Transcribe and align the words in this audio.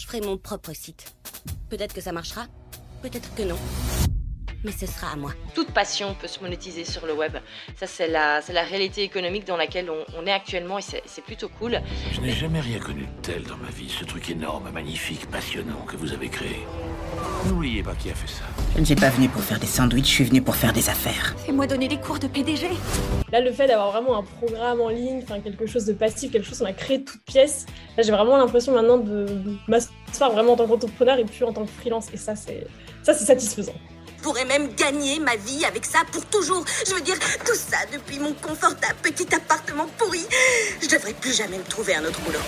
je 0.00 0.06
ferai 0.06 0.20
mon 0.22 0.38
propre 0.38 0.72
site. 0.72 1.14
Peut-être 1.68 1.94
que 1.94 2.00
ça 2.00 2.12
marchera, 2.12 2.46
peut-être 3.02 3.34
que 3.34 3.42
non 3.42 3.58
mais 4.62 4.72
ce 4.72 4.84
sera 4.84 5.12
à 5.12 5.16
moi. 5.16 5.32
Toute 5.54 5.70
passion 5.72 6.14
peut 6.14 6.26
se 6.26 6.38
monétiser 6.40 6.84
sur 6.84 7.06
le 7.06 7.14
web. 7.14 7.38
Ça, 7.76 7.86
c'est 7.86 8.08
la, 8.08 8.40
la 8.52 8.62
réalité 8.62 9.02
économique 9.02 9.46
dans 9.46 9.56
laquelle 9.56 9.90
on, 9.90 10.26
est 10.26 10.32
actuellement 10.32 10.78
et 10.78 10.82
c'est 10.82 11.24
plutôt 11.24 11.48
cool. 11.48 11.80
Je 12.12 12.20
n'ai 12.20 12.32
jamais 12.32 12.60
rien 12.60 12.78
connu 12.78 13.04
de 13.04 13.22
tel 13.22 13.42
dans 13.44 13.56
ma 13.56 13.70
vie, 13.70 13.88
ce 13.88 14.04
truc 14.04 14.28
énorme, 14.28 14.70
magnifique, 14.70 15.24
passionnant 15.30 15.86
que 15.86 15.96
vous 15.96 16.12
avez 16.12 16.28
créé. 16.28 16.66
N'oubliez 17.46 17.82
pas 17.82 17.94
qui 17.94 18.10
a 18.10 18.14
fait 18.14 18.28
ça. 18.28 18.44
Je 18.74 18.80
ne 18.80 18.84
suis 18.84 18.94
pas 18.94 19.10
venu 19.10 19.28
pour 19.28 19.42
faire 19.42 19.58
des 19.58 19.66
sandwichs, 19.66 20.06
je 20.06 20.10
suis 20.10 20.24
venu 20.24 20.40
pour 20.40 20.54
faire 20.54 20.72
des 20.72 20.88
affaires. 20.88 21.34
Fais-moi 21.44 21.66
donner 21.66 21.88
des 21.88 21.98
cours 21.98 22.20
de 22.20 22.28
PDG. 22.28 22.68
Là, 23.32 23.40
le 23.40 23.52
fait 23.52 23.66
d'avoir 23.66 23.90
vraiment 23.90 24.16
un 24.16 24.22
programme 24.22 24.80
en 24.80 24.88
ligne, 24.88 25.20
enfin 25.22 25.40
quelque 25.40 25.66
chose 25.66 25.84
de 25.86 25.92
passif, 25.92 26.30
quelque 26.30 26.46
chose 26.46 26.60
qu'on 26.60 26.66
a 26.66 26.72
créé 26.72 26.98
de 26.98 27.04
toutes 27.04 27.22
pièces, 27.22 27.66
là, 27.96 28.04
j'ai 28.04 28.12
vraiment 28.12 28.36
l'impression 28.36 28.72
maintenant 28.72 28.98
de 28.98 29.26
m'asseoir 29.66 30.30
vraiment 30.32 30.52
en 30.52 30.56
tant 30.56 30.68
qu'entrepreneur 30.68 31.18
et 31.18 31.24
plus 31.24 31.44
en 31.44 31.52
tant 31.52 31.64
que 31.64 31.70
freelance. 31.70 32.06
Et 32.14 32.16
ça, 32.16 32.36
c'est 32.36 32.66
ça, 33.02 33.12
c'est 33.12 33.24
satisfaisant. 33.24 33.74
Je 34.18 34.22
pourrais 34.22 34.44
même 34.44 34.72
gagner 34.74 35.18
ma 35.18 35.34
vie 35.34 35.64
avec 35.64 35.84
ça 35.84 36.00
pour 36.12 36.24
toujours. 36.26 36.64
Je 36.86 36.94
veux 36.94 37.00
dire, 37.00 37.18
tout 37.44 37.54
ça 37.54 37.78
depuis 37.92 38.18
mon 38.20 38.34
confortable 38.34 38.96
petit 39.02 39.34
appartement 39.34 39.86
pourri. 39.98 40.20
Je 40.80 40.88
devrais 40.88 41.14
plus 41.14 41.36
jamais 41.36 41.58
me 41.58 41.64
trouver 41.64 41.96
un 41.96 42.04
autre 42.04 42.20
boulot. 42.20 42.38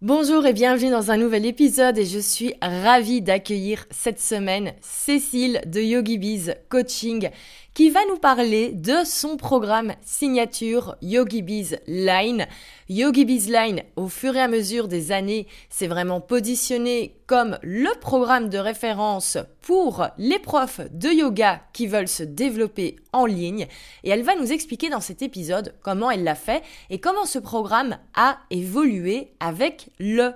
Bonjour 0.00 0.46
et 0.46 0.52
bienvenue 0.52 0.90
dans 0.90 1.10
un 1.10 1.16
nouvel 1.16 1.44
épisode 1.44 1.98
et 1.98 2.06
je 2.06 2.20
suis 2.20 2.54
ravie 2.62 3.22
d'accueillir 3.22 3.84
cette 3.90 4.20
semaine 4.20 4.74
Cécile 4.80 5.60
de 5.66 5.80
YogiBiz 5.80 6.54
Coaching 6.68 7.30
qui 7.74 7.90
va 7.90 8.00
nous 8.08 8.18
parler 8.18 8.72
de 8.72 9.04
son 9.04 9.36
programme 9.36 9.94
signature 10.02 10.96
YogiBiz 11.00 11.78
Line. 11.86 12.46
YogiBiz 12.88 13.48
Line, 13.48 13.82
au 13.96 14.08
fur 14.08 14.34
et 14.34 14.40
à 14.40 14.48
mesure 14.48 14.88
des 14.88 15.12
années, 15.12 15.46
s'est 15.68 15.86
vraiment 15.86 16.20
positionné 16.20 17.14
comme 17.26 17.58
le 17.62 17.90
programme 18.00 18.48
de 18.48 18.58
référence 18.58 19.38
pour 19.62 20.06
les 20.18 20.38
profs 20.38 20.80
de 20.92 21.08
yoga 21.08 21.60
qui 21.72 21.86
veulent 21.86 22.08
se 22.08 22.22
développer 22.22 22.96
en 23.12 23.26
ligne. 23.26 23.66
Et 24.02 24.10
elle 24.10 24.22
va 24.22 24.34
nous 24.34 24.52
expliquer 24.52 24.90
dans 24.90 25.00
cet 25.00 25.22
épisode 25.22 25.74
comment 25.82 26.10
elle 26.10 26.24
l'a 26.24 26.34
fait 26.34 26.62
et 26.90 26.98
comment 26.98 27.26
ce 27.26 27.38
programme 27.38 27.98
a 28.14 28.38
évolué 28.50 29.32
avec 29.40 29.90
le 29.98 30.32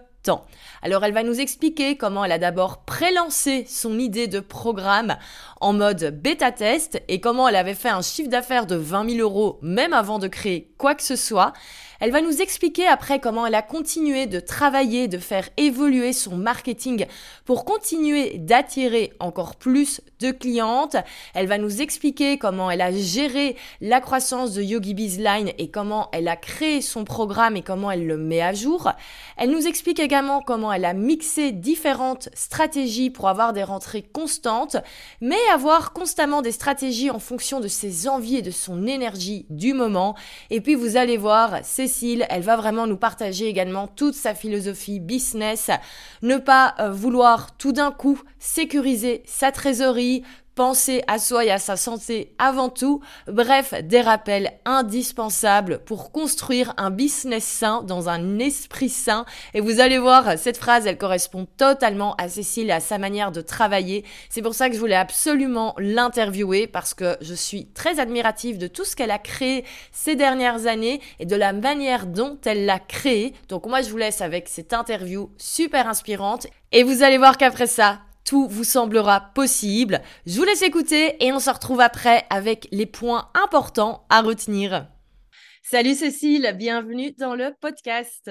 Alors 0.82 1.04
elle 1.04 1.12
va 1.12 1.22
nous 1.22 1.40
expliquer 1.40 1.96
comment 1.96 2.24
elle 2.24 2.32
a 2.32 2.38
d'abord 2.38 2.84
pré-lancé 2.84 3.64
son 3.68 3.98
idée 3.98 4.28
de 4.28 4.40
programme 4.40 5.16
en 5.60 5.72
mode 5.72 6.20
bêta 6.22 6.52
test 6.52 7.02
et 7.08 7.20
comment 7.20 7.48
elle 7.48 7.56
avait 7.56 7.74
fait 7.74 7.88
un 7.88 8.02
chiffre 8.02 8.28
d'affaires 8.28 8.66
de 8.66 8.76
20 8.76 9.10
000 9.16 9.20
euros 9.20 9.58
même 9.62 9.92
avant 9.92 10.18
de 10.18 10.28
créer 10.28 10.72
quoi 10.78 10.94
que 10.94 11.02
ce 11.02 11.16
soit. 11.16 11.52
Elle 12.02 12.10
va 12.10 12.20
nous 12.20 12.42
expliquer 12.42 12.88
après 12.88 13.20
comment 13.20 13.46
elle 13.46 13.54
a 13.54 13.62
continué 13.62 14.26
de 14.26 14.40
travailler, 14.40 15.06
de 15.06 15.18
faire 15.18 15.48
évoluer 15.56 16.12
son 16.12 16.36
marketing 16.36 17.06
pour 17.44 17.64
continuer 17.64 18.38
d'attirer 18.38 19.12
encore 19.20 19.54
plus 19.54 20.00
de 20.18 20.32
clientes. 20.32 20.96
Elle 21.32 21.46
va 21.46 21.58
nous 21.58 21.80
expliquer 21.80 22.38
comment 22.38 22.72
elle 22.72 22.80
a 22.80 22.90
géré 22.90 23.56
la 23.80 24.00
croissance 24.00 24.52
de 24.52 24.62
Yogi 24.62 24.96
et 25.58 25.70
comment 25.70 26.08
elle 26.12 26.26
a 26.26 26.34
créé 26.34 26.80
son 26.80 27.04
programme 27.04 27.54
et 27.54 27.62
comment 27.62 27.88
elle 27.88 28.08
le 28.08 28.16
met 28.16 28.42
à 28.42 28.52
jour. 28.52 28.90
Elle 29.36 29.52
nous 29.52 29.68
explique 29.68 30.00
également 30.00 30.42
comment 30.42 30.72
elle 30.72 30.86
a 30.86 30.94
mixé 30.94 31.52
différentes 31.52 32.30
stratégies 32.34 33.10
pour 33.10 33.28
avoir 33.28 33.52
des 33.52 33.62
rentrées 33.62 34.02
constantes, 34.02 34.76
mais 35.20 35.38
avoir 35.54 35.92
constamment 35.92 36.42
des 36.42 36.50
stratégies 36.50 37.10
en 37.10 37.20
fonction 37.20 37.60
de 37.60 37.68
ses 37.68 38.08
envies 38.08 38.38
et 38.38 38.42
de 38.42 38.50
son 38.50 38.88
énergie 38.88 39.46
du 39.50 39.72
moment. 39.72 40.16
Et 40.50 40.60
puis 40.60 40.74
vous 40.74 40.96
allez 40.96 41.16
voir, 41.16 41.60
c'est 41.62 41.91
elle 42.28 42.42
va 42.42 42.56
vraiment 42.56 42.86
nous 42.86 42.96
partager 42.96 43.46
également 43.46 43.86
toute 43.86 44.14
sa 44.14 44.34
philosophie 44.34 45.00
business. 45.00 45.70
Ne 46.22 46.38
pas 46.38 46.74
euh, 46.80 46.90
vouloir 46.90 47.56
tout 47.56 47.72
d'un 47.72 47.90
coup 47.90 48.20
sécuriser 48.38 49.22
sa 49.26 49.52
trésorerie, 49.52 50.22
Penser 50.54 51.02
à 51.06 51.18
soi 51.18 51.46
et 51.46 51.50
à 51.50 51.58
sa 51.58 51.76
santé 51.76 52.34
avant 52.38 52.68
tout. 52.68 53.00
Bref, 53.26 53.72
des 53.84 54.02
rappels 54.02 54.52
indispensables 54.66 55.78
pour 55.86 56.12
construire 56.12 56.74
un 56.76 56.90
business 56.90 57.42
sain 57.42 57.82
dans 57.82 58.10
un 58.10 58.38
esprit 58.38 58.90
sain. 58.90 59.24
Et 59.54 59.62
vous 59.62 59.80
allez 59.80 59.96
voir, 59.96 60.38
cette 60.38 60.58
phrase, 60.58 60.86
elle 60.86 60.98
correspond 60.98 61.46
totalement 61.56 62.14
à 62.16 62.28
Cécile 62.28 62.68
et 62.68 62.72
à 62.72 62.80
sa 62.80 62.98
manière 62.98 63.32
de 63.32 63.40
travailler. 63.40 64.04
C'est 64.28 64.42
pour 64.42 64.54
ça 64.54 64.68
que 64.68 64.74
je 64.74 64.80
voulais 64.80 64.94
absolument 64.94 65.74
l'interviewer 65.78 66.66
parce 66.66 66.92
que 66.92 67.16
je 67.22 67.32
suis 67.32 67.68
très 67.68 67.98
admirative 67.98 68.58
de 68.58 68.66
tout 68.66 68.84
ce 68.84 68.94
qu'elle 68.94 69.10
a 69.10 69.18
créé 69.18 69.64
ces 69.90 70.16
dernières 70.16 70.66
années 70.66 71.00
et 71.18 71.24
de 71.24 71.36
la 71.36 71.54
manière 71.54 72.06
dont 72.06 72.38
elle 72.44 72.66
l'a 72.66 72.78
créé. 72.78 73.32
Donc 73.48 73.64
moi, 73.64 73.80
je 73.80 73.88
vous 73.88 73.96
laisse 73.96 74.20
avec 74.20 74.48
cette 74.48 74.74
interview 74.74 75.30
super 75.38 75.88
inspirante. 75.88 76.46
Et 76.72 76.82
vous 76.82 77.02
allez 77.02 77.16
voir 77.16 77.38
qu'après 77.38 77.66
ça, 77.66 78.00
tout 78.24 78.48
vous 78.48 78.64
semblera 78.64 79.32
possible. 79.34 80.00
Je 80.26 80.36
vous 80.36 80.44
laisse 80.44 80.62
écouter 80.62 81.16
et 81.24 81.32
on 81.32 81.40
se 81.40 81.50
retrouve 81.50 81.80
après 81.80 82.24
avec 82.30 82.68
les 82.72 82.86
points 82.86 83.30
importants 83.34 84.06
à 84.08 84.22
retenir. 84.22 84.88
Salut 85.62 85.94
Cécile, 85.94 86.54
bienvenue 86.58 87.12
dans 87.12 87.34
le 87.34 87.54
podcast. 87.60 88.30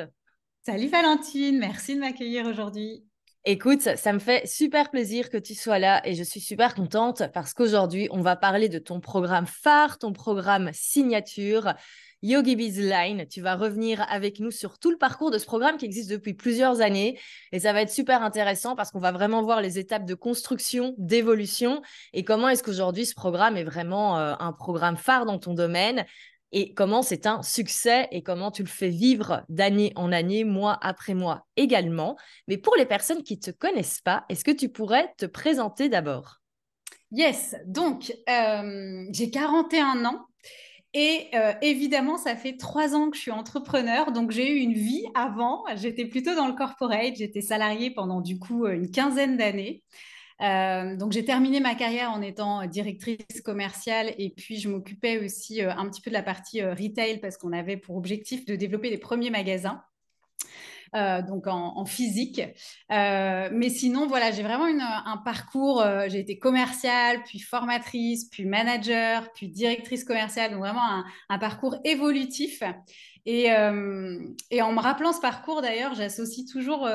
Salut 0.66 0.88
Valentine, 0.88 1.58
merci 1.58 1.96
de 1.96 2.00
m'accueillir 2.00 2.46
aujourd'hui. 2.46 3.04
Écoute, 3.46 3.82
ça 3.82 4.14
me 4.14 4.20
fait 4.20 4.46
super 4.48 4.92
plaisir 4.92 5.32
que 5.32 5.38
tu 5.38 5.56
sois 5.56 5.80
là 5.80 6.08
et 6.08 6.14
je 6.14 6.24
suis 6.24 6.40
super 6.40 6.76
contente 6.76 7.24
parce 7.34 7.56
qu'aujourd'hui, 7.56 8.08
on 8.12 8.22
va 8.22 8.36
parler 8.36 8.70
de 8.70 8.78
ton 8.78 9.00
programme 9.00 9.48
phare, 9.48 9.98
ton 9.98 10.14
programme 10.14 10.70
signature. 10.74 11.74
Yogi 12.22 12.56
Line. 12.56 13.26
Tu 13.28 13.42
vas 13.42 13.56
revenir 13.56 14.06
avec 14.10 14.40
nous 14.40 14.52
sur 14.52 14.80
tout 14.80 14.92
le 14.92 14.98
parcours 14.98 15.32
de 15.32 15.38
ce 15.38 15.46
programme 15.46 15.78
qui 15.78 15.86
existe 15.86 16.10
depuis 16.10 16.34
plusieurs 16.34 16.82
années. 16.82 17.20
Et 17.52 17.60
ça 17.60 17.74
va 17.74 17.82
être 17.82 17.92
super 17.92 18.22
intéressant 18.24 18.76
parce 18.76 18.92
qu'on 18.92 19.00
va 19.00 19.12
vraiment 19.12 19.42
voir 19.42 19.62
les 19.62 19.80
étapes 19.80 20.06
de 20.06 20.14
construction, 20.14 20.94
d'évolution 20.98 21.82
et 22.14 22.24
comment 22.24 22.50
est-ce 22.50 22.64
qu'aujourd'hui 22.64 23.06
ce 23.06 23.16
programme 23.16 23.58
est 23.58 23.64
vraiment 23.64 24.18
euh, 24.18 24.34
un 24.40 24.54
programme 24.54 24.98
phare 24.98 25.26
dans 25.26 25.40
ton 25.40 25.54
domaine 25.54 26.06
et 26.52 26.74
comment 26.74 27.02
c'est 27.02 27.26
un 27.28 27.42
succès 27.44 28.08
et 28.12 28.24
comment 28.24 28.52
tu 28.52 28.64
le 28.64 28.68
fais 28.68 28.90
vivre 28.90 29.44
d'année 29.50 29.94
en 29.96 30.12
année, 30.12 30.44
mois 30.44 30.78
après 30.82 31.14
mois 31.14 31.48
également. 31.56 32.18
Mais 32.48 32.58
pour 32.58 32.76
les 32.76 32.86
personnes 32.86 33.24
qui 33.24 33.36
ne 33.36 33.42
te 33.42 33.52
connaissent 33.52 34.02
pas, 34.02 34.26
est-ce 34.30 34.44
que 34.44 34.52
tu 34.52 34.70
pourrais 34.70 35.14
te 35.18 35.26
présenter 35.26 35.88
d'abord? 35.88 36.42
Yes, 37.12 37.56
donc 37.66 38.14
euh, 38.30 39.06
j'ai 39.12 39.30
41 39.30 40.06
ans. 40.06 40.26
Et 40.94 41.28
euh, 41.36 41.54
évidemment, 41.62 42.18
ça 42.18 42.36
fait 42.36 42.58
trois 42.58 42.96
ans 42.96 43.10
que 43.10 43.16
je 43.16 43.22
suis 43.22 43.32
entrepreneur, 43.32 44.12
donc 44.12 44.32
j'ai 44.32 44.52
eu 44.52 44.58
une 44.58 44.74
vie 44.74 45.06
avant. 45.14 45.64
J'étais 45.76 46.06
plutôt 46.06 46.36
dans 46.36 46.48
le 46.48 46.54
corporate, 46.54 47.16
j'étais 47.16 47.42
salariée 47.42 47.92
pendant 47.92 48.20
du 48.20 48.38
coup 48.40 48.68
une 48.68 48.92
quinzaine 48.92 49.38
d'années. 49.38 49.84
Euh, 50.42 50.98
donc 50.98 51.12
j'ai 51.12 51.24
terminé 51.24 51.60
ma 51.60 51.76
carrière 51.76 52.12
en 52.12 52.22
étant 52.22 52.66
directrice 52.66 53.42
commerciale 53.46 54.14
et 54.18 54.32
puis 54.32 54.60
je 54.60 54.70
m'occupais 54.70 55.24
aussi 55.24 55.62
euh, 55.62 55.72
un 55.72 55.88
petit 55.88 56.02
peu 56.02 56.10
de 56.10 56.16
la 56.16 56.24
partie 56.24 56.64
retail 56.64 57.20
parce 57.20 57.38
qu'on 57.38 57.54
avait 57.54 57.78
pour 57.78 57.96
objectif 57.96 58.46
de 58.46 58.56
développer 58.56 58.90
les 58.90 58.98
premiers 58.98 59.30
magasins. 59.30 59.84
Euh, 60.94 61.22
donc 61.22 61.48
en, 61.48 61.86
physique. 61.86 62.42
Euh, 62.92 63.50
mais 63.54 63.70
sinon, 63.70 64.08
voilà, 64.08 64.32
j'ai 64.32 64.44
vraiment 64.44 64.66
un 64.66 65.18
parcours. 65.18 65.82
Euh, 65.82 66.08
j'ai 66.10 66.20
été 66.20 66.38
commerciale, 66.38 67.24
puis 67.24 67.40
formatrice, 67.40 68.26
puis 68.26 68.46
manager, 68.46 69.32
puis 69.34 69.48
directrice 69.48 70.04
commerciale. 70.04 70.52
Donc 70.52 70.60
vraiment 70.60 71.04
un, 71.30 71.40
parcours 71.40 71.78
évolutif. 71.86 72.62
Et, 73.26 73.46
et, 73.46 74.62
en 74.62 74.72
me 74.74 74.80
rappelant 74.80 75.14
ce 75.14 75.22
parcours, 75.22 75.62
d'ailleurs, 75.62 75.94
j'associe 75.94 76.46
toujours, 76.46 76.90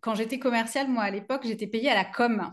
quand 0.00 0.14
j'étais 0.14 0.38
commerciale, 0.38 0.88
moi 0.88 1.04
à 1.04 1.10
l'époque, 1.10 1.42
j'étais 1.44 1.66
payée 1.66 1.90
à 1.90 1.94
la 1.94 2.04
com. 2.04 2.52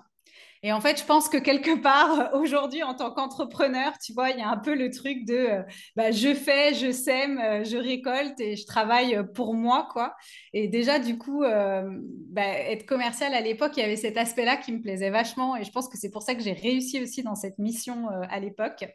Et 0.62 0.74
en 0.74 0.82
fait, 0.82 1.00
je 1.00 1.06
pense 1.06 1.30
que 1.30 1.38
quelque 1.38 1.82
part, 1.82 2.34
aujourd'hui, 2.34 2.84
en 2.84 2.94
tant 2.94 3.12
qu'entrepreneur, 3.12 3.94
tu 4.04 4.12
vois, 4.12 4.32
il 4.32 4.40
y 4.40 4.42
a 4.42 4.50
un 4.50 4.58
peu 4.58 4.76
le 4.76 4.92
truc 4.92 5.26
de 5.26 5.34
euh, 5.34 5.64
bah, 5.96 6.12
je 6.12 6.34
fais, 6.34 6.74
je 6.74 6.92
sème, 6.92 7.40
euh, 7.40 7.64
je 7.64 7.78
récolte 7.78 8.40
et 8.42 8.58
je 8.58 8.66
travaille 8.66 9.24
pour 9.34 9.54
moi, 9.54 9.88
quoi. 9.94 10.16
Et 10.52 10.68
déjà, 10.68 11.00
du 11.00 11.18
coup, 11.18 11.44
euh, 11.44 11.90
bah, 12.30 12.46
être 12.46 12.86
commercial 12.86 13.34
à 13.34 13.40
l'époque, 13.40 13.72
il 13.78 13.80
y 13.80 13.84
avait 13.84 13.96
cet 13.96 14.18
aspect-là 14.18 14.58
qui 14.58 14.74
me 14.74 14.82
plaisait 14.82 15.12
vachement. 15.12 15.56
Et 15.56 15.64
je 15.64 15.72
pense 15.72 15.88
que 15.88 15.98
c'est 15.98 16.12
pour 16.12 16.24
ça 16.24 16.36
que 16.36 16.42
j'ai 16.42 16.54
réussi 16.54 17.02
aussi 17.02 17.24
dans 17.24 17.36
cette 17.36 17.58
mission 17.58 18.10
à 18.30 18.40
l'époque. 18.40 18.86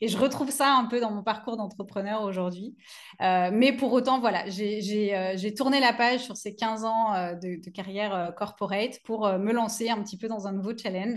Et 0.00 0.08
je 0.08 0.18
retrouve 0.18 0.50
ça 0.50 0.74
un 0.74 0.84
peu 0.84 1.00
dans 1.00 1.10
mon 1.10 1.22
parcours 1.22 1.56
d'entrepreneur 1.56 2.22
aujourd'hui. 2.22 2.74
mais 3.20 3.72
pour 3.72 3.92
autant, 3.92 4.20
voilà, 4.20 4.44
j'ai 4.48 5.54
tourné 5.56 5.80
la 5.80 5.92
page 5.92 6.20
sur 6.20 6.36
ces 6.36 6.54
15 6.54 6.84
ans 6.84 7.32
de 7.40 7.70
carrière 7.70 8.32
corporate 8.36 9.00
pour 9.04 9.28
me 9.38 9.52
lancer 9.52 9.88
un 9.88 10.02
petit 10.02 10.18
peu 10.18 10.28
dans 10.28 10.46
un 10.46 10.52
nouveau 10.52 10.76
challenge 10.76 11.13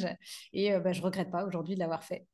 et 0.53 0.73
euh, 0.73 0.79
bah, 0.79 0.93
je 0.93 1.01
regrette 1.01 1.31
pas 1.31 1.45
aujourd'hui 1.45 1.75
de 1.75 1.79
l'avoir 1.79 2.03
fait. 2.03 2.25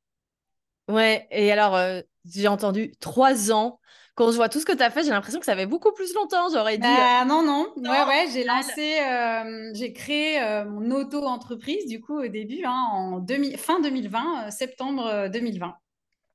Ouais, 0.90 1.28
et 1.32 1.52
alors, 1.52 1.76
euh, 1.76 2.02
j'ai 2.26 2.48
entendu 2.48 2.94
trois 3.00 3.52
ans. 3.52 3.80
Quand 4.16 4.30
je 4.32 4.36
vois 4.36 4.50
tout 4.50 4.60
ce 4.60 4.66
que 4.66 4.74
tu 4.74 4.84
as 4.84 4.92
fait, 4.92 5.04
j'ai 5.04 5.10
l'impression 5.10 5.40
que 5.40 5.46
ça 5.46 5.56
fait 5.56 5.66
beaucoup 5.66 5.92
plus 5.92 6.14
longtemps. 6.14 6.50
J'aurais 6.52 6.78
dit. 6.78 6.84
Bah, 6.88 7.26
non, 7.26 7.42
non. 7.42 7.74
Ouais, 7.78 8.04
ouais, 8.06 8.26
j'ai 8.32 8.44
lancé, 8.44 9.00
euh, 9.00 9.72
j'ai 9.74 9.92
créé 9.94 10.42
euh, 10.42 10.66
mon 10.66 10.92
auto-entreprise, 10.92 11.88
du 11.88 12.00
coup, 12.00 12.20
au 12.20 12.28
début, 12.28 12.64
hein, 12.66 12.90
en 12.92 13.26
fin 13.58 13.80
2020, 13.80 14.52
septembre 14.52 15.30
2020. 15.30 15.76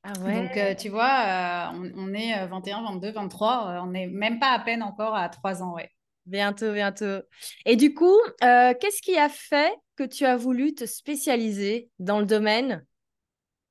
Ah 0.02 0.12
Donc, 0.12 0.24
ouais. 0.24 0.76
tu 0.76 0.88
vois, 0.88 1.70
on, 1.74 1.90
on 1.96 2.14
est 2.14 2.46
21, 2.46 2.82
22, 2.82 3.12
23, 3.12 3.82
on 3.82 3.86
n'est 3.88 4.06
même 4.06 4.40
pas 4.40 4.50
à 4.50 4.58
peine 4.58 4.82
encore 4.82 5.14
à 5.14 5.28
trois 5.28 5.62
ans, 5.62 5.74
ouais. 5.74 5.90
Bientôt, 6.28 6.74
bientôt. 6.74 7.22
Et 7.64 7.74
du 7.76 7.94
coup, 7.94 8.16
euh, 8.44 8.74
qu'est-ce 8.78 9.00
qui 9.00 9.16
a 9.16 9.30
fait 9.30 9.72
que 9.98 10.04
tu 10.04 10.24
as 10.24 10.36
voulu 10.36 10.74
te 10.74 10.86
spécialiser 10.86 11.90
dans 11.98 12.20
le 12.20 12.24
domaine 12.24 12.86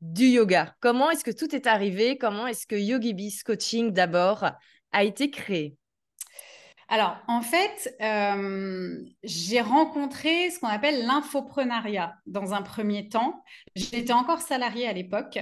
du 0.01 0.25
yoga? 0.25 0.75
Comment 0.81 1.09
est-ce 1.09 1.23
que 1.23 1.31
tout 1.31 1.55
est 1.55 1.67
arrivé? 1.67 2.17
Comment 2.17 2.47
est-ce 2.47 2.67
que 2.67 2.75
YogiBiz 2.75 3.43
Coaching 3.43 3.93
d'abord 3.93 4.45
a 4.91 5.03
été 5.05 5.31
créé? 5.31 5.77
Alors, 6.89 7.15
en 7.29 7.41
fait, 7.41 7.95
euh, 8.01 8.97
j'ai 9.23 9.61
rencontré 9.61 10.51
ce 10.51 10.59
qu'on 10.59 10.67
appelle 10.67 11.05
l'infoprenariat 11.05 12.13
dans 12.25 12.53
un 12.53 12.61
premier 12.61 13.07
temps. 13.07 13.41
J'étais 13.75 14.11
encore 14.11 14.41
salariée 14.41 14.87
à 14.87 14.93
l'époque 14.93 15.39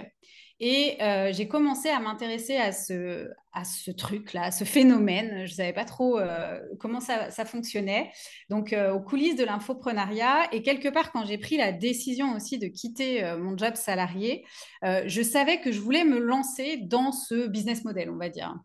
et 0.60 0.98
euh, 1.02 1.34
j'ai 1.34 1.48
commencé 1.48 1.90
à 1.90 2.00
m'intéresser 2.00 2.56
à 2.56 2.72
ce, 2.72 3.30
à 3.52 3.66
ce 3.66 3.92
truc-là, 3.92 4.44
à 4.44 4.52
ce 4.52 4.63
phénomène. 4.63 5.46
Je 5.46 5.52
ne 5.52 5.56
savais 5.56 5.74
pas 5.74 5.84
trop 5.84 6.18
euh, 6.18 6.60
comment 6.80 7.02
ça, 7.02 7.30
fonctionnait. 7.46 8.12
Donc, 8.50 8.72
euh, 8.72 8.94
aux 8.94 9.02
coulisses 9.02 9.36
de 9.36 9.44
l'infoprenariat 9.44 10.48
et 10.54 10.62
quelque 10.62 10.88
part, 10.88 11.12
quand 11.12 11.25
j'ai 11.25 11.38
pris 11.38 11.57
la 11.57 11.74
décision 11.74 12.34
aussi 12.36 12.57
de 12.57 12.68
quitter 12.68 13.36
mon 13.38 13.57
job 13.57 13.75
salarié, 13.75 14.46
je 14.84 15.22
savais 15.22 15.60
que 15.60 15.72
je 15.72 15.80
voulais 15.80 16.06
me 16.06 16.19
lancer 16.19 16.78
dans 16.78 17.12
ce 17.12 17.48
business 17.48 17.84
model, 17.84 18.10
on 18.10 18.18
va 18.18 18.30
dire. 18.30 18.56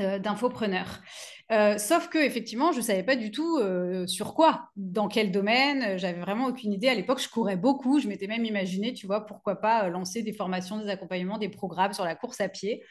Euh, 0.00 0.18
d'infopreneur. 0.18 1.00
Euh, 1.52 1.78
sauf 1.78 2.08
que 2.08 2.18
effectivement, 2.18 2.72
je 2.72 2.78
ne 2.78 2.82
savais 2.82 3.04
pas 3.04 3.14
du 3.14 3.30
tout 3.30 3.58
euh, 3.58 4.08
sur 4.08 4.34
quoi, 4.34 4.70
dans 4.74 5.06
quel 5.06 5.30
domaine. 5.30 5.96
J'avais 5.98 6.18
vraiment 6.18 6.46
aucune 6.46 6.72
idée. 6.72 6.88
À 6.88 6.94
l'époque, 6.94 7.20
je 7.20 7.28
courais 7.28 7.56
beaucoup. 7.56 8.00
Je 8.00 8.08
m'étais 8.08 8.26
même 8.26 8.44
imaginé, 8.44 8.92
tu 8.92 9.06
vois, 9.06 9.24
pourquoi 9.24 9.60
pas 9.60 9.88
lancer 9.88 10.24
des 10.24 10.32
formations, 10.32 10.80
des 10.80 10.88
accompagnements, 10.88 11.38
des 11.38 11.48
programmes 11.48 11.92
sur 11.92 12.04
la 12.04 12.16
course 12.16 12.40
à 12.40 12.48
pied. 12.48 12.82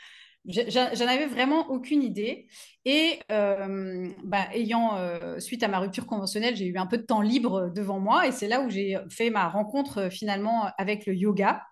J'en 0.46 1.08
avais 1.08 1.26
vraiment 1.26 1.70
aucune 1.70 2.04
idée. 2.04 2.48
Et 2.86 3.20
bah, 3.28 4.48
ayant, 4.54 4.98
suite 5.40 5.64
à 5.64 5.68
ma 5.68 5.80
rupture 5.80 6.06
conventionnelle, 6.06 6.56
j'ai 6.56 6.68
eu 6.68 6.78
un 6.78 6.86
peu 6.86 6.98
de 6.98 7.04
temps 7.04 7.22
libre 7.22 7.70
devant 7.76 8.00
moi. 8.00 8.28
Et 8.28 8.32
c'est 8.32 8.48
là 8.48 8.62
où 8.62 8.70
j'ai 8.70 8.98
fait 9.10 9.30
ma 9.30 9.50
rencontre 9.50 10.10
finalement 10.10 10.70
avec 10.78 11.06
le 11.06 11.16
yoga. 11.16 11.64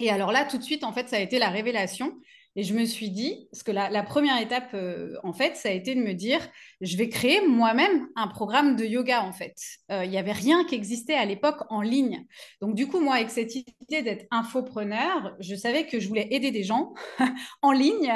Et 0.00 0.10
alors 0.10 0.32
là, 0.32 0.44
tout 0.44 0.58
de 0.58 0.62
suite, 0.62 0.82
en 0.82 0.92
fait, 0.92 1.08
ça 1.08 1.16
a 1.16 1.20
été 1.20 1.38
la 1.38 1.50
révélation. 1.50 2.16
Et 2.58 2.62
je 2.62 2.72
me 2.72 2.86
suis 2.86 3.10
dit, 3.10 3.48
parce 3.52 3.62
que 3.62 3.70
la, 3.70 4.02
première 4.02 4.40
étape, 4.40 4.70
euh, 4.72 5.14
en 5.22 5.34
fait, 5.34 5.56
ça 5.56 5.68
a 5.68 5.72
été 5.72 5.94
de 5.94 6.00
me 6.00 6.14
dire, 6.14 6.40
je 6.80 6.96
vais 6.96 7.10
créer 7.10 7.46
moi-même 7.46 8.08
un 8.16 8.28
programme 8.28 8.76
de 8.76 8.84
yoga, 8.84 9.22
en 9.22 9.32
fait. 9.32 9.56
Euh, 9.92 10.06
il 10.06 10.10
n'y 10.10 10.16
avait 10.16 10.32
rien 10.32 10.64
qui 10.64 10.74
existait 10.74 11.14
à 11.14 11.26
l'époque 11.26 11.62
en 11.68 11.82
ligne. 11.82 12.24
Donc, 12.62 12.74
du 12.74 12.88
coup, 12.88 12.98
moi, 12.98 13.16
avec 13.16 13.28
cette 13.28 13.54
idée 13.54 14.00
d'être 14.02 14.24
infopreneur, 14.30 15.36
je 15.38 15.54
savais 15.54 15.86
que 15.86 16.00
je 16.00 16.08
voulais 16.08 16.28
aider 16.30 16.50
des 16.50 16.64
gens 16.64 16.94
en 17.62 17.72
ligne 17.72 18.14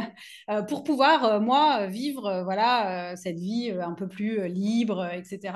euh, 0.49 0.63
pour 0.63 0.85
pouvoir, 0.85 1.43
moi, 1.43 1.87
vivre, 1.87 2.43
voilà, 2.43 3.15
cette 3.17 3.39
vie 3.39 3.71
un 3.71 3.93
peu 3.93 4.09
plus 4.09 4.49
libre, 4.49 5.07
etc. 5.13 5.53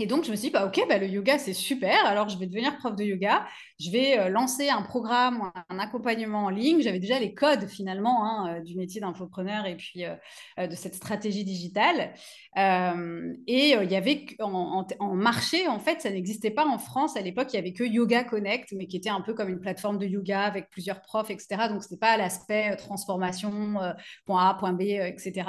Et 0.00 0.06
donc, 0.06 0.24
je 0.24 0.30
me 0.30 0.36
suis 0.36 0.48
dit, 0.48 0.50
bah, 0.50 0.64
OK, 0.64 0.82
bah, 0.88 0.96
le 0.96 1.06
yoga, 1.06 1.38
c'est 1.38 1.52
super. 1.52 2.06
Alors, 2.06 2.30
je 2.30 2.38
vais 2.38 2.46
devenir 2.46 2.74
prof 2.78 2.96
de 2.96 3.04
yoga. 3.04 3.46
Je 3.78 3.90
vais 3.90 4.18
euh, 4.18 4.28
lancer 4.30 4.70
un 4.70 4.80
programme, 4.80 5.52
un 5.68 5.78
accompagnement 5.78 6.44
en 6.44 6.48
ligne. 6.48 6.80
J'avais 6.80 6.98
déjà 6.98 7.18
les 7.18 7.34
codes, 7.34 7.66
finalement, 7.68 8.24
hein, 8.24 8.56
euh, 8.56 8.60
du 8.62 8.76
métier 8.76 9.02
d'infopreneur 9.02 9.66
et 9.66 9.76
puis 9.76 10.06
euh, 10.06 10.66
de 10.66 10.74
cette 10.74 10.94
stratégie 10.94 11.44
digitale. 11.44 12.14
Et 12.56 13.72
il 13.72 13.90
y 13.90 13.94
avait 13.94 14.26
en, 14.40 14.52
en, 14.54 14.86
en, 15.00 15.14
marché, 15.14 15.68
en 15.68 15.78
fait, 15.78 16.00
ça 16.00 16.10
n'existait 16.10 16.50
pas 16.50 16.66
en 16.66 16.78
France. 16.78 17.18
À 17.18 17.20
l'époque, 17.20 17.48
il 17.52 17.56
n'y 17.56 17.60
avait 17.60 17.74
que 17.74 17.84
Yoga 17.84 18.24
Connect, 18.24 18.72
mais 18.72 18.86
qui 18.86 18.96
était 18.96 19.10
un 19.10 19.20
peu 19.20 19.34
comme 19.34 19.50
une 19.50 19.60
plateforme 19.60 19.98
de 19.98 20.06
yoga 20.06 20.40
avec 20.40 20.70
plusieurs 20.70 21.02
profs, 21.02 21.30
etc. 21.30 21.68
Donc, 21.68 21.82
ce 21.82 21.88
n'était 21.88 22.00
pas 22.00 22.16
l'aspect 22.16 22.74
transformation, 22.76 23.76
point 24.24 24.48
A, 24.48 24.54
point 24.54 24.72
B, 24.72 24.80
etc. 24.82 25.44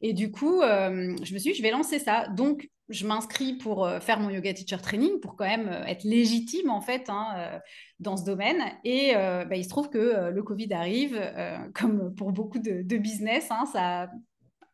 Et 0.00 0.14
du 0.14 0.30
coup, 0.30 0.62
je 0.62 1.14
me 1.16 1.38
suis 1.38 1.52
dit, 1.52 1.54
je 1.54 1.62
vais 1.62 1.70
lancer 1.70 1.98
ça. 1.98 2.26
Donc, 2.28 2.68
je 2.92 3.06
m'inscris 3.06 3.54
pour 3.54 3.84
euh, 3.84 4.00
faire 4.00 4.20
mon 4.20 4.30
yoga 4.30 4.52
teacher 4.52 4.80
training 4.80 5.20
pour 5.20 5.36
quand 5.36 5.46
même 5.46 5.68
euh, 5.68 5.84
être 5.86 6.04
légitime 6.04 6.70
en 6.70 6.80
fait 6.80 7.08
hein, 7.08 7.28
euh, 7.36 7.58
dans 7.98 8.16
ce 8.16 8.24
domaine. 8.24 8.62
Et 8.84 9.12
bah, 9.14 9.56
il 9.56 9.64
se 9.64 9.68
trouve 9.68 9.88
que 9.88 10.30
le 10.30 10.42
Covid 10.42 10.72
arrive, 10.72 11.20
comme 11.74 12.14
pour 12.14 12.32
beaucoup 12.32 12.58
de, 12.58 12.96
business, 12.96 13.48
hein, 13.50 13.64
ça 13.72 14.02
a 14.02 14.08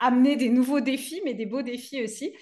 amené 0.01 0.37
des 0.37 0.49
nouveaux 0.49 0.81
défis, 0.81 1.21
mais 1.25 1.35
des 1.35 1.45
beaux 1.45 1.63
défis 1.63 2.03
aussi. 2.03 2.33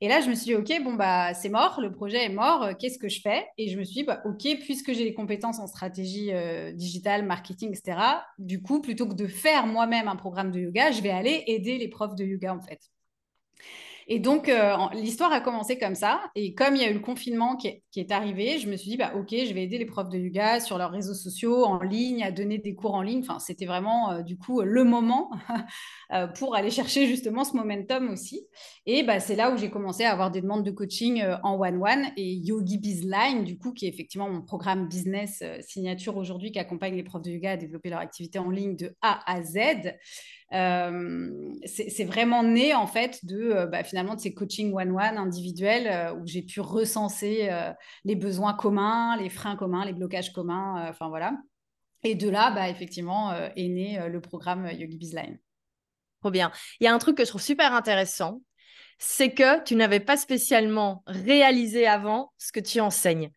Et 0.00 0.08
là, 0.08 0.20
je 0.20 0.28
me 0.28 0.34
suis 0.34 0.46
dit, 0.46 0.54
OK, 0.56 0.72
bon, 0.82 0.94
bah, 0.94 1.32
c'est 1.34 1.48
mort, 1.48 1.80
le 1.80 1.92
projet 1.92 2.24
est 2.24 2.28
mort, 2.28 2.70
qu'est-ce 2.78 2.98
que 2.98 3.08
je 3.08 3.20
fais? 3.20 3.46
Et 3.56 3.68
je 3.68 3.78
me 3.78 3.84
suis 3.84 4.00
dit, 4.00 4.02
bah, 4.02 4.20
OK, 4.24 4.48
puisque 4.60 4.92
j'ai 4.92 5.04
les 5.04 5.14
compétences 5.14 5.60
en 5.60 5.66
stratégie 5.66 6.32
digitale, 6.74 7.24
marketing, 7.24 7.68
etc., 7.68 7.98
du 8.38 8.62
coup, 8.62 8.80
plutôt 8.80 9.06
que 9.06 9.14
de 9.14 9.28
faire 9.28 9.66
moi-même 9.66 10.08
un 10.08 10.16
programme 10.16 10.50
de 10.50 10.58
yoga, 10.58 10.90
je 10.90 11.02
vais 11.02 11.10
aller 11.10 11.44
aider 11.46 11.78
les 11.78 11.88
profs 11.88 12.16
de 12.16 12.24
yoga 12.24 12.54
en 12.54 12.60
fait. 12.60 12.91
Et 14.08 14.18
donc, 14.18 14.48
euh, 14.48 14.76
l'histoire 14.94 15.32
a 15.32 15.40
commencé 15.40 15.78
comme 15.78 15.94
ça. 15.94 16.20
Et 16.34 16.54
comme 16.54 16.76
il 16.76 16.82
y 16.82 16.84
a 16.84 16.90
eu 16.90 16.94
le 16.94 17.00
confinement 17.00 17.56
qui 17.56 17.82
est, 17.96 18.12
arrivé, 18.12 18.58
je 18.58 18.68
me 18.68 18.76
suis 18.76 18.90
dit, 18.90 18.96
bah, 18.96 19.12
OK, 19.16 19.30
je 19.30 19.52
vais 19.52 19.62
aider 19.62 19.78
les 19.78 19.84
profs 19.84 20.08
de 20.08 20.18
yoga 20.18 20.60
sur 20.60 20.78
leurs 20.78 20.90
réseaux 20.90 21.14
sociaux, 21.14 21.64
en 21.64 21.80
ligne, 21.80 22.22
à 22.22 22.30
donner 22.30 22.58
des 22.58 22.74
cours 22.74 22.94
en 22.94 23.02
ligne. 23.02 23.20
Enfin, 23.20 23.38
c'était 23.38 23.66
vraiment, 23.66 24.10
euh, 24.10 24.22
du 24.22 24.36
coup, 24.36 24.62
le 24.62 24.84
moment 24.84 25.30
euh, 26.12 26.26
pour 26.26 26.54
aller 26.54 26.70
chercher 26.70 27.06
justement 27.06 27.44
ce 27.44 27.56
momentum 27.56 28.10
aussi. 28.10 28.46
Et 28.86 29.02
bah, 29.02 29.20
c'est 29.20 29.36
là 29.36 29.52
où 29.52 29.56
j'ai 29.56 29.70
commencé 29.70 30.04
à 30.04 30.12
avoir 30.12 30.30
des 30.30 30.40
demandes 30.40 30.64
de 30.64 30.70
coaching 30.70 31.22
en 31.42 31.58
one-one 31.58 32.08
et 32.16 32.32
Yogi 32.32 32.78
Bizline, 32.78 33.44
du 33.44 33.58
coup, 33.58 33.72
qui 33.72 33.86
est 33.86 33.88
effectivement 33.88 34.28
mon 34.28 34.42
programme 34.42 34.88
business 34.88 35.42
signature 35.60 36.16
aujourd'hui 36.16 36.50
qui 36.50 36.58
accompagne 36.58 36.96
les 36.96 37.02
profs 37.02 37.22
de 37.22 37.30
yoga 37.30 37.52
à 37.52 37.56
développer 37.56 37.90
leur 37.90 38.00
activité 38.00 38.38
en 38.38 38.50
ligne 38.50 38.76
de 38.76 38.94
A 39.02 39.20
à 39.30 39.42
Z. 39.42 39.58
Euh, 40.52 41.54
c'est 41.64 42.04
vraiment 42.04 42.42
né 42.42 42.74
en 42.74 42.86
fait 42.86 43.24
de 43.24 43.40
euh, 43.40 43.66
bah, 43.66 43.84
finalement 43.84 44.14
de 44.14 44.20
ces 44.20 44.34
coachings 44.34 44.74
one-one 44.74 45.16
individuels 45.16 45.86
euh, 45.86 46.14
où 46.14 46.26
j'ai 46.26 46.42
pu 46.42 46.60
recenser 46.60 47.50
les 48.04 48.16
besoins 48.16 48.54
communs, 48.54 49.16
les 49.16 49.30
freins 49.30 49.56
communs, 49.56 49.84
les 49.84 49.92
blocages 49.92 50.32
communs, 50.32 50.86
enfin 50.88 51.08
voilà. 51.08 51.36
Et 52.04 52.14
de 52.14 52.28
là, 52.28 52.50
bah, 52.50 52.68
effectivement, 52.68 53.32
est 53.32 53.68
né 53.68 54.08
le 54.08 54.20
programme 54.20 54.66
Yogi 54.66 54.96
Bizline. 54.96 55.38
Trop 56.20 56.30
bien. 56.30 56.50
Il 56.80 56.84
y 56.84 56.86
a 56.86 56.94
un 56.94 56.98
truc 56.98 57.16
que 57.16 57.24
je 57.24 57.28
trouve 57.28 57.42
super 57.42 57.72
intéressant, 57.72 58.40
c'est 58.98 59.30
que 59.30 59.62
tu 59.62 59.76
n'avais 59.76 60.00
pas 60.00 60.16
spécialement 60.16 61.02
réalisé 61.06 61.86
avant 61.86 62.32
ce 62.38 62.52
que 62.52 62.60
tu 62.60 62.80
enseignes. 62.80 63.30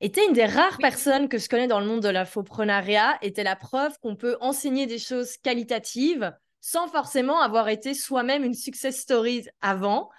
Et 0.00 0.10
tu 0.10 0.20
es 0.20 0.26
une 0.26 0.32
des 0.32 0.46
rares 0.46 0.76
oui. 0.78 0.82
personnes 0.82 1.28
que 1.28 1.38
je 1.38 1.48
connais 1.48 1.66
dans 1.66 1.80
le 1.80 1.86
monde 1.86 2.02
de 2.02 2.08
l'infoprenariat 2.08 3.18
et 3.22 3.32
tu 3.32 3.40
es 3.40 3.44
la 3.44 3.56
preuve 3.56 3.98
qu'on 4.00 4.16
peut 4.16 4.36
enseigner 4.40 4.86
des 4.86 4.98
choses 4.98 5.36
qualitatives 5.36 6.32
sans 6.60 6.88
forcément 6.88 7.40
avoir 7.40 7.68
été 7.68 7.94
soi-même 7.94 8.44
une 8.44 8.54
success 8.54 8.98
story 8.98 9.46
avant. 9.60 10.10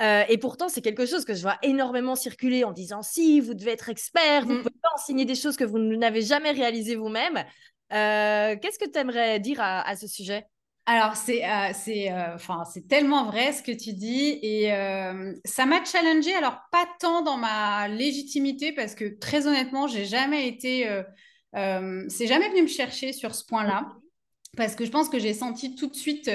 Euh, 0.00 0.24
et 0.28 0.38
pourtant, 0.38 0.68
c'est 0.68 0.82
quelque 0.82 1.06
chose 1.06 1.24
que 1.24 1.34
je 1.34 1.42
vois 1.42 1.58
énormément 1.62 2.16
circuler 2.16 2.64
en 2.64 2.72
disant 2.72 3.02
si 3.02 3.40
vous 3.40 3.54
devez 3.54 3.72
être 3.72 3.88
expert, 3.88 4.44
vous 4.44 4.52
ne 4.52 4.58
mmh. 4.58 4.62
pouvez 4.62 4.78
pas 4.82 4.88
enseigner 4.94 5.24
des 5.24 5.36
choses 5.36 5.56
que 5.56 5.64
vous 5.64 5.78
n'avez 5.78 6.22
jamais 6.22 6.50
réalisées 6.50 6.96
vous-même. 6.96 7.44
Euh, 7.92 8.56
Qu'est-ce 8.60 8.78
que 8.78 8.90
tu 8.90 8.98
aimerais 8.98 9.38
dire 9.38 9.60
à, 9.60 9.88
à 9.88 9.94
ce 9.94 10.08
sujet? 10.08 10.46
Alors, 10.86 11.16
c'est 11.16 11.48
euh, 11.48 11.72
euh, 11.88 12.34
enfin, 12.34 12.62
tellement 12.90 13.24
vrai 13.24 13.52
ce 13.52 13.62
que 13.62 13.72
tu 13.72 13.94
dis 13.94 14.38
et 14.42 14.70
euh, 14.74 15.32
ça 15.46 15.64
m'a 15.64 15.82
challengé. 15.82 16.34
Alors, 16.34 16.58
pas 16.70 16.86
tant 17.00 17.22
dans 17.22 17.38
ma 17.38 17.88
légitimité 17.88 18.72
parce 18.72 18.94
que 18.94 19.18
très 19.18 19.46
honnêtement, 19.46 19.86
j'ai 19.86 20.04
jamais 20.04 20.46
été. 20.46 20.86
C'est 21.54 22.26
jamais 22.26 22.48
venu 22.50 22.62
me 22.62 22.68
chercher 22.68 23.12
sur 23.12 23.34
ce 23.34 23.44
point-là 23.46 23.88
parce 24.56 24.74
que 24.74 24.84
je 24.84 24.90
pense 24.90 25.08
que 25.08 25.18
j'ai 25.18 25.32
senti 25.32 25.74
tout 25.74 25.86
de 25.86 25.94
suite 25.94 26.30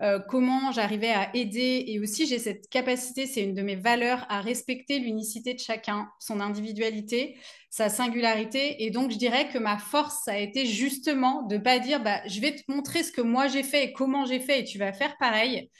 euh, 0.00 0.18
comment 0.18 0.72
j'arrivais 0.72 1.10
à 1.10 1.34
aider 1.34 1.84
et 1.86 2.00
aussi 2.00 2.26
j'ai 2.26 2.38
cette 2.38 2.68
capacité, 2.68 3.26
c'est 3.26 3.42
une 3.42 3.54
de 3.54 3.62
mes 3.62 3.76
valeurs, 3.76 4.26
à 4.28 4.40
respecter 4.40 4.98
l'unicité 4.98 5.54
de 5.54 5.60
chacun, 5.60 6.08
son 6.18 6.40
individualité, 6.40 7.36
sa 7.70 7.88
singularité. 7.88 8.84
Et 8.84 8.90
donc 8.90 9.10
je 9.10 9.16
dirais 9.16 9.48
que 9.48 9.58
ma 9.58 9.78
force, 9.78 10.24
ça 10.24 10.32
a 10.32 10.38
été 10.38 10.66
justement 10.66 11.42
de 11.42 11.58
pas 11.58 11.78
dire, 11.78 12.02
bah, 12.02 12.20
je 12.26 12.40
vais 12.40 12.54
te 12.54 12.62
montrer 12.70 13.02
ce 13.02 13.12
que 13.12 13.20
moi 13.20 13.48
j'ai 13.48 13.62
fait 13.62 13.84
et 13.84 13.92
comment 13.92 14.24
j'ai 14.24 14.40
fait 14.40 14.60
et 14.60 14.64
tu 14.64 14.78
vas 14.78 14.92
faire 14.92 15.16
pareil 15.18 15.70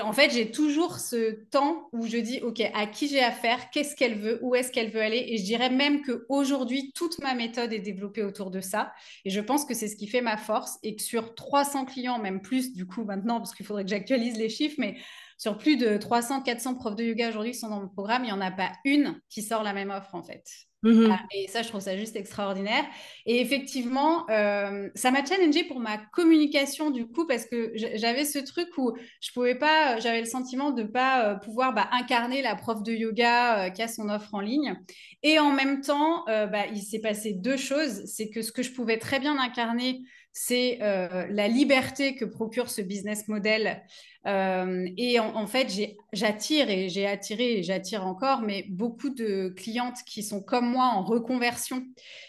en 0.00 0.12
fait, 0.12 0.30
j'ai 0.30 0.50
toujours 0.50 0.98
ce 0.98 1.44
temps 1.50 1.88
où 1.92 2.06
je 2.06 2.16
dis, 2.16 2.40
OK, 2.40 2.60
à 2.60 2.86
qui 2.86 3.08
j'ai 3.08 3.22
affaire, 3.22 3.70
qu'est-ce 3.70 3.94
qu'elle 3.94 4.18
veut, 4.18 4.38
où 4.42 4.54
est-ce 4.54 4.72
qu'elle 4.72 4.90
veut 4.90 5.00
aller. 5.00 5.24
Et 5.28 5.38
je 5.38 5.44
dirais 5.44 5.70
même 5.70 6.02
qu'aujourd'hui, 6.02 6.92
toute 6.94 7.18
ma 7.20 7.34
méthode 7.34 7.72
est 7.72 7.80
développée 7.80 8.22
autour 8.22 8.50
de 8.50 8.60
ça. 8.60 8.92
Et 9.24 9.30
je 9.30 9.40
pense 9.40 9.64
que 9.64 9.74
c'est 9.74 9.88
ce 9.88 9.96
qui 9.96 10.06
fait 10.06 10.22
ma 10.22 10.36
force 10.36 10.78
et 10.82 10.96
que 10.96 11.02
sur 11.02 11.34
300 11.34 11.84
clients, 11.84 12.18
même 12.18 12.40
plus 12.40 12.72
du 12.72 12.86
coup 12.86 13.04
maintenant, 13.04 13.38
parce 13.38 13.54
qu'il 13.54 13.66
faudrait 13.66 13.84
que 13.84 13.90
j'actualise 13.90 14.36
les 14.36 14.48
chiffres, 14.48 14.76
mais 14.78 14.96
sur 15.38 15.58
plus 15.58 15.76
de 15.76 15.96
300, 15.96 16.42
400 16.42 16.74
profs 16.76 16.96
de 16.96 17.04
yoga 17.04 17.28
aujourd'hui 17.28 17.52
qui 17.52 17.58
sont 17.58 17.68
dans 17.68 17.80
mon 17.80 17.88
programme, 17.88 18.24
il 18.24 18.28
n'y 18.28 18.32
en 18.32 18.40
a 18.40 18.50
pas 18.50 18.72
une 18.84 19.20
qui 19.28 19.42
sort 19.42 19.62
la 19.62 19.72
même 19.72 19.90
offre 19.90 20.14
en 20.14 20.22
fait. 20.22 20.44
Mmh 20.86 21.08
ah, 21.10 21.18
et 21.34 21.48
ça, 21.48 21.62
je 21.62 21.68
trouve 21.68 21.80
ça 21.80 21.96
juste 21.96 22.14
extraordinaire. 22.14 22.84
Et 23.26 23.40
effectivement, 23.40 24.24
euh, 24.30 24.88
ça 24.94 25.10
m'a 25.10 25.24
challengé 25.24 25.64
pour 25.64 25.80
ma 25.80 25.98
communication 25.98 26.90
du 26.90 27.08
coup, 27.08 27.26
parce 27.26 27.44
que 27.44 27.72
j'avais 27.74 28.24
ce 28.24 28.38
truc 28.38 28.68
où 28.78 28.92
je 29.20 29.32
pouvais 29.32 29.56
pas, 29.56 29.98
j'avais 29.98 30.20
le 30.20 30.26
sentiment 30.26 30.70
de 30.70 30.84
pas 30.84 31.32
euh, 31.32 31.34
pouvoir 31.34 31.74
bah, 31.74 31.88
incarner 31.90 32.40
la 32.40 32.54
prof 32.54 32.84
de 32.84 32.92
yoga 32.92 33.66
euh, 33.66 33.70
qui 33.70 33.82
a 33.82 33.88
son 33.88 34.08
offre 34.08 34.32
en 34.34 34.40
ligne. 34.40 34.76
Et 35.24 35.40
en 35.40 35.50
même 35.50 35.80
temps, 35.80 36.24
bah, 36.26 36.66
il 36.72 36.82
s'est 36.82 37.00
passé 37.00 37.32
deux 37.32 37.56
choses. 37.56 38.04
C'est 38.04 38.30
que 38.30 38.42
ce 38.42 38.52
que 38.52 38.62
je 38.62 38.70
pouvais 38.70 38.98
très 38.98 39.18
bien 39.18 39.36
incarner, 39.38 40.02
c'est 40.38 40.78
la 40.80 41.48
liberté 41.48 42.14
que 42.14 42.26
procure 42.26 42.68
ce 42.68 42.82
business 42.82 43.26
model 43.26 43.82
euh, 44.26 44.88
et 44.96 45.20
en, 45.20 45.46
fait, 45.46 45.72
j'attire 46.12 46.68
et 46.68 46.88
j'ai 46.88 47.06
attiré 47.06 47.58
et 47.58 47.62
j'attire 47.62 48.04
encore, 48.04 48.42
mais 48.42 48.64
beaucoup 48.68 49.10
de 49.10 49.54
clientes 49.56 49.98
qui 50.04 50.22
sont 50.22 50.42
comme 50.42 50.68
moi 50.68 50.86
en 50.86 51.04
reconversion 51.04 51.84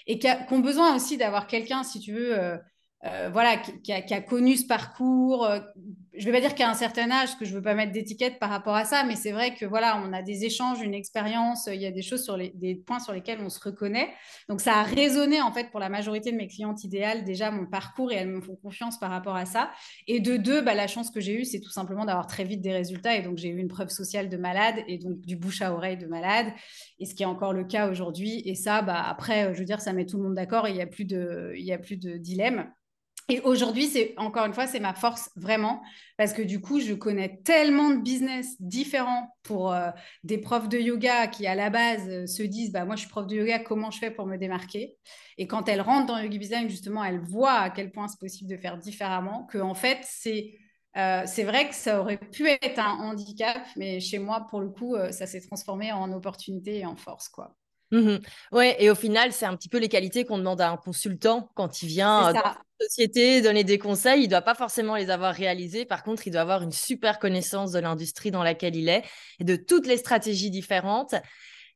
et 0.05 0.19
qui, 0.19 0.27
ont 0.51 0.59
besoin 0.59 0.95
aussi 0.95 1.17
d'avoir 1.17 1.47
quelqu'un, 1.47 1.83
si 1.83 1.99
tu 1.99 2.13
veux, 2.13 2.37
euh, 2.37 2.57
euh, 3.05 3.29
voilà, 3.31 3.57
qui, 3.57 3.91
a, 3.91 4.21
connu 4.21 4.57
ce 4.57 4.67
parcours. 4.67 5.49
Je 6.17 6.25
vais 6.25 6.31
pas 6.31 6.41
dire 6.41 6.55
qu'à 6.55 6.69
un 6.69 6.74
certain 6.74 7.12
âge, 7.12 7.38
que 7.38 7.45
je 7.45 7.51
ne 7.51 7.57
veux 7.57 7.62
pas 7.62 7.75
mettre 7.75 7.91
d'étiquette 7.91 8.39
par 8.39 8.50
rapport 8.50 8.75
à 8.75 8.86
ça, 8.86 9.03
mais 9.03 9.15
c'est 9.15 9.31
vrai 9.31 9.53
que 9.53 9.65
voilà, 9.65 10.01
on 10.03 10.13
a 10.13 10.21
des 10.21 10.45
échanges, 10.45 10.81
une 10.81 10.93
expérience, 10.93 11.69
il 11.71 11.79
y 11.79 11.86
a 11.86 11.91
des 11.91 12.01
choses 12.01 12.24
sur 12.24 12.38
les, 12.38 12.50
des 12.55 12.75
points 12.75 13.00
sur 13.00 13.13
lesquels 13.13 13.39
on 13.41 13.50
se 13.50 13.59
reconnaît. 13.59 14.09
Donc 14.50 14.62
ça 14.62 14.77
a 14.77 14.83
résonné 14.83 15.41
en 15.41 15.51
fait 15.51 15.69
pour 15.69 15.79
la 15.79 15.89
majorité 15.89 16.31
de 16.31 16.38
mes 16.38 16.47
clientes 16.47 16.83
idéales 16.83 17.24
déjà 17.24 17.51
mon 17.51 17.65
parcours 17.65 18.12
et 18.12 18.15
elles 18.15 18.29
me 18.29 18.41
font 18.41 18.55
confiance 18.55 19.00
par 19.00 19.12
rapport 19.12 19.36
à 19.36 19.45
ça. 19.45 19.71
Et 20.07 20.19
de 20.19 20.38
deux, 20.38 20.62
bah, 20.62 20.74
la 20.74 20.88
chance 20.88 21.12
que 21.12 21.19
j'ai 21.19 21.39
eue, 21.39 21.45
c'est 21.45 21.59
tout 21.59 21.69
simplement 21.69 22.05
d'avoir 22.05 22.27
très 22.27 22.43
vite 22.43 22.62
des 22.62 22.74
résultats 22.74 23.15
et 23.15 23.21
donc 23.21 23.38
j'ai 23.38 23.50
eu 23.50 23.57
une 23.57 23.67
preuve 23.67 23.89
sociale 23.89 24.29
de 24.29 24.38
malade 24.38 24.75
et 24.88 24.97
donc 24.97 25.19
du 25.21 25.36
bouche 25.36 25.62
à 25.62 25.74
oreille 25.74 25.97
de 25.97 26.07
malade. 26.07 26.47
Et 27.00 27.05
ce 27.05 27.13
qui 27.13 27.24
est 27.24 27.27
encore 27.27 27.53
le 27.53 27.63
cas 27.63 27.89
aujourd'hui. 27.89 28.41
Et 28.45 28.55
ça, 28.55 28.81
bah, 28.81 29.03
après, 29.05 29.53
je 29.53 29.59
veux 29.59 29.65
dire, 29.65 29.81
ça 29.81 29.93
met 29.93 30.05
tout 30.05 30.17
le 30.17 30.24
monde 30.24 30.36
d'accord 30.36 30.67
et 30.67 30.71
il 30.71 30.75
n'y 30.75 30.81
a 30.81 30.88
plus 30.88 31.05
de, 31.05 31.53
il 31.55 31.65
y 31.65 31.74
a 31.74 31.77
plus 31.77 31.97
de 31.97 32.17
dilemme. 32.17 32.71
Et 33.29 33.41
aujourd'hui, 33.41 33.88
c'est 33.88 34.13
encore 34.17 34.46
une 34.46 34.53
fois, 34.53 34.67
c'est 34.67 34.79
ma 34.79 34.93
force 34.93 35.29
vraiment 35.36 35.81
parce 36.17 36.31
que 36.31 36.41
du 36.41 36.62
coup, 36.62 36.79
je 36.79 36.93
connais 36.93 37.41
tellement 37.43 37.89
de 37.89 37.98
business 37.98 38.55
différents 38.62 39.36
pour 39.43 39.74
euh, 39.74 39.91
des 40.24 40.38
profs 40.38 40.69
de 40.69 40.77
yoga 40.77 41.27
qui 41.27 41.46
à 41.46 41.53
la 41.53 41.69
base 41.69 42.07
euh, 42.07 42.25
se 42.25 42.41
disent 42.43 42.72
bah 42.72 42.86
moi 42.86 42.96
je 42.96 43.01
suis 43.01 43.10
prof 43.10 43.27
de 43.27 43.36
yoga, 43.36 43.60
comment 43.60 43.91
je 43.91 44.00
fais 44.00 44.12
pour 44.12 44.27
me 44.27 44.38
démarquer? 44.38 44.96
Et 45.38 45.46
quand 45.46 45.67
elles 45.67 45.81
rentrent 45.81 46.07
dans 46.07 46.17
Yogi 46.19 46.39
Design, 46.39 46.69
justement, 46.69 47.03
elles 47.03 47.19
voient 47.19 47.60
à 47.60 47.69
quel 47.69 47.91
point 47.91 48.07
c'est 48.07 48.19
possible 48.19 48.50
de 48.50 48.57
faire 48.57 48.77
différemment. 48.77 49.46
Que 49.46 49.57
en 49.57 49.75
fait, 49.75 50.00
c'est 50.03 50.57
euh, 50.96 51.24
c'est 51.27 51.43
vrai 51.43 51.67
que 51.69 51.75
ça 51.75 52.00
aurait 52.00 52.17
pu 52.17 52.48
être 52.48 52.79
un 52.79 52.93
handicap, 53.10 53.62
mais 53.75 54.00
chez 54.00 54.19
moi, 54.19 54.48
pour 54.50 54.62
le 54.62 54.69
coup, 54.69 54.96
ça 55.12 55.27
s'est 55.27 55.41
transformé 55.41 55.91
en 55.91 56.12
opportunité 56.13 56.79
et 56.79 56.86
en 56.86 56.96
force, 56.96 57.29
quoi. 57.29 57.55
Mmh 57.91 58.17
ouais, 58.51 58.75
et 58.79 58.89
au 58.89 58.96
final, 58.96 59.32
c'est 59.32 59.46
un 59.46 59.56
petit 59.56 59.70
peu 59.70 59.77
les 59.77 59.88
qualités 59.88 60.25
qu'on 60.25 60.38
demande 60.38 60.60
à 60.60 60.70
un 60.70 60.77
consultant 60.77 61.50
quand 61.56 61.82
il 61.82 61.88
vient 61.88 62.34
dans 62.34 62.39
une 62.39 62.88
société 62.88 63.41
donner 63.41 63.63
des 63.63 63.77
conseils. 63.77 64.22
Il 64.22 64.25
ne 64.25 64.32
doit 64.32 64.41
pas 64.41 64.56
forcément 64.56 64.96
les 64.96 65.10
avoir 65.10 65.34
réalisés. 65.34 65.86
Par 65.86 66.03
contre, 66.03 66.27
il 66.27 66.32
doit 66.32 66.41
avoir 66.41 66.63
une 66.63 66.72
super 66.72 67.17
connaissance 67.17 67.72
de 67.72 67.79
l'industrie 67.79 68.32
dans 68.32 68.44
laquelle 68.44 68.75
il 68.75 68.89
est 68.89 69.03
et 69.39 69.46
de 69.46 69.56
toutes 69.56 69.88
les 69.88 69.98
stratégies 69.98 70.51
différentes. 70.51 71.15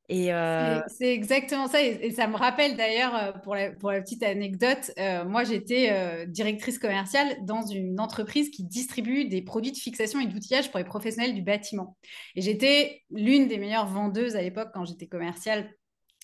Et 0.10 0.34
euh 0.34 0.82
C'est 0.90 1.14
exactement 1.14 1.70
ça. 1.70 1.82
Et, 1.82 2.12
ça 2.12 2.28
me 2.28 2.36
rappelle 2.36 2.76
d'ailleurs, 2.76 3.16
euh, 3.16 3.32
pour 3.44 3.56
la, 3.56 3.72
pour 3.72 3.92
la 3.92 4.02
petite 4.02 4.24
anecdote, 4.24 4.92
euh, 5.00 5.24
moi 5.24 5.46
j'étais 5.46 6.26
directrice 6.28 6.78
commerciale 6.78 7.38
dans 7.44 7.66
une 7.66 7.98
entreprise 8.02 8.50
qui 8.50 8.66
distribue 8.66 9.30
des 9.30 9.42
produits 9.42 9.72
de 9.72 9.78
fixation 9.78 10.20
et 10.20 10.28
d'outillage 10.28 10.70
pour 10.70 10.80
les 10.80 10.84
professionnels 10.84 11.34
du 11.34 11.42
bâtiment. 11.42 11.96
Et 12.36 12.42
j'étais 12.42 13.04
l'une 13.12 13.48
des 13.48 13.58
meilleures 13.58 13.88
vendeuses 13.88 14.36
à 14.36 14.42
l'époque 14.42 14.72
quand 14.74 14.84
j'étais 14.84 15.08
commerciale 15.08 15.72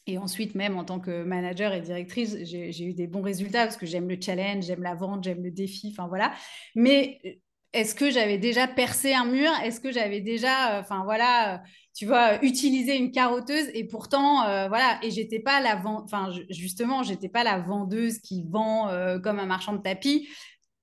et 0.07 0.17
ensuite, 0.17 0.55
même 0.55 0.77
en 0.77 0.85
tant 0.85 0.99
que 0.99 1.23
manager 1.23 1.73
et 1.73 1.81
directrice, 1.81 2.37
j'ai 2.43 2.83
eu 2.83 2.93
des 2.93 3.07
bons 3.07 3.21
résultats 3.21 3.65
parce 3.65 3.77
que 3.77 3.85
j'aime 3.85 4.07
le 4.07 4.17
challenge, 4.19 4.65
j'aime 4.65 4.83
la 4.83 4.95
vente, 4.95 5.23
j'aime 5.23 5.43
le 5.43 5.51
défi, 5.51 5.89
enfin 5.91 6.07
voilà. 6.07 6.33
Mais 6.75 7.19
euh, 7.25 7.31
est-ce 7.73 7.93
que 7.93 8.09
j'avais 8.09 8.37
déjà 8.37 8.67
percé 8.67 9.13
un 9.13 9.25
mur? 9.25 9.51
Est-ce 9.63 9.81
que 9.81 9.91
j'avais 9.91 10.21
déjà, 10.21 10.77
euh, 10.77 10.81
enfin 10.81 11.03
voilà, 11.03 11.61
tu 11.93 12.05
vois, 12.05 12.43
utilisé 12.43 12.95
une 12.97 13.11
carotteuse? 13.11 13.69
Et 13.73 13.85
pourtant, 13.85 14.43
euh, 14.47 14.69
voilà, 14.69 14.97
et 15.03 15.11
j'étais 15.11 15.39
pas 15.39 15.59
la 15.59 15.81
enfin 15.85 16.29
justement, 16.49 17.03
j'étais 17.03 17.29
pas 17.29 17.43
la 17.43 17.59
vendeuse 17.59 18.19
qui 18.19 18.45
vend 18.49 18.89
comme 19.21 19.39
un 19.39 19.45
marchand 19.45 19.73
de 19.73 19.81
tapis 19.81 20.27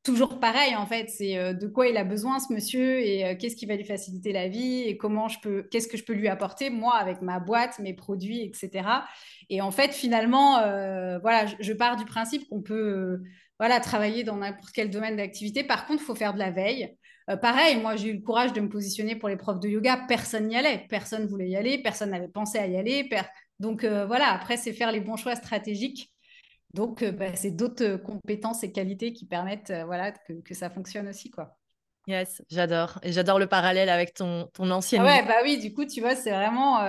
toujours 0.05 0.39
pareil 0.39 0.77
en 0.77 0.87
fait, 0.87 1.09
c'est 1.09 1.37
euh, 1.39 1.55
de 1.55 1.67
quoi 1.67 1.89
il 1.89 1.97
a 1.97 2.05
besoin 2.05 2.39
ce 2.39 2.53
monsieur 2.53 3.01
et 3.01 3.25
euh, 3.25 3.35
qu'est-ce 3.37 3.57
qui 3.57 3.67
va 3.67 3.75
lui 3.75 3.85
faciliter 3.85 4.33
la 4.33 4.49
vie 4.49 4.83
et 4.83 4.97
comment 4.99 5.29
je 5.29 5.41
peux, 5.41 5.63
qu'est-ce 5.63 5.89
que 5.89 5.97
je 5.97 6.05
peux 6.05 6.13
lui 6.13 6.29
apporter 6.29 6.71
moi 6.71 6.95
avec 6.97 7.23
ma 7.23 7.41
boîte, 7.41 7.79
mes 7.79 7.95
produits, 7.95 8.43
etc. 8.43 8.87
Et 9.49 9.63
en 9.63 9.71
fait 9.71 9.93
finalement, 9.93 10.59
euh, 10.59 11.19
voilà, 11.21 11.47
je, 11.59 11.73
pars 11.73 11.97
du 11.97 12.05
principe 12.05 12.49
qu'on 12.49 12.61
peut, 12.61 13.23
voilà, 13.59 13.81
travailler 13.81 14.25
dans 14.25 14.37
n'importe 14.37 14.73
quel 14.73 14.91
domaine 14.91 15.17
d'activité. 15.17 15.65
Par 15.65 15.87
contre, 15.87 16.03
il 16.03 16.07
faut 16.07 16.15
faire 16.15 16.35
de 16.35 16.39
la 16.39 16.51
veille. 16.51 16.95
pareil, 17.41 17.77
moi 17.81 17.97
j'ai 17.97 18.11
eu 18.11 18.15
le 18.15 18.21
courage 18.23 18.53
de 18.53 18.61
me 18.61 18.69
positionner 18.69 19.17
pour 19.17 19.31
les 19.31 19.37
profs 19.37 19.61
de 19.61 19.69
yoga. 19.69 20.05
Personne 20.07 20.49
n'y 20.49 20.57
allait, 20.57 20.87
personne 20.91 21.27
voulait 21.27 21.49
y 21.49 21.57
aller, 21.57 21.79
personne 21.83 22.11
n'avait 22.11 22.29
pensé 22.29 22.59
à 22.59 22.67
y 22.67 22.77
aller. 22.77 23.09
Donc 23.59 23.85
voilà, 23.85 24.29
après 24.33 24.59
c'est 24.59 24.75
faire 24.75 24.93
les 24.93 25.01
bons 25.01 25.17
choix 25.17 25.35
stratégiques 25.35 26.13
donc, 26.75 27.02
euh, 27.02 27.12
bah, 27.12 27.37
c'est 27.37 27.52
d'autres 27.52 27.85
euh, 27.85 27.99
compétences 27.99 28.64
et 28.64 28.73
qualités 28.73 29.12
qui 29.12 29.26
permettent 29.26 29.71
euh, 29.71 29.85
voilà, 29.85 30.11
que, 30.11 30.54
ça 30.54 30.69
fonctionne 30.69 31.07
aussi. 31.07 31.31
quoi. 31.31 31.57
Yes, 32.09 32.43
j'adore. 32.50 32.99
Et 33.04 33.12
j'adore 33.12 33.38
le 33.38 33.47
parallèle 33.47 33.88
avec 33.88 34.12
ton, 34.12 34.49
ton 34.52 34.69
ancienne. 34.73 35.02
Ah 35.02 35.07
ouais, 35.07 35.25
bah 35.25 35.37
oui, 35.45 35.59
du 35.59 35.73
coup, 35.73 35.87
tu 35.87 36.00
vois, 36.00 36.16
c'est 36.16 36.33
vraiment. 36.33 36.81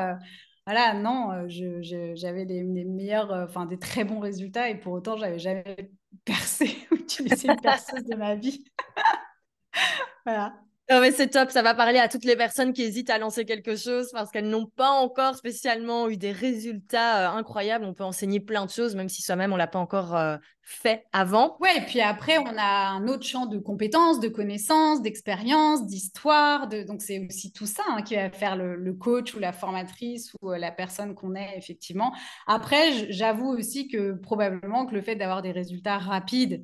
voilà, 0.65 0.93
non, 0.93 1.47
j'avais 1.47 2.45
des, 2.45 2.63
meilleurs, 2.63 3.31
enfin, 3.31 3.65
des 3.65 3.77
très 3.77 4.03
bons 4.03 4.19
résultats 4.19 4.69
et 4.69 4.75
pour 4.75 4.91
autant, 4.91 5.15
j'avais 5.15 5.39
jamais 5.39 5.91
percé 6.25 6.75
ou 6.91 6.95
utilisé 6.95 7.47
une 7.47 7.61
perceuse 7.61 8.03
de 8.03 8.15
ma 8.15 8.35
vie. 8.35 8.65
voilà. 10.25 10.64
Non, 10.87 11.01
mais 11.01 11.11
c'est 11.11 11.29
top, 11.29 11.49
ça 11.49 11.63
va 11.63 11.73
parler 11.73 11.97
à 11.97 12.07
toutes 12.07 12.25
les 12.25 12.35
personnes 12.35 12.71
qui 12.71 12.83
hésitent 12.83 13.09
à 13.09 13.17
lancer 13.17 13.43
quelque 13.43 13.75
chose 13.75 14.11
parce 14.11 14.29
qu'elles 14.29 14.49
n'ont 14.49 14.67
pas 14.67 14.91
encore 14.91 15.35
spécialement 15.35 16.07
eu 16.09 16.15
des 16.15 16.31
résultats 16.31 17.31
euh, 17.31 17.37
incroyables. 17.37 17.85
On 17.85 17.95
peut 17.95 18.03
enseigner 18.03 18.39
plein 18.39 18.67
de 18.67 18.69
choses, 18.69 18.95
même 18.95 19.09
si 19.09 19.23
soi-même 19.23 19.51
on 19.51 19.55
l'a 19.55 19.65
pas 19.65 19.79
encore 19.79 20.15
euh, 20.15 20.37
fait 20.61 21.03
avant. 21.11 21.57
Ouais, 21.59 21.75
et 21.77 21.81
puis 21.81 22.01
après, 22.01 22.37
on 22.37 22.55
a 22.55 22.89
un 22.89 23.07
autre 23.07 23.23
champ 23.23 23.47
de 23.47 23.57
compétences, 23.57 24.19
de 24.19 24.27
connaissances, 24.27 25.01
d'expériences, 25.01 25.87
d'histoire. 25.87 26.67
Donc, 26.67 27.01
c'est 27.01 27.25
aussi 27.27 27.51
tout 27.51 27.65
ça 27.65 27.83
hein, 27.89 28.03
qui 28.03 28.15
va 28.15 28.29
faire 28.29 28.55
le, 28.55 28.93
coach 28.93 29.33
ou 29.33 29.39
la 29.39 29.53
formatrice 29.53 30.33
ou 30.43 30.51
euh, 30.51 30.59
la 30.59 30.71
personne 30.71 31.15
qu'on 31.15 31.33
est, 31.33 31.57
effectivement. 31.57 32.13
Après, 32.45 33.11
j'avoue 33.11 33.49
aussi 33.49 33.87
que 33.87 34.13
probablement 34.13 34.85
que 34.85 34.93
le 34.93 35.01
fait 35.01 35.15
d'avoir 35.15 35.41
des 35.41 35.51
résultats 35.51 35.97
rapides 35.97 36.63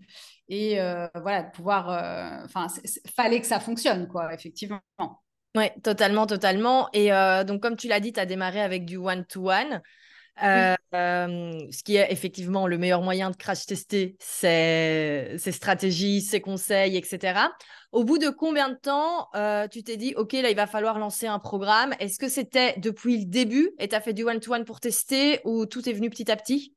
et 0.51 0.81
euh, 0.81 1.07
voilà, 1.15 1.43
de 1.43 1.51
pouvoir. 1.51 1.89
Euh, 1.89 2.43
enfin, 2.43 2.67
fallait 3.15 3.39
que 3.39 3.47
ça 3.47 3.61
fonctionne, 3.61 4.07
quoi, 4.07 4.31
effectivement. 4.33 4.81
Oui, 5.55 5.65
totalement, 5.81 6.27
totalement. 6.27 6.89
Et 6.91 7.11
euh, 7.13 7.45
donc, 7.45 7.61
comme 7.61 7.77
tu 7.77 7.87
l'as 7.87 8.01
dit, 8.01 8.11
tu 8.11 8.19
as 8.19 8.25
démarré 8.25 8.61
avec 8.61 8.83
du 8.85 8.97
one-to-one. 8.97 9.81
ce 10.41 11.83
qui 11.83 11.95
est 11.95 12.11
effectivement 12.11 12.67
le 12.67 12.77
meilleur 12.77 13.01
moyen 13.01 13.31
de 13.31 13.37
crash 13.37 13.65
tester 13.65 14.17
ses, 14.19 15.37
stratégies, 15.37 16.19
ses 16.19 16.41
conseils, 16.41 16.97
etc. 16.97 17.39
Au 17.93 18.03
bout 18.03 18.17
de 18.17 18.29
combien 18.29 18.67
de 18.67 18.75
temps 18.75 19.29
tu 19.69 19.83
t'es 19.83 19.95
dit, 19.95 20.13
OK, 20.17 20.33
là, 20.33 20.49
il 20.49 20.55
va 20.57 20.67
falloir 20.67 20.99
lancer 20.99 21.27
un 21.27 21.39
programme 21.39 21.93
Est-ce 22.01 22.19
que 22.19 22.27
c'était 22.27 22.77
depuis 22.77 23.19
le 23.19 23.25
début 23.25 23.71
et 23.79 23.87
tu 23.87 23.95
as 23.95 24.01
fait 24.01 24.13
du 24.13 24.25
one-to-one 24.25 24.65
pour 24.65 24.81
tester 24.81 25.39
ou 25.45 25.65
tout 25.65 25.87
est 25.87 25.93
venu 25.93 26.09
petit 26.09 26.29
à 26.29 26.35
petit? 26.35 26.75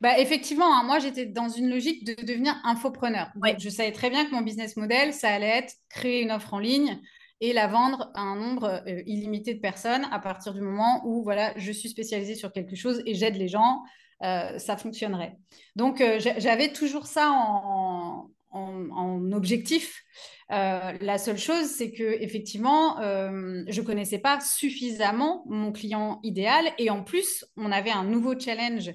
Bah, 0.00 0.18
effectivement, 0.18 0.74
hein, 0.74 0.82
moi 0.84 0.98
j'étais 0.98 1.26
dans 1.26 1.48
une 1.48 1.68
logique 1.68 2.04
de 2.04 2.14
devenir 2.24 2.54
infopreneur. 2.64 3.28
je 3.58 3.68
savais 3.68 3.92
très 3.92 4.10
bien 4.10 4.24
que 4.26 4.32
mon 4.32 4.42
business 4.42 4.76
model, 4.76 5.12
ça 5.12 5.30
allait 5.30 5.58
être 5.58 5.74
créer 5.88 6.22
une 6.22 6.32
offre 6.32 6.54
en 6.54 6.58
ligne 6.58 7.00
et 7.40 7.52
la 7.52 7.66
vendre 7.66 8.10
à 8.14 8.20
un 8.20 8.36
nombre 8.36 8.82
euh, 8.86 9.02
illimité 9.06 9.54
de 9.54 9.60
personnes 9.60 10.06
à 10.10 10.18
partir 10.18 10.54
du 10.54 10.60
moment 10.60 11.02
où 11.04 11.22
voilà, 11.22 11.52
je 11.56 11.70
suis 11.72 11.88
spécialisée 11.88 12.34
sur 12.34 12.52
quelque 12.52 12.76
chose 12.76 13.02
et 13.04 13.14
j'aide 13.14 13.36
les 13.36 13.48
gens, 13.48 13.82
euh, 14.22 14.58
ça 14.58 14.76
fonctionnerait. 14.76 15.36
Donc 15.74 16.00
euh, 16.00 16.18
j'avais 16.18 16.72
toujours 16.72 17.06
ça 17.06 17.30
en, 17.30 18.30
en, 18.50 19.32
objectif. 19.32 20.02
La 20.48 21.18
seule 21.18 21.38
chose, 21.38 21.66
c'est 21.66 21.90
que 21.90 22.22
effectivement, 22.22 22.96
je 23.00 23.80
connaissais 23.80 24.18
pas 24.18 24.40
suffisamment 24.40 25.44
mon 25.48 25.72
client 25.72 26.20
idéal. 26.22 26.66
Et 26.78 26.90
en 26.90 27.02
plus, 27.02 27.44
on 27.56 27.72
avait 27.72 27.90
un 27.90 28.04
nouveau 28.04 28.38
challenge. 28.38 28.90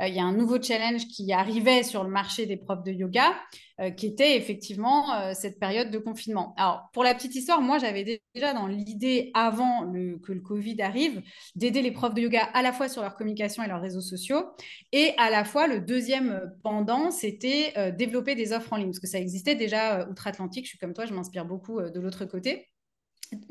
Euh, 0.00 0.08
il 0.08 0.14
y 0.14 0.20
a 0.20 0.24
un 0.24 0.32
nouveau 0.32 0.60
challenge 0.60 1.06
qui 1.08 1.32
arrivait 1.32 1.82
sur 1.82 2.04
le 2.04 2.10
marché 2.10 2.46
des 2.46 2.56
profs 2.56 2.82
de 2.82 2.92
yoga, 2.92 3.34
euh, 3.80 3.90
qui 3.90 4.06
était 4.06 4.36
effectivement 4.36 5.14
euh, 5.14 5.32
cette 5.34 5.58
période 5.58 5.90
de 5.90 5.98
confinement. 5.98 6.54
Alors, 6.56 6.88
pour 6.92 7.04
la 7.04 7.14
petite 7.14 7.34
histoire, 7.34 7.60
moi, 7.60 7.78
j'avais 7.78 8.22
déjà 8.34 8.54
dans 8.54 8.66
l'idée, 8.66 9.30
avant 9.34 9.92
que 10.22 10.32
le 10.32 10.40
Covid 10.40 10.80
arrive, 10.80 11.22
d'aider 11.54 11.82
les 11.82 11.90
profs 11.90 12.14
de 12.14 12.22
yoga 12.22 12.44
à 12.54 12.62
la 12.62 12.72
fois 12.72 12.88
sur 12.88 13.02
leur 13.02 13.16
communication 13.16 13.62
et 13.62 13.68
leurs 13.68 13.82
réseaux 13.82 14.00
sociaux, 14.00 14.44
et 14.92 15.12
à 15.18 15.30
la 15.30 15.44
fois, 15.44 15.66
le 15.66 15.80
deuxième 15.80 16.52
pendant, 16.62 17.10
c'était 17.10 17.92
développer 17.92 18.34
des 18.34 18.52
offres 18.52 18.72
en 18.72 18.76
ligne, 18.76 18.88
parce 18.88 19.00
que 19.00 19.06
ça 19.06 19.18
existait 19.18 19.54
déjà 19.54 20.08
outre-Atlantique. 20.08 20.64
Je 20.64 20.70
suis 20.70 20.78
comme 20.78 20.94
toi, 20.94 21.06
je 21.06 21.14
m'inspire 21.14 21.44
beaucoup 21.44 21.80
de 21.80 22.00
l'autre 22.00 22.24
côté. 22.24 22.68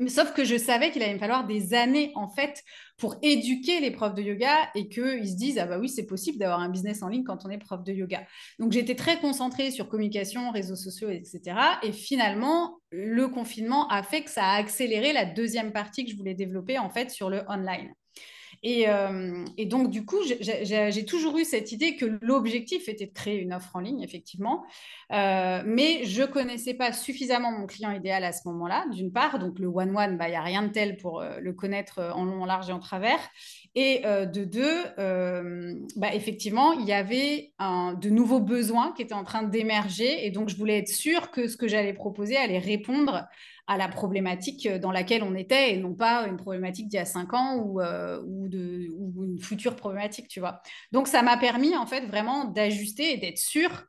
Sauf 0.08 0.32
que 0.32 0.44
je 0.44 0.56
savais 0.56 0.90
qu'il 0.90 1.02
allait 1.02 1.14
me 1.14 1.18
falloir 1.18 1.46
des 1.46 1.74
années, 1.74 2.12
en 2.14 2.28
fait, 2.28 2.62
pour 2.96 3.16
éduquer 3.22 3.80
les 3.80 3.90
profs 3.90 4.14
de 4.14 4.22
yoga 4.22 4.70
et 4.74 4.88
qu'ils 4.88 5.28
se 5.28 5.36
disent, 5.36 5.58
ah 5.58 5.66
bah 5.66 5.78
oui, 5.78 5.88
c'est 5.88 6.06
possible 6.06 6.38
d'avoir 6.38 6.60
un 6.60 6.68
business 6.68 7.02
en 7.02 7.08
ligne 7.08 7.24
quand 7.24 7.44
on 7.44 7.50
est 7.50 7.58
prof 7.58 7.82
de 7.84 7.92
yoga. 7.92 8.26
Donc, 8.58 8.72
j'étais 8.72 8.94
très 8.94 9.18
concentrée 9.18 9.70
sur 9.70 9.88
communication, 9.88 10.50
réseaux 10.50 10.76
sociaux, 10.76 11.10
etc. 11.10 11.40
Et 11.82 11.92
finalement, 11.92 12.78
le 12.90 13.28
confinement 13.28 13.88
a 13.88 14.02
fait 14.02 14.22
que 14.22 14.30
ça 14.30 14.44
a 14.44 14.56
accéléré 14.56 15.12
la 15.12 15.24
deuxième 15.24 15.72
partie 15.72 16.04
que 16.04 16.10
je 16.10 16.16
voulais 16.16 16.34
développer, 16.34 16.78
en 16.78 16.90
fait, 16.90 17.10
sur 17.10 17.30
le 17.30 17.42
online. 17.48 17.92
Euh, 18.64 19.44
et, 19.56 19.66
donc, 19.66 19.90
du 19.90 20.04
coup, 20.04 20.18
j'ai 20.22 21.04
toujours 21.04 21.38
eu 21.38 21.44
cette 21.44 21.72
idée 21.72 21.96
que 21.96 22.18
l'objectif 22.22 22.88
était 22.88 23.06
de 23.06 23.12
créer 23.12 23.38
une 23.40 23.52
offre 23.52 23.76
en 23.76 23.80
ligne, 23.80 24.02
effectivement. 24.02 24.64
Euh, 25.12 25.62
mais 25.64 26.04
je 26.04 26.22
ne 26.22 26.26
connaissais 26.26 26.74
pas 26.74 26.92
suffisamment 26.92 27.52
mon 27.52 27.66
client 27.66 27.92
idéal 27.92 28.24
à 28.24 28.32
ce 28.32 28.46
moment-là, 28.48 28.86
d'une 28.92 29.12
part. 29.12 29.38
Donc, 29.38 29.58
le 29.58 29.68
one-one, 29.68 30.16
bah, 30.16 30.28
il 30.28 30.32
n'y 30.32 30.36
a 30.36 30.42
rien 30.42 30.62
de 30.62 30.72
tel 30.72 30.96
pour 30.96 31.20
euh, 31.20 31.38
le 31.40 31.52
connaître 31.52 32.00
en 32.14 32.24
long, 32.24 32.42
en 32.42 32.46
large 32.46 32.70
et 32.70 32.72
en 32.72 32.80
travers. 32.80 33.20
Et 33.74 34.00
de 34.04 34.44
deux, 34.44 34.84
bah, 35.96 36.14
effectivement, 36.14 36.72
il 36.72 36.86
y 36.86 36.94
avait 36.94 37.52
de 37.60 38.08
nouveaux 38.08 38.40
besoins 38.40 38.92
qui 38.92 39.02
étaient 39.02 39.12
en 39.12 39.24
train 39.24 39.42
d'émerger. 39.42 40.24
Et 40.24 40.30
donc, 40.30 40.48
je 40.48 40.56
voulais 40.56 40.78
être 40.78 40.88
sûre 40.88 41.30
que 41.30 41.46
ce 41.46 41.58
que 41.58 41.68
j'allais 41.68 41.92
proposer 41.92 42.38
allait 42.38 42.58
répondre 42.58 43.26
à 43.66 43.76
la 43.76 43.88
problématique 43.88 44.68
dans 44.68 44.92
laquelle 44.92 45.22
on 45.22 45.34
était 45.34 45.74
et 45.74 45.76
non 45.78 45.94
pas 45.94 46.26
une 46.26 46.36
problématique 46.36 46.88
d'il 46.88 46.96
y 46.96 47.00
a 47.00 47.04
cinq 47.04 47.34
ans 47.34 47.56
ou, 47.56 47.80
euh, 47.80 48.22
ou, 48.24 49.24
une 49.24 49.38
future 49.40 49.76
problématique, 49.76 50.28
tu 50.28 50.40
vois. 50.40 50.60
Donc, 50.92 51.08
ça 51.08 51.22
m'a 51.22 51.36
permis, 51.36 51.76
en 51.76 51.86
fait, 51.86 52.06
vraiment 52.06 52.44
d'ajuster 52.44 53.12
et 53.12 53.16
d'être 53.16 53.38
sûre 53.38 53.86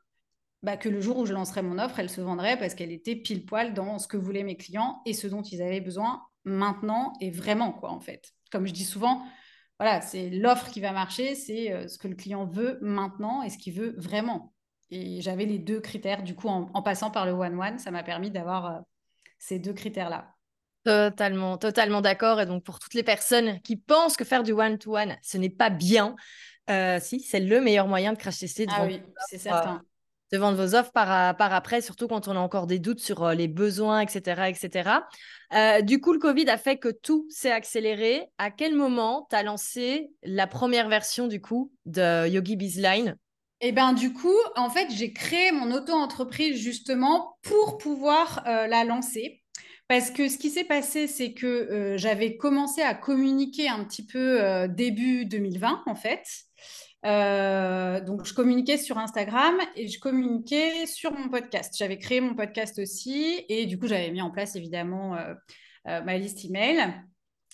bah, 0.62 0.76
que 0.76 0.88
le 0.88 1.00
jour 1.00 1.18
où 1.18 1.26
je 1.26 1.32
lancerais 1.32 1.62
mon 1.62 1.78
offre, 1.78 2.00
elle 2.00 2.10
se 2.10 2.20
vendrait 2.20 2.58
parce 2.58 2.74
qu'elle 2.74 2.90
était 2.90 3.16
pile 3.16 3.46
poil 3.46 3.72
dans 3.72 3.98
ce 3.98 4.08
que 4.08 4.16
voulaient 4.16 4.42
mes 4.42 4.56
clients 4.56 5.00
et 5.06 5.12
ce 5.12 5.28
dont 5.28 5.42
ils 5.42 5.62
avaient 5.62 5.80
besoin 5.80 6.22
maintenant 6.44 7.12
et 7.20 7.30
vraiment, 7.30 7.72
quoi, 7.72 7.90
en 7.90 8.00
fait. 8.00 8.32
Comme 8.50 8.66
je 8.66 8.72
dis 8.72 8.84
souvent, 8.84 9.22
voilà, 9.78 10.00
c'est 10.00 10.28
l'offre 10.30 10.70
qui 10.70 10.80
va 10.80 10.92
marcher, 10.92 11.34
c'est 11.36 11.72
euh, 11.72 11.86
ce 11.86 11.98
que 11.98 12.08
le 12.08 12.16
client 12.16 12.46
veut 12.46 12.78
maintenant 12.82 13.42
et 13.42 13.50
ce 13.50 13.58
qu'il 13.58 13.74
veut 13.74 13.94
vraiment. 13.96 14.52
Et 14.90 15.20
j'avais 15.20 15.44
les 15.44 15.58
deux 15.58 15.80
critères, 15.80 16.22
du 16.22 16.34
coup, 16.34 16.48
en, 16.48 16.82
passant 16.82 17.10
par 17.10 17.26
le 17.26 17.32
one-one, 17.32 17.78
ça 17.78 17.90
m'a 17.90 18.02
permis 18.02 18.30
d'avoir 18.30 18.66
euh, 18.66 18.80
ces 19.38 19.58
deux 19.58 19.72
critères-là. 19.72 20.34
Totalement, 20.84 21.58
totalement 21.58 22.00
d'accord. 22.00 22.40
Et 22.40 22.46
donc, 22.46 22.64
pour 22.64 22.78
toutes 22.78 22.94
les 22.94 23.02
personnes 23.02 23.60
qui 23.62 23.76
pensent 23.76 24.16
que 24.16 24.24
faire 24.24 24.42
du 24.42 24.52
one-to-one, 24.52 25.16
ce 25.22 25.36
n'est 25.36 25.50
pas 25.50 25.70
bien, 25.70 26.16
euh, 26.70 26.98
si, 27.00 27.20
c'est 27.20 27.40
le 27.40 27.60
meilleur 27.60 27.86
moyen 27.86 28.12
de 28.12 28.18
crash 28.18 28.38
tester. 28.38 28.66
Ah 28.70 28.84
oui, 28.86 29.02
c'est 29.28 29.38
certain. 29.38 29.82
de 30.32 30.38
vendre 30.38 30.56
vos 30.62 30.74
offres 30.74 30.92
par, 30.92 31.36
par 31.36 31.52
après, 31.52 31.80
surtout 31.80 32.08
quand 32.08 32.28
on 32.28 32.36
a 32.36 32.38
encore 32.38 32.66
des 32.66 32.78
doutes 32.78 33.00
sur 33.00 33.24
euh, 33.24 33.34
les 33.34 33.48
besoins, 33.48 34.00
etc. 34.00 34.48
etc. 34.48 34.90
Euh, 35.54 35.80
du 35.82 36.00
coup, 36.00 36.12
le 36.12 36.18
Covid 36.18 36.48
a 36.48 36.58
fait 36.58 36.76
que 36.76 36.88
tout 36.88 37.26
s'est 37.30 37.52
accéléré. 37.52 38.26
À 38.38 38.50
quel 38.50 38.74
moment 38.74 39.26
tu 39.30 39.36
as 39.36 39.42
lancé 39.42 40.10
la 40.22 40.46
première 40.46 40.88
version 40.88 41.26
du 41.26 41.40
coup 41.40 41.72
de 41.86 42.28
Yogi 42.28 42.56
Bizline? 42.56 43.16
Et 43.60 43.68
eh 43.68 43.72
bien, 43.72 43.92
du 43.92 44.12
coup, 44.12 44.36
en 44.54 44.70
fait, 44.70 44.88
j'ai 44.92 45.12
créé 45.12 45.50
mon 45.50 45.72
auto-entreprise 45.72 46.56
justement 46.56 47.36
pour 47.42 47.78
pouvoir 47.78 48.44
euh, 48.46 48.68
la 48.68 48.84
lancer. 48.84 49.42
Parce 49.88 50.12
que 50.12 50.28
ce 50.28 50.38
qui 50.38 50.50
s'est 50.50 50.64
passé, 50.64 51.08
c'est 51.08 51.32
que 51.32 51.46
euh, 51.46 51.96
j'avais 51.96 52.36
commencé 52.36 52.82
à 52.82 52.94
communiquer 52.94 53.68
un 53.68 53.82
petit 53.84 54.06
peu 54.06 54.40
euh, 54.40 54.68
début 54.68 55.24
2020, 55.24 55.82
en 55.86 55.94
fait. 55.96 56.22
donc, 58.06 58.26
je 58.26 58.32
communiquais 58.32 58.78
sur 58.78 58.96
Instagram 58.96 59.56
et 59.74 59.88
je 59.88 59.98
communiquais 59.98 60.86
sur 60.86 61.12
mon 61.12 61.28
podcast. 61.28 61.74
J'avais 61.76 61.98
créé 61.98 62.20
mon 62.20 62.36
podcast 62.36 62.78
aussi 62.78 63.44
et 63.48 63.66
du 63.66 63.76
coup, 63.76 63.88
j'avais 63.88 64.12
mis 64.12 64.22
en 64.22 64.30
place 64.30 64.54
évidemment 64.54 65.16
ma 65.84 66.16
liste 66.16 66.44
email. 66.44 66.94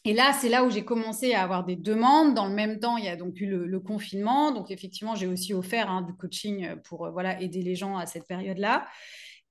Et 0.06 0.12
là, 0.12 0.32
c'est 0.38 0.50
là 0.50 0.64
où 0.64 0.70
j'ai 0.70 0.84
commencé 0.84 1.32
à 1.32 1.42
avoir 1.42 1.64
des 1.64 1.76
demandes. 1.76 2.34
Dans 2.34 2.46
le 2.46 2.54
même 2.54 2.78
temps, 2.78 2.96
il 2.98 3.04
y 3.04 3.08
a 3.08 3.16
donc 3.16 3.40
eu 3.40 3.46
le, 3.46 3.80
confinement. 3.80 4.52
Donc, 4.52 4.70
effectivement, 4.70 5.14
j'ai 5.14 5.26
aussi 5.26 5.54
offert 5.54 5.90
hein, 5.90 6.02
du 6.02 6.14
coaching 6.14 6.76
pour 6.82 7.06
euh, 7.06 7.10
voilà, 7.10 7.40
aider 7.40 7.62
les 7.62 7.74
gens 7.74 7.96
à 7.96 8.06
cette 8.06 8.26
période-là. 8.26 8.86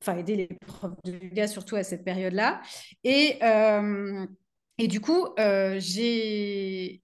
Enfin, 0.01 0.17
aider 0.17 0.36
les 0.36 0.48
profs 0.48 1.01
de 1.05 1.13
yoga 1.13 1.48
surtout 1.48 1.75
à 1.75 1.83
cette 1.83 2.03
période-là. 2.03 2.62
Et, 3.03 3.38
euh, 3.41 4.27
et 4.77 4.88
du 4.88 5.00
coup, 5.00 5.27
euh, 5.39 5.77
j'ai 5.79 7.02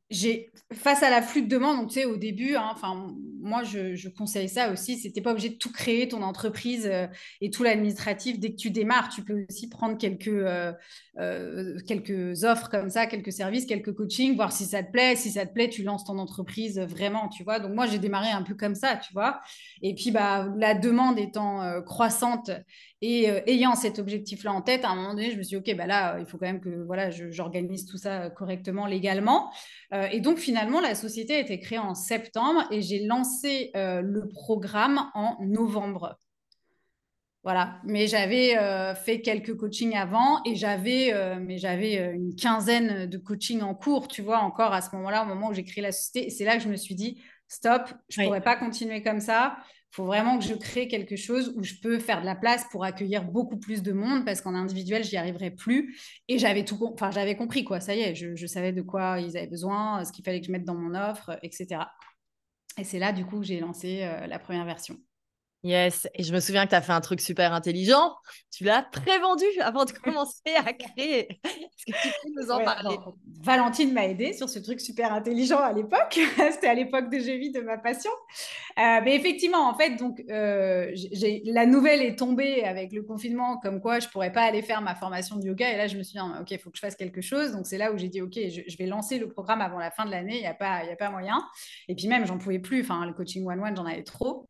face 0.74 1.04
à 1.04 1.10
la 1.10 1.22
flux 1.22 1.44
de 1.44 1.48
demande, 1.48 1.78
donc 1.78 1.90
tu 1.90 1.96
sais, 1.96 2.06
au 2.06 2.18
début, 2.18 2.56
hein, 2.56 2.70
enfin, 2.72 3.16
moi, 3.42 3.64
je, 3.64 4.10
conseille 4.10 4.50
ça 4.50 4.72
aussi. 4.72 4.98
C'était 4.98 5.22
pas 5.22 5.32
obligé 5.32 5.50
de 5.50 5.56
tout 5.56 5.72
créer 5.72 6.08
ton 6.08 6.22
entreprise 6.24 6.88
euh, 6.92 7.08
et 7.42 7.50
tout 7.50 7.64
l'administratif 7.64 8.40
dès 8.40 8.52
que 8.52 8.56
tu 8.56 8.72
démarres. 8.72 9.10
Tu 9.10 9.24
peux 9.24 9.46
aussi 9.50 9.70
prendre 9.70 9.98
quelques 9.98 10.28
euh, 10.28 10.74
quelques 11.88 12.44
offres 12.44 12.70
comme 12.70 12.90
ça, 12.90 13.06
quelques 13.08 13.32
services, 13.32 13.66
quelques 13.66 13.94
coachings, 13.94 14.36
voir 14.36 14.52
si 14.52 14.66
ça 14.66 14.84
te 14.84 14.92
plaît. 14.92 15.16
Si 15.16 15.32
ça 15.32 15.46
te 15.46 15.54
plaît, 15.54 15.70
tu 15.70 15.84
lances 15.84 16.06
ton 16.06 16.18
entreprise 16.18 16.80
vraiment, 16.80 17.30
tu 17.30 17.44
vois. 17.44 17.60
Donc 17.60 17.74
moi, 17.74 17.88
j'ai 17.88 18.00
démarré 18.00 18.30
un 18.30 18.42
peu 18.42 18.56
comme 18.56 18.76
ça, 18.76 18.96
tu 18.98 19.14
vois. 19.14 19.42
Et 19.82 19.96
puis 19.96 20.12
bah 20.12 20.48
la 20.58 20.74
demande 20.74 21.20
étant 21.20 21.82
croissante 21.84 22.52
et 23.02 23.28
ayant 23.48 23.76
cet 23.76 23.98
objectif-là 23.98 24.52
en 24.52 24.62
tête, 24.62 24.84
à 24.84 24.90
un 24.90 24.96
moment 24.96 25.14
donné, 25.14 25.32
je 25.32 25.38
me 25.38 25.44
suis 25.44 25.58
dit, 25.58 25.72
OK, 25.72 25.78
bah 25.78 25.88
là, 25.88 26.18
il 26.20 26.26
faut 26.26 26.38
quand 26.38 26.48
même 26.48 26.60
que 26.60 26.84
voilà, 26.86 27.10
j'organise 27.10 27.86
tout 27.86 27.98
ça 27.98 28.30
correctement, 28.30 28.86
légalement. 28.86 29.52
Euh, 30.00 30.08
et 30.12 30.20
donc, 30.20 30.38
finalement, 30.38 30.80
la 30.80 30.96
société 30.96 31.36
a 31.36 31.40
été 31.40 31.60
créée 31.60 31.80
en 31.80 31.96
septembre 31.96 32.64
et 32.72 32.82
j'ai 32.82 33.06
lancé 33.06 33.72
euh, 33.76 34.02
le 34.02 34.28
programme 34.28 35.10
en 35.14 35.38
novembre. 35.42 36.18
Voilà, 37.44 37.80
mais 37.86 38.08
j'avais 38.08 38.58
euh, 38.58 38.94
fait 38.94 39.22
quelques 39.22 39.56
coachings 39.56 39.96
avant 39.96 40.44
et 40.44 40.56
j'avais 40.56 41.14
mais 41.40 41.58
j'avais 41.58 41.96
une 42.14 42.36
quinzaine 42.36 43.06
de 43.06 43.18
coachings 43.18 43.62
en 43.62 43.74
cours, 43.74 44.10
tu 44.10 44.22
vois, 44.22 44.40
encore 44.40 44.74
à 44.74 44.82
ce 44.82 44.94
moment-là, 44.96 45.24
au 45.24 45.26
moment 45.26 45.50
où 45.50 45.54
j'ai 45.54 45.64
créé 45.64 45.82
la 45.82 45.94
société. 45.94 46.28
Et 46.28 46.30
c'est 46.30 46.44
là 46.44 46.58
que 46.58 46.64
je 46.64 46.70
me 46.70 46.76
suis 46.76 46.96
dit, 46.96 47.22
stop, 47.48 47.94
je 48.10 48.22
ne 48.22 48.26
pourrais 48.26 48.42
pas 48.42 48.58
continuer 48.58 49.02
comme 49.02 49.22
ça. 49.22 49.58
Il 49.92 49.96
faut 49.96 50.06
vraiment 50.06 50.38
que 50.38 50.46
je 50.46 50.54
crée 50.54 50.88
quelque 50.88 51.16
chose 51.16 51.54
où 51.56 51.64
je 51.64 51.74
peux 51.82 51.98
faire 51.98 52.22
de 52.22 52.26
la 52.26 52.36
place 52.36 52.66
pour 52.72 52.84
accueillir 52.84 53.24
beaucoup 53.24 53.58
plus 53.58 53.82
de 53.82 53.92
monde 53.92 54.24
parce 54.24 54.40
qu'en 54.42 54.54
individuel, 54.54 55.04
j'y 55.04 55.18
arriverai 55.18 55.50
plus. 55.50 55.98
Et 56.28 56.38
j'avais 56.38 56.64
tout, 56.64 56.78
enfin, 56.94 57.10
j'avais 57.10 57.36
compris 57.36 57.64
quoi. 57.64 57.80
Ça 57.80 57.96
y 57.96 58.02
est, 58.02 58.16
je, 58.16 58.46
savais 58.46 58.72
de 58.72 58.84
quoi 58.84 59.20
ils 59.20 59.36
avaient 59.36 59.48
besoin, 59.48 60.06
ce 60.06 60.12
qu'il 60.12 60.24
fallait 60.24 60.42
que 60.42 60.48
je 60.48 60.52
mette 60.52 60.66
dans 60.66 60.76
mon 60.76 60.94
offre, 60.94 61.40
etc. 61.42 61.82
Et 62.78 62.84
c'est 62.84 63.00
là, 63.00 63.12
du 63.12 63.26
coup, 63.26 63.40
que 63.40 63.46
j'ai 63.46 63.60
lancé 63.60 64.04
euh, 64.04 64.28
la 64.28 64.40
première 64.40 64.66
version. 64.66 64.96
Yes, 65.62 66.08
et 66.16 66.24
je 66.24 66.34
me 66.34 66.40
souviens 66.40 66.64
que 66.64 66.70
tu 66.70 66.76
as 66.76 66.82
fait 66.82 66.94
un 66.94 67.02
truc 67.02 67.20
super 67.20 67.52
intelligent. 67.52 68.16
Tu 68.50 68.64
l'as 68.64 68.82
très 68.82 69.20
vendu 69.20 69.44
avant 69.60 69.84
de 69.84 69.92
commencer 69.92 70.56
à 70.56 70.72
créer. 70.72 71.28
Est-ce 71.44 71.86
que 71.86 72.02
tu 72.02 72.08
peux 72.24 72.42
nous 72.42 72.50
en 72.50 72.64
parler? 72.64 72.96
Valentine 73.42 73.92
m'a 73.92 74.06
aidé 74.06 74.32
sur 74.32 74.48
ce 74.48 74.60
truc 74.60 74.80
super 74.80 75.12
intelligent 75.12 75.60
à 75.60 75.74
l'époque. 75.74 76.18
C'était 76.52 76.68
à 76.68 76.74
l'époque 76.74 77.10
de 77.10 77.20
Gévis 77.20 77.52
de 77.52 77.60
ma 77.60 77.78
passion. 77.78 78.12
Euh, 78.78 79.02
mais 79.04 79.18
effectivement, 79.18 79.68
en 79.68 79.74
fait, 79.74 79.98
donc 79.98 80.24
euh, 80.30 80.96
la 81.46 81.66
nouvelle 81.66 82.04
est 82.04 82.18
tombée 82.18 82.64
avec 82.64 82.94
le 82.94 83.04
confinement, 83.04 83.58
comme 83.58 83.82
quoi 83.82 84.00
je 84.00 84.08
pourrais 84.08 84.32
pas 84.32 84.44
aller 84.44 84.62
faire 84.62 84.82
ma 84.82 84.96
formation 84.96 85.36
de 85.36 85.46
yoga. 85.46 85.74
Et 85.74 85.76
là, 85.76 85.88
je 85.88 85.98
me 85.98 86.04
suis 86.04 86.18
dit, 86.18 86.26
ok, 86.40 86.52
il 86.52 86.60
faut 86.60 86.70
que 86.70 86.78
je 86.78 86.82
fasse 86.82 86.96
quelque 86.96 87.20
chose. 87.20 87.52
Donc 87.52 87.68
c'est 87.68 87.78
là 87.78 87.92
où 87.92 87.98
j'ai 87.98 88.08
dit, 88.08 88.22
ok, 88.22 88.34
je, 88.34 88.78
vais 88.78 88.86
lancer 88.86 89.20
le 89.20 89.28
programme 89.28 89.60
avant 89.60 89.78
la 89.78 89.92
fin 89.92 90.06
de 90.06 90.12
l'année. 90.12 90.38
Il 90.38 90.42
n'y 90.42 90.48
a 90.48 90.54
pas, 90.54 90.86
il 90.86 90.90
a 90.90 90.96
pas 90.96 91.10
moyen. 91.10 91.44
Et 91.90 91.96
puis 91.96 92.08
même, 92.08 92.26
j'en 92.26 92.38
pouvais 92.38 92.60
plus. 92.60 92.80
Enfin, 92.80 93.06
le 93.06 93.12
coaching 93.12 93.46
one 93.46 93.60
one, 93.60 93.76
j'en 93.76 93.86
avais 93.86 94.04
trop. 94.04 94.48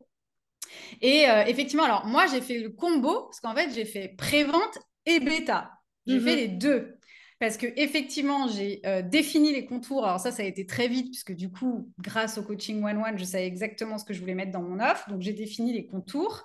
Et 1.00 1.28
euh, 1.28 1.44
effectivement, 1.46 1.84
alors 1.84 2.06
moi, 2.06 2.26
j'ai 2.26 2.40
fait 2.40 2.58
le 2.58 2.70
combo 2.70 3.24
parce 3.24 3.40
qu'en 3.40 3.54
fait, 3.54 3.70
j'ai 3.74 3.84
fait 3.84 4.08
pré-vente 4.16 4.78
et 5.06 5.20
bêta. 5.20 5.72
J'ai 6.06 6.20
fait 6.20 6.32
mhm. 6.32 6.36
les 6.36 6.48
deux. 6.48 6.96
Parce 7.38 7.56
que 7.56 7.66
effectivement, 7.76 8.48
j'ai 8.48 8.80
euh, 8.84 9.00
défini 9.00 9.52
les 9.52 9.64
contours. 9.64 10.04
Alors 10.04 10.20
ça, 10.20 10.30
ça 10.30 10.42
a 10.42 10.46
été 10.46 10.66
très 10.66 10.88
vite 10.88 11.06
puisque 11.06 11.32
du 11.32 11.50
coup, 11.50 11.90
grâce 11.98 12.36
au 12.36 12.42
coaching 12.42 12.84
one-one, 12.84 13.16
je 13.16 13.24
savais 13.24 13.46
exactement 13.46 13.96
ce 13.96 14.04
que 14.04 14.12
je 14.12 14.20
voulais 14.20 14.34
mettre 14.34 14.52
dans 14.52 14.62
mon 14.62 14.78
offre. 14.78 15.08
Donc 15.08 15.22
j'ai 15.22 15.32
défini 15.32 15.72
les 15.72 15.86
contours. 15.86 16.44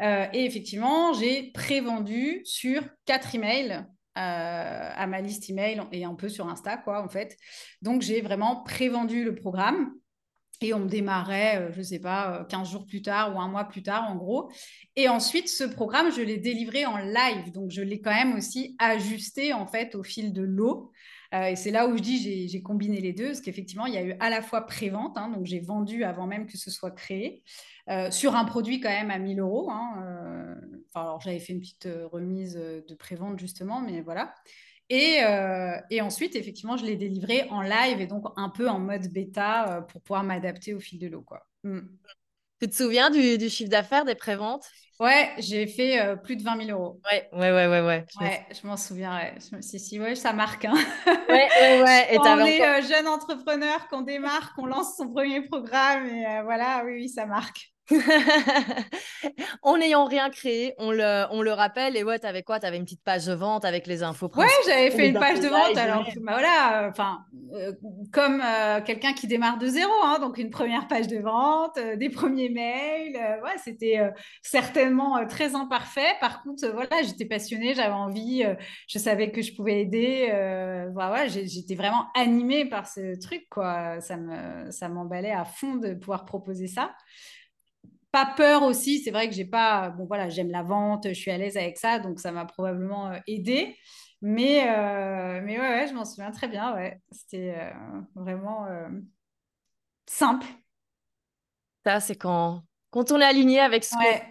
Euh, 0.00 0.26
et 0.32 0.44
effectivement, 0.44 1.12
j'ai 1.12 1.52
pré-vendu 1.52 2.40
sur 2.44 2.82
quatre 3.04 3.34
emails 3.34 3.86
à 4.14 5.06
ma 5.06 5.22
liste 5.22 5.48
email 5.48 5.80
et 5.90 6.04
un 6.04 6.14
peu 6.14 6.28
sur 6.28 6.46
Insta, 6.46 6.76
quoi, 6.76 7.02
en 7.02 7.08
fait. 7.08 7.34
Donc 7.80 8.02
j'ai 8.02 8.20
vraiment 8.20 8.62
pré-vendu 8.62 9.24
le 9.24 9.34
programme. 9.34 9.90
Et 10.62 10.74
on 10.74 10.86
démarrait, 10.86 11.58
euh, 11.58 11.72
je 11.72 11.78
ne 11.78 11.82
sais 11.82 11.98
pas, 11.98 12.46
15 12.48 12.68
euh, 12.68 12.70
jours 12.70 12.86
plus 12.86 13.02
tard 13.02 13.34
ou 13.34 13.40
un 13.40 13.48
mois 13.48 13.64
plus 13.64 13.82
tard, 13.82 14.08
en 14.08 14.16
gros. 14.16 14.50
Et 14.96 15.08
ensuite, 15.08 15.48
ce 15.48 15.64
programme, 15.64 16.12
je 16.12 16.22
l'ai 16.22 16.38
délivré 16.38 16.86
en 16.86 16.98
live. 16.98 17.52
Donc, 17.52 17.70
je 17.70 17.82
l'ai 17.82 18.00
quand 18.00 18.14
même 18.14 18.36
aussi 18.36 18.76
ajusté, 18.78 19.52
en 19.52 19.66
fait, 19.66 19.94
au 19.94 20.02
fil 20.02 20.32
de 20.32 20.42
l'eau. 20.42 20.92
Euh, 21.34 21.46
et 21.46 21.56
c'est 21.56 21.70
là 21.70 21.88
où 21.88 21.96
je 21.96 22.02
dis, 22.02 22.48
j'ai 22.48 22.62
combiné 22.62 23.00
les 23.00 23.12
deux, 23.12 23.28
parce 23.28 23.40
qu'effectivement, 23.40 23.86
il 23.86 23.94
y 23.94 23.96
a 23.96 24.04
eu 24.04 24.14
à 24.20 24.30
la 24.30 24.42
fois 24.42 24.66
pré-vente, 24.66 25.16
hein, 25.16 25.30
donc 25.30 25.46
j'ai 25.46 25.60
vendu 25.60 26.04
avant 26.04 26.26
même 26.26 26.46
que 26.46 26.58
ce 26.58 26.70
soit 26.70 26.90
créé, 26.90 27.42
sur 28.10 28.36
un 28.36 28.44
produit 28.44 28.80
quand 28.80 28.90
même 28.90 29.10
à 29.10 29.18
1000 29.18 29.40
euros. 29.40 29.70
Hein, 29.70 30.56
enfin, 30.88 31.00
alors, 31.00 31.20
j'avais 31.20 31.40
fait 31.40 31.54
une 31.54 31.60
petite 31.60 31.88
remise 32.12 32.54
de 32.54 32.94
pré-vente, 32.94 33.38
justement, 33.38 33.80
mais 33.80 34.02
voilà. 34.02 34.34
Euh, 34.92 35.76
et, 35.90 36.00
ensuite, 36.00 36.36
effectivement, 36.36 36.76
je 36.76 36.84
l'ai 36.84 36.96
délivré 36.96 37.46
en 37.50 37.62
live 37.62 38.00
et 38.00 38.06
donc 38.06 38.24
un 38.36 38.48
peu 38.48 38.68
en 38.68 38.78
mode 38.78 39.08
bêta 39.12 39.76
euh, 39.76 39.80
pour 39.80 40.02
pouvoir 40.02 40.22
m'adapter 40.22 40.74
au 40.74 40.80
fil 40.80 40.98
de 40.98 41.08
l'eau. 41.08 41.22
Quoi. 41.22 41.46
Mm. 41.64 41.80
Tu 42.60 42.68
te 42.68 42.74
souviens 42.74 43.10
du, 43.10 43.48
chiffre 43.48 43.70
d'affaires 43.70 44.04
des 44.04 44.14
préventes? 44.14 44.64
Ouais, 45.00 45.30
j'ai 45.38 45.66
fait 45.66 46.00
euh, 46.00 46.14
plus 46.14 46.36
de 46.36 46.42
20 46.44 46.64
000 46.66 46.78
euros. 46.78 47.00
Ouais, 47.10 47.28
ouais, 47.32 47.50
ouais, 47.50 47.66
ouais. 47.66 47.80
Ouais, 47.80 48.04
je, 48.14 48.24
ouais, 48.24 48.46
je 48.60 48.66
m'en 48.66 48.76
souviens. 48.76 49.16
Ouais. 49.16 49.34
Je 49.40 49.60
Si, 49.60 49.80
si, 49.80 49.98
ouais, 49.98 50.14
ça 50.14 50.32
marque. 50.32 50.64
Hein. 50.64 50.74
Ouais, 51.06 51.48
ouais, 51.60 51.82
ouais. 51.82 52.08
Et 52.12 52.16
Quand 52.16 52.38
on 52.38 52.44
est 52.44 52.82
jeune 52.82 53.08
entrepreneur, 53.08 53.88
qu'on 53.88 54.02
démarre, 54.02 54.54
qu'on 54.54 54.66
lance 54.66 54.96
son 54.96 55.08
premier 55.08 55.40
programme, 55.42 56.06
et 56.06 56.42
voilà, 56.44 56.82
oui, 56.84 56.92
oui, 56.92 57.08
ça 57.08 57.26
marque. 57.26 57.72
en 59.62 59.78
n'ayant 59.78 60.04
rien 60.04 60.28
créé, 60.28 60.74
on 60.78 60.90
le, 60.90 61.24
on 61.30 61.40
le 61.40 61.52
rappelle. 61.52 61.96
Et 61.96 62.02
ouais, 62.02 62.18
t'avais 62.18 62.42
quoi? 62.42 62.58
T'avais 62.58 62.76
une 62.76 62.84
petite 62.84 63.04
page 63.04 63.26
de 63.26 63.32
vente 63.32 63.64
avec 63.64 63.86
les 63.86 64.02
infos 64.02 64.30
Ouais, 64.34 64.46
j'avais 64.66 64.90
fait 64.90 65.08
une 65.08 65.18
page 65.18 65.40
de 65.40 65.48
vente. 65.48 65.76
Alors, 65.76 66.04
bah 66.20 66.32
voilà, 66.32 66.88
enfin, 66.90 67.20
euh, 67.54 67.72
comme 68.12 68.42
euh, 68.44 68.80
quelqu'un 68.80 69.12
qui 69.12 69.28
démarre 69.28 69.58
de 69.58 69.68
zéro, 69.68 69.92
hein, 70.02 70.18
donc 70.20 70.38
une 70.38 70.50
première 70.50 70.88
page 70.88 71.06
de 71.06 71.18
vente, 71.18 71.76
euh, 71.78 71.96
des 71.96 72.10
premiers 72.10 72.48
mails. 72.48 73.14
ouais, 73.42 73.56
c'était 73.62 74.00
certainement 74.42 75.24
très 75.28 75.54
imparfait. 75.54 76.16
Par 76.20 76.42
contre, 76.42 76.66
voilà, 76.72 77.02
j'étais 77.02 77.26
passionnée, 77.26 77.74
j'avais 77.74 77.92
envie, 77.92 78.44
je 78.88 78.98
savais 78.98 79.30
que 79.30 79.42
je 79.42 79.54
pouvais 79.54 79.82
aider. 79.82 80.26
voilà, 80.92 81.28
j'étais 81.28 81.76
vraiment 81.76 82.06
animée 82.14 82.64
par 82.64 82.88
ce 82.88 83.18
truc, 83.20 83.46
quoi. 83.48 84.00
Ça 84.00 84.16
me, 84.16 84.70
ça 84.70 84.88
m'emballait 84.88 85.32
à 85.32 85.44
fond 85.44 85.76
de 85.76 85.94
pouvoir 85.94 86.24
proposer 86.24 86.66
ça 86.66 86.92
pas 88.12 88.26
peur 88.26 88.62
aussi. 88.62 89.00
C'est 89.00 89.10
vrai 89.10 89.28
que 89.28 89.34
j'ai 89.34 89.46
pas. 89.46 89.90
Bon, 89.90 90.04
voilà, 90.04 90.28
j'aime 90.28 90.50
la 90.50 90.62
vente, 90.62 91.08
je 91.08 91.14
suis 91.14 91.30
à 91.30 91.38
l'aise 91.38 91.56
avec 91.56 91.78
ça, 91.78 91.98
donc 91.98 92.20
ça 92.20 92.30
m'a 92.30 92.44
probablement 92.44 93.10
euh, 93.10 93.18
aidé. 93.26 93.76
Mais, 94.20 94.68
euh, 94.68 95.40
mais 95.42 95.58
ouais, 95.58 95.68
ouais, 95.68 95.88
je 95.88 95.94
m'en 95.94 96.04
souviens 96.04 96.30
très 96.30 96.46
bien. 96.46 96.74
Ouais. 96.74 97.00
C'était 97.10 97.56
euh, 97.58 98.00
vraiment 98.14 98.68
simple. 100.06 100.46
Ça, 101.84 101.98
c'est 101.98 102.14
quand, 102.14 102.62
quand 102.90 103.10
on 103.10 103.20
est 103.20 103.24
aligné 103.24 103.58
avec 103.58 103.82
ce 103.82 103.96
ouais. 103.96 104.22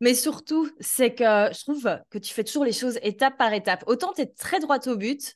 Mais 0.00 0.14
surtout, 0.14 0.70
c'est 0.78 1.14
que 1.14 1.24
je 1.24 1.64
trouve 1.64 1.98
que 2.10 2.18
tu 2.18 2.32
fais 2.32 2.44
toujours 2.44 2.64
les 2.64 2.72
choses 2.72 2.98
étape 3.02 3.36
par 3.38 3.52
étape. 3.52 3.82
Autant 3.86 4.12
tu 4.12 4.20
es 4.20 4.26
très 4.26 4.60
droite 4.60 4.86
au 4.86 4.96
but, 4.96 5.34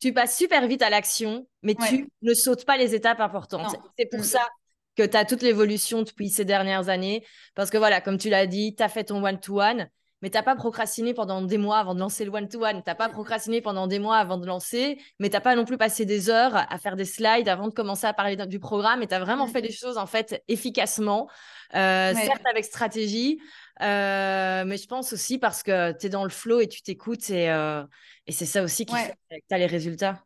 tu 0.00 0.12
passes 0.12 0.36
super 0.36 0.66
vite 0.68 0.82
à 0.82 0.90
l'action, 0.90 1.48
mais 1.62 1.74
tu 1.74 2.08
ne 2.22 2.34
sautes 2.34 2.64
pas 2.64 2.76
les 2.76 2.94
étapes 2.94 3.20
importantes. 3.20 3.74
C'est 3.98 4.06
pour 4.06 4.20
mm. 4.20 4.24
ça 4.24 4.46
que 4.96 5.02
tu 5.02 5.16
as 5.16 5.24
toute 5.24 5.42
l'évolution 5.42 6.02
depuis 6.02 6.28
ces 6.28 6.44
dernières 6.44 6.88
années. 6.88 7.24
Parce 7.54 7.70
que 7.70 7.78
voilà, 7.78 8.00
comme 8.00 8.18
tu 8.18 8.30
l'as 8.30 8.46
dit, 8.46 8.74
tu 8.74 8.82
as 8.82 8.88
fait 8.88 9.04
ton 9.04 9.24
one-to-one, 9.24 9.88
mais 10.22 10.30
tu 10.30 10.38
n'as 10.38 10.42
pas 10.42 10.56
procrastiné 10.56 11.12
pendant 11.12 11.42
des 11.42 11.58
mois 11.58 11.78
avant 11.78 11.94
de 11.94 12.00
lancer 12.00 12.24
le 12.24 12.30
one-to-one. 12.30 12.76
Tu 12.76 12.84
n'as 12.86 12.94
pas 12.94 13.10
procrastiné 13.10 13.60
pendant 13.60 13.86
des 13.86 13.98
mois 13.98 14.16
avant 14.16 14.38
de 14.38 14.46
lancer, 14.46 14.98
mais 15.18 15.28
tu 15.28 15.34
n'as 15.34 15.42
pas 15.42 15.54
non 15.54 15.66
plus 15.66 15.76
passé 15.76 16.06
des 16.06 16.30
heures 16.30 16.56
à 16.56 16.78
faire 16.78 16.96
des 16.96 17.04
slides 17.04 17.46
avant 17.48 17.68
de 17.68 17.74
commencer 17.74 18.06
à 18.06 18.14
parler 18.14 18.36
du 18.46 18.58
programme. 18.58 19.02
Et 19.02 19.06
tu 19.06 19.14
as 19.14 19.20
vraiment 19.20 19.46
fait 19.46 19.60
les 19.60 19.70
choses 19.70 19.98
en 19.98 20.06
fait 20.06 20.42
efficacement, 20.48 21.28
euh, 21.74 22.14
certes 22.14 22.46
avec 22.50 22.64
stratégie. 22.64 23.38
Euh, 23.82 24.64
mais 24.64 24.76
je 24.76 24.86
pense 24.86 25.12
aussi 25.12 25.38
parce 25.38 25.62
que 25.62 25.92
tu 25.92 26.06
es 26.06 26.08
dans 26.08 26.24
le 26.24 26.30
flow 26.30 26.60
et 26.60 26.68
tu 26.68 26.80
t'écoutes 26.80 27.28
et, 27.28 27.50
euh, 27.50 27.82
et 28.26 28.32
c'est 28.32 28.46
ça 28.46 28.62
aussi 28.62 28.86
qui 28.86 28.94
fait 28.94 29.16
que 29.30 29.46
tu 29.46 29.54
as 29.54 29.58
les 29.58 29.66
résultats. 29.66 30.22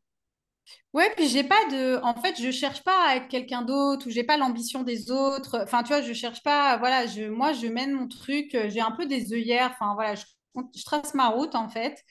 Ouais, 0.94 1.12
puis 1.16 1.28
j'ai 1.28 1.44
pas 1.44 1.64
de. 1.70 2.00
En 2.02 2.14
fait, 2.14 2.40
je 2.40 2.50
cherche 2.50 2.82
pas 2.82 3.08
à 3.08 3.16
être 3.16 3.28
quelqu'un 3.28 3.62
d'autre 3.62 4.06
ou 4.06 4.10
j'ai 4.10 4.24
pas 4.24 4.36
l'ambition 4.36 4.82
des 4.82 5.10
autres. 5.10 5.60
Enfin, 5.62 5.82
tu 5.82 5.88
vois, 5.88 6.02
je 6.02 6.12
cherche 6.12 6.42
pas. 6.42 6.76
Voilà, 6.78 7.06
je... 7.06 7.24
moi, 7.28 7.52
je 7.52 7.66
mène 7.66 7.92
mon 7.92 8.08
truc. 8.08 8.56
J'ai 8.68 8.80
un 8.80 8.92
peu 8.92 9.06
des 9.06 9.32
œillères. 9.32 9.72
Enfin, 9.72 9.94
voilà, 9.94 10.14
je... 10.14 10.24
je 10.76 10.84
trace 10.84 11.14
ma 11.14 11.28
route, 11.28 11.54
en 11.54 11.68
fait. 11.68 12.02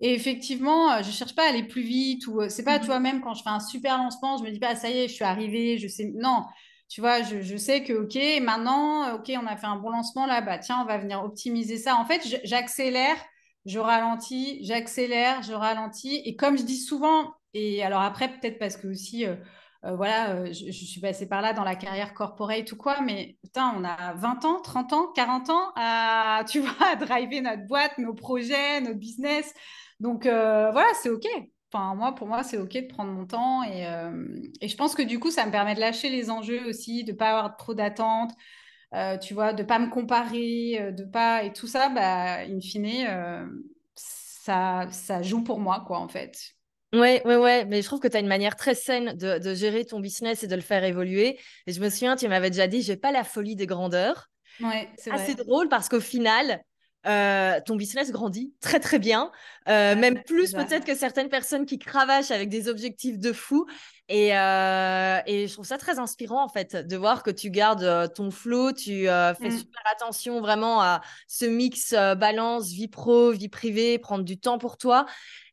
Et 0.00 0.14
effectivement, 0.14 1.00
je 1.02 1.10
cherche 1.12 1.34
pas 1.34 1.44
à 1.46 1.50
aller 1.50 1.62
plus 1.62 1.82
vite 1.82 2.26
ou 2.26 2.40
c'est 2.48 2.64
pas, 2.64 2.80
tu 2.80 2.86
vois, 2.86 2.98
même 2.98 3.20
quand 3.20 3.34
je 3.34 3.42
fais 3.44 3.50
un 3.50 3.60
super 3.60 3.98
lancement, 3.98 4.36
je 4.36 4.42
me 4.42 4.50
dis 4.50 4.58
pas, 4.58 4.74
ça 4.74 4.90
y 4.90 4.98
est, 4.98 5.08
je 5.08 5.14
suis 5.14 5.24
arrivée, 5.24 5.78
je 5.78 5.86
sais. 5.86 6.10
Non, 6.16 6.44
tu 6.88 7.00
vois, 7.00 7.22
je, 7.22 7.40
je, 7.40 7.56
sais 7.56 7.84
que, 7.84 7.92
OK, 7.92 8.18
maintenant, 8.42 9.14
OK, 9.14 9.30
on 9.40 9.46
a 9.46 9.56
fait 9.56 9.66
un 9.66 9.76
bon 9.76 9.90
lancement 9.90 10.26
là, 10.26 10.40
bah 10.40 10.58
tiens, 10.58 10.80
on 10.82 10.86
va 10.86 10.98
venir 10.98 11.22
optimiser 11.24 11.78
ça. 11.78 11.96
En 11.96 12.04
fait, 12.04 12.20
j'accélère, 12.44 13.16
je 13.64 13.78
ralentis, 13.78 14.58
j'accélère, 14.64 15.40
je 15.42 15.52
ralentis. 15.52 16.20
Et 16.24 16.36
comme 16.36 16.58
je 16.58 16.64
dis 16.64 16.78
souvent, 16.78 17.32
et 17.54 17.82
alors 17.82 18.02
après, 18.02 18.28
peut-être 18.28 18.58
parce 18.58 18.76
que 18.76 18.86
aussi, 18.88 19.26
euh, 19.26 19.36
euh, 19.84 19.96
voilà, 19.96 20.30
euh, 20.36 20.46
je, 20.46 20.70
suis 20.70 21.00
passée 21.00 21.28
par 21.28 21.42
là 21.42 21.52
dans 21.52 21.64
la 21.64 21.76
carrière 21.76 22.14
corporate 22.14 22.70
ou 22.72 22.76
quoi, 22.76 23.00
mais 23.02 23.36
putain, 23.42 23.74
on 23.76 23.84
a 23.84 24.14
20 24.14 24.44
ans, 24.44 24.60
30 24.60 24.92
ans, 24.92 25.12
40 25.14 25.50
ans 25.50 25.72
à, 25.76 26.44
tu 26.48 26.60
vois, 26.60 26.86
à 26.92 26.96
driver 26.96 27.40
notre 27.42 27.66
boîte, 27.66 27.98
nos 27.98 28.14
projets, 28.14 28.80
notre 28.80 28.98
business. 28.98 29.52
Donc 30.00 30.24
voilà, 30.24 30.86
c'est 31.02 31.10
OK. 31.10 31.26
Enfin, 31.72 31.94
moi, 31.94 32.14
pour 32.14 32.26
moi, 32.26 32.42
c'est 32.42 32.58
OK 32.58 32.72
de 32.72 32.86
prendre 32.86 33.12
mon 33.12 33.26
temps. 33.26 33.62
Et, 33.64 33.86
et, 34.60 34.68
je 34.68 34.76
pense 34.76 34.94
que 34.94 35.02
du 35.02 35.18
coup, 35.18 35.30
ça 35.30 35.46
me 35.46 35.50
permet 35.52 35.74
de 35.74 35.80
lâcher 35.80 36.10
les 36.10 36.30
enjeux 36.30 36.66
aussi, 36.68 37.04
de 37.04 37.12
ne 37.12 37.16
pas 37.16 37.30
avoir 37.30 37.56
trop 37.56 37.74
d'attentes, 37.74 38.32
tu 39.22 39.34
vois, 39.34 39.52
de 39.52 39.62
ne 39.62 39.66
pas 39.68 39.78
me 39.78 39.88
comparer, 39.90 40.92
de 40.92 41.04
pas... 41.04 41.44
Et 41.44 41.52
tout 41.52 41.66
ça, 41.66 41.88
bah, 41.88 42.40
in 42.40 42.60
fine, 42.60 43.06
ça, 43.94 44.86
ça 44.90 45.22
joue 45.22 45.42
pour 45.44 45.60
moi, 45.60 45.84
quoi, 45.86 45.98
en 45.98 46.08
fait. 46.08 46.54
Ouais, 46.92 47.22
ouais, 47.24 47.36
ouais, 47.36 47.64
mais 47.64 47.80
je 47.80 47.86
trouve 47.86 48.00
que 48.00 48.08
tu 48.08 48.16
as 48.16 48.20
une 48.20 48.26
manière 48.26 48.54
très 48.56 48.74
saine 48.74 49.14
de, 49.16 49.38
de, 49.38 49.54
gérer 49.54 49.84
ton 49.84 49.98
business 49.98 50.42
et 50.42 50.46
de 50.46 50.54
le 50.54 50.60
faire 50.60 50.84
évoluer. 50.84 51.38
Et 51.66 51.72
je 51.72 51.80
me 51.80 51.88
souviens, 51.88 52.16
tu 52.16 52.28
m'avais 52.28 52.50
déjà 52.50 52.66
dit, 52.66 52.82
j'ai 52.82 52.96
pas 52.96 53.12
la 53.12 53.24
folie 53.24 53.56
des 53.56 53.66
grandeurs. 53.66 54.28
Ouais, 54.60 54.90
c'est 54.98 55.10
assez 55.10 55.34
drôle 55.34 55.70
parce 55.70 55.88
qu'au 55.88 56.00
final, 56.00 56.60
euh, 57.04 57.58
ton 57.66 57.74
business 57.74 58.12
grandit 58.12 58.54
très 58.60 58.78
très 58.78 59.00
bien, 59.00 59.32
euh, 59.68 59.96
même 59.96 60.22
plus 60.22 60.52
peut-être 60.52 60.84
que 60.84 60.94
certaines 60.94 61.28
personnes 61.28 61.66
qui 61.66 61.80
cravachent 61.80 62.30
avec 62.30 62.48
des 62.48 62.68
objectifs 62.68 63.18
de 63.18 63.32
fou. 63.32 63.66
Et, 64.08 64.36
euh, 64.36 65.18
et, 65.26 65.48
je 65.48 65.52
trouve 65.52 65.64
ça 65.64 65.78
très 65.78 65.98
inspirant 65.98 66.44
en 66.44 66.48
fait 66.48 66.76
de 66.76 66.96
voir 66.96 67.22
que 67.22 67.30
tu 67.30 67.50
gardes 67.50 68.12
ton 68.14 68.30
flow, 68.30 68.72
tu 68.72 69.06
fais 69.06 69.32
mmh. 69.40 69.58
super 69.58 69.82
attention 69.90 70.40
vraiment 70.40 70.80
à 70.80 71.00
ce 71.26 71.46
mix 71.46 71.92
balance 71.92 72.70
vie 72.70 72.88
pro, 72.88 73.32
vie 73.32 73.48
privée, 73.48 73.98
prendre 73.98 74.24
du 74.24 74.38
temps 74.38 74.58
pour 74.58 74.76
toi. 74.76 75.06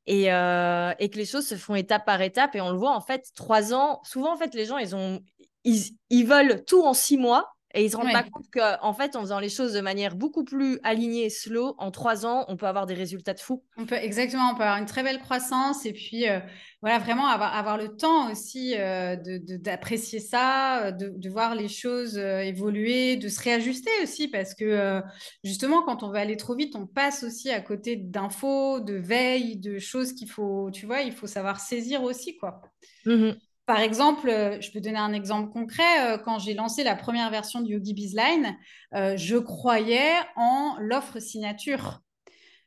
Euh, 0.09 0.93
et, 0.97 1.09
que 1.09 1.17
les 1.17 1.25
choses 1.25 1.47
se 1.47 1.55
font 1.55 1.75
étape 1.75 2.05
par 2.05 2.21
étape. 2.21 2.55
Et 2.55 2.61
on 2.61 2.71
le 2.71 2.77
voit, 2.77 2.95
en 2.95 3.01
fait, 3.01 3.29
trois 3.35 3.73
ans, 3.73 4.01
souvent, 4.03 4.33
en 4.33 4.37
fait, 4.37 4.53
les 4.55 4.65
gens, 4.65 4.77
ils, 4.77 4.95
ont, 4.95 5.21
ils, 5.63 6.25
veulent 6.25 6.63
tout 6.65 6.83
en 6.83 6.93
six 6.93 7.17
mois. 7.17 7.53
Et 7.75 7.81
ils 7.81 7.85
ne 7.85 7.91
se 7.91 7.97
rendent 7.97 8.11
pas 8.11 8.23
compte 8.23 8.49
qu'en 8.51 8.93
fait, 8.93 9.15
en 9.15 9.21
faisant 9.21 9.39
les 9.39 9.49
choses 9.49 9.73
de 9.73 9.81
manière 9.81 10.15
beaucoup 10.15 10.43
plus 10.43 10.79
alignée 10.83 11.25
et 11.25 11.29
slow, 11.29 11.75
en 11.77 11.91
trois 11.91 12.25
ans, 12.25 12.45
on 12.47 12.57
peut 12.57 12.65
avoir 12.65 12.87
des 12.87 12.95
résultats 12.95 13.35
de 13.35 13.39
fou. 13.39 13.63
On 13.77 13.85
peut, 13.85 13.95
exactement, 13.95 14.49
on 14.51 14.55
peut 14.55 14.63
avoir 14.63 14.77
une 14.77 14.87
très 14.87 15.03
belle 15.03 15.19
croissance 15.19 15.85
et 15.85 15.93
puis 15.93 16.27
euh, 16.27 16.39
voilà, 16.81 16.97
vraiment 16.97 17.27
avoir, 17.27 17.55
avoir 17.55 17.77
le 17.77 17.95
temps 17.95 18.31
aussi 18.31 18.73
euh, 18.75 19.15
d'apprécier 19.59 20.19
ça, 20.19 20.85
euh, 20.85 20.91
de, 20.91 21.09
de, 21.15 21.29
voir 21.29 21.53
les 21.53 21.67
choses 21.67 22.17
évoluer, 22.17 23.17
de 23.17 23.29
se 23.29 23.39
réajuster 23.39 23.91
aussi 24.01 24.27
parce 24.29 24.55
que 24.55 25.01
justement, 25.43 25.83
quand 25.83 26.01
on 26.01 26.09
veut 26.09 26.17
aller 26.17 26.37
trop 26.37 26.55
vite, 26.55 26.75
on 26.75 26.87
passe 26.87 27.23
aussi 27.23 27.51
à 27.51 27.61
côté 27.61 27.95
d'infos, 27.95 28.79
de 28.79 28.95
veille, 28.95 29.57
de 29.57 29.77
choses 29.77 30.13
qu'il 30.13 30.29
faut, 30.29 30.71
tu 30.71 30.87
vois, 30.87 31.01
il 31.01 31.11
faut 31.11 31.27
savoir 31.27 31.59
saisir 31.59 32.01
aussi, 32.01 32.35
quoi. 32.35 32.61
Mmh 33.05 33.33
par 33.69 33.81
exemple, 33.81 34.27
euh, 34.29 34.59
je 34.61 34.71
peux 34.71 34.81
donner 34.81 34.97
un 34.97 35.13
exemple 35.13 35.51
concret. 35.51 35.83
Euh, 36.01 36.17
quand 36.17 36.39
j'ai 36.39 36.55
lancé 36.55 36.83
la 36.83 36.95
première 36.95 37.29
version 37.29 37.61
du 37.61 37.73
Yogi 37.73 37.93
Bizline, 37.93 38.57
euh, 38.95 39.15
je 39.15 39.35
croyais 39.35 40.13
en 40.35 40.75
l'offre 40.79 41.19
signature 41.19 42.01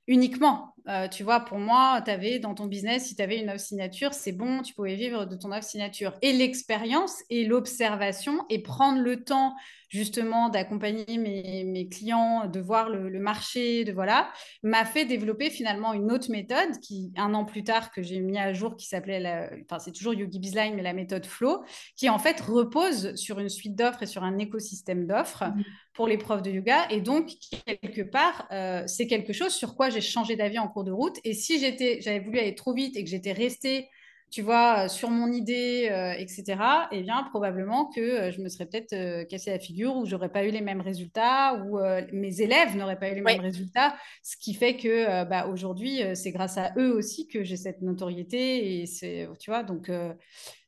uniquement. 0.07 0.77
tu 1.11 1.25
vois, 1.25 1.41
pour 1.41 1.59
moi, 1.59 2.03
tu 2.05 2.11
avais 2.11 2.39
dans 2.39 2.55
ton 2.55 2.67
business, 2.67 3.07
si 3.07 3.17
tu 3.17 3.23
avais 3.23 3.39
une 3.39 3.51
offre 3.51 3.59
signature, 3.59 4.15
c'est 4.15 4.31
bon, 4.31 4.63
tu 4.63 4.75
pouvais 4.75 4.95
vivre 4.95 5.25
de 5.25 5.35
ton 5.35 5.51
offre 5.51 5.65
signature. 5.65 6.15
Et 6.23 6.33
l'expérience 6.33 7.17
et 7.31 7.45
l'observation 7.47 8.45
et 8.49 8.63
prendre 8.63 9.01
le 9.01 9.25
temps 9.25 9.57
justement 9.93 10.49
d'accompagner 10.49 11.19
mes, 11.19 11.89
clients, 11.89 12.47
de 12.47 12.61
voir 12.61 12.89
le, 12.89 13.21
marché, 13.21 13.85
de 13.85 13.93
voilà, 13.93 14.33
m'a 14.63 14.87
fait 14.87 15.05
développer 15.05 15.51
finalement 15.51 15.93
une 15.93 16.11
autre 16.11 16.31
méthode 16.31 16.81
qui, 16.81 17.13
un 17.17 17.35
an 17.35 17.45
plus 17.45 17.63
tard, 17.63 17.93
que 17.93 18.03
j'ai 18.03 18.21
mis 18.21 18.39
à 18.39 18.55
jour, 18.55 18.75
qui 18.77 18.87
s'appelait, 18.87 19.51
enfin 19.65 19.79
c'est 19.79 19.93
toujours 19.93 20.15
Yogi 20.15 20.39
Bizline, 20.39 20.75
mais 20.77 20.83
la 20.83 20.95
méthode 20.95 21.27
Flow, 21.27 21.63
qui 21.95 22.09
en 22.09 22.19
fait 22.19 22.41
repose 22.41 23.15
sur 23.17 23.39
une 23.39 23.51
suite 23.51 23.77
d'offres 23.77 24.03
et 24.03 24.07
sur 24.07 24.25
un 24.25 24.39
écosystème 24.39 25.07
d'offres 25.07 25.45
mmh. 25.45 25.63
pour 25.93 26.09
les 26.09 26.17
profs 26.17 26.43
de 26.43 26.51
yoga. 26.51 26.89
Et 26.89 27.03
donc, 27.03 27.31
quelque 27.67 28.03
part, 28.03 28.49
euh, 28.51 28.85
c'est 28.87 29.07
quelque 29.07 29.35
chose 29.35 29.53
sur 29.53 29.77
quoi 29.77 29.91
j'ai 29.91 30.01
changé 30.01 30.37
d'avis 30.37 30.59
en 30.59 30.69
cours 30.69 30.85
de 30.85 30.93
route. 30.93 31.19
Et 31.23 31.35
si 31.35 31.61
j'étais, 31.61 32.01
j'avais 32.01 32.21
voulu 32.21 32.39
aller 32.39 32.55
trop 32.55 32.73
vite 32.73 32.97
et 32.97 33.05
que 33.05 33.11
j'étais 33.11 33.33
restée 33.33 33.91
tu 34.33 34.41
vois, 34.41 34.85
euh, 34.85 34.89
sur 34.89 35.11
mon 35.11 35.31
idée, 35.31 35.91
euh, 35.93 36.13
etc., 36.13 36.57
eh 36.91 37.03
bien, 37.03 37.23
probablement 37.25 37.91
que 37.91 38.01
euh, 38.01 38.31
je 38.33 38.41
me 38.41 38.49
serais 38.49 38.65
peut-être 38.65 39.29
cassé 39.29 39.51
la 39.51 39.59
figure 39.59 39.95
ou 39.95 40.07
j'aurais 40.07 40.31
pas 40.31 40.45
eu 40.45 40.51
les 40.51 40.63
mêmes 40.63 40.81
résultats 40.81 41.63
ou 41.63 41.79
mes 42.13 42.41
élèves 42.41 42.75
n'auraient 42.75 42.99
pas 42.99 43.11
eu 43.11 43.15
les 43.15 43.21
mêmes 43.21 43.43
résultats. 43.43 43.95
Ce 44.23 44.39
qui 44.39 44.55
fait 44.55 44.77
que 44.77 45.25
bah, 45.25 45.47
aujourd'hui, 45.49 46.01
c'est 46.15 46.33
grâce 46.33 46.57
à 46.57 46.73
eux 46.79 46.95
aussi 46.95 47.29
que 47.29 47.45
j'ai 47.45 47.59
cette 47.59 47.83
notoriété 47.83 48.81
et 48.81 48.87
c'est, 48.87 49.29
tu 49.39 49.51
vois, 49.51 49.63
donc. 49.63 49.91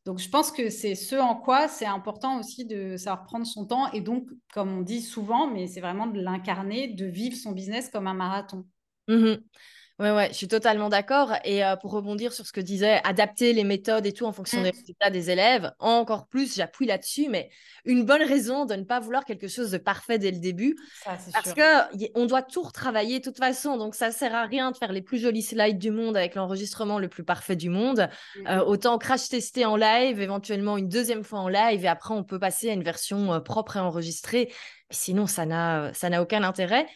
Donc, 0.05 0.19
je 0.19 0.29
pense 0.29 0.53
que 0.53 0.69
c'est 0.69 0.95
ce 0.95 1.17
en 1.17 1.35
quoi 1.35 1.67
c'est 1.67 1.87
important 1.87 2.39
aussi 2.39 2.67
de 2.67 2.99
savoir 2.99 3.25
prendre 3.25 3.47
son 3.47 3.65
temps 3.65 3.91
et 3.93 4.03
donc, 4.03 4.29
comme 4.53 4.71
on 4.77 4.83
dit 4.83 5.01
souvent, 5.01 5.47
mais 5.47 5.67
c'est 5.67 5.81
vraiment 5.81 6.07
de 6.07 6.21
l'incarner, 6.21 6.89
de 6.89 7.07
vivre 7.07 7.35
son 7.35 7.53
business 7.53 7.89
comme 7.89 8.07
un 8.07 8.13
marathon. 8.13 8.67
Mmh 9.09 9.37
Ouais, 10.01 10.11
ouais, 10.11 10.29
je 10.31 10.35
suis 10.35 10.49
totalement 10.49 10.89
d'accord. 10.89 11.35
Et 11.45 11.65
euh, 11.65 11.77
pour 11.77 11.93
rebondir 11.93 12.33
sur 12.33 12.45
ce 12.45 12.53
que 12.53 12.61
disait, 12.61 13.01
adapter 13.05 13.53
les 13.53 13.63
méthodes 13.63 14.05
et 14.07 14.13
tout 14.13 14.25
en 14.27 14.33
fonction 14.33 14.61
des 14.61 14.73
Mm. 14.73 14.77
résultats 14.77 15.11
des 15.11 15.31
élèves, 15.31 15.71
encore 15.79 16.27
plus, 16.27 16.57
j'appuie 16.57 16.85
là-dessus, 16.87 17.29
mais 17.29 17.49
une 17.85 18.05
bonne 18.05 18.23
raison 18.25 18.65
de 18.65 18.75
ne 18.75 18.83
pas 18.83 18.99
vouloir 18.99 19.25
quelque 19.25 19.47
chose 19.47 19.71
de 19.71 19.79
parfait 19.79 20.19
dès 20.19 20.33
le 20.33 20.39
début, 20.41 20.75
Ça, 21.05 21.17
parce 21.33 21.45
sûr. 21.47 21.55
que 21.55 21.97
y- 21.97 22.11
on 22.17 22.27
doit 22.27 22.43
tout 22.43 22.63
retravailler 22.63 23.21
de 23.21 23.25
toute 23.25 23.39
façon, 23.39 23.77
donc 23.77 23.95
ça 23.95 24.11
sert 24.11 24.35
à 24.35 24.47
rien 24.47 24.73
de 24.73 24.77
faire 24.77 24.91
les 24.91 25.01
plus 25.03 25.19
jolis 25.19 25.43
slides 25.43 25.79
du 25.79 25.93
monde 25.93 26.17
avec 26.17 26.35
l'enregistrement 26.35 26.99
le 26.99 27.07
plus 27.07 27.23
parfait 27.23 27.55
du 27.55 27.71
monde. 27.71 28.09
Mm. 28.37 28.47
Euh, 28.49 28.65
autant 28.65 28.99
crash 28.99 29.29
tester 29.29 29.65
en 29.65 29.77
live, 29.77 30.21
éventuellement 30.21 30.77
une 30.77 30.89
deuxième 30.89 31.23
fois 31.23 31.39
en 31.39 31.49
live, 31.49 31.85
et 31.85 31.89
après 31.89 32.15
on 32.15 32.25
peut 32.25 32.41
passer 32.41 32.69
à 32.69 32.73
une 32.73 32.83
version 32.83 33.33
euh, 33.33 33.39
propre 33.39 33.77
et 33.77 33.81
enregistrée. 33.81 34.47
Mais 34.91 34.97
sinon, 34.97 35.29
ça 35.29 35.47
n'a 35.47 35.93
aucun 36.21 36.43
intérêt. 36.43 36.87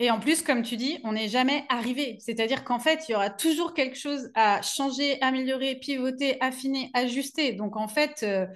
Et 0.00 0.10
en 0.10 0.20
plus, 0.20 0.42
comme 0.42 0.62
tu 0.62 0.76
dis, 0.76 0.98
on 1.02 1.12
n'est 1.12 1.28
jamais 1.28 1.64
arrivé. 1.68 2.18
C'est-à-dire 2.20 2.62
qu'en 2.62 2.78
fait, 2.78 3.08
il 3.08 3.12
y 3.12 3.14
aura 3.16 3.30
toujours 3.30 3.74
quelque 3.74 3.96
chose 3.96 4.30
à 4.34 4.62
changer, 4.62 5.20
améliorer, 5.22 5.74
pivoter, 5.74 6.40
affiner, 6.40 6.90
ajuster. 6.94 7.52
Donc, 7.54 7.76
en 7.76 7.88
fait, 7.88 8.20
euh, 8.22 8.46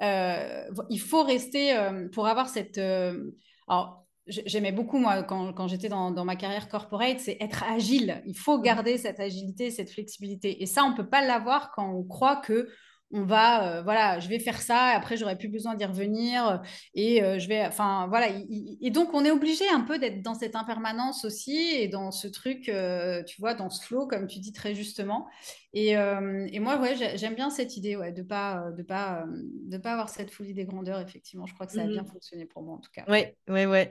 euh, 0.00 0.64
il 0.90 1.00
faut 1.00 1.24
rester 1.24 1.76
euh, 1.76 2.08
pour 2.08 2.28
avoir 2.28 2.48
cette... 2.48 2.78
Alors, 2.78 4.06
j'aimais 4.28 4.70
beaucoup, 4.70 4.98
moi, 4.98 5.24
quand, 5.24 5.52
quand 5.52 5.66
j'étais 5.66 5.88
dans, 5.88 6.12
dans 6.12 6.24
ma 6.24 6.36
carrière 6.36 6.68
corporate, 6.68 7.18
c'est 7.18 7.36
être 7.40 7.64
agile. 7.64 8.22
Il 8.26 8.36
faut 8.36 8.60
garder 8.60 8.96
cette 8.96 9.18
agilité, 9.18 9.72
cette 9.72 9.90
flexibilité. 9.90 10.62
Et 10.62 10.66
ça, 10.66 10.84
on 10.84 10.90
ne 10.90 10.96
peut 10.96 11.08
pas 11.08 11.24
l'avoir 11.24 11.72
quand 11.72 11.92
on 11.92 12.04
croit 12.04 12.36
que 12.36 12.68
on 13.12 13.24
va, 13.24 13.78
euh, 13.78 13.82
voilà, 13.82 14.18
je 14.20 14.28
vais 14.28 14.38
faire 14.38 14.60
ça, 14.62 14.86
après, 14.96 15.16
j'aurai 15.16 15.36
plus 15.36 15.48
besoin 15.48 15.74
d'y 15.74 15.84
revenir. 15.84 16.62
Et 16.94 17.22
euh, 17.22 17.38
je 17.38 17.46
vais, 17.48 17.64
enfin, 17.66 18.06
voilà. 18.08 18.28
il- 18.28 18.46
il- 18.48 18.78
et 18.80 18.90
donc, 18.90 19.12
on 19.14 19.24
est 19.24 19.30
obligé 19.30 19.68
un 19.68 19.80
peu 19.80 19.98
d'être 19.98 20.22
dans 20.22 20.34
cette 20.34 20.56
impermanence 20.56 21.24
aussi 21.24 21.56
et 21.76 21.88
dans 21.88 22.10
ce 22.10 22.26
truc, 22.28 22.68
euh, 22.68 23.22
tu 23.24 23.40
vois, 23.40 23.54
dans 23.54 23.70
ce 23.70 23.84
flow, 23.84 24.06
comme 24.06 24.26
tu 24.26 24.38
dis 24.38 24.52
très 24.52 24.74
justement. 24.74 25.26
Et, 25.74 25.96
euh, 25.96 26.46
et 26.52 26.58
moi, 26.60 26.78
ouais, 26.80 26.96
j'ai- 26.96 27.16
j'aime 27.18 27.34
bien 27.34 27.50
cette 27.50 27.76
idée, 27.76 27.96
ouais, 27.96 28.12
de 28.12 28.22
pas, 28.22 28.64
de 28.76 28.82
pas, 28.82 29.22
euh, 29.22 29.42
de 29.68 29.78
pas 29.78 29.92
avoir 29.92 30.08
cette 30.08 30.30
folie 30.30 30.54
des 30.54 30.64
grandeurs. 30.64 31.00
Effectivement, 31.00 31.46
je 31.46 31.54
crois 31.54 31.66
que 31.66 31.72
ça 31.72 31.82
a 31.82 31.86
bien 31.86 32.02
Mhm. 32.02 32.08
fonctionné 32.08 32.46
pour 32.46 32.62
moi 32.62 32.74
en 32.76 32.78
tout 32.80 32.90
cas. 32.94 33.04
Oui, 33.08 33.24
oui, 33.48 33.64
oui. 33.66 33.84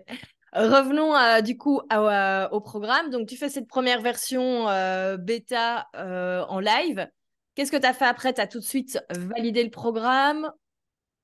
Revenons 0.54 1.16
euh, 1.16 1.42
du 1.42 1.58
coup 1.58 1.80
à- 1.90 2.44
à- 2.46 2.52
au 2.54 2.60
programme. 2.60 3.10
Donc, 3.10 3.28
tu 3.28 3.38
fais 3.38 3.50
cette 3.50 3.68
première 3.68 4.02
version 4.02 4.68
euh, 4.68 5.18
bêta 5.18 5.88
euh, 5.96 6.44
en 6.50 6.60
live. 6.60 7.08
Qu'est-ce 7.56 7.72
que 7.72 7.78
tu 7.78 7.86
as 7.86 7.94
fait 7.94 8.06
après? 8.06 8.34
Tu 8.34 8.42
as 8.42 8.48
tout 8.48 8.60
de 8.60 8.66
suite 8.66 9.00
validé 9.10 9.64
le 9.64 9.72
programme? 9.72 10.52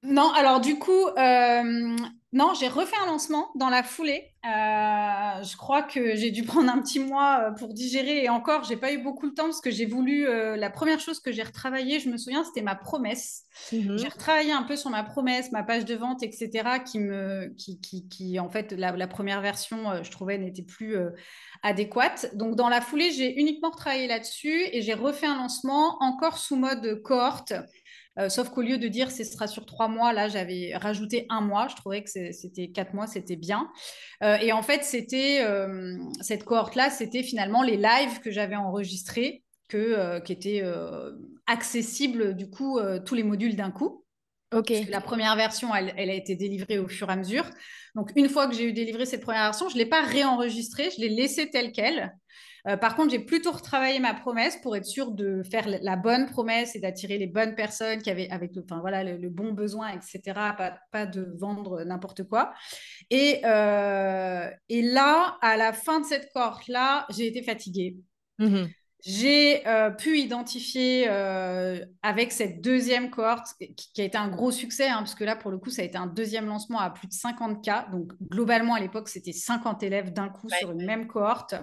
Non, 0.04 0.32
alors 0.34 0.62
du 0.62 0.78
coup, 0.78 1.08
euh, 1.18 1.96
non, 2.32 2.54
j'ai 2.54 2.68
refait 2.68 2.96
un 3.04 3.08
lancement 3.08 3.50
dans 3.56 3.70
la 3.70 3.82
foulée. 3.82 4.32
Euh, 4.46 5.44
je 5.44 5.58
crois 5.58 5.82
que 5.82 6.16
j'ai 6.16 6.30
dû 6.30 6.44
prendre 6.46 6.72
un 6.72 6.80
petit 6.82 7.00
mois 7.00 7.48
euh, 7.48 7.52
pour 7.52 7.74
digérer 7.74 8.24
et 8.24 8.30
encore, 8.30 8.64
j'ai 8.64 8.78
pas 8.78 8.94
eu 8.94 9.00
beaucoup 9.00 9.28
de 9.28 9.34
temps 9.34 9.46
parce 9.46 9.60
que 9.60 9.72
j'ai 9.72 9.88
voulu. 9.88 10.28
euh, 10.28 10.56
la 10.56 10.70
première 10.70 11.00
chose 11.00 11.20
que 11.20 11.32
j'ai 11.32 11.42
retravaillée, 11.44 12.00
je 12.00 12.10
me 12.10 12.18
souviens, 12.18 12.44
c'était 12.44 12.62
ma 12.62 12.76
promesse. 12.76 13.44
Mhm. 13.72 13.98
J'ai 13.98 14.08
retravaillé 14.08 14.52
un 14.52 14.64
peu 14.64 14.76
sur 14.76 14.92
ma 14.92 15.04
promesse, 15.04 15.52
ma 15.52 15.64
page 15.64 15.84
de 15.84 15.96
vente, 15.96 16.22
etc. 16.22 16.80
Qui 16.80 17.00
me, 17.00 17.48
qui, 17.58 17.82
qui, 17.82 18.08
qui 18.08 18.40
en 18.40 18.50
fait, 18.50 18.74
la, 18.74 18.92
la 18.92 19.08
première 19.08 19.42
version, 19.42 20.04
je 20.04 20.12
trouvais, 20.12 20.38
n'était 20.38 20.64
plus 20.64 20.96
adéquate. 21.64 22.36
Donc, 22.36 22.56
dans 22.56 22.70
la 22.70 22.82
foulée, 22.82 23.12
j'ai 23.12 23.40
uniquement 23.40 23.70
retravaillé 23.70 24.08
là-dessus 24.08 24.64
et 24.72 24.82
j'ai 24.82 24.94
refait 24.94 25.28
un 25.28 25.38
lancement 25.38 25.98
encore 26.02 26.38
sous 26.38 26.56
mode 26.56 27.02
cohorte. 27.04 27.54
Euh, 28.20 28.30
sauf 28.30 28.50
qu'au 28.50 28.62
lieu 28.62 28.78
de 28.78 28.88
dire 28.88 29.12
ce 29.12 29.24
sera 29.24 29.48
sur 29.48 29.66
trois 29.66 29.88
mois, 29.88 30.12
là, 30.14 30.28
j'avais 30.28 30.76
rajouté 30.76 31.26
un 31.30 31.42
mois. 31.42 31.68
Je 31.68 31.76
trouvais 31.76 32.04
que 32.04 32.10
c'était 32.10 32.70
quatre 32.70 32.94
mois, 32.94 33.08
c'était 33.08 33.36
bien. 33.36 33.70
Euh, 34.24 34.38
et 34.38 34.52
en 34.52 34.64
fait, 34.64 34.84
c'était 34.84 35.42
euh, 35.42 35.98
cette 36.22 36.44
cohorte-là, 36.44 36.90
c'était 36.90 37.24
finalement 37.24 37.62
les 37.62 37.78
lives 37.78 38.20
que 38.24 38.32
j'avais 38.32 38.56
enregistrés, 38.56 39.44
qui 39.70 40.32
étaient 40.32 40.64
accessibles, 41.46 42.36
du 42.36 42.50
coup, 42.50 42.80
tous 43.06 43.16
les 43.16 43.24
modules 43.24 43.58
d'un 43.58 43.70
coup. 43.70 44.06
Ok. 44.54 44.68
Parce 44.70 44.86
que 44.86 44.92
la 44.92 45.02
première 45.02 45.36
version, 45.36 45.76
elle, 45.76 45.94
elle, 45.98 46.10
a 46.10 46.14
été 46.14 46.36
délivrée 46.36 46.80
au 46.80 46.88
fur 46.88 47.10
et 47.10 47.14
à 47.14 47.16
mesure. 47.16 47.46
Donc, 47.96 48.12
une 48.16 48.30
fois 48.30 48.48
que 48.48 48.56
j'ai 48.56 48.64
eu 48.64 48.74
délivré 48.74 49.06
cette 49.06 49.22
première 49.22 49.44
version, 49.44 49.68
je 49.70 49.74
ne 49.76 49.80
l'ai 49.80 49.86
pas 49.86 50.04
réenregistrée, 50.04 50.90
je 50.96 51.02
l'ai 51.02 51.10
laissée 51.10 51.50
telle 51.50 51.72
qu'elle. 51.72 52.16
Euh, 52.68 52.76
par 52.76 52.96
contre, 52.96 53.12
j'ai 53.12 53.20
plutôt 53.20 53.52
retravaillé 53.52 54.00
ma 54.00 54.14
promesse 54.14 54.58
pour 54.58 54.76
être 54.76 54.86
sûre 54.86 55.12
de 55.12 55.42
faire 55.44 55.68
la 55.68 55.96
bonne 55.96 56.26
promesse 56.28 56.76
et 56.76 56.80
d'attirer 56.80 57.18
les 57.18 57.28
bonnes 57.28 57.56
personnes 57.56 58.02
qui 58.02 58.10
avaient 58.10 58.30
avec 58.30 58.56
le, 58.56 58.64
enfin, 58.64 58.82
voilà, 58.82 59.04
le, 59.04 59.18
le 59.18 59.30
bon 59.30 59.54
besoin, 59.54 59.90
etc. 59.90 60.56
Pas, 60.58 60.78
pas 60.92 61.06
de 61.06 61.34
vendre 61.40 61.84
n'importe 61.84 62.24
quoi. 62.24 62.54
Et, 63.10 63.42
euh, 63.46 64.50
et 64.70 64.82
là, 64.82 65.38
à 65.42 65.56
la 65.56 65.72
fin 65.72 66.02
de 66.02 66.06
cette 66.06 66.32
cohorte-là, 66.34 67.06
j'ai 67.10 67.28
été 67.28 67.42
fatiguée. 67.42 67.98
Mhm. 68.40 68.68
J'ai 69.06 69.66
euh, 69.68 69.92
pu 69.92 70.18
identifier 70.18 71.06
euh, 71.08 71.80
avec 72.02 72.32
cette 72.32 72.62
deuxième 72.62 73.10
cohorte, 73.10 73.48
qui, 73.94 74.02
a 74.02 74.04
été 74.04 74.18
un 74.18 74.28
gros 74.28 74.52
succès, 74.52 74.88
hein, 74.88 74.98
parce 74.98 75.16
que 75.16 75.24
là, 75.24 75.36
pour 75.36 75.52
le 75.52 75.60
coup, 75.60 75.70
ça 75.70 75.84
a 75.84 75.86
été 75.86 75.98
un 75.98 76.08
deuxième 76.08 76.48
lancement 76.48 76.80
à 76.80 76.90
plus 76.90 77.08
de 77.08 77.14
50 77.14 77.64
cas. 77.64 77.88
Donc, 77.92 78.12
globalement, 78.32 78.74
à 78.74 78.80
l'époque, 78.80 79.10
c'était 79.10 79.34
50 79.34 79.84
élèves 79.84 80.14
d'un 80.14 80.30
coup 80.30 80.48
Ouais. 80.48 80.58
sur 80.58 80.72
une 80.72 80.86
même 80.86 81.08
cohorte. 81.08 81.56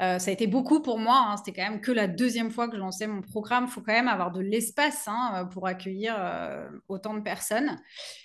Euh, 0.00 0.18
ça 0.18 0.30
a 0.30 0.34
été 0.34 0.46
beaucoup 0.46 0.80
pour 0.80 0.98
moi. 0.98 1.26
Hein. 1.28 1.36
C'était 1.36 1.52
quand 1.52 1.68
même 1.68 1.80
que 1.80 1.90
la 1.90 2.06
deuxième 2.06 2.50
fois 2.50 2.68
que 2.68 2.76
je 2.76 2.80
lançais 2.80 3.06
mon 3.06 3.22
programme. 3.22 3.64
Il 3.66 3.70
faut 3.70 3.80
quand 3.80 3.92
même 3.92 4.08
avoir 4.08 4.30
de 4.30 4.40
l'espace 4.40 5.08
hein, 5.08 5.48
pour 5.52 5.66
accueillir 5.66 6.14
euh, 6.18 6.68
autant 6.88 7.14
de 7.14 7.20
personnes. 7.20 7.78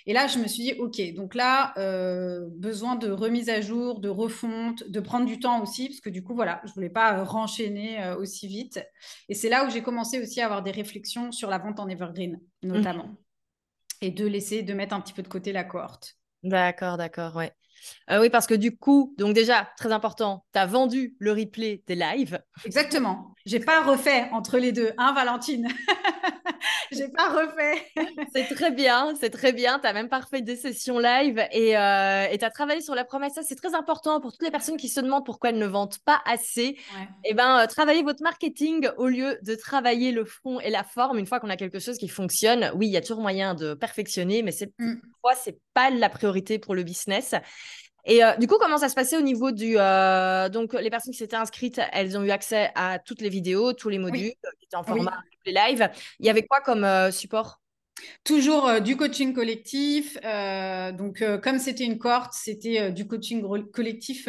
Et 0.06 0.12
là, 0.12 0.26
je 0.26 0.38
me 0.38 0.46
suis 0.46 0.62
dit, 0.62 0.72
OK, 0.78 1.00
donc 1.14 1.34
là, 1.34 1.72
euh, 1.78 2.48
besoin 2.52 2.96
de 2.96 3.10
remise 3.10 3.48
à 3.48 3.60
jour, 3.60 4.00
de 4.00 4.08
refonte, 4.08 4.88
de 4.88 5.00
prendre 5.00 5.26
du 5.26 5.38
temps 5.38 5.62
aussi, 5.62 5.88
parce 5.88 6.00
que 6.00 6.10
du 6.10 6.22
coup, 6.22 6.34
voilà, 6.34 6.60
je 6.64 6.70
ne 6.70 6.74
voulais 6.74 6.90
pas 6.90 7.18
euh, 7.18 7.24
renchaîner 7.24 8.02
euh, 8.02 8.16
aussi 8.16 8.46
vite. 8.46 8.80
Et 9.28 9.34
c'est 9.34 9.48
là 9.48 9.66
où 9.66 9.70
j'ai 9.70 9.82
commencé 9.82 10.20
aussi 10.20 10.40
à 10.40 10.44
avoir 10.44 10.62
des 10.62 10.70
réflexions 10.70 11.32
sur 11.32 11.50
la 11.50 11.58
vente 11.58 11.80
en 11.80 11.88
evergreen, 11.88 12.40
notamment. 12.62 13.06
Mhm. 13.06 13.16
Et 14.02 14.10
de 14.10 14.26
laisser, 14.26 14.62
de 14.62 14.74
mettre 14.74 14.94
un 14.94 15.00
petit 15.00 15.12
peu 15.12 15.22
de 15.22 15.28
côté 15.28 15.52
la 15.52 15.64
cohorte. 15.64 16.16
D'accord, 16.42 16.98
d'accord, 16.98 17.34
ouais. 17.36 17.52
Euh, 18.10 18.20
oui, 18.20 18.30
parce 18.30 18.46
que 18.46 18.54
du 18.54 18.76
coup, 18.76 19.14
donc 19.18 19.34
déjà, 19.34 19.68
très 19.76 19.92
important, 19.92 20.44
tu 20.52 20.58
as 20.58 20.66
vendu 20.66 21.16
le 21.18 21.32
replay 21.32 21.82
des 21.86 21.94
lives. 21.94 22.40
Exactement. 22.64 23.34
J'ai 23.46 23.60
pas 23.60 23.82
refait 23.82 24.28
entre 24.32 24.58
les 24.58 24.72
deux, 24.72 24.92
hein, 24.98 25.12
Valentine? 25.14 25.68
J'ai 26.92 27.08
pas 27.08 27.28
refait. 27.30 27.86
C'est 28.34 28.54
très 28.54 28.70
bien, 28.70 29.14
c'est 29.20 29.30
très 29.30 29.52
bien. 29.52 29.78
Tu 29.78 29.86
as 29.86 29.92
même 29.92 30.08
pas 30.08 30.20
refait 30.20 30.42
des 30.42 30.56
sessions 30.56 30.98
live 30.98 31.42
et 31.52 31.76
euh, 31.76 32.26
tu 32.36 32.44
as 32.44 32.50
travaillé 32.50 32.80
sur 32.80 32.94
la 32.94 33.04
promesse. 33.04 33.34
Ça, 33.34 33.42
c'est 33.42 33.54
très 33.54 33.74
important 33.74 34.20
pour 34.20 34.32
toutes 34.32 34.42
les 34.42 34.50
personnes 34.50 34.76
qui 34.76 34.88
se 34.88 35.00
demandent 35.00 35.24
pourquoi 35.24 35.50
elles 35.50 35.58
ne 35.58 35.66
vendent 35.66 35.98
pas 36.04 36.20
assez. 36.26 36.76
Ouais. 36.96 37.08
Eh 37.24 37.34
ben, 37.34 37.60
euh, 37.60 37.66
travaillez 37.66 38.02
votre 38.02 38.22
marketing 38.22 38.88
au 38.96 39.06
lieu 39.06 39.38
de 39.42 39.54
travailler 39.54 40.12
le 40.12 40.24
fond 40.24 40.60
et 40.60 40.70
la 40.70 40.84
forme. 40.84 41.18
Une 41.18 41.26
fois 41.26 41.40
qu'on 41.40 41.50
a 41.50 41.56
quelque 41.56 41.78
chose 41.78 41.98
qui 41.98 42.08
fonctionne, 42.08 42.70
oui, 42.74 42.86
il 42.86 42.92
y 42.92 42.96
a 42.96 43.00
toujours 43.00 43.20
moyen 43.20 43.54
de 43.54 43.74
perfectionner, 43.74 44.42
mais 44.42 44.52
c'est 44.52 44.74
Mm. 44.78 44.94
c'est 45.36 45.58
pas 45.72 45.90
la 45.90 46.08
priorité 46.08 46.58
pour 46.58 46.74
le 46.74 46.82
business. 46.82 47.34
Et 48.06 48.22
euh, 48.22 48.36
du 48.36 48.46
coup, 48.46 48.56
comment 48.60 48.76
ça 48.78 48.88
se 48.88 48.94
passait 48.94 49.16
au 49.16 49.22
niveau 49.22 49.50
du 49.50 49.76
euh, 49.78 50.48
donc 50.48 50.74
les 50.74 50.90
personnes 50.90 51.12
qui 51.12 51.18
s'étaient 51.18 51.36
inscrites, 51.36 51.80
elles 51.92 52.18
ont 52.18 52.22
eu 52.22 52.30
accès 52.30 52.70
à 52.74 52.98
toutes 52.98 53.20
les 53.20 53.30
vidéos, 53.30 53.72
tous 53.72 53.88
les 53.88 53.98
modules 53.98 54.32
euh, 54.44 54.50
qui 54.58 54.66
étaient 54.66 54.76
en 54.76 54.82
Oui. 54.82 54.88
format 54.88 55.22
les 55.46 55.52
live. 55.52 55.90
Il 56.20 56.26
y 56.26 56.30
avait 56.30 56.46
quoi 56.46 56.60
comme 56.60 56.84
euh, 56.84 57.10
support? 57.10 57.60
Toujours 58.24 58.80
du 58.80 58.96
coaching 58.96 59.32
collectif. 59.32 60.18
donc, 60.22 61.22
comme 61.42 61.58
c'était 61.58 61.84
une 61.84 61.98
cohorte, 61.98 62.32
c'était 62.34 62.90
du 62.92 63.06
coaching 63.06 63.42
collectif. 63.72 64.28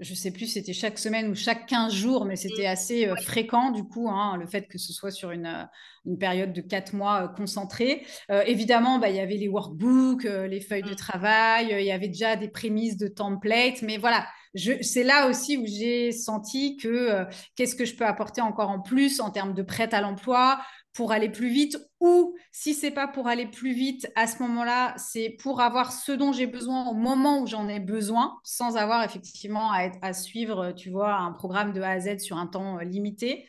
Je 0.00 0.14
sais 0.14 0.30
plus, 0.30 0.46
c'était 0.46 0.72
chaque 0.72 0.98
semaine 0.98 1.28
ou 1.28 1.34
chaque 1.34 1.66
15 1.66 1.92
jours, 1.92 2.24
mais 2.24 2.36
c'était 2.36 2.66
assez 2.66 3.06
euh, 3.08 3.16
fréquent 3.16 3.70
du 3.72 3.84
coup, 3.84 4.08
hein, 4.08 4.36
le 4.36 4.46
fait 4.46 4.68
que 4.68 4.78
ce 4.78 4.92
soit 4.92 5.10
sur 5.10 5.30
une, 5.32 5.46
euh, 5.46 5.64
une 6.06 6.18
période 6.18 6.52
de 6.52 6.60
4 6.60 6.94
mois 6.94 7.24
euh, 7.24 7.28
concentrée. 7.28 8.06
Euh, 8.30 8.42
évidemment, 8.46 8.98
bah, 8.98 9.10
il 9.10 9.16
y 9.16 9.20
avait 9.20 9.36
les 9.36 9.48
workbooks, 9.48 10.24
euh, 10.24 10.46
les 10.46 10.60
feuilles 10.60 10.84
de 10.84 10.92
Mm. 10.92 10.94
travail, 10.94 11.68
il 11.78 11.84
y 11.84 11.90
avait 11.92 12.08
déjà 12.08 12.36
des 12.36 12.48
prémices 12.48 12.96
de 12.96 13.08
template, 13.08 13.82
mais 13.82 13.98
voilà, 13.98 14.26
c'est 14.54 15.04
là 15.04 15.28
aussi 15.28 15.56
où 15.58 15.66
j'ai 15.66 16.10
senti 16.12 16.76
que 16.76 17.24
qu'est-ce 17.54 17.74
que 17.76 17.84
je 17.84 17.94
peux 17.94 18.06
apporter 18.06 18.40
encore 18.40 18.70
en 18.70 18.80
plus 18.80 19.20
en 19.20 19.30
termes 19.30 19.54
de 19.54 19.62
prêt 19.62 19.92
à 19.94 20.00
l'emploi 20.00 20.60
pour 20.98 21.12
aller 21.12 21.28
plus 21.28 21.48
vite 21.48 21.78
ou 22.00 22.34
si 22.50 22.74
c'est 22.74 22.90
pas 22.90 23.06
pour 23.06 23.28
aller 23.28 23.46
plus 23.46 23.72
vite 23.72 24.10
à 24.16 24.26
ce 24.26 24.42
moment-là, 24.42 24.94
c'est 24.96 25.30
pour 25.40 25.60
avoir 25.60 25.92
ce 25.92 26.10
dont 26.10 26.32
j'ai 26.32 26.48
besoin 26.48 26.88
au 26.88 26.94
moment 26.94 27.40
où 27.40 27.46
j'en 27.46 27.68
ai 27.68 27.78
besoin 27.78 28.40
sans 28.42 28.76
avoir 28.76 29.04
effectivement 29.04 29.70
à, 29.70 29.84
être, 29.84 29.98
à 30.02 30.12
suivre, 30.12 30.72
tu 30.72 30.90
vois, 30.90 31.14
un 31.14 31.30
programme 31.30 31.72
de 31.72 31.80
A 31.80 31.90
à 31.90 32.00
Z 32.00 32.18
sur 32.18 32.36
un 32.36 32.48
temps 32.48 32.78
euh, 32.78 32.82
limité. 32.82 33.46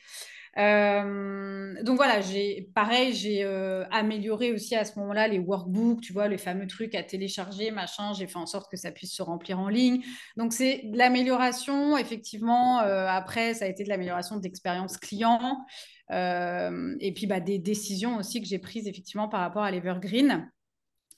Euh, 0.58 1.82
donc 1.84 1.98
voilà, 1.98 2.22
j'ai 2.22 2.70
pareil, 2.74 3.14
j'ai 3.14 3.44
euh, 3.44 3.86
amélioré 3.92 4.52
aussi 4.52 4.76
à 4.76 4.84
ce 4.84 4.98
moment-là 5.00 5.28
les 5.28 5.40
workbooks, 5.40 6.02
tu 6.02 6.14
vois, 6.14 6.28
les 6.28 6.38
fameux 6.38 6.68
trucs 6.68 6.96
à 6.96 7.04
télécharger, 7.04 7.72
machin. 7.72 8.14
J'ai 8.14 8.28
fait 8.28 8.38
en 8.38 8.46
sorte 8.46 8.70
que 8.70 8.78
ça 8.78 8.92
puisse 8.92 9.14
se 9.14 9.22
remplir 9.22 9.60
en 9.60 9.70
ligne. 9.70 10.02
Donc 10.38 10.54
c'est 10.54 10.82
de 10.86 10.98
l'amélioration, 10.98 11.98
effectivement. 11.98 12.82
Euh, 12.82 13.08
après, 13.08 13.54
ça 13.54 13.66
a 13.66 13.68
été 13.68 13.84
de 13.84 13.90
l'amélioration 13.90 14.38
d'expérience 14.38 14.98
client. 14.98 15.66
Et 16.12 17.14
puis 17.16 17.28
bah, 17.28 17.40
des 17.40 17.60
décisions 17.60 18.18
aussi 18.18 18.42
que 18.42 18.48
j'ai 18.48 18.58
prises 18.58 18.88
effectivement 18.88 19.30
par 19.30 19.42
rapport 19.42 19.62
à 19.62 19.70
l'Evergreen. 19.70 20.50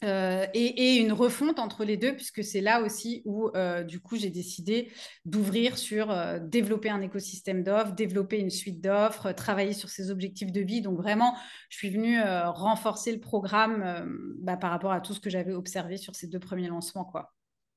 Euh, 0.03 0.47
et, 0.53 0.95
une 0.97 1.13
refonte 1.13 1.59
entre 1.59 1.83
les 1.83 1.95
deux, 1.95 2.15
puisque 2.15 2.43
c'est 2.43 2.61
là 2.61 2.81
aussi 2.81 3.21
où, 3.25 3.49
euh, 3.55 3.83
du 3.83 3.99
coup, 3.99 4.15
j'ai 4.15 4.31
décidé 4.31 4.91
d'ouvrir 5.25 5.77
sur 5.77 6.09
euh, 6.09 6.39
développer 6.39 6.89
un 6.89 7.01
écosystème 7.01 7.63
d'offres, 7.63 7.93
développer 7.93 8.39
une 8.39 8.49
suite 8.49 8.81
d'offres, 8.81 9.31
travailler 9.31 9.73
sur 9.73 9.89
ses 9.89 10.09
objectifs 10.09 10.51
de 10.51 10.61
vie. 10.61 10.81
Donc, 10.81 10.97
vraiment, 10.97 11.35
je 11.69 11.77
suis 11.77 11.89
venue 11.89 12.19
renforcer 12.21 13.11
le 13.11 13.19
programme 13.19 14.35
bah, 14.39 14.57
par 14.57 14.71
rapport 14.71 14.91
à 14.91 15.01
tout 15.01 15.13
ce 15.13 15.19
que 15.19 15.29
j'avais 15.29 15.53
observé 15.53 15.97
sur 15.97 16.15
ces 16.15 16.27
deux 16.27 16.39
premiers 16.39 16.67
lancements. 16.67 17.05
Quoi. 17.05 17.31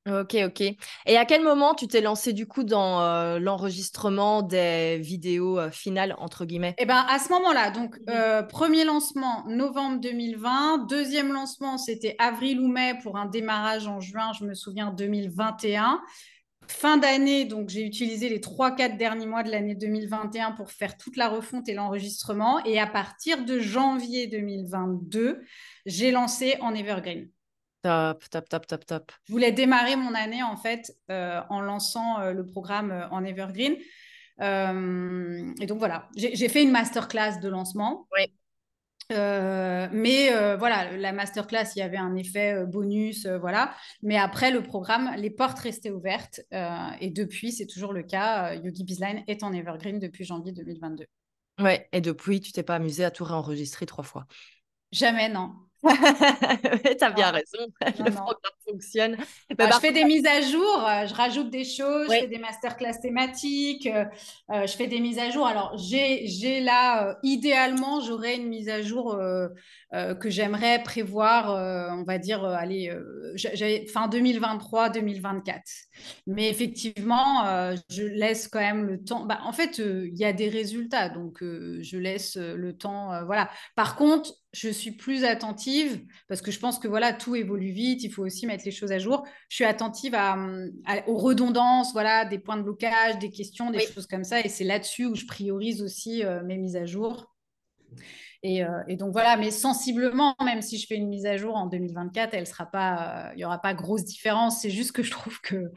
Ok, 0.06 0.36
ok. 0.44 0.60
Et 1.06 1.16
à 1.16 1.24
quel 1.24 1.42
moment 1.42 1.74
tu 1.74 1.88
t'es 1.88 2.02
lancé 2.02 2.34
du 2.34 2.46
coup 2.46 2.62
dans 2.62 3.00
euh, 3.00 3.38
l'enregistrement 3.38 4.42
des 4.42 4.98
vidéos 4.98 5.58
euh, 5.58 5.70
finales, 5.70 6.14
entre 6.18 6.44
guillemets? 6.44 6.74
Eh 6.76 6.84
bien, 6.84 7.06
à 7.08 7.18
ce 7.18 7.30
moment-là, 7.30 7.70
donc 7.70 7.96
mmh 7.96 8.02
euh, 8.10 8.42
premier 8.42 8.84
lancement, 8.84 9.44
novembre 9.48 10.00
2020. 10.00 10.86
Deuxième 10.88 11.32
lancement, 11.32 11.78
c'était 11.78 12.16
avril 12.18 12.60
ou 12.60 12.68
mai 12.68 12.98
pour 13.02 13.16
un 13.16 13.24
démarrage 13.24 13.86
en 13.86 14.00
juin, 14.00 14.32
je 14.38 14.44
me 14.44 14.52
souviens, 14.52 14.90
2021. 14.90 16.02
Fin 16.68 16.96
d'année, 16.98 17.46
donc 17.46 17.70
j'ai 17.70 17.82
utilisé 17.82 18.28
les 18.28 18.40
3-4 18.40 18.96
derniers 18.96 19.26
mois 19.26 19.42
de 19.42 19.50
l'année 19.50 19.74
2021 19.74 20.52
pour 20.52 20.70
faire 20.70 20.96
toute 20.96 21.16
la 21.16 21.28
refonte 21.28 21.68
et 21.68 21.74
l'enregistrement. 21.74 22.62
Et 22.64 22.78
à 22.78 22.86
partir 22.86 23.44
de 23.44 23.58
janvier 23.58 24.26
2022, 24.26 25.40
j'ai 25.86 26.10
lancé 26.10 26.56
en 26.60 26.74
Evergreen. 26.74 27.28
Top, 27.84 28.26
top, 28.30 28.48
top, 28.48 28.66
top, 28.66 28.86
top. 28.86 29.12
Je 29.26 29.32
voulais 29.32 29.52
démarrer 29.52 29.94
mon 29.96 30.14
année 30.14 30.42
en 30.42 30.56
fait 30.56 30.96
euh, 31.10 31.42
en 31.50 31.60
lançant 31.60 32.18
euh, 32.18 32.32
le 32.32 32.46
programme 32.46 32.90
euh, 32.90 33.06
en 33.10 33.22
Evergreen. 33.22 33.74
et 34.40 35.66
donc 35.66 35.78
voilà, 35.78 36.08
j'ai 36.16 36.48
fait 36.48 36.62
une 36.62 36.70
masterclass 36.70 37.40
de 37.42 37.48
lancement. 37.50 38.08
Oui. 38.16 38.32
mais 39.10 40.56
voilà, 40.56 40.96
la 40.96 41.12
masterclass, 41.12 41.76
il 41.76 41.80
y 41.80 41.82
avait 41.82 41.98
un 41.98 42.16
effet 42.16 42.64
bonus, 42.64 43.26
voilà. 43.26 43.74
Mais 44.02 44.16
après 44.16 44.50
le 44.50 44.62
programme, 44.62 45.10
les 45.18 45.30
portes 45.30 45.58
restaient 45.58 45.90
ouvertes. 45.90 46.40
et 47.00 47.10
depuis, 47.10 47.52
c'est 47.52 47.66
toujours 47.66 47.92
le 47.92 48.02
cas. 48.02 48.54
Yogi 48.54 48.82
Bizline 48.82 49.24
est 49.26 49.42
en 49.42 49.52
Evergreen 49.52 49.98
depuis 49.98 50.24
janvier 50.24 50.52
2022. 50.52 51.04
Ouais, 51.60 51.86
et 51.92 52.00
depuis, 52.00 52.40
tu 52.40 52.50
t'es 52.50 52.62
pas 52.62 52.76
amusé 52.76 53.04
à 53.04 53.10
tout 53.10 53.24
réenregistrer 53.24 53.84
trois 53.84 54.04
fois? 54.04 54.26
Jamais, 54.90 55.28
non. 55.28 55.52
Tu 55.84 57.04
as 57.04 57.10
bien 57.10 57.30
raison, 57.30 57.58
le 57.80 58.10
programme 58.10 58.52
fonctionne. 58.66 59.16
Bah, 59.56 59.68
je 59.72 59.78
fais 59.78 59.92
des 59.92 60.04
mises 60.04 60.26
à 60.26 60.40
jour, 60.40 60.86
euh, 60.86 61.06
je 61.06 61.14
rajoute 61.14 61.50
des 61.50 61.64
choses, 61.64 62.06
je 62.10 62.20
fais 62.20 62.26
des 62.26 62.38
masterclass 62.38 63.00
thématiques, 63.00 63.86
euh, 63.86 64.04
euh, 64.50 64.66
je 64.66 64.76
fais 64.76 64.86
des 64.86 65.00
mises 65.00 65.18
à 65.18 65.30
jour. 65.30 65.46
Alors, 65.46 65.76
j'ai 65.76 66.60
là, 66.60 67.18
idéalement, 67.22 68.00
j'aurais 68.00 68.36
une 68.36 68.48
mise 68.48 68.68
à 68.68 68.82
jour 68.82 69.18
que 70.20 70.30
j'aimerais 70.30 70.82
prévoir, 70.82 71.50
on 71.96 72.04
va 72.04 72.18
dire, 72.18 72.44
allez, 72.44 72.90
fin 73.92 74.08
2023-2024. 74.08 75.60
Mais 76.26 76.48
effectivement, 76.48 77.44
je 77.90 78.02
laisse 78.02 78.48
quand 78.48 78.60
même 78.60 78.84
le 78.84 79.02
temps. 79.02 79.24
Bah, 79.24 79.40
en 79.44 79.52
fait, 79.52 79.78
il 79.78 80.16
y 80.16 80.24
a 80.24 80.32
des 80.32 80.48
résultats, 80.48 81.08
donc 81.08 81.38
je 81.40 81.96
laisse 81.96 82.36
le 82.36 82.76
temps. 82.76 83.24
voilà. 83.24 83.50
Par 83.76 83.96
contre, 83.96 84.32
je 84.54 84.68
suis 84.68 84.92
plus 84.92 85.24
attentive 85.24 86.04
parce 86.28 86.40
que 86.40 86.50
je 86.50 86.60
pense 86.60 86.78
que 86.78 86.86
voilà 86.86 87.12
tout 87.12 87.34
évolue 87.34 87.72
vite, 87.72 88.04
il 88.04 88.10
faut 88.10 88.24
aussi 88.24 88.46
mettre 88.46 88.64
les 88.64 88.70
choses 88.70 88.92
à 88.92 88.98
jour. 88.98 89.26
Je 89.48 89.56
suis 89.56 89.64
attentive 89.64 90.14
à, 90.14 90.38
aux 91.06 91.16
redondances, 91.16 91.92
voilà, 91.92 92.24
des 92.24 92.38
points 92.38 92.56
de 92.56 92.62
blocage, 92.62 93.18
des 93.18 93.30
questions, 93.30 93.70
des 93.70 93.80
choses 93.80 94.06
comme 94.06 94.24
ça, 94.24 94.40
et 94.40 94.48
c'est 94.48 94.64
là-dessus 94.64 95.06
où 95.06 95.14
je 95.16 95.26
priorise 95.26 95.82
aussi 95.82 96.24
euh, 96.24 96.42
mes 96.44 96.56
mises 96.56 96.76
à 96.76 96.86
jour. 96.86 97.34
Et, 98.44 98.62
euh, 98.62 98.82
et, 98.86 98.96
donc 98.96 99.12
voilà, 99.12 99.36
mais 99.36 99.50
sensiblement, 99.50 100.36
même 100.44 100.62
si 100.62 100.78
je 100.78 100.86
fais 100.86 100.94
une 100.96 101.08
mise 101.08 101.26
à 101.26 101.36
jour 101.36 101.56
en 101.56 101.66
2024, 101.66 102.34
elle 102.34 102.46
sera 102.46 102.66
pas, 102.66 103.32
il 103.34 103.40
y 103.40 103.44
aura 103.44 103.58
pas 103.58 103.74
grosse 103.74 104.04
différence. 104.04 104.60
C'est 104.60 104.70
juste 104.70 104.92
que 104.92 105.02
je 105.02 105.10
trouve 105.10 105.40
que 105.40 105.72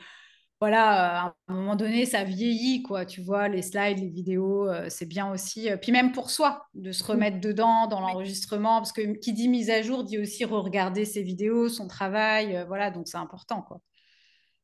voilà, 0.60 1.26
à 1.26 1.36
un 1.50 1.54
moment 1.54 1.76
donné, 1.76 2.08
ça 2.08 2.24
vieillit, 2.24 2.82
quoi. 2.82 3.06
Tu 3.06 3.22
vois, 3.22 3.48
les 3.48 3.62
slides, 3.62 4.00
les 4.00 4.10
vidéos, 4.10 4.68
euh, 4.68 4.88
c'est 4.90 5.06
bien 5.06 5.32
aussi. 5.32 5.70
Euh, 5.70 5.78
puis 5.78 5.92
même 5.92 6.12
pour 6.12 6.32
soi, 6.32 6.66
de 6.74 6.92
se 6.92 7.04
remettre 7.04 7.40
dedans 7.40 7.86
dans 7.86 8.00
l'enregistrement, 8.00 8.78
parce 8.80 8.92
que 8.92 9.20
qui 9.20 9.34
dit 9.34 9.50
mise 9.50 9.70
à 9.70 9.84
jour 9.84 10.04
dit 10.04 10.18
aussi 10.18 10.46
re-regarder 10.46 11.06
ses 11.06 11.22
vidéos, 11.22 11.70
son 11.70 11.88
travail. 11.88 12.56
Euh, 12.56 12.66
voilà, 12.66 12.90
donc 12.90 13.08
c'est 13.08 13.18
important, 13.18 13.62
quoi. 13.62 13.82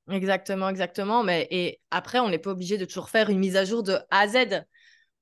Exactement, 0.10 0.68
exactement. 0.70 1.24
Mais 1.24 1.48
et 1.52 1.80
après, 1.92 2.20
on 2.20 2.30
n'est 2.30 2.40
pas 2.40 2.52
obligé 2.52 2.80
de 2.80 2.86
toujours 2.86 3.10
faire 3.10 3.30
une 3.30 3.40
mise 3.40 3.56
à 3.56 3.64
jour 3.64 3.84
de 3.84 3.94
A 4.10 4.22
à 4.22 4.28
Z. 4.28 4.66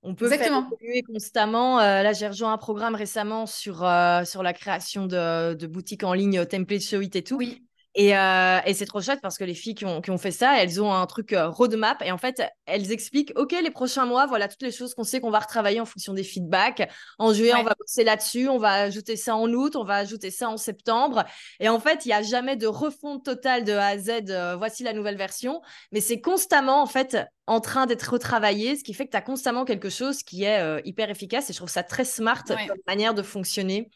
On 0.03 0.15
peut 0.15 0.29
faire 0.29 0.41
évoluer 0.47 1.03
constamment. 1.03 1.77
là, 1.77 2.13
j'ai 2.13 2.27
rejoint 2.27 2.53
un 2.53 2.57
programme 2.57 2.95
récemment 2.95 3.45
sur, 3.45 3.77
sur 4.25 4.43
la 4.43 4.53
création 4.53 5.05
de, 5.05 5.53
de 5.53 5.67
boutiques 5.67 6.03
en 6.03 6.13
ligne, 6.13 6.45
template 6.45 6.81
show 6.81 7.01
it 7.01 7.15
et 7.15 7.23
tout. 7.23 7.37
Oui. 7.37 7.63
Euh, 7.97 8.59
et, 8.65 8.73
c'est 8.73 8.85
trop 8.85 9.01
chouette 9.01 9.19
parce 9.21 9.37
que 9.37 9.43
les 9.43 9.53
filles 9.53 9.75
qui 9.75 9.85
ont, 9.85 10.17
fait 10.17 10.31
ça, 10.31 10.61
elles 10.61 10.81
ont 10.81 10.93
un 10.93 11.05
truc 11.07 11.33
euh, 11.33 11.49
roadmap 11.49 12.01
et 12.05 12.11
en 12.11 12.17
fait, 12.17 12.41
elles 12.65 12.91
expliquent 12.91 13.33
OK, 13.35 13.51
les 13.51 13.69
prochains 13.69 14.05
mois, 14.05 14.27
voilà 14.27 14.47
toutes 14.47 14.61
les 14.61 14.71
choses 14.71 14.93
qu'on 14.93 15.03
sait 15.03 15.19
qu'on 15.19 15.29
va 15.29 15.39
retravailler 15.39 15.81
en 15.81 15.85
fonction 15.85 16.13
des 16.13 16.23
feedbacks. 16.23 16.89
En 17.19 17.33
juillet, 17.33 17.53
on 17.53 17.63
va 17.63 17.75
bosser 17.77 18.05
là-dessus, 18.05 18.47
on 18.47 18.57
va 18.57 18.73
ajouter 18.73 19.17
ça 19.17 19.35
en 19.35 19.51
août, 19.51 19.75
on 19.75 19.83
va 19.83 19.95
ajouter 19.95 20.31
ça 20.31 20.49
en 20.49 20.55
septembre. 20.55 21.25
Et 21.59 21.67
en 21.67 21.79
fait, 21.79 22.05
il 22.05 22.09
n'y 22.09 22.13
a 22.13 22.21
jamais 22.21 22.55
de 22.55 22.67
refonte 22.67 23.25
totale 23.25 23.65
de 23.65 23.73
A 23.73 23.87
à 23.87 23.97
Z. 23.97 24.29
Euh, 24.29 24.55
voici 24.55 24.83
la 24.83 24.93
nouvelle 24.93 25.17
version, 25.17 25.61
mais 25.91 25.99
c'est 25.99 26.21
constamment 26.21 26.81
en 26.81 26.87
fait 26.87 27.17
en 27.45 27.59
train 27.59 27.87
d'être 27.87 28.13
retravaillé, 28.13 28.77
ce 28.77 28.83
qui 28.85 28.93
fait 28.93 29.05
que 29.05 29.11
tu 29.11 29.17
as 29.17 29.21
constamment 29.21 29.65
quelque 29.65 29.89
chose 29.89 30.23
qui 30.23 30.45
est 30.45 30.81
hyper 30.85 31.09
efficace 31.09 31.49
et 31.49 31.53
je 31.53 31.57
trouve 31.57 31.69
ça 31.69 31.83
très 31.83 32.05
smart 32.05 32.43
comme 32.45 32.57
manière 32.87 33.13
de 33.13 33.23
fonctionner. 33.23 33.89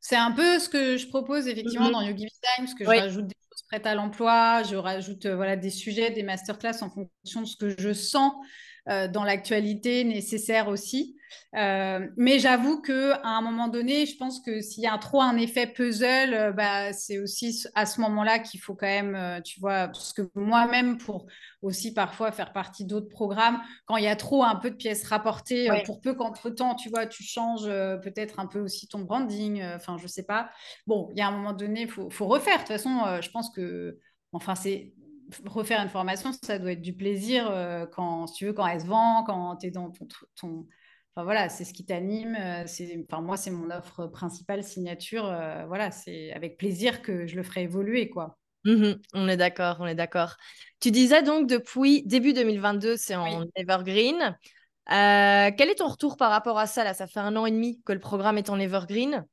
C'est 0.00 0.16
un 0.16 0.32
peu 0.32 0.58
ce 0.58 0.68
que 0.68 0.96
je 0.96 1.06
propose 1.06 1.46
effectivement 1.46 1.86
mhm. 1.86 1.92
dans 1.92 2.00
Yogi 2.00 2.26
Time, 2.26 2.64
parce 2.64 2.74
que 2.74 2.84
je 2.84 2.88
rajoute 2.88 3.26
des 3.26 3.36
choses 3.50 3.62
prêtes 3.68 3.86
à 3.86 3.94
l'emploi, 3.94 4.62
je 4.62 4.76
rajoute 4.76 5.26
euh, 5.26 5.36
voilà, 5.36 5.56
des 5.56 5.70
sujets, 5.70 6.10
des 6.10 6.22
masterclass 6.22 6.82
en 6.82 6.90
fonction 6.90 7.42
de 7.42 7.46
ce 7.46 7.56
que 7.56 7.74
je 7.78 7.92
sens 7.92 8.32
euh, 8.88 9.08
dans 9.08 9.24
l'actualité 9.24 10.04
nécessaire 10.04 10.68
aussi. 10.68 11.16
Euh, 11.56 12.08
mais 12.16 12.38
j'avoue 12.38 12.80
que 12.80 13.12
à 13.24 13.36
un 13.36 13.40
moment 13.40 13.68
donné, 13.68 14.06
je 14.06 14.16
pense 14.16 14.40
que 14.40 14.60
s'il 14.60 14.84
y 14.84 14.86
a 14.86 14.96
trop 14.98 15.20
un 15.20 15.36
effet 15.36 15.66
puzzle, 15.66 16.34
euh, 16.34 16.52
bah, 16.52 16.92
c'est 16.92 17.18
aussi 17.18 17.64
à 17.74 17.86
ce 17.86 18.00
moment-là 18.00 18.38
qu'il 18.38 18.60
faut 18.60 18.74
quand 18.74 18.86
même, 18.86 19.14
euh, 19.14 19.40
tu 19.40 19.60
vois, 19.60 19.88
parce 19.88 20.12
que 20.12 20.22
moi-même, 20.34 20.98
pour 20.98 21.26
aussi 21.62 21.92
parfois 21.92 22.32
faire 22.32 22.52
partie 22.52 22.84
d'autres 22.84 23.08
programmes, 23.08 23.60
quand 23.86 23.96
il 23.96 24.04
y 24.04 24.08
a 24.08 24.16
trop 24.16 24.44
un 24.44 24.56
peu 24.56 24.70
de 24.70 24.76
pièces 24.76 25.06
rapportées, 25.06 25.68
pour 25.84 26.00
peu 26.00 26.14
qu'entre-temps, 26.14 26.74
tu 26.74 26.88
vois, 26.88 27.06
tu 27.06 27.22
changes 27.22 27.66
peut-être 28.02 28.40
un 28.40 28.46
peu 28.46 28.60
aussi 28.60 28.88
ton 28.88 29.00
branding, 29.00 29.62
enfin, 29.74 29.96
je 29.98 30.06
sais 30.06 30.22
pas. 30.22 30.50
Bon, 30.86 31.08
il 31.12 31.18
y 31.18 31.20
a 31.20 31.28
un 31.28 31.32
moment 31.32 31.52
donné, 31.52 31.82
il 31.82 31.90
faut, 31.90 32.08
faut, 32.10 32.26
refaire. 32.26 32.54
De 32.54 32.60
toute 32.60 32.68
façon, 32.68 33.20
je 33.20 33.30
pense 33.30 33.50
que, 33.50 33.98
enfin, 34.32 34.54
c'est 34.54 34.94
refaire 35.44 35.80
une 35.80 35.88
formation, 35.88 36.30
ça 36.42 36.58
doit 36.58 36.72
être 36.72 36.80
du 36.80 36.94
plaisir 36.94 37.52
quand, 37.92 38.26
si 38.26 38.34
tu 38.34 38.46
veux, 38.46 38.52
quand 38.52 38.66
elle 38.66 38.80
se 38.80 38.86
vend, 38.86 39.22
quand 39.24 39.56
tu 39.56 39.66
es 39.66 39.70
dans 39.70 39.90
ton, 39.90 40.08
ton 40.36 40.66
Enfin 41.14 41.24
voilà, 41.24 41.48
c'est 41.48 41.64
ce 41.64 41.72
qui 41.72 41.84
t'anime. 41.84 42.36
Euh, 42.38 42.64
c'est, 42.66 43.04
enfin 43.10 43.20
moi, 43.20 43.36
c'est 43.36 43.50
mon 43.50 43.70
offre 43.70 44.06
principale 44.06 44.62
signature. 44.62 45.26
Euh, 45.26 45.64
voilà, 45.66 45.90
c'est 45.90 46.32
avec 46.32 46.56
plaisir 46.56 47.02
que 47.02 47.26
je 47.26 47.36
le 47.36 47.42
ferai 47.42 47.62
évoluer, 47.62 48.08
quoi. 48.08 48.36
Mmh 48.64 48.92
on 49.14 49.26
est 49.26 49.38
d'accord, 49.38 49.78
on 49.80 49.86
est 49.86 49.94
d'accord. 49.94 50.36
Tu 50.80 50.90
disais 50.90 51.22
donc 51.22 51.48
depuis 51.48 52.02
début 52.04 52.34
2022, 52.34 52.96
c'est 52.96 53.16
en 53.16 53.46
Evergreen. 53.56 54.36
Euh, 54.90 55.50
quel 55.56 55.70
est 55.70 55.76
ton 55.76 55.88
retour 55.88 56.16
par 56.16 56.30
rapport 56.30 56.58
à 56.58 56.66
ça 56.66 56.84
Là, 56.84 56.92
ça 56.92 57.06
fait 57.06 57.20
un 57.20 57.34
an 57.36 57.46
et 57.46 57.50
demi 57.50 57.80
que 57.84 57.92
le 57.92 58.00
programme 58.00 58.36
est 58.36 58.50
en 58.50 58.60
Evergreen. 58.60 59.24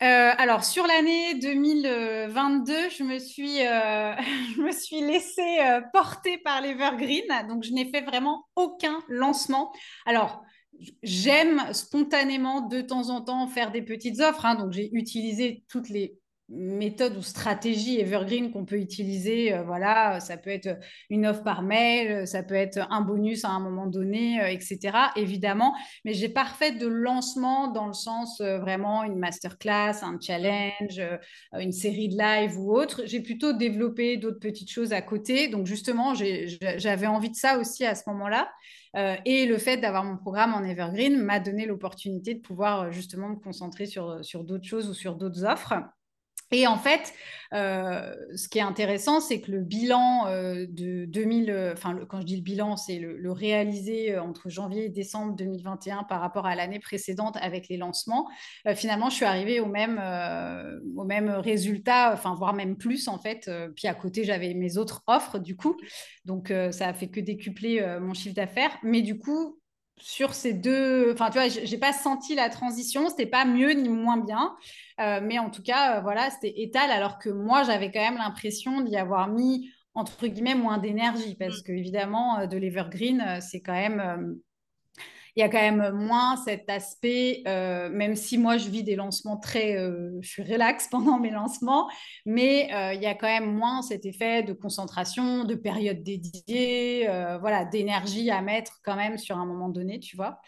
alors 0.00 0.64
sur 0.64 0.86
l'année 0.88 1.34
2022, 1.34 2.90
je 2.90 3.04
me 3.04 3.18
suis, 3.20 3.58
je 4.56 4.60
me 4.60 4.72
suis 4.72 5.02
laissée 5.02 5.80
porter 5.92 6.38
par 6.38 6.60
l'Evergreen, 6.60 7.46
donc 7.48 7.62
je 7.62 7.72
n'ai 7.72 7.88
fait 7.90 8.00
vraiment 8.00 8.44
aucun 8.56 8.98
lancement. 9.08 9.72
Alors 10.04 10.42
j'aime 11.02 11.72
spontanément 11.72 12.62
de 12.62 12.80
temps 12.80 13.10
en 13.10 13.20
temps 13.20 13.46
faire 13.48 13.72
des 13.72 13.82
petites 13.82 14.20
offres. 14.20 14.46
Hein. 14.46 14.54
donc, 14.54 14.72
j'ai 14.72 14.94
utilisé 14.94 15.64
toutes 15.68 15.88
les 15.88 16.17
méthodes 16.48 17.16
ou 17.16 17.22
stratégies 17.22 18.00
evergreen 18.00 18.50
qu'on 18.50 18.64
peut 18.64 18.78
utiliser. 18.78 19.52
Euh, 19.52 19.62
voilà, 19.62 20.20
ça 20.20 20.36
peut 20.36 20.50
être 20.50 20.78
une 21.10 21.26
offre 21.26 21.42
par 21.42 21.62
mail, 21.62 22.26
ça 22.26 22.42
peut 22.42 22.54
être 22.54 22.86
un 22.90 23.02
bonus 23.02 23.44
à 23.44 23.50
un 23.50 23.60
moment 23.60 23.86
donné, 23.86 24.40
euh, 24.40 24.48
etc. 24.48 24.96
Évidemment, 25.16 25.74
mais 26.04 26.14
j'ai 26.14 26.28
pas 26.28 26.46
fait 26.46 26.72
de 26.72 26.86
lancement 26.86 27.68
dans 27.68 27.86
le 27.86 27.92
sens 27.92 28.40
euh, 28.40 28.58
vraiment 28.58 29.04
une 29.04 29.18
masterclass, 29.18 30.02
un 30.02 30.18
challenge, 30.20 31.00
une 31.52 31.72
série 31.72 32.08
de 32.08 32.16
live 32.16 32.58
ou 32.58 32.72
autre. 32.72 33.02
J'ai 33.04 33.20
plutôt 33.20 33.52
développé 33.52 34.16
d'autres 34.16 34.40
petites 34.40 34.70
choses 34.70 34.92
à 34.92 35.02
côté. 35.02 35.48
Donc 35.48 35.66
justement, 35.66 36.14
j'avais 36.14 37.06
envie 37.06 37.30
de 37.30 37.36
ça 37.36 37.58
aussi 37.58 37.84
à 37.84 37.94
ce 37.94 38.08
moment-là. 38.08 38.50
et 39.24 39.46
le 39.46 39.58
fait 39.58 39.76
d'avoir 39.76 40.04
mon 40.04 40.16
programme 40.16 40.54
en 40.54 40.64
evergreen 40.64 41.16
m'a 41.16 41.40
donné 41.40 41.66
l'opportunité 41.66 42.34
de 42.34 42.40
pouvoir 42.40 42.90
justement 42.90 43.28
me 43.28 43.36
concentrer 43.36 43.86
sur, 43.86 44.24
sur 44.24 44.44
d'autres 44.44 44.66
choses 44.66 44.88
ou 44.88 44.94
sur 44.94 45.14
d'autres 45.14 45.44
offres. 45.44 45.74
Et 46.50 46.66
en 46.66 46.78
fait, 46.78 47.12
euh, 47.54 48.14
ce 48.34 48.48
qui 48.48 48.58
est 48.58 48.62
intéressant, 48.62 49.20
c'est 49.20 49.40
que 49.40 49.50
le 49.50 49.60
bilan 49.60 50.26
euh, 50.26 50.66
de 50.68 51.06
2000, 51.06 51.50
euh, 51.50 51.72
enfin, 51.72 51.98
quand 52.08 52.20
je 52.20 52.26
dis 52.26 52.36
le 52.36 52.42
bilan, 52.42 52.76
c'est 52.76 52.98
le, 52.98 53.32
réalisé 53.32 54.18
entre 54.18 54.48
janvier 54.48 54.86
et 54.86 54.88
décembre 54.88 55.34
2021 55.36 56.04
par 56.04 56.20
rapport 56.20 56.46
à 56.46 56.54
l'année 56.54 56.78
précédente 56.78 57.36
avec 57.40 57.68
les 57.68 57.76
lancements. 57.76 58.26
finalement, 58.74 59.10
je 59.10 59.16
suis 59.16 59.24
arrivée 59.26 59.60
au 59.60 59.66
même, 59.66 60.00
au 60.96 61.04
même 61.04 61.28
résultat, 61.28 62.12
enfin, 62.14 62.34
voire 62.34 62.54
même 62.54 62.76
plus 62.76 63.06
en 63.06 63.18
fait. 63.18 63.50
puis 63.76 63.86
à 63.86 63.94
côté, 63.94 64.24
j'avais 64.24 64.54
mes 64.54 64.78
autres 64.78 65.02
offres 65.06 65.38
du 65.38 65.56
coup. 65.56 65.76
Donc, 66.24 66.52
ça 66.70 66.88
a 66.88 66.94
fait 66.94 67.08
que 67.08 67.20
décupler 67.20 67.98
mon 68.00 68.14
chiffre 68.14 68.34
d'affaires. 68.34 68.76
Mais 68.82 69.02
du 69.02 69.18
coup, 69.18 69.60
sur 70.00 70.34
ces 70.34 70.52
deux, 70.52 71.12
enfin, 71.12 71.30
tu 71.30 71.38
vois, 71.38 71.48
j'ai 71.48 71.78
pas 71.78 71.92
senti 71.92 72.34
la 72.34 72.48
transition, 72.48 73.08
c'était 73.08 73.26
pas 73.26 73.44
mieux 73.44 73.72
ni 73.72 73.88
moins 73.88 74.16
bien. 74.16 74.56
Euh, 75.00 75.20
mais 75.22 75.38
en 75.38 75.50
tout 75.50 75.62
cas, 75.62 75.98
euh, 75.98 76.00
voilà, 76.00 76.30
c'était 76.30 76.54
étal, 76.60 76.90
alors 76.90 77.18
que 77.18 77.28
moi, 77.28 77.62
j'avais 77.62 77.90
quand 77.90 78.00
même 78.00 78.18
l'impression 78.18 78.80
d'y 78.80 78.96
avoir 78.96 79.28
mis, 79.28 79.70
entre 79.94 80.26
guillemets, 80.26 80.54
moins 80.54 80.78
d'énergie, 80.78 81.34
parce 81.36 81.60
mm. 81.60 81.62
que 81.62 81.72
évidemment, 81.72 82.40
euh, 82.40 82.46
de 82.46 82.56
l'Evergreen, 82.56 83.40
c'est 83.40 83.60
quand 83.60 83.72
même 83.72 84.38
il 85.38 85.40
y 85.40 85.44
a 85.44 85.48
quand 85.48 85.60
même 85.60 85.92
moins 85.92 86.36
cet 86.36 86.68
aspect, 86.68 87.42
même 87.46 88.16
si 88.16 88.38
moi 88.38 88.56
je 88.56 88.68
vis 88.68 88.82
des 88.82 88.96
lancements 88.96 89.36
très, 89.36 89.78
je 90.20 90.28
suis 90.28 90.42
relax 90.42 90.88
pendant 90.90 91.20
mes 91.20 91.30
lancements, 91.30 91.88
mais 92.26 92.68
il 92.94 93.00
y 93.00 93.06
a 93.06 93.14
quand 93.14 93.28
même 93.28 93.54
moins 93.54 93.82
cet 93.82 94.04
effet 94.04 94.42
de 94.42 94.52
concentration, 94.52 95.44
de 95.44 95.54
période 95.54 96.02
dédiée, 96.02 97.08
voilà, 97.40 97.64
d'énergie 97.64 98.30
à 98.32 98.42
mettre 98.42 98.80
quand 98.84 98.96
même 98.96 99.16
sur 99.16 99.38
un 99.38 99.46
moment 99.46 99.68
donné, 99.68 100.00
tu 100.00 100.16
vois. 100.16 100.40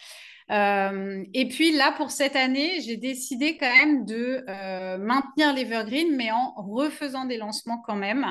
Euh, 0.51 1.25
et 1.33 1.49
puis 1.49 1.77
là, 1.77 1.93
pour 1.97 2.11
cette 2.11 2.37
année, 2.37 2.81
j'ai 2.81 2.97
décidé 2.97 3.57
quand 3.57 3.73
même 3.73 4.05
de 4.05 4.45
euh, 4.49 4.99
maintenir 4.99 5.55
l'Evergreen, 5.55 6.17
mais 6.17 6.31
en 6.33 6.53
refaisant 6.57 7.25
des 7.25 7.37
lancements 7.37 7.81
quand 7.87 7.97
même. 7.97 8.27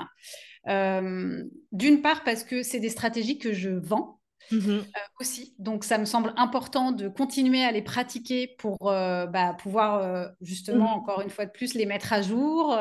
Euh, 0.68 1.43
d'une 1.72 2.01
part 2.01 2.24
parce 2.24 2.43
que 2.43 2.64
c'est 2.64 2.82
des 2.82 2.89
stratégies 2.89 3.39
que 3.39 3.53
je 3.53 3.70
vends. 3.70 4.19
Mmh 4.52 4.70
euh, 4.70 4.82
aussi. 5.20 5.54
Donc, 5.60 5.84
ça 5.84 5.97
me 5.97 6.06
semble 6.06 6.34
important 6.38 6.91
de 6.91 7.08
continuer 7.08 7.64
à 7.64 7.72
les 7.72 7.82
pratiquer 7.82 8.56
pour 8.58 8.89
euh, 8.89 9.26
bah, 9.26 9.54
pouvoir 9.54 10.02
euh, 10.02 10.28
justement, 10.41 10.95
mmh 10.95 11.00
encore 11.00 11.22
une 11.22 11.30
fois 11.30 11.45
de 11.45 11.52
plus, 11.52 11.74
les 11.74 11.86
mettre 11.86 12.14
à 12.14 12.22
jour, 12.22 12.78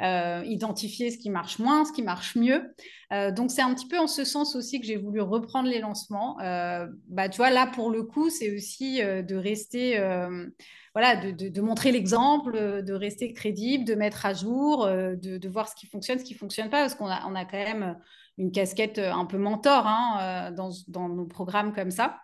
identifier 0.00 1.10
ce 1.10 1.18
qui 1.18 1.30
marche 1.30 1.58
moins, 1.58 1.84
ce 1.84 1.92
qui 1.92 2.02
marche 2.02 2.36
mieux. 2.36 2.74
donc, 3.32 3.50
c'est 3.50 3.62
un 3.62 3.74
petit 3.74 3.88
peu 3.88 3.98
en 3.98 4.06
ce 4.06 4.24
sens 4.24 4.56
aussi 4.56 4.80
que 4.80 4.86
j'ai 4.86 4.96
voulu 4.96 5.20
reprendre 5.20 5.68
les 5.68 5.80
lancements. 5.80 6.36
bah, 6.38 7.28
tu 7.28 7.36
vois, 7.36 7.50
là, 7.50 7.66
pour 7.66 7.90
le 7.90 8.02
coup, 8.02 8.30
c'est 8.30 8.54
aussi 8.54 9.00
de 9.00 9.34
rester 9.34 9.98
voilà, 10.94 11.16
de, 11.16 11.60
montrer 11.60 11.92
l'exemple, 11.92 12.82
de 12.82 12.92
rester 12.94 13.32
crédible, 13.32 13.84
de 13.84 13.94
mettre 13.94 14.24
à 14.24 14.32
jour, 14.32 14.86
de, 14.86 15.36
de, 15.36 15.48
voir 15.48 15.68
ce 15.68 15.74
qui 15.74 15.86
fonctionne, 15.86 16.18
ce 16.18 16.24
qui 16.24 16.34
ne 16.34 16.38
fonctionne 16.38 16.70
pas, 16.70 16.80
parce 16.80 16.94
qu'on 16.94 17.08
a, 17.08 17.26
on 17.26 17.34
a 17.34 17.44
quand 17.44 17.58
même 17.58 17.96
une 18.38 18.52
casquette 18.52 18.98
euh, 18.98 19.12
un 19.12 19.24
peu 19.24 19.38
mentor 19.38 19.86
hein, 19.86 20.18
euh, 20.20 20.50
dans, 20.54 20.70
dans, 20.88 21.08
nos 21.08 21.26
programmes 21.26 21.72
comme 21.72 21.90
ça. 21.90 22.18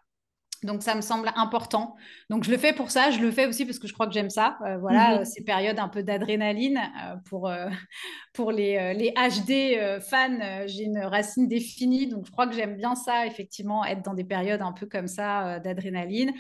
Donc, 0.62 0.84
ça 0.84 0.94
me 0.94 1.00
semble 1.00 1.28
important. 1.34 1.96
Donc, 2.30 2.44
je 2.44 2.50
le 2.52 2.56
fais 2.56 2.72
pour 2.72 2.92
ça. 2.92 3.10
Je 3.10 3.18
le 3.18 3.32
fais 3.32 3.46
aussi 3.46 3.66
parce 3.66 3.80
que 3.80 3.88
je 3.88 3.92
crois 3.92 4.06
que 4.06 4.12
j'aime 4.12 4.30
ça. 4.30 4.58
Euh, 4.64 4.78
voilà, 4.78 5.18
mhm. 5.18 5.24
ces 5.24 5.42
périodes 5.42 5.80
un 5.80 5.88
peu 5.88 6.04
d'adrénaline. 6.04 6.80
pour, 7.24 7.50
pour 8.32 8.52
les, 8.52 8.94
les 8.94 9.10
HD 9.10 10.00
fans, 10.00 10.66
j'ai 10.66 10.84
une 10.84 11.00
racine 11.00 11.48
définie. 11.48 12.06
Donc, 12.06 12.26
je 12.26 12.30
crois 12.30 12.46
que 12.46 12.54
j'aime 12.54 12.76
bien 12.76 12.94
ça, 12.94 13.26
effectivement, 13.26 13.84
être 13.84 14.04
dans 14.04 14.14
des 14.14 14.22
périodes 14.22 14.62
un 14.62 14.70
peu 14.70 14.86
comme 14.86 15.08
ça 15.08 15.58
d'adrénaline. 15.58 16.30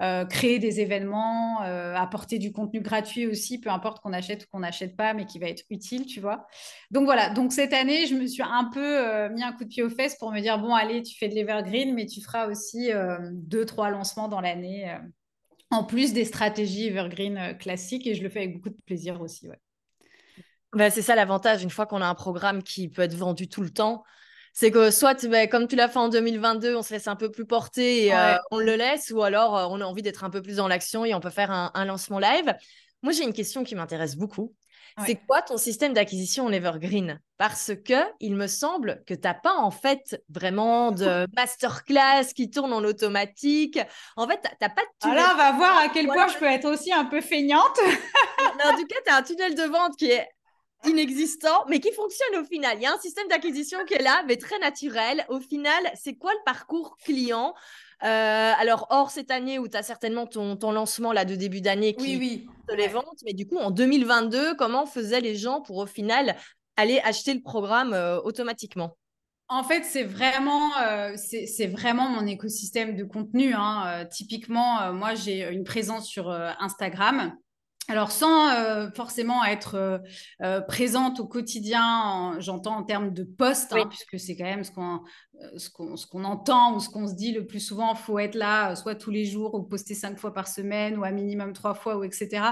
Euh, 0.00 0.24
créer 0.24 0.58
des 0.58 0.80
événements, 0.80 1.62
euh, 1.62 1.94
apporter 1.94 2.38
du 2.38 2.52
contenu 2.52 2.80
gratuit 2.80 3.26
aussi, 3.26 3.60
peu 3.60 3.68
importe 3.68 4.00
qu'on 4.00 4.14
achète 4.14 4.44
ou 4.44 4.46
qu'on 4.50 4.60
n'achète 4.60 4.96
pas, 4.96 5.12
mais 5.12 5.26
qui 5.26 5.38
va 5.38 5.46
être 5.48 5.64
utile, 5.68 6.06
tu 6.06 6.20
vois. 6.20 6.46
Donc 6.90 7.04
voilà, 7.04 7.28
donc 7.28 7.52
cette 7.52 7.74
année, 7.74 8.06
je 8.06 8.14
me 8.14 8.26
suis 8.26 8.42
un 8.42 8.70
peu 8.72 8.80
euh, 8.80 9.28
mis 9.28 9.42
un 9.42 9.52
coup 9.52 9.64
de 9.64 9.68
pied 9.68 9.82
aux 9.82 9.90
fesses 9.90 10.16
pour 10.16 10.32
me 10.32 10.40
dire, 10.40 10.58
bon, 10.58 10.74
allez, 10.74 11.02
tu 11.02 11.18
fais 11.18 11.28
de 11.28 11.34
l'Evergreen, 11.34 11.94
mais 11.94 12.06
tu 12.06 12.22
feras 12.22 12.46
aussi 12.46 12.90
deux, 13.32 13.66
trois 13.66 13.90
lancements 13.90 14.28
dans 14.28 14.40
l'année, 14.40 14.96
en 15.70 15.84
plus 15.84 16.14
des 16.14 16.24
stratégies 16.24 16.86
Evergreen 16.86 17.58
classiques, 17.58 18.06
et 18.06 18.14
je 18.14 18.22
le 18.22 18.30
fais 18.30 18.40
avec 18.40 18.54
beaucoup 18.54 18.70
de 18.70 18.82
plaisir 18.86 19.20
aussi, 19.20 19.48
ouais. 19.48 19.58
Bah, 20.72 20.88
c'est 20.88 21.02
ça 21.02 21.14
l'avantage, 21.14 21.62
une 21.62 21.70
fois 21.70 21.84
qu'on 21.84 22.00
a 22.00 22.06
un 22.06 22.14
programme 22.14 22.62
qui 22.62 22.88
peut 22.88 23.02
être 23.02 23.16
vendu 23.16 23.48
tout 23.48 23.60
le 23.60 23.70
temps, 23.70 24.02
c'est 24.52 24.70
que 24.70 24.90
soit, 24.90 25.26
bah, 25.26 25.46
comme 25.46 25.68
tu 25.68 25.76
l'as 25.76 25.88
fait 25.88 25.98
en 25.98 26.08
2022, 26.08 26.74
on 26.76 26.82
se 26.82 26.92
laisse 26.92 27.08
un 27.08 27.16
peu 27.16 27.30
plus 27.30 27.46
porter 27.46 28.06
et 28.06 28.14
euh, 28.14 28.36
on 28.50 28.58
le 28.58 28.74
laisse, 28.74 29.10
ou 29.10 29.22
alors 29.22 29.56
euh, 29.56 29.66
on 29.70 29.80
a 29.80 29.84
envie 29.84 30.02
d'être 30.02 30.24
un 30.24 30.30
peu 30.30 30.42
plus 30.42 30.56
dans 30.56 30.68
l'action 30.68 31.04
et 31.04 31.14
on 31.14 31.20
peut 31.20 31.30
faire 31.30 31.50
un, 31.50 31.84
lancement 31.84 32.18
live. 32.18 32.54
Moi, 33.02 33.12
j'ai 33.12 33.24
une 33.24 33.32
question 33.32 33.64
qui 33.64 33.74
m'intéresse 33.74 34.16
beaucoup. 34.16 34.54
C'est 35.06 35.14
quoi 35.14 35.40
ton 35.40 35.56
système 35.56 35.94
d'acquisition 35.94 36.44
en 36.44 36.52
Evergreen? 36.52 37.20
Parce 37.38 37.72
que 37.86 37.94
il 38.18 38.34
me 38.34 38.46
semble 38.46 39.02
que 39.06 39.14
tu 39.14 39.20
n'as 39.22 39.34
pas 39.34 39.54
en 39.54 39.70
fait 39.70 40.20
vraiment 40.28 40.90
de 40.92 41.26
masterclass 41.34 42.34
qui 42.34 42.50
tourne 42.50 42.72
en 42.74 42.84
automatique. 42.84 43.78
En 44.16 44.28
fait, 44.28 44.40
tu 44.42 44.48
n'as 44.60 44.68
pas 44.68 44.82
de 44.82 44.88
tunnel. 45.00 45.18
Alors, 45.18 45.30
on 45.32 45.38
va 45.38 45.52
voir 45.52 45.78
à 45.78 45.88
quel 45.88 46.06
point 46.06 46.28
je 46.28 46.36
peux 46.36 46.44
être 46.44 46.66
aussi 46.66 46.92
un 46.92 47.06
peu 47.06 47.22
feignante. 47.22 47.78
en 48.64 48.76
tout 48.76 48.86
cas, 48.86 48.96
tu 49.06 49.10
as 49.10 49.16
un 49.16 49.22
tunnel 49.22 49.54
de 49.54 49.62
vente 49.62 49.96
qui 49.96 50.10
est 50.10 50.28
inexistant, 50.86 51.64
mais 51.68 51.80
qui 51.80 51.92
fonctionne 51.92 52.40
au 52.40 52.44
final. 52.44 52.76
Il 52.78 52.82
y 52.82 52.86
a 52.86 52.92
un 52.92 52.98
système 52.98 53.28
d'acquisition 53.28 53.78
qui 53.86 53.94
est 53.94 54.02
là, 54.02 54.22
mais 54.26 54.36
très 54.36 54.58
naturel. 54.58 55.24
Au 55.28 55.40
final, 55.40 55.90
c'est 55.94 56.14
quoi 56.14 56.32
le 56.32 56.44
parcours 56.44 56.96
client? 56.96 57.54
Euh, 58.02 58.52
alors, 58.58 58.86
hors 58.90 59.10
cette 59.10 59.30
année 59.30 59.58
où 59.58 59.68
tu 59.68 59.76
as 59.76 59.82
certainement 59.82 60.26
ton, 60.26 60.56
ton, 60.56 60.72
lancement 60.72 61.12
là, 61.12 61.24
de 61.24 61.34
début 61.34 61.60
d'année 61.60 61.94
qui 61.94 62.16
oui, 62.16 62.46
oui. 62.70 62.76
les 62.76 62.88
ventes, 62.88 63.20
mais 63.24 63.34
du 63.34 63.46
coup, 63.46 63.58
en 63.58 63.70
2022, 63.70 64.54
comment 64.54 64.86
faisaient 64.86 65.20
les 65.20 65.36
gens 65.36 65.60
pour 65.60 65.76
au 65.76 65.86
final 65.86 66.34
aller 66.76 67.00
acheter 67.04 67.34
le 67.34 67.42
programme 67.42 67.92
euh, 67.92 68.18
automatiquement? 68.22 68.96
En 69.48 69.64
fait, 69.64 69.84
c'est 69.84 70.04
vraiment, 70.04 70.70
euh, 70.78 71.14
c'est 71.16 71.66
vraiment 71.66 72.08
mon 72.08 72.24
écosystème 72.24 72.96
de 72.96 73.02
contenu. 73.02 73.52
Hein. 73.52 74.06
typiquement, 74.10 74.92
moi, 74.92 75.14
j'ai 75.16 75.50
une 75.50 75.64
présence 75.64 76.06
sur 76.06 76.30
Instagram. 76.30 77.34
Alors, 77.90 78.12
sans 78.12 78.50
euh, 78.50 78.88
forcément 78.94 79.44
être 79.44 79.74
euh, 79.74 79.98
euh, 80.42 80.60
présente 80.60 81.18
au 81.18 81.26
quotidien, 81.26 82.36
j'entends 82.38 82.76
en 82.76 82.84
termes 82.84 83.12
de 83.12 83.24
poste, 83.24 83.72
hein, 83.72 83.86
puisque 83.88 84.16
c'est 84.16 84.36
quand 84.36 84.44
même 84.44 84.62
ce 84.62 84.70
qu'on 84.70 85.00
ce 85.56 85.70
qu'on 85.70 86.24
entend 86.24 86.76
ou 86.76 86.80
ce 86.80 86.88
qu'on 86.88 87.06
se 87.06 87.14
dit 87.14 87.32
le 87.32 87.46
plus 87.46 87.60
souvent, 87.60 87.94
faut 87.94 88.18
être 88.18 88.34
là 88.34 88.74
soit 88.76 88.94
tous 88.94 89.10
les 89.10 89.24
jours 89.24 89.54
ou 89.54 89.62
poster 89.62 89.94
cinq 89.94 90.18
fois 90.18 90.32
par 90.32 90.48
semaine 90.48 90.98
ou 90.98 91.04
à 91.04 91.10
minimum 91.10 91.52
trois 91.52 91.74
fois 91.74 91.96
ou 91.96 92.04
etc. 92.04 92.42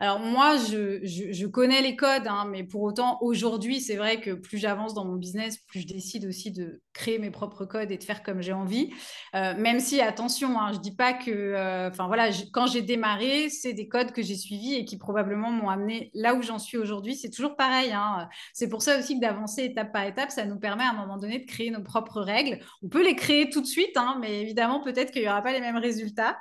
Alors 0.00 0.20
moi, 0.20 0.56
je, 0.56 1.00
je, 1.04 1.46
connais 1.46 1.82
les 1.82 1.96
codes, 1.96 2.26
hein, 2.26 2.46
mais 2.50 2.64
pour 2.64 2.82
autant, 2.82 3.18
aujourd'hui, 3.20 3.80
c'est 3.80 3.96
vrai 3.96 4.20
que 4.20 4.32
plus 4.32 4.58
j'avance 4.58 4.94
dans 4.94 5.04
mon 5.04 5.16
business, 5.16 5.58
plus 5.58 5.80
je 5.80 5.86
décide 5.86 6.26
aussi 6.26 6.50
de 6.52 6.82
créer 6.92 7.18
mes 7.18 7.30
propres 7.30 7.64
codes 7.64 7.90
et 7.90 7.98
de 7.98 8.04
faire 8.04 8.22
comme 8.22 8.42
j'ai 8.42 8.52
envie. 8.52 8.92
même 9.34 9.80
si, 9.80 10.00
attention, 10.00 10.58
hein, 10.60 10.72
je 10.72 10.78
dis 10.78 10.94
pas 10.94 11.12
que, 11.12 11.88
enfin 11.88 12.06
voilà, 12.06 12.30
quand 12.52 12.66
j'ai 12.66 12.82
démarré, 12.82 13.48
c'est 13.48 13.72
des 13.72 13.88
codes 13.88 14.12
que 14.12 14.22
j'ai 14.22 14.36
suivis 14.36 14.74
et 14.74 14.84
qui 14.84 14.96
probablement 14.98 15.50
m'ont 15.50 15.68
amené 15.68 16.10
là 16.14 16.34
où 16.34 16.42
j'en 16.42 16.58
suis 16.58 16.76
aujourd'hui. 16.76 17.14
C'est 17.14 17.30
toujours 17.30 17.56
pareil. 17.56 17.92
Hein. 17.92 18.28
C'est 18.52 18.68
pour 18.68 18.82
ça 18.82 18.98
aussi 18.98 19.16
que 19.16 19.20
d'avancer 19.20 19.64
étape 19.64 19.92
par 19.92 20.04
étape, 20.04 20.30
ça 20.30 20.44
nous 20.44 20.58
permet 20.58 20.84
à 20.84 20.90
un 20.90 20.94
moment 20.94 21.18
donné 21.18 21.38
de 21.38 21.46
créer 21.46 21.70
nos 21.70 21.82
propres 21.82 22.20
règles. 22.20 22.37
On 22.82 22.88
peut 22.88 23.04
les 23.04 23.16
créer 23.16 23.50
tout 23.50 23.60
de 23.60 23.66
suite, 23.66 23.96
hein, 23.96 24.18
mais 24.20 24.40
évidemment, 24.40 24.80
peut-être 24.80 25.10
qu'il 25.10 25.22
n'y 25.22 25.28
aura 25.28 25.42
pas 25.42 25.52
les 25.52 25.60
mêmes 25.60 25.76
résultats. 25.76 26.38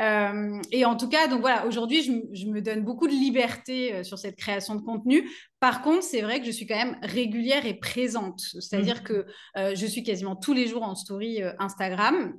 Euh, 0.00 0.60
et 0.70 0.84
en 0.84 0.96
tout 0.96 1.08
cas, 1.08 1.26
donc 1.26 1.40
voilà, 1.40 1.66
aujourd'hui, 1.66 2.02
je, 2.02 2.46
me 2.46 2.60
donne 2.60 2.84
beaucoup 2.84 3.08
de 3.08 3.12
liberté 3.12 3.94
euh, 3.94 4.04
sur 4.04 4.18
cette 4.18 4.36
création 4.36 4.74
de 4.76 4.80
contenu. 4.80 5.28
Par 5.60 5.82
contre, 5.82 6.04
c'est 6.04 6.20
vrai 6.20 6.40
que 6.40 6.46
je 6.46 6.52
suis 6.52 6.66
quand 6.66 6.76
même 6.76 6.98
régulière 7.02 7.66
et 7.66 7.74
présente. 7.74 8.40
C'est-à-dire 8.40 9.00
mmh. 9.00 9.04
que 9.04 9.26
euh, 9.56 9.74
je 9.74 9.86
suis 9.86 10.02
quasiment 10.02 10.36
tous 10.36 10.52
les 10.52 10.68
jours 10.68 10.82
en 10.82 10.94
story 10.94 11.42
Instagram. 11.58 12.34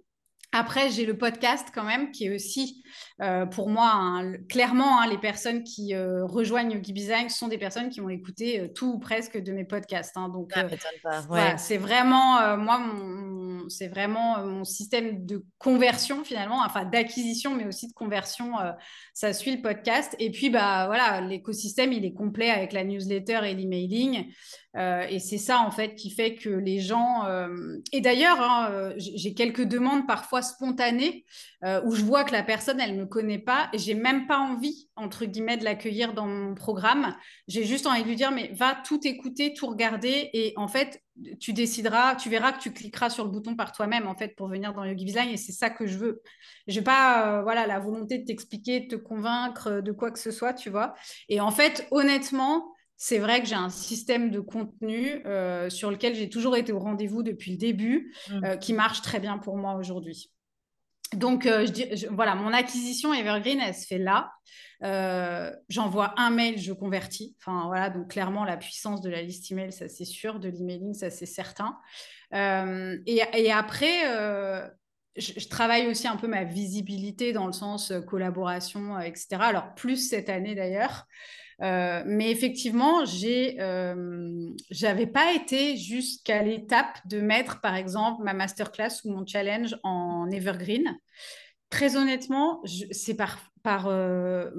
Après, 0.51 0.89
j'ai 0.89 1.05
le 1.05 1.17
podcast 1.17 1.67
quand 1.73 1.83
même, 1.83 2.11
qui 2.11 2.25
est 2.25 2.33
aussi 2.33 2.83
euh, 3.21 3.45
pour 3.45 3.69
moi, 3.69 4.21
clairement, 4.47 5.01
hein, 5.01 5.07
les 5.07 5.17
personnes 5.17 5.63
qui 5.63 5.93
euh, 5.93 6.25
rejoignent 6.25 6.71
Yogi 6.71 6.93
Design 6.93 7.29
sont 7.29 7.49
des 7.49 7.57
personnes 7.57 7.89
qui 7.89 7.99
ont 7.99 8.07
écouté 8.07 8.61
euh, 8.61 8.67
tout 8.69 8.93
ou 8.93 8.99
presque 8.99 9.37
de 9.37 9.51
mes 9.51 9.65
podcasts. 9.65 10.15
Hein. 10.15 10.29
donc, 10.29 10.53
c'est 11.57 11.77
vraiment, 11.77 12.57
moi, 12.57 12.81
c'est 13.67 13.89
vraiment 13.89 14.45
mon 14.45 14.63
système 14.63 15.25
de 15.25 15.43
conversion 15.57 16.23
finalement, 16.23 16.61
enfin 16.65 16.85
d'acquisition, 16.85 17.53
mais 17.55 17.65
aussi 17.65 17.87
de 17.87 17.93
conversion. 17.93 18.53
ça 19.13 19.33
suit 19.33 19.55
le 19.55 19.61
podcast. 19.61 20.15
Et 20.19 20.31
puis, 20.31 20.49
bah 20.49 20.85
voilà, 20.87 21.21
l'écosystème, 21.21 21.91
il 21.91 22.05
est 22.05 22.13
complet 22.13 22.49
avec 22.49 22.71
la 22.71 22.83
newsletter 22.83 23.41
et 23.45 23.53
l'emailing. 23.53 24.31
Et 24.75 25.19
c'est 25.19 25.37
ça, 25.37 25.59
en 25.59 25.71
fait, 25.71 25.95
qui 25.95 26.09
fait 26.09 26.35
que 26.35 26.49
les 26.49 26.79
gens... 26.79 27.25
Et 27.91 28.01
d'ailleurs, 28.01 28.41
hein, 28.41 28.93
j'ai 28.97 29.33
quelques 29.33 29.65
demandes 29.65 30.07
parfois 30.07 30.41
spontanées 30.41 31.25
où 31.63 31.93
je 31.93 32.03
vois 32.03 32.23
que 32.23 32.31
la 32.31 32.43
personne, 32.43 32.79
elle 32.79 32.95
ne 32.95 33.01
me 33.01 33.05
connaît 33.05 33.39
pas 33.39 33.69
et 33.73 33.77
j'ai 33.77 33.93
même 33.93 34.27
pas 34.27 34.39
envie, 34.39 34.89
entre 34.95 35.25
guillemets, 35.25 35.57
de 35.57 35.63
l'accueillir 35.63 36.13
dans 36.13 36.25
mon 36.25 36.55
programme. 36.55 37.15
J'ai 37.47 37.65
juste 37.65 37.85
envie 37.85 38.03
de 38.03 38.07
lui 38.07 38.15
dire, 38.15 38.31
mais 38.31 38.51
va 38.53 38.77
tout 38.85 39.05
écouter, 39.05 39.53
tout 39.53 39.67
regarder 39.67 40.29
et 40.33 40.53
en 40.55 40.67
fait, 40.67 41.01
tu 41.39 41.51
décideras, 41.51 42.15
tu 42.15 42.29
verras 42.29 42.53
que 42.53 42.61
tu 42.61 42.71
cliqueras 42.71 43.09
sur 43.09 43.25
le 43.25 43.29
bouton 43.29 43.55
par 43.55 43.73
toi-même, 43.73 44.07
en 44.07 44.15
fait, 44.15 44.35
pour 44.35 44.47
venir 44.47 44.73
dans 44.73 44.85
Yogi 44.85 45.05
Design 45.05 45.29
et 45.29 45.37
c'est 45.37 45.51
ça 45.51 45.69
que 45.69 45.85
je 45.85 45.97
veux. 45.97 46.21
Je 46.67 46.79
n'ai 46.79 46.83
pas 46.83 47.41
voilà, 47.43 47.67
la 47.67 47.79
volonté 47.79 48.19
de 48.19 48.25
t'expliquer, 48.25 48.81
de 48.81 48.87
te 48.87 48.95
convaincre 48.95 49.81
de 49.81 49.91
quoi 49.91 50.11
que 50.11 50.19
ce 50.19 50.31
soit, 50.31 50.53
tu 50.53 50.69
vois. 50.69 50.93
Et 51.27 51.41
en 51.41 51.51
fait, 51.51 51.87
honnêtement, 51.91 52.73
c'est 53.01 53.17
vrai 53.19 53.41
que 53.41 53.47
j'ai 53.47 53.55
un 53.55 53.69
système 53.69 54.29
de 54.29 54.41
contenu 54.41 55.25
euh, 55.25 55.69
sur 55.69 55.89
lequel 55.89 56.15
j'ai 56.15 56.29
toujours 56.29 56.57
été 56.57 56.73
au 56.73 56.79
rendez-vous 56.79 57.23
depuis 57.23 57.51
le 57.51 57.57
début, 57.57 58.13
mmh. 58.29 58.43
euh, 58.43 58.55
qui 58.57 58.73
marche 58.73 59.01
très 59.01 59.21
bien 59.21 59.37
pour 59.37 59.55
moi 59.55 59.75
aujourd'hui. 59.75 60.31
Donc, 61.13 61.45
euh, 61.45 61.65
je 61.65 62.07
voilà, 62.07 62.35
mon 62.35 62.53
acquisition 62.53 63.13
Evergreen, 63.13 63.59
elle 63.59 63.73
se 63.73 63.87
fait 63.87 63.97
là. 63.97 64.31
J'envoie 65.69 66.13
un 66.17 66.29
mail, 66.29 66.59
je 66.59 66.71
convertis. 66.73 67.35
Enfin, 67.39 67.65
voilà, 67.67 67.89
donc 67.89 68.11
clairement, 68.11 68.45
la 68.45 68.57
puissance 68.57 69.01
de 69.01 69.09
la 69.09 69.21
liste 69.21 69.51
email, 69.51 69.71
ça 69.71 69.87
c'est 69.89 70.05
sûr, 70.05 70.39
de 70.39 70.49
l'emailing, 70.49 70.93
ça 70.93 71.09
c'est 71.09 71.25
certain. 71.25 71.77
Et, 72.33 73.21
et, 73.33 73.51
après, 73.51 74.69
je, 75.17 75.47
travaille 75.49 75.87
aussi 75.87 76.07
un 76.07 76.15
peu 76.15 76.27
ma 76.27 76.45
visibilité 76.45 77.33
dans 77.33 77.47
le 77.47 77.53
sens 77.53 77.91
collaboration, 78.07 78.99
etc. 78.99 79.27
Alors, 79.41 79.75
plus 79.75 79.97
cette 80.09 80.29
année 80.29 80.55
d'ailleurs. 80.55 81.07
Euh, 81.61 82.03
mais 82.05 82.31
effectivement, 82.31 83.05
j'ai, 83.05 83.57
euh, 83.59 84.49
j'avais 84.69 85.07
pas 85.07 85.33
été 85.33 85.75
jusqu'à 85.77 86.41
l'étape 86.41 86.99
de 87.05 87.19
mettre, 87.19 87.59
par 87.61 87.75
exemple, 87.75 88.23
ma 88.23 88.33
masterclass 88.33 89.01
ou 89.03 89.11
mon 89.11 89.25
challenge 89.25 89.75
en 89.83 90.29
evergreen. 90.31 90.97
Très 91.69 91.97
honnêtement, 91.97 92.61
c'est 92.91 93.13
par, 93.13 93.39
par 93.61 93.87
euh, 93.87 94.49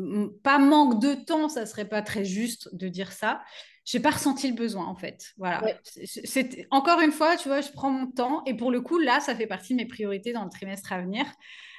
pas 0.44 0.58
manque 0.58 1.00
de 1.00 1.14
temps, 1.14 1.48
ça 1.48 1.66
serait 1.66 1.88
pas 1.88 2.02
très 2.02 2.24
juste 2.24 2.74
de 2.74 2.88
dire 2.88 3.12
ça. 3.12 3.40
J'ai 3.84 3.98
pas 3.98 4.10
ressenti 4.10 4.46
le 4.46 4.54
besoin 4.54 4.86
en 4.86 4.94
fait. 4.94 5.32
Voilà. 5.38 5.62
C'est 6.04 6.68
encore 6.70 7.00
une 7.00 7.10
fois, 7.10 7.36
tu 7.36 7.48
vois, 7.48 7.62
je 7.62 7.72
prends 7.72 7.90
mon 7.90 8.06
temps 8.06 8.44
et 8.44 8.54
pour 8.54 8.70
le 8.70 8.80
coup 8.82 8.98
là, 8.98 9.18
ça 9.18 9.34
fait 9.34 9.48
partie 9.48 9.72
de 9.72 9.78
mes 9.78 9.86
priorités 9.86 10.32
dans 10.32 10.44
le 10.44 10.50
trimestre 10.50 10.92
à 10.92 11.00
venir 11.00 11.24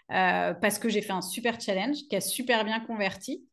parce 0.10 0.78
que 0.78 0.90
j'ai 0.90 1.02
fait 1.02 1.14
un 1.14 1.22
super 1.22 1.62
challenge 1.62 2.00
qui 2.10 2.16
a 2.18 2.22
super 2.22 2.66
bien 2.66 2.82
converti. 2.82 3.46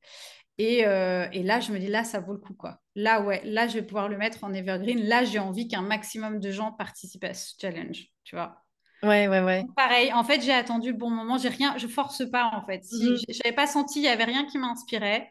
Euh, 0.60 1.28
et, 1.32 1.42
là, 1.42 1.60
je 1.60 1.72
me 1.72 1.78
dis, 1.78 1.86
là, 1.86 2.04
ça 2.04 2.20
vaut 2.20 2.32
le 2.32 2.38
coup, 2.38 2.54
quoi. 2.54 2.80
Là, 2.94 3.22
ouais, 3.22 3.42
là, 3.44 3.68
je 3.68 3.74
vais 3.74 3.82
pouvoir 3.82 4.08
le 4.08 4.16
mettre 4.16 4.42
en 4.42 4.52
evergreen. 4.52 5.06
Là, 5.06 5.24
j'ai 5.24 5.38
envie 5.38 5.68
qu'un 5.68 5.82
maximum 5.82 6.40
de 6.40 6.50
gens 6.50 6.72
participent 6.72 7.24
à 7.24 7.34
ce 7.34 7.54
challenge, 7.60 8.06
tu 8.24 8.34
vois. 8.34 8.64
Ouais, 9.04 9.28
ouais, 9.28 9.40
ouais. 9.40 9.64
pareil, 9.76 10.12
en 10.12 10.24
fait, 10.24 10.40
j'ai 10.40 10.52
attendu 10.52 10.90
le 10.90 10.96
bon 10.96 11.10
moment. 11.10 11.38
J'ai 11.38 11.48
rien, 11.48 11.78
je 11.78 11.86
force 11.86 12.28
pas, 12.28 12.50
en 12.52 12.66
fait. 12.66 12.84
Si 12.84 13.16
je 13.28 13.38
n'avais 13.44 13.54
pas 13.54 13.68
senti, 13.68 14.00
il 14.00 14.04
y 14.04 14.08
avait 14.08 14.24
rien 14.24 14.44
qui 14.46 14.58
m'inspirait. 14.58 15.30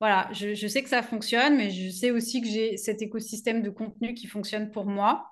Voilà, 0.00 0.28
je, 0.32 0.54
je, 0.54 0.66
sais 0.66 0.82
que 0.82 0.88
ça 0.88 1.02
fonctionne, 1.02 1.56
mais 1.56 1.70
je 1.70 1.88
sais 1.88 2.10
aussi 2.10 2.42
que 2.42 2.48
j'ai 2.48 2.76
cet 2.76 3.00
écosystème 3.00 3.62
de 3.62 3.70
contenu 3.70 4.14
qui 4.14 4.26
fonctionne 4.26 4.70
pour 4.70 4.84
moi. 4.86 5.30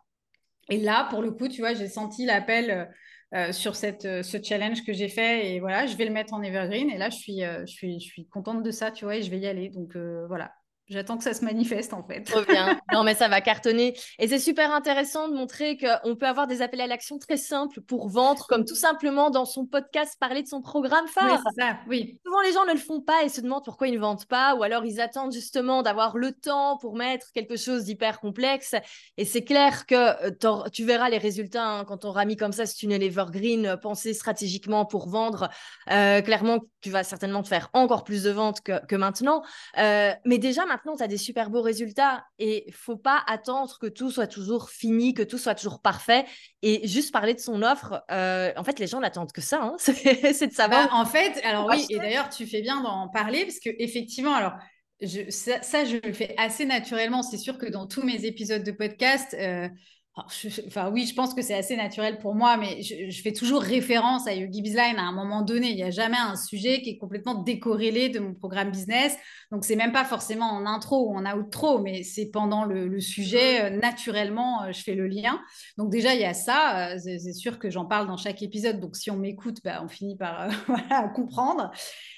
Et 0.71 0.79
là, 0.79 1.09
pour 1.11 1.21
le 1.21 1.33
coup, 1.33 1.49
tu 1.49 1.61
vois, 1.61 1.75
j'ai 1.75 1.89
senti 1.89 2.25
l'appel 2.25 2.89
euh, 3.35 3.53
sur 3.53 3.75
cette, 3.75 4.05
euh, 4.05 4.23
ce 4.23 4.41
challenge 4.43 4.85
que 4.85 4.93
j'ai 4.93 5.09
fait. 5.09 5.55
Et 5.55 5.61
voilà, 5.61 5.87
je 5.87 5.97
vais 5.97 6.05
le 6.05 6.13
mettre 6.13 6.35
en 6.35 6.43
evergreen. 6.43 6.89
Et 6.91 6.99
là, 6.99 7.11
je 7.11 7.17
suis, 7.17 7.43
euh, 7.43 7.65
je 7.67 7.73
suis, 7.73 8.01
je 8.01 8.07
suis 8.07 8.27
contente 8.29 8.63
de 8.63 8.71
ça, 8.71 8.93
tu 8.93 9.05
vois, 9.05 9.17
et 9.17 9.23
je 9.23 9.31
vais 9.31 9.39
y 9.39 9.47
aller. 9.47 9.71
Donc 9.71 9.97
voilà, 10.29 10.53
J'attends 10.89 11.17
que 11.17 11.25
ça 11.25 11.33
se 11.33 11.45
manifeste 11.45 11.95
en 11.95 12.03
fait. 12.03 12.23
Trop 12.23 12.43
bien. 12.43 12.79
Non, 12.93 13.03
mais 13.03 13.15
ça 13.15 13.29
va 13.29 13.41
cartonner. 13.41 13.97
Et 14.19 14.29
c'est 14.29 14.39
super 14.39 14.73
intéressant 14.73 15.29
de 15.29 15.35
montrer 15.35 15.77
qu'on 15.77 16.15
peut 16.15 16.27
avoir 16.27 16.47
des 16.47 16.63
appels 16.63 16.81
à 16.81 16.87
l'action 16.87 17.19
très 17.19 17.37
simples 17.37 17.81
pour 17.81 18.09
vendre, 18.09 18.47
comme 18.47 18.65
tout 18.65 18.77
simplement 18.77 19.31
dans 19.31 19.47
son 19.47 19.67
podcast 19.67 20.17
parler 20.21 20.43
de 20.43 20.49
son 20.49 20.61
programme 20.61 21.07
phare. 21.09 21.43
Oui, 21.45 21.53
ça, 21.59 21.79
oui. 21.89 22.21
Souvent, 22.25 22.41
les 22.43 22.53
gens 22.53 22.65
ne 22.67 22.73
le 22.73 22.79
font 22.79 23.01
pas 23.01 23.25
et 23.25 23.29
se 23.29 23.41
demandent 23.41 23.65
pourquoi 23.65 23.89
ils 23.89 23.95
ne 23.95 23.99
vendent 23.99 24.27
pas, 24.27 24.55
ou 24.55 24.63
alors 24.63 24.85
ils 24.85 25.01
attendent 25.01 25.33
justement 25.33 25.83
d'avoir 25.83 26.17
le 26.17 26.33
temps 26.33 26.77
pour 26.79 26.95
mettre 26.95 27.33
quelque 27.33 27.57
chose 27.57 27.85
d'hyper 27.85 28.21
complexe. 28.21 28.75
Et 29.17 29.25
c'est 29.25 29.45
clair 29.45 29.87
que 29.87 29.95
euh, 29.95 30.69
tu 30.73 30.85
verras 30.85 31.09
les 31.09 31.19
résultats 31.19 31.67
hein, 31.67 31.85
quand 31.85 32.05
on 32.05 32.09
aura 32.09 32.25
mis 32.25 32.37
comme 32.37 32.53
ça 32.53 32.67
ce 32.67 32.77
tunnel 32.77 33.03
evergreen, 33.03 33.67
euh, 33.67 33.77
pensé 33.77 34.15
stratégiquement 34.15 34.85
pour 34.85 35.09
vendre. 35.09 35.49
Euh, 35.91 36.21
clairement, 36.21 36.59
tu 36.81 36.91
vas 36.91 37.03
certainement 37.03 37.43
te 37.43 37.49
faire 37.49 37.71
encore 37.73 38.05
plus 38.05 38.23
de 38.23 38.31
ventes 38.31 38.61
que, 38.61 38.85
que 38.87 38.97
maintenant. 38.97 39.43
mais 39.77 40.39
déjà, 40.39 40.65
maintenant, 40.75 40.97
tu 40.97 41.03
as 41.05 41.09
des 41.09 41.17
super 41.17 41.51
beaux 41.51 41.63
résultats 41.63 42.25
et 42.39 42.67
faut 42.73 42.97
pas 42.97 43.23
attendre 43.29 43.79
que 43.81 43.87
tout 43.87 44.11
soit 44.11 44.27
toujours 44.27 44.71
fini, 44.71 45.15
que 45.15 45.23
tout 45.23 45.39
soit 45.39 45.55
toujours 45.55 45.81
parfait. 45.81 46.25
Et 46.63 46.87
juste 46.89 47.13
parler 47.13 47.35
de 47.35 47.39
son 47.39 47.63
offre, 47.63 48.03
euh, 48.11 48.53
en 48.57 48.65
fait, 48.65 48.81
les 48.81 48.89
gens 48.89 49.01
n'attendent 49.01 49.33
que 49.33 49.41
ça, 49.41 49.63
hein. 49.63 49.77
c'est 49.79 50.47
de 50.49 50.53
savoir. 50.53 50.89
Bah, 50.89 50.95
en 50.95 51.05
fait, 51.05 51.41
alors 51.45 51.67
oui, 51.67 51.87
et 51.91 51.99
d'ailleurs, 51.99 52.29
tu 52.29 52.47
fais 52.47 52.61
bien 52.61 52.83
d'en 52.83 53.09
parler 53.09 53.45
parce 53.45 53.61
que 53.61 53.71
effectivement, 53.79 54.35
alors. 54.35 54.55
Je, 55.01 55.29
ça, 55.29 55.85
je 55.85 55.97
le 56.03 56.13
fais 56.13 56.35
assez 56.39 56.65
naturellement. 56.65 57.23
C'est 57.23 57.37
sûr 57.37 57.59
que 57.59 57.67
dans 57.67 57.87
tous 57.87 58.03
mes 58.03 58.25
épisodes 58.25 58.63
de 58.63 58.71
podcast, 58.71 59.37
euh, 59.39 59.69
enfin 60.17 60.91
oui, 60.93 61.07
je 61.07 61.15
pense 61.15 61.35
que 61.35 61.43
c'est 61.43 61.55
assez 61.55 61.77
naturel 61.77 62.19
pour 62.19 62.35
moi, 62.35 62.57
mais 62.57 62.83
je, 62.83 63.21
fais 63.23 63.33
toujours 63.33 63.63
référence 63.63 64.29
à 64.29 64.35
Yogi 64.35 64.63
Bizline 64.63 64.97
à 64.97 65.03
un 65.03 65.13
moment 65.13 65.43
donné. 65.43 65.71
Il 65.71 65.77
n'y 65.77 65.83
a 65.83 65.91
jamais 65.91 66.17
un 66.17 66.37
sujet 66.37 66.83
qui 66.83 66.91
est 66.91 66.99
complètement 66.99 67.35
décorrélé 67.35 68.09
de 68.11 68.21
mon 68.21 68.35
programme 68.35 68.71
business. 68.71 69.17
Donc 69.55 69.65
c'est 69.65 69.77
même 69.77 69.93
pas 69.93 70.05
forcément 70.05 70.51
en 70.51 70.67
intro 70.67 71.09
ou 71.09 71.17
en 71.17 71.25
outro, 71.39 71.79
mais 71.79 72.03
c'est 72.03 72.27
pendant 72.27 72.65
le, 72.65 72.99
sujet 72.99 73.63
euh, 73.63 73.71
naturellement, 73.71 74.65
euh, 74.65 74.73
je 74.73 74.83
fais 74.83 74.97
le 74.97 75.07
lien. 75.07 75.41
Donc 75.79 75.93
déjà 75.93 76.13
il 76.13 76.21
y 76.21 76.25
a 76.25 76.35
ça. 76.35 76.95
Euh, 76.95 76.99
c'est 76.99 77.33
sûr 77.33 77.61
que 77.61 77.71
j'en 77.71 77.85
parle 77.85 78.09
dans 78.09 78.17
chaque 78.17 78.43
épisode. 78.43 78.81
Donc 78.81 78.97
si 78.97 79.13
on 79.13 79.17
m'écoute, 79.17 79.59
bah, 79.63 79.81
on 79.85 79.87
finit 79.87 80.17
par 80.17 80.51
comprendre. 81.15 81.71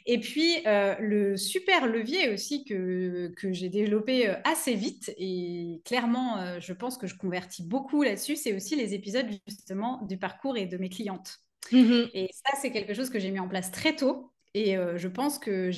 Et 0.07 0.19
puis 0.19 0.63
le 0.65 1.37
super 1.37 1.87
levier 1.87 2.33
aussi 2.33 2.65
que, 2.65 3.31
que 3.37 3.53
j'ai 3.53 3.69
développé 3.69 4.35
assez 4.45 4.75
vite 4.75 5.13
et 5.19 5.83
clairement, 5.85 6.59
je 6.59 6.73
pense 6.73 6.97
que 6.97 7.07
je 7.07 7.17
convertis 7.17 7.65
beaucoup 7.65 8.03
là-dessus, 8.03 8.37
c'est 8.37 8.55
aussi 8.55 8.77
les 8.77 8.95
épisodes 8.95 9.27
justement 9.47 10.01
du 10.09 10.17
parcours 10.17 10.57
et 10.57 10.65
de 10.65 10.79
mes 10.79 10.89
clientes. 10.89 11.41
Mm-hmm. 11.71 12.11
Et 12.15 12.31
ça, 12.33 12.57
c'est 12.63 12.71
quelque 12.71 12.95
chose 12.95 13.11
que 13.11 13.19
j'ai 13.19 13.31
mis 13.31 13.41
en 13.41 13.49
place 13.49 13.71
très 13.71 13.95
tôt. 13.95 14.33
Et 14.57 14.79
euh, 14.79 14.97
je 14.97 15.07
pense 15.07 15.39
que 15.39 15.71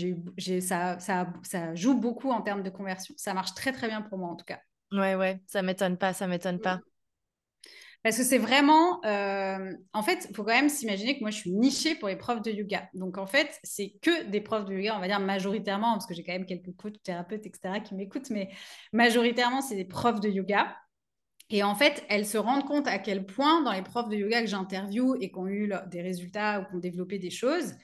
ça, 0.61 1.01
ça, 1.01 1.33
ça, 1.43 1.75
joue 1.75 1.99
beaucoup 1.99 2.31
en 2.31 2.43
termes 2.43 2.63
de 2.63 2.71
conversion. 2.71 3.13
Ça 3.17 3.35
marche 3.35 3.53
très, 3.55 3.73
très 3.73 3.89
bien 3.89 4.03
pour 4.03 4.19
moi, 4.19 4.29
en 4.29 4.37
tout 4.37 4.45
cas. 4.45 4.61
Ouais, 4.93 5.17
ouais, 5.17 5.41
ça 5.49 5.63
m'étonne 5.63 5.99
pas, 5.99 6.13
ça 6.13 6.29
m'étonne 6.29 6.61
pas. 6.61 6.79
Parce 8.05 8.17
que 8.17 8.23
c'est 8.23 8.39
vraiment, 8.39 9.05
euh, 9.05 9.73
en 9.93 10.03
fait, 10.05 10.29
il 10.31 10.37
faut 10.37 10.45
quand 10.45 10.55
même 10.55 10.69
s'imaginer 10.69 11.17
que 11.17 11.23
moi, 11.23 11.31
je 11.31 11.39
suis 11.39 11.51
nichée 11.51 11.97
pour 11.97 12.07
les 12.07 12.15
profs 12.15 12.41
de 12.41 12.53
yoga. 12.53 12.89
Donc, 12.95 13.19
en 13.19 13.27
fait, 13.27 13.59
c'est 13.65 13.95
que 14.01 14.27
des 14.27 14.41
profs 14.41 14.65
de 14.65 14.75
yoga, 14.75 14.95
on 14.97 15.01
va 15.01 15.09
dire 15.09 15.19
majoritairement, 15.19 15.95
parce 15.95 16.07
que 16.07 16.15
j'ai 16.15 16.23
quand 16.23 16.35
même 16.35 16.47
quelques 16.47 16.77
coachs, 16.77 17.03
thérapeutes, 17.03 17.47
etc., 17.47 17.81
qui 17.81 17.97
m'écoutent, 17.97 18.31
mais 18.31 18.49
majoritairement, 18.93 19.61
c'est 19.61 19.75
des 19.75 19.87
profs 19.87 20.21
de 20.21 20.29
yoga. 20.29 20.77
Et 21.51 21.65
en 21.65 21.75
fait, 21.75 22.05
elles 22.09 22.27
se 22.27 22.39
rendent 22.39 22.65
compte 22.65 22.87
à 22.87 23.01
quel 23.01 23.27
point, 23.27 23.61
dans 23.63 23.73
les 23.73 23.83
profs 23.83 24.09
de 24.09 24.15
yoga 24.15 24.41
que 24.41 24.47
j'interviewe 24.47 25.17
et 25.21 25.33
qui 25.33 25.39
ont 25.39 25.49
eu 25.49 25.73
des 25.89 26.01
résultats 26.01 26.61
ou 26.61 26.65
qui 26.67 26.77
ont 26.77 26.79
développé 26.79 27.19
des 27.19 27.31
choses, 27.31 27.75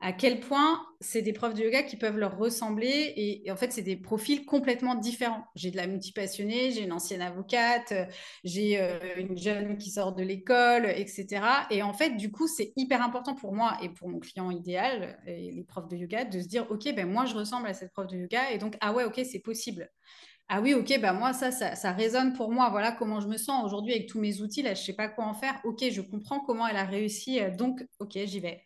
à 0.00 0.12
quel 0.12 0.40
point 0.40 0.84
c'est 1.00 1.22
des 1.22 1.32
profs 1.32 1.54
de 1.54 1.62
yoga 1.62 1.82
qui 1.82 1.96
peuvent 1.96 2.18
leur 2.18 2.36
ressembler. 2.36 3.12
Et, 3.16 3.50
en 3.50 3.56
fait, 3.56 3.72
c'est 3.72 3.82
des 3.82 3.96
profils 3.96 4.44
complètement 4.44 4.94
différents. 4.94 5.44
J'ai 5.54 5.70
de 5.70 5.76
la 5.76 5.86
multipassionnée, 5.86 6.70
j'ai 6.72 6.82
une 6.82 6.92
ancienne 6.92 7.22
avocate, 7.22 7.94
j'ai 8.44 8.78
euh, 8.80 8.98
une 9.16 9.36
jeune 9.38 9.78
qui 9.78 9.90
sort 9.90 10.14
de 10.14 10.22
l'école, 10.22 10.86
etc. 10.86 11.42
Et 11.70 11.82
en 11.82 11.92
fait, 11.92 12.16
du 12.16 12.30
coup, 12.30 12.46
c'est 12.46 12.72
hyper 12.76 13.02
important 13.02 13.34
pour 13.34 13.54
moi 13.54 13.78
et 13.82 13.88
pour 13.88 14.08
mon 14.08 14.18
client 14.18 14.50
idéal, 14.50 15.18
et 15.26 15.50
les 15.50 15.64
profs 15.64 15.88
de 15.88 15.96
yoga, 15.96 16.24
de 16.24 16.40
se 16.40 16.46
dire, 16.46 16.66
OK, 16.70 16.84
ben 16.94 17.08
moi, 17.08 17.24
je 17.24 17.34
ressemble 17.34 17.66
à 17.66 17.74
cette 17.74 17.92
prof 17.92 18.06
de 18.06 18.16
yoga. 18.16 18.50
Et 18.52 18.58
donc, 18.58 18.76
ah 18.80 18.92
ouais, 18.92 19.04
OK, 19.04 19.20
c'est 19.24 19.40
possible 19.40 19.90
ah 20.48 20.60
oui, 20.60 20.74
ok, 20.74 21.00
bah 21.00 21.12
moi, 21.12 21.32
ça, 21.32 21.50
ça, 21.50 21.92
résonne 21.92 22.32
pour 22.32 22.52
moi. 22.52 22.70
Voilà 22.70 22.92
comment 22.92 23.20
je 23.20 23.26
me 23.26 23.36
sens 23.36 23.64
aujourd'hui 23.64 23.94
avec 23.94 24.08
tous 24.08 24.20
mes 24.20 24.40
outils. 24.42 24.62
Là, 24.62 24.74
je 24.74 24.80
ne 24.80 24.84
sais 24.84 24.92
pas 24.92 25.08
quoi 25.08 25.24
en 25.24 25.34
faire. 25.34 25.60
Ok, 25.64 25.84
je 25.90 26.00
comprends 26.00 26.38
comment 26.38 26.68
elle 26.68 26.76
a 26.76 26.84
réussi. 26.84 27.40
Euh, 27.40 27.50
donc, 27.50 27.84
ok, 27.98 28.12
j'y 28.26 28.38
vais. 28.38 28.65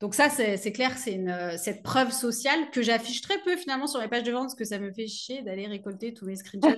Donc 0.00 0.14
ça, 0.14 0.28
c'est 0.28 0.72
clair, 0.72 0.98
c'est 0.98 1.18
euh, 1.18 1.56
cette 1.56 1.82
preuve 1.82 2.12
sociale 2.12 2.70
que 2.70 2.82
j'affiche 2.82 3.22
très 3.22 3.38
peu 3.38 3.56
finalement 3.56 3.86
sur 3.86 3.98
les 3.98 4.08
pages 4.08 4.24
de 4.24 4.32
vente 4.32 4.44
parce 4.48 4.54
que 4.54 4.66
ça 4.66 4.78
me 4.78 4.92
fait 4.92 5.06
chier 5.06 5.40
d'aller 5.40 5.66
récolter 5.66 6.12
tous 6.12 6.26
mes 6.26 6.36
screenshots 6.36 6.76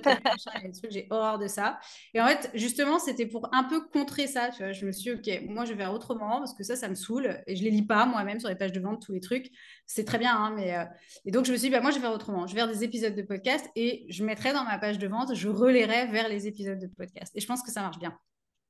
J'ai 0.89 1.05
horreur 1.09 1.37
de 1.37 1.47
ça. 1.47 1.79
Et 2.13 2.21
en 2.21 2.27
fait, 2.27 2.49
justement, 2.53 2.97
c'était 2.97 3.25
pour 3.25 3.49
un 3.53 3.65
peu 3.65 3.81
contrer 3.81 4.25
ça. 4.25 4.51
Tu 4.51 4.63
vois, 4.63 4.71
je 4.71 4.85
me 4.85 4.93
suis 4.93 5.11
dit, 5.13 5.19
OK, 5.19 5.49
moi, 5.49 5.65
je 5.65 5.73
vais 5.73 5.79
faire 5.79 5.93
autrement 5.93 6.37
parce 6.37 6.53
que 6.53 6.63
ça, 6.63 6.77
ça 6.77 6.87
me 6.87 6.95
saoule 6.95 7.43
et 7.45 7.57
je 7.57 7.63
les 7.63 7.71
lis 7.71 7.85
pas 7.85 8.05
moi-même 8.05 8.39
sur 8.39 8.47
les 8.47 8.55
pages 8.55 8.71
de 8.71 8.79
vente, 8.79 9.01
tous 9.05 9.11
les 9.11 9.19
trucs. 9.19 9.51
C'est 9.85 10.05
très 10.05 10.17
bien, 10.17 10.33
hein, 10.33 10.53
mais... 10.55 10.77
Euh, 10.77 10.85
et 11.25 11.31
donc, 11.31 11.43
je 11.43 11.51
me 11.51 11.57
suis 11.57 11.67
dit, 11.67 11.75
bah, 11.75 11.81
moi, 11.81 11.91
je 11.91 11.95
vais 11.95 12.01
faire 12.01 12.13
autrement. 12.13 12.47
Je 12.47 12.55
vais 12.55 12.61
faire 12.61 12.71
des 12.71 12.85
épisodes 12.85 13.15
de 13.15 13.21
podcast 13.23 13.69
et 13.75 14.05
je 14.07 14.23
mettrai 14.23 14.53
dans 14.53 14.63
ma 14.63 14.77
page 14.77 14.97
de 14.97 15.07
vente, 15.09 15.35
je 15.35 15.49
relayerai 15.49 16.07
vers 16.07 16.29
les 16.29 16.47
épisodes 16.47 16.79
de 16.79 16.87
podcast. 16.87 17.33
Et 17.35 17.41
je 17.41 17.47
pense 17.47 17.63
que 17.63 17.71
ça 17.71 17.81
marche 17.81 17.99
bien. 17.99 18.17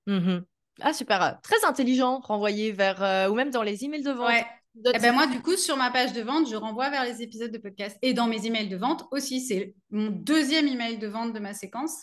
Mmh 0.08 0.40
ah, 0.82 0.94
super. 0.94 1.22
Euh, 1.22 1.32
très 1.44 1.64
intelligent, 1.66 2.20
renvoyer 2.20 2.72
vers, 2.72 3.02
euh, 3.04 3.30
ou 3.30 3.36
même 3.36 3.50
dans 3.52 3.64
les 3.64 3.84
emails 3.86 4.04
de 4.04 4.12
vente. 4.12 4.30
Ouais. 4.30 4.46
Eh 4.94 5.00
ben 5.00 5.14
moi, 5.14 5.28
du 5.28 5.42
coup, 5.42 5.58
sur 5.58 5.76
ma 5.78 5.92
page 5.92 6.14
de 6.14 6.22
vente, 6.22 6.50
je 6.50 6.56
renvoie 6.56 6.90
vers 6.90 7.04
les 7.04 7.22
épisodes 7.22 7.52
de 7.52 7.58
podcast. 7.58 7.98
Et 8.02 8.14
dans 8.14 8.28
mes 8.28 8.46
emails 8.46 8.70
de 8.70 8.78
vente 8.78 9.06
aussi, 9.12 9.42
c'est 9.42 9.76
mon 9.90 10.10
deuxième 10.10 10.68
email 10.68 10.98
de 10.98 11.08
vente 11.08 11.34
de 11.34 11.40
ma 11.40 11.54
séquence. 11.54 11.94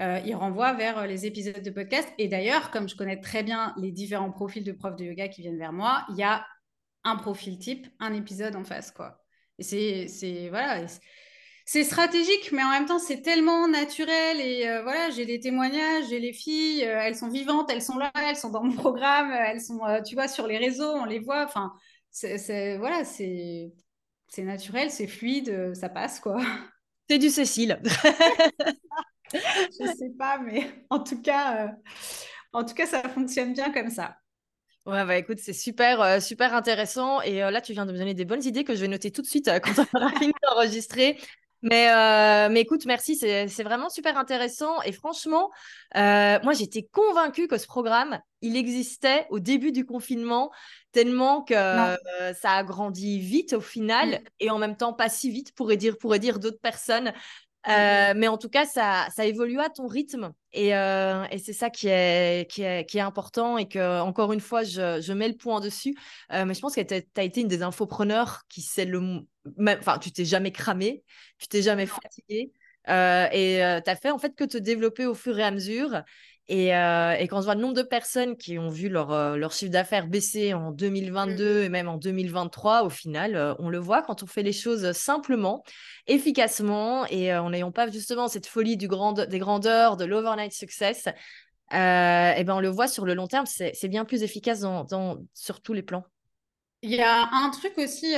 Euh, 0.00 0.20
il 0.24 0.34
renvoie 0.34 0.72
vers 0.72 1.06
les 1.06 1.26
épisodes 1.26 1.62
de 1.62 1.70
podcast. 1.70 2.08
Et 2.18 2.28
d'ailleurs, 2.28 2.70
comme 2.70 2.88
je 2.88 2.96
connais 2.96 3.20
très 3.20 3.42
bien 3.42 3.74
les 3.78 3.92
différents 3.92 4.30
profils 4.30 4.64
de 4.64 4.72
profs 4.72 4.96
de 4.96 5.04
yoga 5.04 5.28
qui 5.28 5.42
viennent 5.42 5.58
vers 5.58 5.72
moi, 5.72 6.04
il 6.10 6.16
y 6.16 6.22
a 6.22 6.44
un 7.04 7.16
profil 7.16 7.58
type, 7.58 7.86
un 7.98 8.12
épisode 8.14 8.56
en 8.56 8.64
face, 8.64 8.90
quoi. 8.90 9.22
Et 9.58 10.08
c'est, 10.08 10.48
voilà, 10.48 10.86
c'est 11.64 11.84
stratégique, 11.84 12.50
mais 12.52 12.62
en 12.62 12.70
même 12.70 12.86
temps, 12.86 12.98
c'est 12.98 13.22
tellement 13.22 13.68
naturel. 13.68 14.40
Et 14.40 14.68
euh, 14.68 14.82
voilà, 14.82 15.10
j'ai 15.10 15.26
des 15.26 15.40
témoignages, 15.40 16.08
j'ai 16.08 16.18
les 16.18 16.32
filles, 16.32 16.84
euh, 16.84 16.98
elles 17.00 17.16
sont 17.16 17.28
vivantes, 17.28 17.70
elles 17.70 17.82
sont 17.82 17.98
là, 17.98 18.10
elles 18.28 18.36
sont 18.36 18.50
dans 18.50 18.64
mon 18.64 18.74
programme, 18.74 19.30
elles 19.30 19.60
sont, 19.60 19.84
euh, 19.86 20.02
tu 20.02 20.14
vois, 20.14 20.28
sur 20.28 20.46
les 20.46 20.58
réseaux, 20.58 20.90
on 20.90 21.04
les 21.04 21.20
voit. 21.20 21.44
Enfin, 21.44 21.72
c'est 22.10 22.76
voilà, 22.78 23.04
c'est 23.04 23.72
naturel, 24.38 24.90
c'est 24.90 25.06
fluide, 25.06 25.74
ça 25.74 25.88
passe, 25.88 26.20
quoi. 26.20 26.40
C'est 27.10 27.18
du 27.18 27.30
Cécile. 27.30 27.78
je 29.34 29.86
sais 29.98 30.12
pas, 30.18 30.38
mais 30.38 30.70
en 30.88 31.00
tout 31.00 31.20
cas, 31.20 31.68
en 32.54 32.64
tout 32.64 32.72
cas, 32.72 32.86
ça 32.86 33.02
fonctionne 33.08 33.52
bien 33.52 33.70
comme 33.70 33.90
ça. 33.90 34.16
Ouais, 34.86 35.04
bah 35.04 35.18
écoute, 35.18 35.38
c'est 35.38 35.52
super, 35.52 36.22
super 36.22 36.54
intéressant. 36.54 37.20
Et 37.20 37.40
là, 37.40 37.60
tu 37.60 37.72
viens 37.72 37.84
de 37.84 37.92
me 37.92 37.98
donner 37.98 38.14
des 38.14 38.24
bonnes 38.24 38.44
idées 38.44 38.64
que 38.64 38.74
je 38.74 38.80
vais 38.80 38.88
noter 38.88 39.10
tout 39.10 39.20
de 39.20 39.26
suite 39.26 39.50
quand 39.62 39.84
on 39.92 39.98
aura 39.98 40.10
fini 40.18 40.32
d'enregistrer. 40.42 41.18
Mais, 41.62 42.48
mais 42.48 42.60
écoute, 42.60 42.86
merci, 42.86 43.16
c'est 43.16 43.62
vraiment 43.62 43.88
super 43.88 44.18
intéressant. 44.18 44.82
Et 44.82 44.92
franchement, 44.92 45.50
moi, 45.94 46.52
j'étais 46.52 46.82
convaincue 46.82 47.48
que 47.48 47.58
ce 47.58 47.66
programme, 47.66 48.20
il 48.40 48.56
existait 48.56 49.26
au 49.30 49.38
début 49.38 49.72
du 49.72 49.86
confinement, 49.86 50.50
tellement 50.90 51.42
que 51.42 51.54
ça 51.54 52.50
a 52.50 52.62
grandi 52.64 53.20
vite 53.20 53.52
au 53.52 53.60
final, 53.60 54.10
mmh. 54.10 54.18
et 54.40 54.50
en 54.50 54.58
même 54.58 54.76
temps 54.76 54.92
pas 54.92 55.08
si 55.08 55.30
vite, 55.30 55.54
pourrait 55.54 55.76
dire, 55.76 55.96
pourrait 55.98 56.18
dire 56.18 56.38
d'autres 56.38 56.60
personnes. 56.60 57.12
Euh, 57.68 58.12
mais 58.16 58.26
en 58.26 58.38
tout 58.38 58.48
cas, 58.48 58.66
ça, 58.66 59.06
ça 59.14 59.24
évolue 59.24 59.60
à 59.60 59.68
ton 59.68 59.86
rythme 59.86 60.32
et, 60.52 60.74
euh, 60.74 61.24
et 61.30 61.38
c'est 61.38 61.52
ça 61.52 61.70
qui 61.70 61.86
est, 61.86 62.50
qui, 62.50 62.62
est, 62.62 62.84
qui 62.86 62.98
est 62.98 63.02
important 63.02 63.56
et 63.56 63.68
que, 63.68 64.00
encore 64.00 64.32
une 64.32 64.40
fois, 64.40 64.64
je, 64.64 65.00
je 65.00 65.12
mets 65.12 65.28
le 65.28 65.36
point 65.36 65.60
dessus. 65.60 65.94
Euh, 66.32 66.44
mais 66.44 66.54
je 66.54 66.60
pense 66.60 66.74
que 66.74 66.80
tu 66.80 66.94
as 66.94 67.22
été 67.22 67.40
une 67.40 67.48
des 67.48 67.62
infopreneurs 67.62 68.42
qui 68.48 68.62
sait 68.62 68.84
le. 68.84 69.20
Enfin, 69.58 69.98
tu 69.98 70.12
t'es 70.12 70.24
jamais 70.24 70.52
cramé, 70.52 71.02
tu 71.38 71.48
t'es 71.48 71.62
jamais 71.62 71.86
fatigué 71.86 72.52
et 72.88 73.80
tu 73.84 73.90
as 73.90 73.96
fait 73.96 74.10
en 74.10 74.18
fait 74.18 74.34
que 74.34 74.44
te 74.44 74.58
développer 74.58 75.06
au 75.06 75.14
fur 75.14 75.38
et 75.38 75.44
à 75.44 75.50
mesure. 75.50 76.02
Et, 76.48 76.74
euh, 76.74 77.12
et, 77.12 77.28
quand 77.28 77.40
je 77.40 77.44
vois 77.44 77.54
le 77.54 77.60
nombre 77.60 77.74
de 77.74 77.82
personnes 77.82 78.36
qui 78.36 78.58
ont 78.58 78.68
vu 78.68 78.88
leur, 78.88 79.12
euh, 79.12 79.36
leur 79.36 79.52
chiffre 79.52 79.70
d'affaires 79.70 80.08
baisser 80.08 80.54
en 80.54 80.72
2022 80.72 81.60
mmh 81.60 81.62
et 81.62 81.68
même 81.68 81.88
en 81.88 81.96
2023, 81.96 82.82
au 82.82 82.90
final, 82.90 83.36
euh, 83.36 83.54
on 83.60 83.68
le 83.68 83.78
voit 83.78 84.02
quand 84.02 84.24
on 84.24 84.26
fait 84.26 84.42
les 84.42 84.52
choses 84.52 84.90
simplement, 84.92 85.62
efficacement 86.08 87.06
et 87.06 87.32
en 87.34 87.50
n'ayant 87.50 87.70
pas 87.70 87.88
justement 87.88 88.26
cette 88.26 88.46
folie 88.46 88.76
du 88.76 88.88
grand, 88.88 89.12
des 89.12 89.38
grandeurs, 89.38 89.96
de 89.96 90.04
l'overnight 90.04 90.52
success, 90.52 91.06
et 91.70 92.44
ben 92.44 92.50
on 92.50 92.60
le 92.60 92.68
voit 92.68 92.88
sur 92.88 93.06
le 93.06 93.14
long 93.14 93.28
terme, 93.28 93.46
c'est 93.46 93.88
bien 93.88 94.04
plus 94.04 94.22
efficace 94.22 94.60
dans, 94.60 94.84
dans, 94.84 95.18
sur 95.32 95.62
tous 95.62 95.72
les 95.72 95.82
plans. 95.82 96.04
Il 96.82 96.90
y 96.90 97.00
a 97.00 97.30
un 97.32 97.50
truc 97.50 97.78
aussi, 97.78 98.14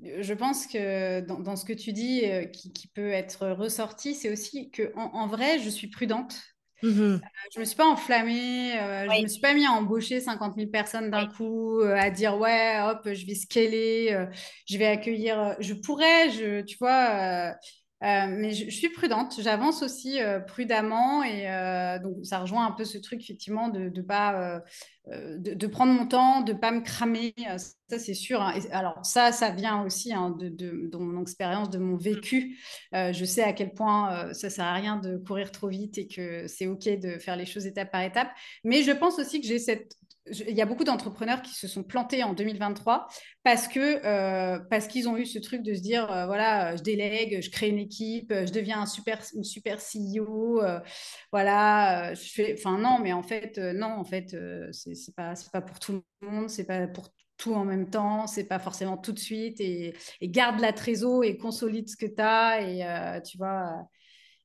je 0.00 0.34
pense 0.34 0.66
que 0.66 1.20
dans, 1.20 1.38
dans, 1.38 1.56
ce 1.56 1.64
que 1.64 1.72
tu 1.72 1.92
dis, 1.92 2.22
qui, 2.52 2.72
qui, 2.72 2.88
peut 2.88 3.10
être 3.10 3.48
ressorti, 3.48 4.14
c'est 4.14 4.30
aussi 4.30 4.70
que 4.70 4.92
en, 4.96 5.10
en 5.14 5.26
vrai, 5.26 5.58
je 5.58 5.68
suis 5.68 5.88
prudente. 5.88 6.34
Mmh 6.82 7.00
euh, 7.00 7.18
je 7.54 7.60
me 7.60 7.64
suis 7.64 7.76
pas 7.76 7.86
enflammée, 7.86 8.76
euh, 8.80 9.06
je 9.16 9.22
me 9.22 9.28
suis 9.28 9.40
pas 9.40 9.54
mis 9.54 9.64
à 9.64 9.70
embaucher 9.70 10.20
50 10.20 10.56
000 10.56 10.68
personnes 10.68 11.10
d'un 11.10 11.26
coup, 11.28 11.80
euh, 11.80 11.94
à 11.96 12.10
dire 12.10 12.36
ouais, 12.38 12.80
hop, 12.82 13.08
je 13.12 13.24
vais 13.24 13.34
scaler, 13.34 14.26
je 14.68 14.78
vais 14.78 14.86
accueillir. 14.86 15.56
Je 15.60 15.74
pourrais, 15.74 16.30
je, 16.30 16.62
tu 16.62 16.76
vois, 16.78 17.54
euh, 18.02 18.26
mais 18.28 18.50
je, 18.50 18.68
suis 18.68 18.88
prudente, 18.88 19.40
j'avance 19.40 19.82
aussi 19.82 20.20
euh, 20.20 20.40
prudemment 20.40 21.22
et 21.22 21.48
euh, 21.48 22.00
donc 22.00 22.24
ça 22.24 22.40
rejoint 22.40 22.66
un 22.66 22.72
peu 22.72 22.84
ce 22.84 22.98
truc 22.98 23.22
effectivement 23.22 23.68
de, 23.68 23.88
de 23.88 24.02
pas 24.02 24.60
de, 25.06 25.66
prendre 25.66 25.92
mon 25.92 26.06
temps, 26.06 26.40
de 26.40 26.52
pas 26.52 26.72
me 26.72 26.80
cramer, 26.80 27.32
ça 27.56 27.98
c'est 27.98 28.14
sûr. 28.14 28.42
Hein. 28.42 28.54
alors 28.72 29.04
ça, 29.04 29.30
ça 29.30 29.50
vient 29.50 29.84
aussi 29.84 30.12
hein, 30.12 30.30
de, 30.30 30.48
de, 30.48 30.96
mon 30.96 31.22
expérience, 31.22 31.70
de 31.70 31.78
mon 31.78 31.96
vécu. 31.96 32.58
je 32.92 33.24
sais 33.24 33.42
à 33.42 33.52
quel 33.52 33.72
point 33.72 34.32
ça 34.32 34.50
sert 34.50 34.64
à 34.64 34.74
rien 34.74 34.96
de 34.96 35.16
courir 35.16 35.52
trop 35.52 35.68
vite 35.68 35.98
et 35.98 36.08
que 36.08 36.46
c'est 36.48 36.66
ok 36.66 36.98
de 37.00 37.18
faire 37.18 37.36
les 37.36 37.46
choses 37.46 37.66
étape 37.66 37.92
par 37.92 38.02
étape. 38.02 38.30
Mais 38.64 38.82
je 38.82 38.92
pense 38.92 39.18
aussi 39.18 39.40
que 39.40 39.46
j'ai 39.46 39.58
cette 39.58 39.96
il 40.30 40.54
y 40.54 40.62
a 40.62 40.66
beaucoup 40.66 40.84
d'entrepreneurs 40.84 41.42
qui 41.42 41.52
se 41.54 41.66
sont 41.66 41.82
plantés 41.82 42.22
en 42.22 42.32
2023 42.32 43.08
parce 43.42 43.66
que 43.66 44.04
euh, 44.06 44.60
parce 44.70 44.86
qu'ils 44.86 45.08
ont 45.08 45.16
eu 45.16 45.26
ce 45.26 45.38
truc 45.40 45.62
de 45.62 45.74
se 45.74 45.80
dire 45.80 46.10
euh, 46.12 46.26
voilà 46.26 46.76
je 46.76 46.82
délègue 46.82 47.40
je 47.42 47.50
crée 47.50 47.68
une 47.68 47.78
équipe 47.78 48.32
je 48.32 48.52
deviens 48.52 48.82
un 48.82 48.86
super 48.86 49.18
une 49.34 49.42
super 49.42 49.78
CEO 49.78 50.62
euh, 50.62 50.78
voilà 51.32 52.14
je 52.14 52.30
fais 52.30 52.54
enfin 52.56 52.78
non 52.78 53.00
mais 53.00 53.12
en 53.12 53.22
fait 53.22 53.58
non 53.58 53.88
en 53.88 54.04
fait 54.04 54.36
c'est 54.70 55.14
pas 55.16 55.34
pas 55.52 55.60
pour 55.60 55.80
tout 55.80 56.02
le 56.20 56.28
monde 56.28 56.48
c'est 56.48 56.64
pas 56.64 56.86
pour 56.86 57.08
tout 57.36 57.54
en 57.54 57.64
même 57.64 57.90
temps 57.90 58.28
c'est 58.28 58.44
pas 58.44 58.60
forcément 58.60 58.96
tout 58.96 59.12
de 59.12 59.18
suite 59.18 59.60
et, 59.60 59.92
et 60.20 60.28
garde 60.28 60.60
la 60.60 60.72
trésor 60.72 61.24
et 61.24 61.36
consolide 61.36 61.88
ce 61.88 61.96
que 61.96 62.06
tu 62.06 62.22
as 62.22 62.60
et 62.62 63.22
tu 63.22 63.38
vois 63.38 63.88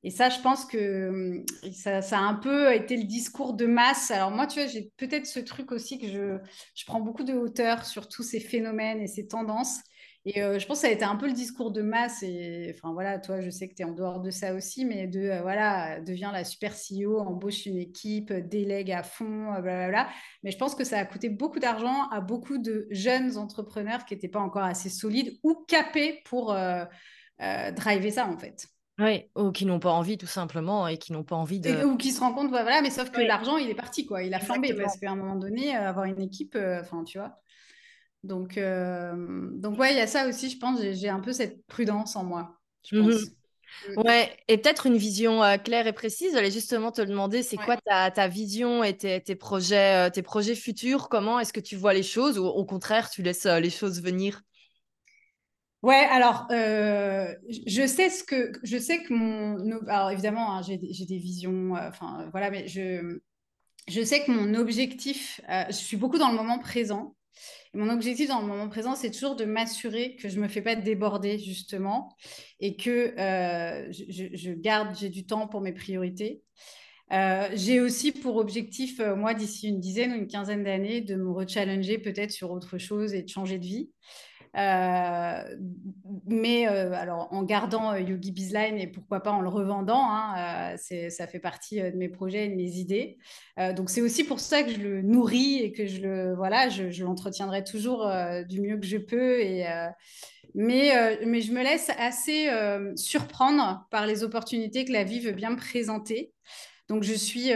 et 0.07 0.09
ça, 0.09 0.29
je 0.29 0.39
pense 0.39 0.63
que 0.63 1.09
hum, 1.09 1.45
ça, 1.73 1.99
a 2.17 2.21
un 2.21 2.35
peu 2.35 2.73
été 2.73 2.95
le 2.95 3.03
discours 3.03 3.53
de 3.53 3.65
masse. 3.65 4.09
Alors 4.09 4.31
moi, 4.31 4.47
tu 4.47 4.57
vois, 4.61 4.69
j'ai 4.69 4.89
peut-être 4.95 5.25
ce 5.25 5.41
truc 5.41 5.73
aussi 5.73 5.99
que 5.99 6.07
je, 6.07 6.37
je, 6.75 6.85
prends 6.85 7.01
beaucoup 7.01 7.25
de 7.25 7.33
hauteur 7.33 7.83
sur 7.83 8.07
tous 8.07 8.23
ces 8.23 8.39
phénomènes 8.39 9.01
et 9.01 9.07
ces 9.07 9.27
tendances. 9.27 9.81
Et 10.23 10.41
euh, 10.41 10.59
je 10.59 10.65
pense 10.65 10.77
que 10.77 10.83
ça 10.83 10.87
a 10.87 10.93
été 10.93 11.03
un 11.03 11.17
peu 11.17 11.27
le 11.27 11.33
discours 11.33 11.73
de 11.73 11.81
masse. 11.81 12.23
Et 12.23 12.73
enfin 12.73 12.93
voilà, 12.93 13.19
toi, 13.19 13.41
je 13.41 13.49
sais 13.49 13.67
que 13.67 13.75
tu 13.75 13.81
es 13.81 13.85
en 13.85 13.91
dehors 13.91 14.21
de 14.21 14.29
ça 14.29 14.53
aussi, 14.53 14.85
mais 14.85 15.07
de 15.07 15.19
euh, 15.19 15.41
voilà, 15.41 15.99
deviens 15.99 16.31
la 16.31 16.45
super 16.45 16.71
CEO, 16.71 17.19
embauche 17.19 17.65
une 17.65 17.77
équipe, 17.77 18.31
délègue 18.31 18.93
à 18.93 19.03
fond, 19.03 19.53
euh, 19.55 19.59
blablabla. 19.59 20.07
Mais 20.43 20.51
je 20.51 20.57
pense 20.57 20.73
que 20.73 20.85
ça 20.85 20.99
a 20.99 21.05
coûté 21.05 21.27
beaucoup 21.27 21.59
d'argent 21.59 22.07
à 22.11 22.21
beaucoup 22.21 22.59
de 22.59 22.87
jeunes 22.91 23.35
entrepreneurs 23.35 24.05
qui 24.05 24.13
n'étaient 24.13 24.29
pas 24.29 24.39
encore 24.39 24.63
assez 24.63 24.89
solides 24.89 25.37
ou 25.43 25.65
capés 25.67 26.21
pour 26.23 26.55
driver 27.37 28.11
ça 28.11 28.25
en 28.25 28.37
fait. 28.37 28.69
Oui, 28.99 29.25
ou 29.35 29.51
qui 29.51 29.65
n'ont 29.65 29.79
pas 29.79 29.91
envie 29.91 30.17
tout 30.17 30.25
simplement 30.25 30.87
et 30.87 30.97
qui 30.97 31.13
n'ont 31.13 31.23
pas 31.23 31.35
envie 31.35 31.59
de... 31.59 31.85
ou 31.85 31.97
qui 31.97 32.11
se 32.11 32.19
rendent 32.19 32.33
compte, 32.33 32.49
voilà, 32.49 32.81
mais 32.81 32.89
sauf 32.89 33.11
que 33.11 33.21
l'argent, 33.21 33.57
il 33.57 33.69
est 33.69 33.75
parti, 33.75 34.07
quoi. 34.07 34.23
Il 34.23 34.33
a 34.33 34.39
flambé 34.39 34.73
parce 34.73 34.97
qu'à 34.97 35.11
un 35.11 35.15
moment 35.15 35.35
donné, 35.35 35.75
euh, 35.75 35.89
avoir 35.89 36.05
une 36.05 36.19
équipe, 36.19 36.55
euh, 36.55 36.81
enfin, 36.81 37.03
tu 37.03 37.19
vois. 37.19 37.39
Donc, 38.23 38.57
euh, 38.57 39.13
donc 39.51 39.77
ouais, 39.77 39.93
il 39.93 39.97
y 39.97 40.01
a 40.01 40.07
ça 40.07 40.27
aussi, 40.27 40.49
je 40.49 40.57
pense, 40.57 40.81
j'ai 40.81 41.09
un 41.09 41.19
peu 41.19 41.31
cette 41.31 41.63
prudence 41.67 42.15
en 42.15 42.23
moi, 42.23 42.57
je 42.83 42.97
mmh 42.97 43.03
pense. 43.03 43.21
Mmh. 43.89 44.01
Ouais, 44.01 44.35
et 44.47 44.57
peut-être 44.57 44.87
une 44.87 44.97
vision 44.97 45.41
claire 45.63 45.85
et 45.85 45.93
précise. 45.93 46.33
J'allais 46.33 46.49
justement 46.49 46.91
te 46.91 47.01
demander, 47.01 47.43
c'est 47.43 47.57
quoi 47.57 47.75
ta, 47.77 48.09
ta, 48.09 48.27
vision 48.27 48.83
et 48.83 48.95
tes, 48.95 49.21
tes 49.21 49.35
projets, 49.35 50.09
tes 50.09 50.23
projets 50.23 50.55
futurs? 50.55 51.09
Comment 51.09 51.39
est-ce 51.39 51.53
que 51.53 51.59
tu 51.59 51.75
vois 51.75 51.93
les 51.93 52.01
choses? 52.01 52.39
Ou 52.39 52.45
au 52.45 52.65
contraire, 52.65 53.09
tu 53.09 53.21
laisses 53.21 53.45
les 53.45 53.69
choses 53.69 54.01
venir? 54.01 54.41
Ouais, 55.87 56.05
alors 56.11 56.47
euh, 56.51 57.33
je 57.65 57.87
sais 57.87 58.09
ce 58.09 58.21
que 58.21 58.51
je 58.61 58.77
sais 58.77 59.03
que 59.03 59.13
mon 59.13 59.79
alors 59.87 60.11
évidemment 60.11 60.51
hein, 60.51 60.61
j'ai 60.61 60.77
des 60.77 61.17
visions 61.17 61.77
euh, 61.77 61.87
enfin 61.87 62.27
voilà 62.31 62.51
mais 62.51 62.67
je 62.67 63.21
je 63.87 64.01
sais 64.01 64.25
que 64.25 64.31
mon 64.31 64.53
objectif 64.55 65.39
euh, 65.49 65.63
je 65.69 65.75
suis 65.75 65.95
beaucoup 65.95 66.17
dans 66.17 66.29
le 66.29 66.35
moment 66.35 66.59
présent 66.59 67.15
et 67.73 67.77
mon 67.77 67.89
objectif 67.89 68.27
dans 68.27 68.41
le 68.41 68.47
moment 68.47 68.67
présent 68.67 68.95
c'est 68.95 69.11
toujours 69.11 69.37
de 69.37 69.45
m'assurer 69.45 70.17
que 70.17 70.27
je 70.27 70.41
me 70.41 70.49
fais 70.49 70.61
pas 70.61 70.75
déborder 70.75 71.39
justement 71.39 72.13
et 72.59 72.75
que 72.75 73.13
je, 73.17 74.51
garde 74.55 74.93
j'ai 74.93 75.07
du 75.07 75.25
temps 75.25 75.47
pour 75.47 75.61
mes 75.61 75.71
priorités 75.71 76.41
j'ai 77.53 77.79
aussi 77.79 78.11
pour 78.11 78.35
objectif, 78.35 78.99
moi, 78.99 79.33
d'ici 79.33 79.69
une 79.69 79.79
dizaine 79.79 80.11
ou 80.11 80.15
une 80.15 80.27
quinzaine 80.27 80.65
d'années, 80.65 80.99
de 80.99 81.15
me 81.15 81.31
rechallenger 81.31 81.99
peut-être 81.99 82.31
sur 82.31 82.51
autre 82.51 82.77
chose 82.77 83.13
et 83.13 83.23
de 83.23 83.29
changer 83.29 83.59
de 83.59 83.65
vie. 83.65 83.89
Euh, 84.57 85.55
mais 86.25 86.67
euh, 86.67 86.91
alors 86.93 87.27
en 87.31 87.43
gardant 87.43 87.93
euh, 87.93 87.99
Yogi 87.99 88.31
Bizline 88.31 88.79
et 88.79 88.87
pourquoi 88.87 89.21
pas 89.21 89.31
en 89.31 89.41
le 89.41 89.49
revendant, 89.49 90.01
hein, 90.01 90.75
ça 90.77 91.27
fait 91.27 91.39
partie 91.39 91.79
de 91.79 91.95
mes 91.95 92.09
projets 92.09 92.45
et 92.45 92.49
de 92.49 92.55
mes 92.55 92.77
idées. 92.77 93.17
donc 93.75 93.89
c'est 93.89 94.01
aussi 94.01 94.23
pour 94.23 94.39
ça 94.39 94.63
que 94.63 94.71
je 94.71 94.79
le 94.79 95.01
nourris 95.03 95.59
et 95.59 95.71
que 95.71 95.85
je 95.85 96.01
le 96.01 96.35
voilà, 96.35 96.69
je, 96.69 97.03
l'entretiendrai 97.03 97.63
toujours 97.63 98.09
du 98.47 98.61
mieux 98.61 98.77
que 98.77 98.85
je 98.85 98.97
peux 98.97 99.41
mais, 100.55 101.19
mais 101.25 101.41
je 101.41 101.51
me 101.51 101.61
laisse 101.61 101.91
assez 101.99 102.49
surprendre 102.95 103.85
par 103.91 104.07
les 104.07 104.23
opportunités 104.23 104.85
que 104.85 104.91
la 104.91 105.03
vie 105.03 105.19
veut 105.19 105.33
bien 105.33 105.51
me 105.51 105.57
présenter. 105.57 106.33
Donc, 106.89 107.03
je 107.03 107.13
suis 107.13 107.49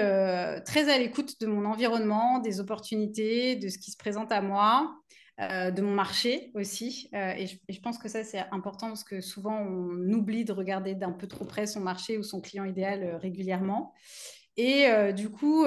très 0.66 0.90
à 0.90 0.98
l'écoute 0.98 1.40
de 1.40 1.48
mon 1.48 1.66
environnement, 1.66 2.40
des 2.40 2.60
opportunités, 2.60 3.56
de 3.56 3.70
ce 3.70 3.78
qui 3.78 3.92
se 3.92 3.98
présente 3.98 4.32
à 4.32 4.42
moi. 4.42 5.01
Euh, 5.40 5.72
de 5.72 5.82
mon 5.82 5.94
marché 5.94 6.52
aussi. 6.54 7.10
Euh, 7.16 7.34
et, 7.36 7.48
je, 7.48 7.80
pense 7.80 7.98
que 7.98 8.10
ça, 8.10 8.24
c'est 8.24 8.44
important 8.52 8.88
parce 8.88 9.04
que 9.04 9.22
souvent, 9.22 9.58
on 9.58 10.12
oublie 10.12 10.46
de 10.46 10.52
regarder 10.52 10.94
d'un 10.94 11.12
peu 11.12 11.26
trop 11.26 11.46
près 11.46 11.66
son 11.66 11.80
marché 11.80 12.18
ou 12.18 12.24
son 12.24 12.42
client 12.42 12.66
idéal 12.66 13.04
euh, 13.04 13.18
régulièrement. 13.18 13.94
Et 14.58 14.86
du 15.14 15.30
coup, 15.30 15.66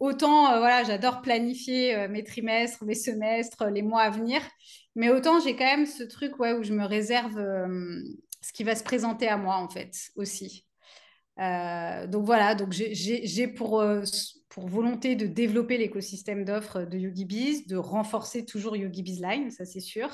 autant, 0.00 0.58
voilà, 0.58 0.84
j'adore 0.84 1.22
planifier 1.22 2.06
mes 2.08 2.22
trimestres, 2.22 2.84
mes 2.84 2.94
semestres, 2.94 3.64
les 3.64 3.80
mois 3.80 4.02
à 4.02 4.10
venir, 4.10 4.42
mais 4.94 5.08
autant 5.08 5.40
j'ai 5.40 5.56
quand 5.56 5.64
même 5.64 5.86
ce 5.86 6.04
truc 6.04 6.38
ouais, 6.38 6.52
où 6.52 6.62
je 6.62 6.74
me 6.74 6.84
réserve 6.84 7.34
ce 8.42 8.52
qui 8.52 8.64
va 8.64 8.76
se 8.76 8.84
présenter 8.84 9.28
à 9.28 9.38
moi, 9.38 9.56
en 9.56 9.68
fait, 9.70 9.92
aussi. 10.14 10.66
donc 11.38 12.26
voilà, 12.26 12.54
donc 12.54 12.70
j'ai 12.72 13.48
pour 13.48 13.82
pour 14.56 14.68
volonté 14.68 15.16
de 15.16 15.26
développer 15.26 15.76
l'écosystème 15.76 16.46
d'offres 16.46 16.80
de 16.80 16.96
YogiBiz, 16.96 17.66
de 17.66 17.76
renforcer 17.76 18.46
toujours 18.46 18.74
YogiBiz 18.74 19.20
Line, 19.20 19.50
ça 19.50 19.66
c'est 19.66 19.80
sûr. 19.80 20.08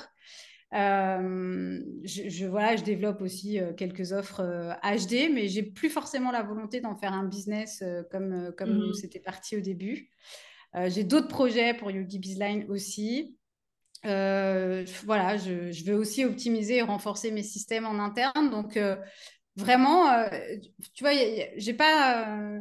Euh, 0.73 1.79
je, 2.03 2.45
voilà, 2.45 2.75
je 2.75 2.83
développe 2.83 3.21
aussi 3.21 3.57
euh, 3.57 3.71
quelques 3.71 4.11
offres 4.11 4.41
HD, 4.83 5.13
euh, 5.13 5.29
mais 5.33 5.47
j'ai 5.47 5.63
plus 5.63 5.89
forcément 5.89 6.29
la 6.29 6.43
volonté 6.43 6.81
d'en 6.81 6.97
faire 6.97 7.13
un 7.13 7.23
business 7.23 7.85
comme, 8.11 8.51
comme 8.57 8.87
mhm. 8.87 8.93
c'était 8.93 9.21
parti 9.21 9.55
au 9.55 9.61
début. 9.61 10.09
j'ai 10.87 11.05
d'autres 11.05 11.29
projets 11.29 11.73
pour 11.73 11.89
YogiBiz 11.89 12.37
Line 12.37 12.65
aussi. 12.67 13.37
voilà, 14.03 15.37
je, 15.37 15.71
je, 15.71 15.85
veux 15.85 15.95
aussi 15.95 16.25
optimiser 16.25 16.79
et 16.79 16.81
renforcer 16.81 17.31
mes 17.31 17.43
systèmes 17.43 17.85
en 17.85 17.97
interne. 17.97 18.49
Donc, 18.49 18.77
vraiment, 19.55 20.27
tu 20.93 21.05
vois, 21.05 21.13
j'ai 21.55 21.73
pas 21.73 22.59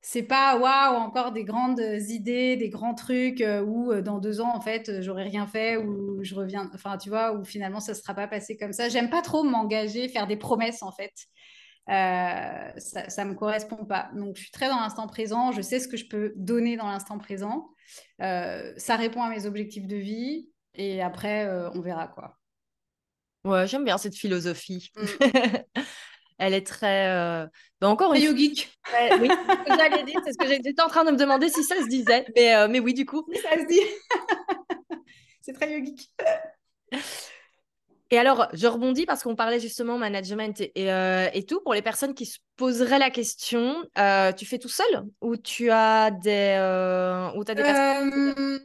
c'est 0.00 0.22
pas 0.22 0.56
waouh 0.58 0.96
encore 0.96 1.32
des 1.32 1.44
grandes 1.44 1.80
idées, 2.08 2.56
des 2.56 2.68
grands 2.68 2.94
trucs 2.94 3.40
euh, 3.40 3.62
où 3.62 3.92
euh, 3.92 4.00
dans 4.00 4.18
deux 4.18 4.40
ans 4.40 4.54
en 4.54 4.60
fait 4.60 5.02
j'aurais 5.02 5.24
rien 5.24 5.46
fait 5.46 5.76
ou 5.76 6.22
je 6.22 6.34
reviens, 6.34 6.70
enfin 6.74 6.98
tu 6.98 7.08
vois, 7.08 7.32
où 7.32 7.44
finalement 7.44 7.80
ça 7.80 7.92
ne 7.92 7.96
sera 7.96 8.14
pas 8.14 8.28
passé 8.28 8.56
comme 8.56 8.72
ça. 8.72 8.88
J'aime 8.88 9.10
pas 9.10 9.22
trop 9.22 9.42
m'engager, 9.42 10.08
faire 10.08 10.26
des 10.26 10.36
promesses 10.36 10.82
en 10.82 10.92
fait. 10.92 11.12
Euh, 11.88 12.70
ça, 12.78 13.24
ne 13.24 13.30
me 13.30 13.34
correspond 13.34 13.84
pas. 13.84 14.10
Donc 14.14 14.36
je 14.36 14.42
suis 14.42 14.50
très 14.50 14.68
dans 14.68 14.78
l'instant 14.78 15.06
présent. 15.06 15.52
Je 15.52 15.62
sais 15.62 15.80
ce 15.80 15.88
que 15.88 15.96
je 15.96 16.06
peux 16.06 16.32
donner 16.36 16.76
dans 16.76 16.88
l'instant 16.88 17.18
présent. 17.18 17.70
ça 18.18 18.96
répond 18.96 19.22
à 19.22 19.30
mes 19.30 19.46
objectifs 19.46 19.86
de 19.86 19.96
vie 19.96 20.48
et 20.74 21.02
après 21.02 21.48
on 21.74 21.80
verra 21.80 22.06
quoi. 22.08 22.36
Ouais, 23.44 23.66
j'aime 23.66 23.84
bien 23.84 23.98
cette 23.98 24.16
philosophie. 24.16 24.90
Mm. 24.96 25.04
Elle 26.38 26.54
est 26.54 26.66
très. 26.66 27.08
Euh... 27.08 27.46
Bah 27.80 27.88
encore 27.88 28.14
une 28.14 28.22
yogique. 28.22 28.72
oui, 29.20 29.28
j'allais 29.66 30.04
dire, 30.04 30.20
c'est 30.24 30.32
ce 30.32 30.38
que 30.38 30.46
j'étais 30.46 30.80
en 30.80 30.88
train 30.88 31.04
de 31.04 31.10
me 31.10 31.16
demander 31.16 31.48
si 31.48 31.62
ça 31.64 31.76
se 31.76 31.88
disait. 31.88 32.26
Mais, 32.36 32.54
euh, 32.54 32.68
mais 32.68 32.80
oui, 32.80 32.94
du 32.94 33.04
coup. 33.04 33.26
Ça 33.42 33.58
se 33.58 33.66
dit. 33.66 33.80
c'est 35.40 35.52
très 35.52 35.78
yogique. 35.78 36.10
Et 38.10 38.18
alors, 38.18 38.48
je 38.52 38.66
rebondis 38.66 39.04
parce 39.04 39.22
qu'on 39.22 39.36
parlait 39.36 39.60
justement 39.60 39.98
management 39.98 40.60
et, 40.60 40.72
et, 40.76 40.92
euh, 40.92 41.28
et, 41.34 41.44
tout. 41.44 41.60
Pour 41.60 41.74
les 41.74 41.82
personnes 41.82 42.14
qui 42.14 42.24
se 42.24 42.38
poseraient 42.56 42.98
la 42.98 43.10
question, 43.10 43.84
euh, 43.98 44.32
tu 44.32 44.46
fais 44.46 44.58
tout 44.58 44.70
seul 44.70 45.04
ou 45.20 45.36
tu 45.36 45.70
as 45.70 46.10
des, 46.10 46.56
ou 47.36 47.40
as 47.40 47.54
des 47.54 47.62
personnes 47.62 48.60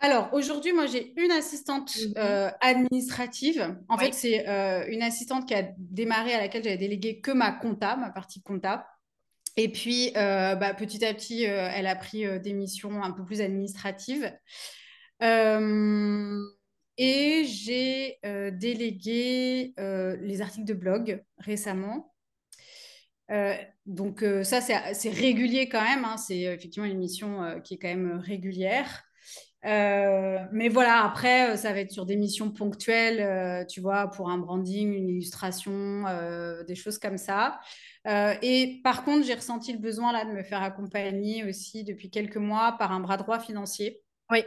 alors 0.00 0.32
aujourd'hui, 0.32 0.72
moi 0.72 0.86
j'ai 0.86 1.12
une 1.20 1.32
assistante 1.32 1.96
mhm. 1.96 2.14
euh, 2.18 2.50
administrative. 2.60 3.76
En 3.88 3.98
fait, 3.98 4.14
c'est 4.14 4.48
euh, 4.48 4.86
une 4.88 5.02
assistante 5.02 5.46
qui 5.46 5.54
a 5.54 5.68
démarré 5.76 6.34
à 6.34 6.40
laquelle 6.40 6.62
j'avais 6.62 6.76
délégué 6.76 7.20
que 7.20 7.32
ma 7.32 7.50
compta, 7.50 7.96
ma 7.96 8.10
partie 8.10 8.40
compta. 8.42 8.86
Et 9.56 9.72
puis 9.72 10.12
euh, 10.16 10.54
bah, 10.54 10.72
petit 10.74 11.04
à 11.04 11.12
petit, 11.14 11.42
elle 11.42 11.88
a 11.88 11.96
pris 11.96 12.24
des 12.40 12.52
missions 12.52 13.02
un 13.02 13.10
peu 13.10 13.24
plus 13.24 13.40
administratives. 13.40 14.32
et 16.96 17.44
j'ai 17.44 18.18
délégué 18.52 19.74
les 19.76 20.42
articles 20.42 20.66
de 20.66 20.74
blog 20.74 21.24
récemment. 21.38 22.14
donc 23.84 24.24
ça, 24.44 24.60
c'est 24.60 25.10
régulier 25.10 25.68
quand 25.68 25.82
même. 25.82 26.04
Hein. 26.04 26.18
C'est 26.18 26.42
effectivement 26.42 26.86
une 26.86 26.98
mission 26.98 27.60
qui 27.64 27.74
est 27.74 27.78
quand 27.78 27.88
même 27.88 28.20
régulière. 28.20 29.07
Euh, 29.64 30.38
mais 30.52 30.68
voilà, 30.68 31.04
après, 31.04 31.50
euh, 31.50 31.56
ça 31.56 31.72
va 31.72 31.80
être 31.80 31.90
sur 31.90 32.06
des 32.06 32.16
missions 32.16 32.50
ponctuelles, 32.50 33.20
euh, 33.20 33.64
tu 33.64 33.80
vois, 33.80 34.08
pour 34.08 34.30
un 34.30 34.38
branding, 34.38 34.92
une 34.92 35.08
illustration, 35.08 36.04
des 36.66 36.74
choses 36.74 36.98
comme 36.98 37.18
ça. 37.18 37.58
et 38.06 38.80
par 38.84 39.04
contre, 39.04 39.26
j'ai 39.26 39.34
ressenti 39.34 39.72
le 39.72 39.78
besoin 39.78 40.12
là 40.12 40.24
de 40.24 40.30
me 40.30 40.42
faire 40.42 40.62
accompagner 40.62 41.44
aussi 41.44 41.84
depuis 41.84 42.10
quelques 42.10 42.36
mois 42.36 42.76
par 42.78 42.92
un 42.92 43.00
bras 43.00 43.16
droit 43.16 43.38
financier. 43.40 44.00
Oui. 44.30 44.40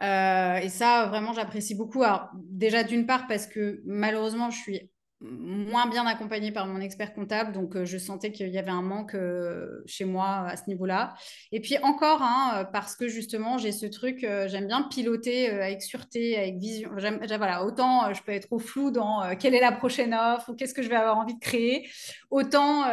et 0.00 0.68
ça, 0.68 1.06
vraiment, 1.06 1.32
j'apprécie 1.32 1.74
beaucoup. 1.74 2.02
Alors, 2.02 2.28
déjà, 2.34 2.84
d'une 2.84 3.06
part, 3.06 3.26
parce 3.26 3.46
que 3.46 3.82
malheureusement, 3.84 4.50
je 4.50 4.58
suis 4.58 4.90
moins 5.20 5.88
bien 5.88 6.06
accompagnée 6.06 6.52
par 6.52 6.66
mon 6.66 6.80
expert 6.80 7.12
comptable, 7.12 7.52
donc 7.52 7.74
euh, 7.74 7.84
je 7.84 7.98
sentais 7.98 8.30
qu'il 8.30 8.48
y 8.50 8.58
avait 8.58 8.70
un 8.70 8.82
manque 8.82 9.14
euh, 9.14 9.82
chez 9.86 10.04
moi 10.04 10.46
à 10.48 10.56
ce 10.56 10.62
niveau-là. 10.68 11.14
Et 11.50 11.60
puis 11.60 11.76
encore, 11.82 12.22
hein, 12.22 12.68
parce 12.72 12.94
que 12.94 13.08
justement, 13.08 13.58
j'ai 13.58 13.72
ce 13.72 13.86
truc, 13.86 14.22
euh, 14.22 14.46
j'aime 14.48 14.68
bien 14.68 14.82
piloter 14.82 15.50
avec 15.50 15.82
sûreté, 15.82 16.36
avec 16.38 16.58
vision. 16.58 16.90
voilà, 16.92 17.64
autant 17.64 18.12
je 18.14 18.22
peux 18.22 18.32
être 18.32 18.48
au 18.52 18.58
flou 18.58 18.90
dans 18.90 19.36
quelle 19.36 19.54
est 19.54 19.60
la 19.60 19.72
prochaine 19.72 20.14
offre 20.14 20.50
ou 20.50 20.54
qu'est-ce 20.54 20.74
que 20.74 20.82
je 20.82 20.88
vais 20.88 20.96
avoir 20.96 21.18
envie 21.18 21.34
de 21.34 21.40
créer, 21.40 21.88
autant 22.30 22.84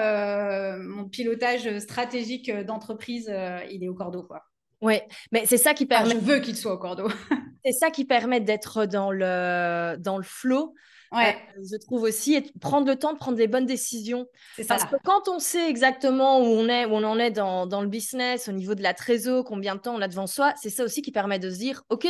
mon 0.79 1.05
pilotage 1.05 1.79
stratégique 1.79 2.51
d'entreprise, 2.51 3.31
il 3.71 3.83
est 3.83 3.87
au 3.87 3.93
cordeau, 3.93 4.23
quoi. 4.23 4.43
Oui, 4.81 4.99
mais 5.31 5.45
c'est 5.45 5.57
ça 5.57 5.73
qui 5.73 5.85
permet. 5.85 6.11
je 6.11 6.17
veux 6.17 6.39
qu'il 6.39 6.55
soit 6.55 6.73
au 6.73 6.77
cordeau. 6.77 7.07
c'est 7.65 7.71
ça 7.71 7.89
qui 7.89 8.05
permet 8.05 8.39
d'être 8.39 8.85
dans 8.85 9.11
le 9.11 9.95
dans 9.97 10.17
le 10.17 10.23
flow 10.23 10.75
Ouais. 11.15 11.37
Euh, 11.57 11.63
je 11.71 11.77
trouve 11.77 12.03
aussi, 12.03 12.35
et 12.35 12.43
prendre 12.59 12.85
le 12.85 12.95
temps 12.97 13.13
de 13.13 13.17
prendre 13.17 13.37
des 13.37 13.47
bonnes 13.47 13.65
décisions. 13.65 14.27
Parce 14.67 14.83
que 14.83 14.95
quand 15.03 15.29
on 15.29 15.39
sait 15.39 15.69
exactement 15.69 16.39
où 16.39 16.45
on 16.45 16.67
est, 16.67 16.85
où 16.85 16.93
on 16.93 17.03
en 17.03 17.17
est 17.17 17.31
dans, 17.31 17.65
dans 17.67 17.81
le 17.81 17.87
business, 17.87 18.47
au 18.47 18.51
niveau 18.51 18.75
de 18.75 18.83
la 18.83 18.93
trésor, 18.93 19.43
combien 19.43 19.75
de 19.75 19.79
temps 19.79 19.95
on 19.95 20.01
a 20.01 20.07
devant 20.07 20.27
soi, 20.27 20.53
c'est 20.61 20.69
ça 20.69 20.83
aussi 20.83 21.01
qui 21.01 21.11
permet 21.11 21.39
de 21.39 21.49
se 21.49 21.57
dire, 21.57 21.83
OK, 21.89 22.07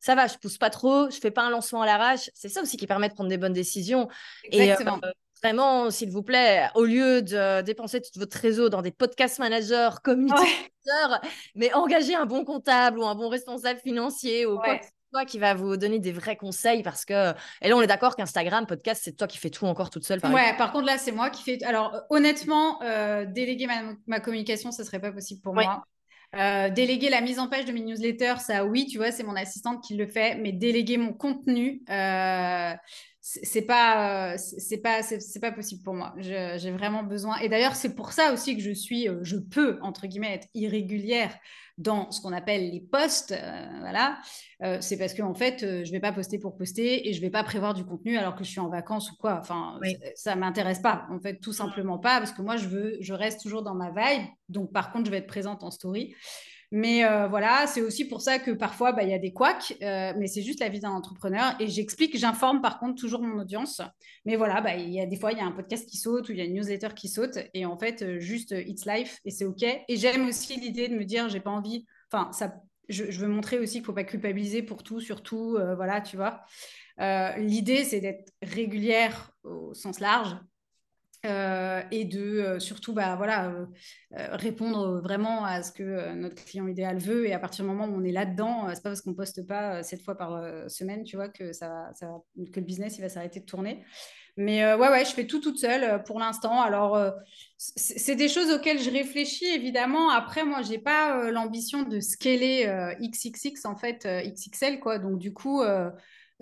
ça 0.00 0.14
va, 0.14 0.26
je 0.26 0.36
pousse 0.38 0.58
pas 0.58 0.70
trop, 0.70 1.10
je 1.10 1.18
fais 1.18 1.30
pas 1.30 1.42
un 1.42 1.50
lancement 1.50 1.82
à 1.82 1.86
l'arrache. 1.86 2.30
C'est 2.34 2.48
ça 2.48 2.62
aussi 2.62 2.76
qui 2.76 2.86
permet 2.86 3.08
de 3.08 3.14
prendre 3.14 3.28
des 3.28 3.38
bonnes 3.38 3.52
décisions. 3.52 4.08
Exactement. 4.44 4.98
Et 5.02 5.06
euh, 5.06 5.10
vraiment, 5.42 5.90
s'il 5.90 6.10
vous 6.10 6.22
plaît, 6.22 6.68
au 6.74 6.84
lieu 6.84 7.22
de 7.22 7.60
dépenser 7.62 8.00
tout 8.00 8.18
votre 8.18 8.36
réseau 8.38 8.68
dans 8.68 8.82
des 8.82 8.92
podcast 8.92 9.38
managers, 9.38 9.90
community 10.02 10.32
managers, 10.86 11.28
mais 11.54 11.72
engagez 11.74 12.14
un 12.14 12.26
bon 12.26 12.44
comptable 12.44 12.98
ou 12.98 13.04
un 13.04 13.14
bon 13.14 13.28
responsable 13.28 13.80
financier 13.80 14.46
ou 14.46 14.58
quoi 14.58 14.80
toi 15.10 15.24
qui 15.24 15.38
va 15.38 15.54
vous 15.54 15.76
donner 15.76 15.98
des 15.98 16.12
vrais 16.12 16.36
conseils 16.36 16.82
parce 16.82 17.04
que 17.04 17.32
et 17.62 17.68
là 17.68 17.76
on 17.76 17.82
est 17.82 17.86
d'accord 17.86 18.16
qu'Instagram 18.16 18.66
podcast 18.66 19.02
c'est 19.04 19.16
toi 19.16 19.26
qui 19.26 19.38
fais 19.38 19.50
tout 19.50 19.66
encore 19.66 19.90
toute 19.90 20.04
seule 20.04 20.20
par 20.20 20.32
ouais 20.32 20.56
par 20.56 20.72
contre 20.72 20.86
là 20.86 20.98
c'est 20.98 21.12
moi 21.12 21.30
qui 21.30 21.42
fais 21.42 21.62
alors 21.64 21.94
euh, 21.94 22.00
honnêtement 22.10 22.80
euh, 22.82 23.24
déléguer 23.24 23.66
ma, 24.06 24.20
communication 24.20 24.72
ce 24.72 24.84
serait 24.84 25.00
pas 25.00 25.12
possible 25.12 25.40
pour 25.40 25.54
moi. 25.54 25.84
Euh, 26.36 26.70
déléguer 26.70 27.10
la 27.10 27.22
mise 27.22 27.40
en 27.40 27.48
page 27.48 27.64
de 27.64 27.72
mes 27.72 27.80
newsletters, 27.80 28.38
ça 28.38 28.64
oui, 28.64 28.86
tu 28.86 28.98
vois, 28.98 29.10
c'est 29.10 29.24
mon 29.24 29.34
assistante 29.34 29.82
qui 29.82 29.96
le 29.96 30.06
fait, 30.06 30.36
mais 30.36 30.52
déléguer 30.52 30.96
mon 30.96 31.12
contenu, 31.12 31.82
c'est 33.20 33.62
pas 33.62 34.38
c'est 34.38 34.78
pas 34.78 35.02
c'est 35.02 35.40
pas 35.40 35.50
possible 35.50 35.82
pour 35.82 35.94
moi. 35.94 36.14
J'ai 36.18 36.70
vraiment 36.70 37.02
besoin. 37.02 37.36
Et 37.38 37.48
d'ailleurs 37.48 37.74
c'est 37.74 37.96
pour 37.96 38.12
ça 38.12 38.32
aussi 38.32 38.56
que 38.56 38.62
je 38.62 38.70
suis 38.70 39.08
je 39.22 39.38
peux 39.38 39.80
entre 39.82 40.06
guillemets 40.06 40.34
être 40.34 40.46
irrégulière 40.54 41.36
dans 41.80 42.10
ce 42.10 42.20
qu'on 42.20 42.32
appelle 42.32 42.70
les 42.70 42.80
posts, 42.80 43.32
euh, 43.32 43.66
voilà, 43.80 44.18
euh, 44.62 44.76
c'est 44.82 44.98
parce 44.98 45.14
que 45.14 45.22
en 45.22 45.34
fait, 45.34 45.62
euh, 45.62 45.82
je 45.82 45.90
vais 45.90 45.98
pas 45.98 46.12
poster 46.12 46.38
pour 46.38 46.54
poster 46.54 47.08
et 47.08 47.14
je 47.14 47.20
vais 47.22 47.30
pas 47.30 47.42
prévoir 47.42 47.72
du 47.72 47.84
contenu 47.84 48.18
alors 48.18 48.36
que 48.36 48.44
je 48.44 48.50
suis 48.50 48.60
en 48.60 48.68
vacances 48.68 49.10
ou 49.10 49.16
quoi. 49.16 49.38
Enfin, 49.40 49.80
ça 50.14 50.36
m'intéresse 50.36 50.80
pas, 50.80 51.06
en 51.10 51.18
fait, 51.18 51.38
tout 51.38 51.54
simplement 51.54 51.98
pas, 51.98 52.18
parce 52.18 52.32
que 52.32 52.42
moi, 52.42 52.58
je 52.58 52.68
veux, 52.68 52.98
je 53.00 53.14
reste 53.14 53.40
toujours 53.40 53.62
dans 53.62 53.74
ma 53.74 53.90
vibe. 53.90 54.26
Donc, 54.50 54.72
par 54.72 54.92
contre, 54.92 55.06
je 55.06 55.10
vais 55.10 55.18
être 55.18 55.26
présente 55.26 55.64
en 55.64 55.70
story. 55.70 56.14
Mais 56.72 57.04
euh, 57.04 57.26
voilà, 57.26 57.66
c'est 57.66 57.82
aussi 57.82 58.04
pour 58.06 58.20
ça 58.20 58.38
que 58.38 58.52
parfois, 58.52 58.92
bah, 58.92 59.02
il 59.02 59.10
y 59.10 59.14
a 59.14 59.18
des 59.18 59.32
couacs, 59.32 59.74
euh, 59.82 60.12
mais 60.16 60.28
c'est 60.28 60.42
juste 60.42 60.60
la 60.60 60.68
vie 60.68 60.78
d'un 60.78 60.90
entrepreneur. 60.90 61.54
Et 61.58 61.66
j'explique, 61.66 62.16
j'informe 62.16 62.60
par 62.60 62.78
contre 62.78 63.00
toujours 63.00 63.22
mon 63.22 63.40
audience. 63.40 63.82
Mais 64.24 64.36
voilà, 64.36 64.60
bah, 64.60 64.76
y 64.76 65.00
a 65.00 65.06
des 65.06 65.16
fois, 65.16 65.32
il 65.32 65.38
y 65.38 65.40
a 65.40 65.44
un 65.44 65.52
podcast 65.52 65.88
qui 65.88 65.96
saute 65.96 66.28
ou 66.28 66.32
il 66.32 66.38
y 66.38 66.40
a 66.40 66.44
une 66.44 66.54
newsletter 66.54 66.90
qui 66.94 67.08
saute. 67.08 67.38
Et 67.54 67.66
en 67.66 67.76
fait, 67.76 68.02
euh, 68.02 68.20
juste 68.20 68.52
it's 68.52 68.86
life 68.86 69.18
et 69.24 69.30
c'est 69.30 69.44
OK. 69.44 69.62
Et 69.62 69.96
j'aime 69.96 70.28
aussi 70.28 70.60
l'idée 70.60 70.86
de 70.88 70.94
me 70.94 71.04
dire, 71.04 71.28
j'ai 71.28 71.40
pas 71.40 71.50
envie, 71.50 71.86
enfin, 72.12 72.30
ça, 72.32 72.54
je, 72.88 73.04
veux 73.04 73.28
montrer 73.28 73.58
aussi 73.58 73.74
qu'il 73.74 73.84
faut 73.84 73.92
pas 73.92 74.04
culpabiliser 74.04 74.62
pour 74.62 74.84
tout, 74.84 75.00
surtout, 75.00 75.58
voilà, 75.76 76.00
tu 76.00 76.16
vois. 76.16 76.42
l'idée, 77.36 77.84
c'est 77.84 78.00
d'être 78.00 78.32
régulière 78.42 79.32
au 79.44 79.74
sens 79.74 80.00
large 80.00 80.36
euh, 81.26 81.82
et 81.90 82.06
de 82.06 82.18
euh, 82.20 82.58
surtout 82.60 82.94
bah, 82.94 83.14
voilà, 83.16 83.50
euh, 83.50 83.66
répondre 84.32 85.00
vraiment 85.02 85.44
à 85.44 85.62
ce 85.62 85.70
que 85.70 86.14
notre 86.14 86.42
client 86.44 86.66
idéal 86.66 86.98
veut. 86.98 87.26
Et 87.26 87.34
à 87.34 87.38
partir 87.38 87.64
du 87.64 87.70
moment 87.70 87.84
où 87.84 87.94
on 87.94 88.04
est 88.04 88.12
là-dedans, 88.12 88.68
c'est 88.70 88.82
pas 88.82 88.88
parce 88.88 89.02
qu'on 89.02 89.12
poste 89.12 89.46
pas 89.46 89.82
sept 89.82 90.02
fois 90.02 90.16
par 90.16 90.42
semaine, 90.70 91.04
tu 91.04 91.16
vois, 91.16 91.28
que, 91.28 91.52
ça, 91.52 91.90
que 92.00 92.60
le 92.60 92.66
business 92.66 92.96
il 92.96 93.02
va 93.02 93.10
s'arrêter 93.10 93.40
de 93.40 93.44
tourner. 93.44 93.84
Mais 94.36 94.64
ouais, 94.74 94.88
ouais, 94.88 95.04
je 95.04 95.10
fais 95.10 95.26
tout 95.26 95.40
toute 95.40 95.58
seule 95.58 96.02
pour 96.04 96.18
l'instant. 96.18 96.62
Alors, 96.62 96.98
c'est 97.58 98.14
des 98.14 98.28
choses 98.28 98.50
auxquelles 98.50 98.80
je 98.80 98.90
réfléchis, 98.90 99.44
évidemment. 99.44 100.08
Après, 100.10 100.44
moi, 100.44 100.62
j'ai 100.62 100.78
pas 100.78 101.30
l'ambition 101.30 101.82
de 101.82 102.00
scaler 102.00 102.66
XXX, 103.02 103.66
en 103.66 103.76
fait, 103.76 104.06
XXL, 104.06 104.80
quoi. 104.80 104.98
Donc, 104.98 105.18
du 105.18 105.34
coup, 105.34 105.62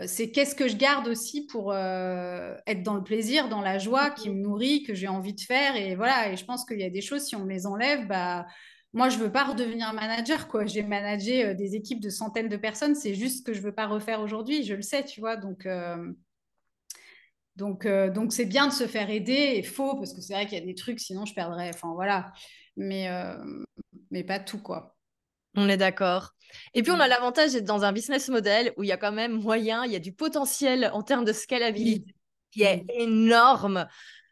c'est 0.07 0.30
qu'est-ce 0.30 0.55
que 0.55 0.68
je 0.68 0.76
garde 0.76 1.09
aussi 1.09 1.46
pour 1.46 1.72
euh, 1.72 2.55
être 2.66 2.82
dans 2.82 2.94
le 2.94 3.03
plaisir, 3.03 3.49
dans 3.49 3.61
la 3.61 3.78
joie 3.78 4.11
qui 4.11 4.30
me 4.30 4.40
nourrit, 4.40 4.84
que 4.84 4.94
j'ai 4.94 5.09
envie 5.09 5.34
de 5.34 5.40
faire. 5.40 5.76
Et 5.76 5.96
voilà, 5.96 6.30
et 6.30 6.36
je 6.36 6.44
pense 6.44 6.64
qu'il 6.64 6.78
y 6.78 6.84
a 6.84 6.90
des 6.90 7.01
choses, 7.01 7.22
si 7.22 7.34
on 7.34 7.44
me 7.44 7.51
les 7.51 7.66
enlève, 7.66 8.07
bah, 8.07 8.46
moi, 8.92 9.09
je 9.09 9.18
veux 9.18 9.32
pas 9.32 9.44
redevenir 9.44 9.92
manager, 9.92 10.49
quoi. 10.49 10.66
J'ai 10.66 10.82
managé 10.82 11.46
euh, 11.46 11.55
des 11.55 11.74
équipes 11.74 12.01
de 12.01 12.11
centaines 12.11 12.49
de 12.49 12.57
personnes, 12.57 12.94
c'est 12.94 13.14
juste 13.14 13.44
que 13.44 13.53
je 13.53 13.61
veux 13.61 13.74
pas 13.74 13.86
refaire 13.86 14.20
aujourd'hui, 14.20 14.62
je 14.64 14.74
le 14.74 14.82
sais, 14.82 15.05
tu 15.05 15.20
vois. 15.20 15.36
Donc, 15.36 15.66
euh, 15.66 16.12
donc, 17.57 17.86
donc 17.86 18.32
c'est 18.32 18.46
bien 18.46 18.68
de 18.68 18.72
se 18.72 18.86
faire 18.86 19.11
aider, 19.11 19.55
et 19.57 19.62
faux, 19.64 19.96
parce 19.96 20.12
que 20.12 20.20
c'est 20.20 20.32
vrai 20.32 20.46
qu'il 20.46 20.59
y 20.59 20.62
a 20.62 20.64
des 20.64 20.76
trucs, 20.76 21.01
sinon 21.01 21.24
je 21.24 21.34
perdrais, 21.34 21.70
enfin 21.74 21.92
voilà. 21.94 22.32
Mais, 22.76 23.09
mais 24.12 24.22
pas 24.22 24.38
tout, 24.38 24.62
quoi. 24.62 24.97
On 25.59 25.68
est 25.68 25.76
d'accord. 25.76 26.34
Et 26.74 26.82
puis, 26.82 26.92
on 26.92 27.00
a 27.00 27.06
mm. 27.06 27.11
l'avantage 27.11 27.52
d'être 27.52 27.64
dans 27.64 27.84
un 27.84 27.92
business 27.92 28.28
model 28.28 28.72
où 28.76 28.82
il 28.82 28.88
y 28.88 28.92
a 28.92 28.96
quand 28.96 29.12
même 29.12 29.32
moyen, 29.32 29.84
il 29.84 29.92
y 29.92 29.96
a 29.96 30.00
du 30.00 30.12
potentiel 30.12 30.90
en 30.92 31.02
termes 31.02 31.24
de 31.24 31.32
scalabilité 31.32 32.14
qui 32.50 32.62
est 32.62 32.84
mm. 32.84 33.00
énorme. 33.00 33.86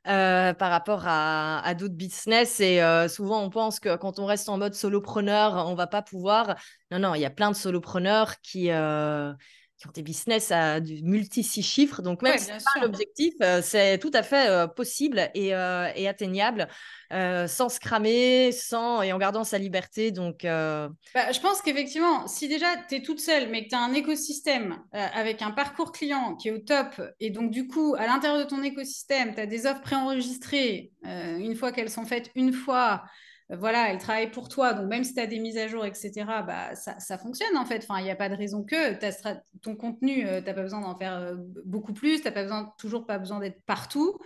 Euh, 0.08 0.54
par 0.54 0.70
rapport 0.70 1.02
à, 1.06 1.74
d'autres 1.74 1.96
business. 1.96 2.60
Et 2.60 2.80
euh, 2.80 3.08
souvent, 3.08 3.42
on 3.42 3.50
pense 3.50 3.80
que 3.80 3.96
quand 3.96 4.20
on 4.20 4.26
reste 4.26 4.48
en 4.48 4.56
mode 4.56 4.74
solopreneur, 4.74 5.66
on 5.68 5.74
va 5.74 5.88
pas 5.88 6.00
pouvoir. 6.00 6.54
Non, 6.92 7.00
non, 7.00 7.16
il 7.16 7.22
y 7.22 7.24
a 7.24 7.30
plein 7.30 7.50
de 7.50 7.56
solopreneurs 7.56 8.40
qui, 8.40 8.70
euh, 8.70 9.32
qui 9.78 9.86
ont 9.86 9.92
des 9.92 10.02
business 10.02 10.50
à 10.52 10.80
du 10.80 11.02
multi-six 11.02 11.62
chiffres. 11.62 12.00
Donc, 12.00 12.22
même 12.22 12.32
Ouais, 12.32 12.38
si 12.38 12.46
c'est 12.46 12.80
l'objectif, 12.80 13.34
euh, 13.42 13.60
c'est 13.62 13.98
tout 13.98 14.10
à 14.14 14.22
fait 14.22 14.48
euh, 14.48 14.66
possible 14.66 15.30
et, 15.34 15.54
euh, 15.54 15.90
et 15.94 16.08
atteignable 16.08 16.68
sans 17.10 17.68
se 17.68 17.78
cramer, 17.78 18.50
sans, 18.50 19.00
et 19.02 19.12
en 19.12 19.18
gardant 19.18 19.44
sa 19.44 19.58
liberté. 19.58 20.10
Donc, 20.10 20.38
Bah, 20.42 20.90
je 21.30 21.40
pense 21.40 21.62
qu'effectivement, 21.62 22.26
si 22.26 22.48
déjà 22.48 22.66
tu 22.88 22.96
es 22.96 23.02
toute 23.02 23.20
seule, 23.20 23.48
mais 23.48 23.64
que 23.64 23.68
tu 23.68 23.74
as 23.76 23.80
un 23.80 23.92
écosystème 23.92 24.82
avec 24.92 25.40
un 25.40 25.52
parcours 25.52 25.92
client 25.92 26.34
qui 26.34 26.48
est 26.48 26.52
au 26.52 26.58
top, 26.58 27.00
et 27.20 27.30
donc 27.30 27.52
du 27.52 27.68
coup, 27.68 27.94
à 27.96 28.06
l'intérieur 28.06 28.44
de 28.44 28.48
ton 28.48 28.60
écosystème, 28.62 29.34
tu 29.34 29.40
as 29.40 29.46
des 29.46 29.66
offres 29.66 29.82
préenregistrées, 29.82 30.90
une 31.04 31.54
fois 31.54 31.70
qu'elles 31.70 31.90
sont 31.90 32.04
faites 32.04 32.30
une 32.34 32.52
fois, 32.52 33.04
voilà, 33.48 33.92
elles 33.92 33.98
travaillent 33.98 34.30
pour 34.30 34.48
toi, 34.48 34.72
donc 34.72 34.88
même 34.88 35.04
si 35.04 35.14
tu 35.14 35.20
as 35.20 35.26
des 35.26 35.38
mises 35.38 35.56
à 35.56 35.68
jour, 35.68 35.84
etc., 35.84 36.10
bah, 36.44 36.74
ça, 36.74 36.98
ça 36.98 37.16
fonctionne 37.16 37.56
en 37.56 37.64
fait. 37.64 37.86
Enfin, 37.88 38.00
il 38.00 38.04
n'y 38.04 38.10
a 38.10 38.16
pas 38.16 38.28
de 38.28 38.34
raison 38.34 38.64
que 38.64 38.94
ton 39.62 39.76
contenu, 39.76 40.22
tu 40.22 40.24
n'as 40.24 40.42
pas 40.42 40.62
besoin 40.62 40.80
d'en 40.80 40.98
faire 40.98 41.14
euh, 41.14 41.36
beaucoup 41.64 41.92
plus, 41.92 42.18
tu 42.18 42.24
n'as 42.24 42.32
pas 42.32 42.42
besoin, 42.42 42.72
toujours 42.78 43.06
pas 43.06 43.18
besoin 43.18 43.38
d'être 43.38 43.62
partout. 43.64 44.18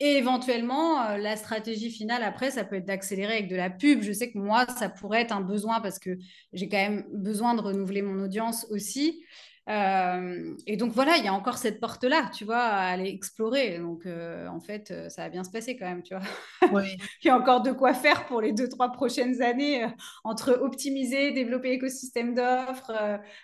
Et 0.00 0.16
éventuellement, 0.16 1.02
euh, 1.02 1.18
la 1.18 1.36
stratégie 1.36 1.90
finale 1.90 2.24
après, 2.24 2.50
ça 2.50 2.64
peut 2.64 2.76
être 2.76 2.84
d'accélérer 2.84 3.34
avec 3.34 3.48
de 3.48 3.56
la 3.56 3.70
pub. 3.70 4.02
Je 4.02 4.12
sais 4.12 4.32
que 4.32 4.38
moi, 4.38 4.66
ça 4.66 4.88
pourrait 4.88 5.22
être 5.22 5.32
un 5.32 5.40
besoin 5.40 5.80
parce 5.80 6.00
que 6.00 6.18
j'ai 6.52 6.68
quand 6.68 6.78
même 6.78 7.04
besoin 7.12 7.54
de 7.54 7.60
renouveler 7.60 8.02
mon 8.02 8.24
audience 8.24 8.66
aussi. 8.70 9.24
Euh, 9.70 10.54
et 10.66 10.76
donc 10.76 10.92
voilà, 10.92 11.16
il 11.16 11.24
y 11.24 11.28
a 11.28 11.32
encore 11.32 11.56
cette 11.56 11.80
porte-là, 11.80 12.30
tu 12.34 12.44
vois, 12.44 12.58
à 12.58 12.86
aller 12.88 13.08
explorer. 13.08 13.78
Donc 13.78 14.04
euh, 14.06 14.46
en 14.48 14.60
fait, 14.60 14.90
euh, 14.90 15.08
ça 15.08 15.22
va 15.22 15.28
bien 15.30 15.42
se 15.44 15.50
passer 15.50 15.76
quand 15.76 15.86
même, 15.86 16.02
tu 16.02 16.14
vois. 16.14 16.22
il 17.22 17.26
y 17.26 17.30
a 17.30 17.36
encore 17.38 17.62
de 17.62 17.72
quoi 17.72 17.94
faire 17.94 18.26
pour 18.26 18.40
les 18.42 18.52
deux, 18.52 18.68
trois 18.68 18.92
prochaines 18.92 19.40
années 19.42 19.84
euh, 19.84 19.88
entre 20.24 20.52
optimiser, 20.60 21.32
développer 21.32 21.70
l'écosystème 21.70 22.34
d'offres, 22.34 22.92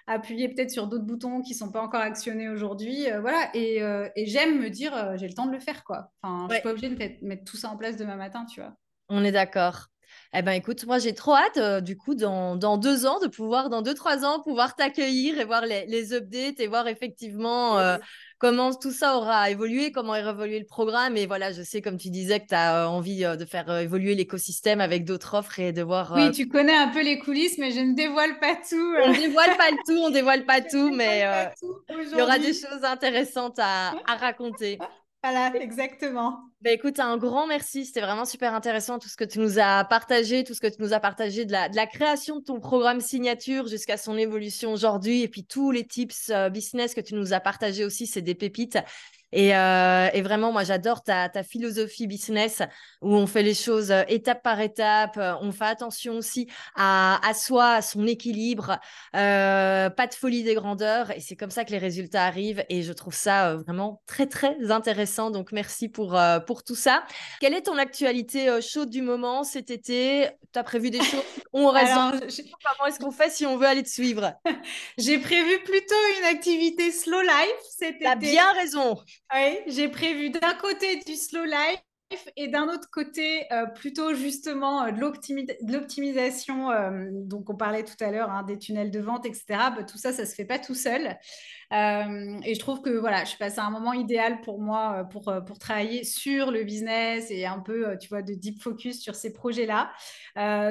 appuyer 0.07 0.49
peut-être 0.49 0.71
sur 0.71 0.89
d'autres 0.89 1.05
boutons 1.07 1.41
qui 1.43 1.55
sont 1.55 1.71
pas 1.73 1.81
encore 1.83 2.01
actionnés 2.03 2.49
aujourd'hui. 2.49 3.07
voilà. 3.21 3.49
Et, 3.55 3.77
et 4.17 4.27
j'aime 4.27 4.61
me 4.61 4.69
dire, 4.71 5.17
j'ai 5.17 5.27
le 5.29 5.35
temps 5.35 5.47
de 5.47 5.53
le 5.53 5.61
faire, 5.61 5.85
quoi. 5.85 6.11
Enfin, 6.23 6.49
je 6.49 6.55
Ouais. 6.55 6.57
suis 6.57 6.63
pas 6.63 6.71
obligée 6.73 6.89
de 6.91 7.27
mettre 7.27 7.45
tout 7.45 7.57
ça 7.57 7.69
en 7.71 7.77
place 7.77 7.97
demain 7.97 8.17
matin, 8.17 8.45
tu 8.47 8.61
vois. 8.61 8.75
on 9.09 9.25
est 9.25 9.33
d'accord. 9.33 9.89
Eh 10.33 10.43
ben 10.43 10.53
écoute, 10.53 10.87
moi 10.87 11.01
j'ai 11.01 11.13
trop 11.13 11.35
hâte, 11.35 11.57
euh, 11.57 11.81
du 11.81 11.97
coup, 11.97 12.15
dans, 12.15 12.55
dans 12.55 12.79
deux 12.79 13.05
ans, 13.05 13.19
de 13.19 13.27
pouvoir, 13.27 13.69
dans 13.69 13.83
deux, 13.83 13.95
trois 13.95 14.25
ans, 14.25 14.41
pouvoir 14.41 14.77
t'accueillir 14.77 15.41
et 15.41 15.45
voir 15.45 15.67
les, 15.67 15.87
les 15.87 16.15
updates 16.15 16.61
et 16.61 16.69
voir 16.69 16.87
effectivement 16.87 17.79
euh, 17.81 17.99
comment 18.39 18.73
tout 18.73 18.93
ça 18.93 19.17
aura 19.17 19.51
évolué, 19.51 19.91
comment 19.91 20.11
aura 20.13 20.31
évolué 20.31 20.61
le 20.61 20.67
programme. 20.67 21.17
Et 21.17 21.27
voilà, 21.27 21.51
je 21.51 21.63
sais, 21.63 21.83
comme 21.83 21.97
tu 21.97 22.11
disais, 22.11 22.39
que 22.39 22.47
tu 22.47 22.55
as 22.55 22.89
envie 22.89 23.25
euh, 23.25 23.35
de 23.35 23.45
faire 23.45 23.77
évoluer 23.79 24.15
l'écosystème 24.15 24.81
avec 24.81 25.05
d'autres 25.05 25.35
offres 25.35 25.59
et 25.59 25.73
de 25.73 25.83
voir. 25.83 26.13
Oui, 26.15 26.31
tu 26.31 26.47
connais 26.47 26.77
un 26.77 26.89
peu 26.89 27.03
les 27.03 27.19
coulisses, 27.19 27.59
mais 27.59 27.73
je 27.73 27.81
ne 27.81 27.95
dévoile 27.95 28.39
pas 28.39 28.55
tout. 28.55 28.95
on 29.05 29.13
dévoile 29.13 29.57
pas 29.57 29.71
le 29.73 29.79
tout, 29.85 30.01
on 30.01 30.11
dévoile 30.11 30.45
pas 30.47 30.61
je 30.65 30.69
tout, 30.69 30.91
mais 30.95 31.27
il 31.89 32.17
y 32.17 32.23
aura 32.23 32.39
des 32.39 32.53
choses 32.53 32.85
intéressantes 32.85 33.59
à, 33.59 33.95
à 34.07 34.15
raconter. 34.15 34.79
Voilà, 35.23 35.55
exactement. 35.57 36.41
Bah, 36.63 36.73
écoute, 36.73 36.99
un 37.01 37.17
grand 37.17 37.47
merci. 37.47 37.87
C'était 37.87 38.03
vraiment 38.03 38.27
super 38.27 38.53
intéressant 38.53 38.99
tout 38.99 39.09
ce 39.09 39.17
que 39.17 39.25
tu 39.25 39.39
nous 39.39 39.59
as 39.59 39.83
partagé, 39.85 40.45
tout 40.45 40.53
ce 40.53 40.61
que 40.61 40.67
tu 40.67 40.83
nous 40.83 40.93
as 40.93 41.01
partagé 41.01 41.47
de 41.47 41.53
la, 41.53 41.87
création 41.87 42.37
de 42.37 42.45
ton 42.45 42.61
programme 42.61 43.01
signature 43.01 43.67
jusqu'à 43.67 43.97
son 43.97 44.19
évolution 44.19 44.71
aujourd'hui 44.71 45.23
et 45.23 45.29
puis 45.29 45.47
tous 45.47 45.71
les 45.71 45.87
tips 45.87 46.29
euh, 46.29 46.51
business 46.51 46.93
que 46.93 47.01
tu 47.01 47.15
nous 47.15 47.33
as 47.33 47.41
partagé 47.41 47.83
aussi, 47.83 48.07
c'est 48.07 48.21
des 48.21 48.35
pépites. 48.35 48.77
Et, 49.33 49.57
euh, 49.57 50.09
vraiment, 50.23 50.51
moi, 50.53 50.65
j'adore 50.65 51.03
ta, 51.03 51.31
philosophie 51.45 52.09
business 52.09 52.63
où 53.01 53.15
on 53.15 53.29
fait 53.29 53.45
les 53.45 53.55
choses 53.55 53.93
euh, 53.93 54.03
étape 54.09 54.43
par 54.43 54.61
étape. 54.61 55.19
On 55.41 55.53
fait 55.53 55.67
attention 55.67 56.15
aussi 56.15 56.49
à, 56.75 57.21
soi, 57.33 57.75
à 57.75 57.81
son 57.83 58.07
équilibre, 58.07 58.79
pas 59.13 60.07
de 60.07 60.15
folie 60.15 60.43
des 60.43 60.55
grandeurs. 60.55 61.11
Et 61.13 61.21
c'est 61.21 61.37
comme 61.37 61.51
ça 61.51 61.65
que 61.65 61.71
les 61.71 61.79
résultats 61.79 62.25
arrivent. 62.25 62.65
Et 62.69 62.83
je 62.83 62.93
trouve 62.93 63.15
ça 63.15 63.55
vraiment 63.55 64.03
très, 64.07 64.27
très 64.27 64.71
intéressant. 64.71 65.31
Donc, 65.31 65.53
merci 65.53 65.89
pour, 65.89 66.19
pour 66.51 66.65
tout 66.65 66.75
ça. 66.75 67.05
Quelle 67.41 67.55
est 67.55 67.63
ton 67.63 67.79
actualité 67.79 68.49
euh, 68.49 68.61
chaude 68.61 68.91
du 68.91 69.03
moment 69.03 69.45
cet 69.45 69.71
été? 69.71 70.27
Tu 70.53 70.59
as 70.59 70.65
prévu 70.65 70.91
des 70.91 70.99
choses? 70.99 71.23
On 71.53 71.69
reste 71.69 71.93
Alors, 71.93 72.13
j'ai- 72.27 72.51
Comment 72.77 72.89
est-ce 72.89 72.99
qu'on 72.99 73.13
fait 73.13 73.31
si 73.31 73.47
on 73.47 73.57
veut 73.57 73.67
aller 73.69 73.85
te 73.85 73.89
suivre? 73.89 74.33
J'ai 74.99 75.19
prévu 75.19 75.61
plutôt 75.63 75.95
une 76.19 76.25
activité 76.25 76.91
slow 76.91 77.21
life 77.21 77.61
cet 77.79 78.05
as 78.05 78.17
été. 78.17 78.33
bien 78.33 78.53
raison. 78.55 78.97
Oui, 79.33 79.59
j'ai 79.69 79.89
prévu 79.89 80.31
d'un 80.31 80.55
côté 80.55 80.97
du 81.07 81.15
slow 81.15 81.45
life 81.45 81.79
et 82.37 82.49
d'un 82.49 82.65
autre 82.69 82.89
côté 82.91 83.45
euh, 83.53 83.67
plutôt 83.67 84.15
justement 84.15 84.83
euh, 84.83 84.91
de 84.91 84.99
l'optimi- 85.01 85.47
de 85.47 85.73
l'optimisation. 85.73 86.69
euh, 86.73 87.07
donc 87.13 87.49
on 87.49 87.55
parlait 87.57 87.85
tout 87.85 87.95
à 88.05 88.11
l'heure 88.11 88.31
hein, 88.31 88.43
des 88.43 88.59
tunnels 88.59 88.91
de 88.91 88.99
vente, 88.99 89.25
etc. 89.27 89.71
Bah, 89.71 89.85
tout 89.85 89.99
ça, 89.99 90.13
ça 90.13 90.27
se 90.27 90.35
fait 90.35 90.45
pas 90.45 90.59
tout 90.59 90.75
seul. 90.75 91.17
Euh, 91.73 92.41
et 92.45 92.55
je 92.55 92.59
trouve 92.59 92.81
que 92.83 92.91
voilà, 92.91 93.23
je 93.25 93.31
suis 93.31 93.39
passée 93.39 93.61
à 93.61 93.65
un 93.65 93.71
moment 93.71 93.93
idéal 93.93 94.41
pour 94.41 94.61
moi 94.61 94.97
euh, 94.97 95.05
pour, 95.05 95.29
euh, 95.29 95.41
pour 95.41 95.59
travailler 95.59 96.03
sur 96.03 96.51
le 96.51 96.65
business 96.65 97.31
et 97.31 97.47
un 97.47 97.61
peu, 97.61 97.97
tu 97.99 98.09
vois, 98.09 98.23
de 98.23 98.35
deep 98.35 98.61
focus 98.61 99.01
sur 99.01 99.15
ces 99.15 99.33
projets-là. 99.33 99.93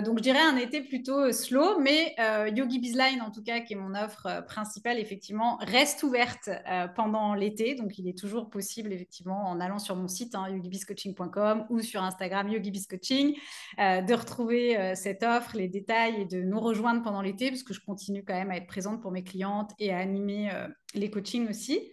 Donc 0.02 0.18
je 0.18 0.24
dirais 0.24 0.42
un 0.42 0.58
été 0.58 0.82
plutôt 0.82 1.32
slow, 1.32 1.80
mais 1.80 2.16
euh, 2.20 2.50
Yogi 2.54 2.80
Bizline 2.80 3.22
en 3.22 3.32
tout 3.32 3.44
cas, 3.44 3.62
qui 3.62 3.74
est 3.74 3.76
mon 3.78 3.96
offre 3.96 4.44
principale, 4.46 5.00
effectivement, 5.00 5.58
reste 5.62 6.04
ouverte 6.04 6.50
pendant 6.96 7.34
l'été. 7.34 7.76
Donc 7.76 7.98
il 7.98 8.08
est 8.08 8.18
toujours 8.18 8.50
possible, 8.50 8.92
effectivement, 8.92 9.50
en 9.50 9.60
allant 9.60 9.80
sur 9.80 9.96
mon 9.96 10.08
site 10.08 10.36
hein, 10.36 10.50
yogibizcoaching.com 10.50 11.66
ou 11.70 11.82
sur 11.82 12.04
Instagram 12.04 12.50
yogibizcoaching, 12.50 13.36
de 13.78 14.14
retrouver 14.14 14.96
cette 14.96 15.24
offre, 15.24 15.56
les 15.56 15.68
détails 15.68 16.22
et 16.22 16.26
de 16.26 16.42
nous 16.42 16.60
rejoindre 16.60 17.02
pendant 17.04 17.22
l'été, 17.22 17.50
parce 17.50 17.64
que 17.64 17.74
je 17.74 17.82
continue 17.82 18.24
quand 18.24 18.34
même 18.34 18.52
à 18.52 18.58
être 18.58 18.68
présente 18.68 19.02
pour 19.02 19.12
mes 19.12 19.24
clientes 19.24 19.72
et 19.80 19.94
à 19.94 19.98
animer 19.98 20.50
les 20.94 21.10
coachings 21.10 21.50
aussi. 21.50 21.92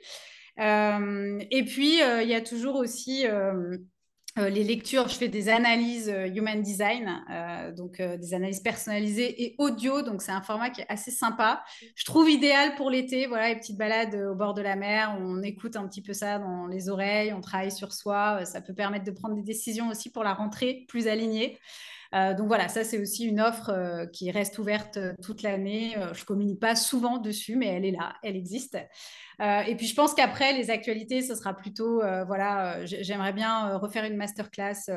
Euh, 0.59 1.39
et 1.51 1.65
puis, 1.65 2.03
euh, 2.03 2.23
il 2.23 2.29
y 2.29 2.35
a 2.35 2.41
toujours 2.41 2.77
aussi 2.77 3.27
euh, 3.27 3.77
les 4.37 4.65
lectures. 4.65 5.09
Je 5.09 5.15
fais 5.15 5.29
des 5.29 5.49
analyses 5.49 6.13
human 6.35 6.61
design, 6.61 7.25
donc 7.75 8.03
des 8.03 8.35
analyses 8.35 8.61
personnalisées 8.61 9.43
et 9.43 9.55
audio. 9.59 10.03
Donc, 10.03 10.21
c'est 10.21 10.33
un 10.33 10.43
format 10.43 10.69
qui 10.69 10.83
est 10.83 10.87
assez 10.91 11.11
sympa. 11.11 11.65
Je 11.95 12.05
trouve 12.05 12.29
idéal 12.29 12.75
pour 12.75 12.91
l'été. 12.91 13.27
Voilà, 13.27 13.49
les 13.49 13.57
petites 13.57 13.79
balades 13.79 14.15
au 14.15 14.35
bord 14.35 14.53
de 14.53 14.61
la 14.61 14.77
mer. 14.77 15.17
On 15.19 15.43
écoute 15.43 15.77
un 15.77 15.89
petit 15.89 16.03
peu 16.03 16.13
ça 16.13 16.39
dans 16.39 16.67
les 16.67 16.91
oreilles, 16.91 17.33
on 17.33 17.41
travaille 17.41 17.73
sur 17.73 17.95
soi. 17.95 18.45
Ça 18.45 18.61
peut 18.61 18.75
permettre 18.75 19.07
de 19.07 19.11
prendre 19.11 19.37
des 19.37 19.43
décisions 19.43 19.89
aussi 19.89 20.11
pour 20.11 20.23
la 20.23 20.35
rentrée 20.35 20.85
plus 20.87 21.09
alignées. 21.09 21.59
Euh, 22.15 22.35
donc 22.35 22.49
voilà, 22.49 22.69
ça 22.69 22.85
c'est 22.85 22.99
aussi 22.99 23.25
une 23.25 23.41
offre 23.41 23.71
euh, 23.71 24.07
qui 24.07 24.31
reste 24.31 24.59
ouverte 24.59 24.97
euh, 24.97 25.13
toute 25.23 25.43
l'année. 25.43 25.97
Je 26.13 26.25
communique 26.25 26.61
pas 26.61 26.77
souvent 26.77 27.19
dessus, 27.19 27.57
mais 27.57 27.67
elle 27.67 27.85
est 27.85 27.93
là, 27.93 28.15
elle 28.23 28.37
existe. 28.37 28.79
Et 29.41 29.75
puis 29.77 29.87
je 29.87 29.95
pense 29.95 30.15
qu'après 30.15 30.55
les 30.55 30.71
actualités, 30.71 31.21
ce 31.21 31.35
sera 31.35 31.55
plutôt, 31.55 32.01
voilà, 32.27 32.87
j'aimerais 32.87 33.35
bien 33.35 33.77
refaire 33.77 34.05
une 34.05 34.17
masterclass 34.17 34.89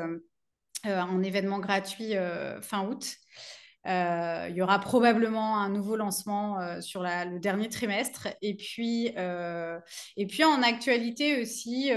euh, 0.86 0.98
en 0.98 1.22
événement 1.22 1.58
gratuit 1.58 2.14
fin 2.62 2.86
août. 2.86 3.16
Euh, 3.86 4.46
il 4.50 4.56
y 4.56 4.62
aura 4.62 4.78
probablement 4.78 5.56
un 5.58 5.70
nouveau 5.70 5.96
lancement 5.96 6.60
euh, 6.60 6.80
sur 6.80 7.02
le 7.02 7.38
dernier 7.38 7.68
trimestre. 7.68 8.28
Et 8.42 8.54
puis, 8.54 9.12
euh, 9.16 9.78
en 10.44 10.62
actualité 10.62 11.40
aussi, 11.40 11.90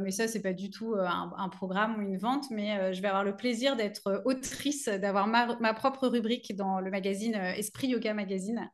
mais 0.00 0.10
ça, 0.10 0.28
c'est 0.28 0.42
pas 0.42 0.52
du 0.52 0.70
tout 0.70 0.94
un, 0.96 1.48
programme 1.48 1.98
ou 1.98 2.02
une 2.02 2.16
vente, 2.16 2.44
mais 2.50 2.92
je 2.92 3.02
vais 3.02 3.08
avoir 3.08 3.24
le 3.24 3.36
plaisir 3.36 3.76
d'être 3.76 4.22
autrice, 4.24 4.88
d'avoir 4.88 5.26
ma, 5.26 5.74
propre 5.74 6.06
rubrique 6.08 6.54
dans 6.54 6.80
le 6.80 6.90
magazine 6.90 7.34
Esprit 7.34 7.88
Yoga 7.88 8.14
Magazine. 8.14 8.70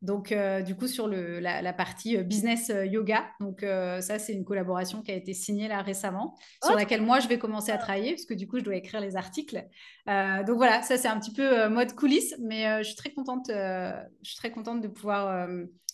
Donc, 0.00 0.30
euh, 0.30 0.62
du 0.62 0.76
coup, 0.76 0.86
sur 0.86 1.08
le, 1.08 1.40
la, 1.40 1.60
la 1.60 1.72
partie 1.72 2.16
euh, 2.16 2.22
business 2.22 2.70
euh, 2.70 2.86
yoga. 2.86 3.26
Donc, 3.40 3.62
euh, 3.62 4.00
ça, 4.00 4.18
c'est 4.18 4.32
une 4.32 4.44
collaboration 4.44 5.02
qui 5.02 5.10
a 5.10 5.14
été 5.14 5.34
signée 5.34 5.66
là 5.66 5.82
récemment, 5.82 6.36
sur 6.64 6.74
laquelle 6.76 7.02
moi, 7.02 7.18
je 7.18 7.26
vais 7.26 7.38
commencer 7.38 7.72
à 7.72 7.78
travailler, 7.78 8.12
parce 8.12 8.24
que 8.24 8.34
du 8.34 8.46
coup, 8.46 8.58
je 8.58 8.64
dois 8.64 8.76
écrire 8.76 9.00
les 9.00 9.16
articles. 9.16 9.66
Euh, 10.08 10.44
donc, 10.44 10.56
voilà, 10.56 10.82
ça, 10.82 10.96
c'est 10.96 11.08
un 11.08 11.18
petit 11.18 11.32
peu 11.32 11.68
mode 11.68 11.94
coulisses, 11.94 12.34
mais 12.40 12.82
je 12.82 12.88
suis 12.88 12.96
très 12.96 13.10
contente, 13.10 13.46
je 13.48 14.02
suis 14.22 14.36
très 14.36 14.52
contente 14.52 14.80
de 14.80 14.88
pouvoir, 14.88 15.48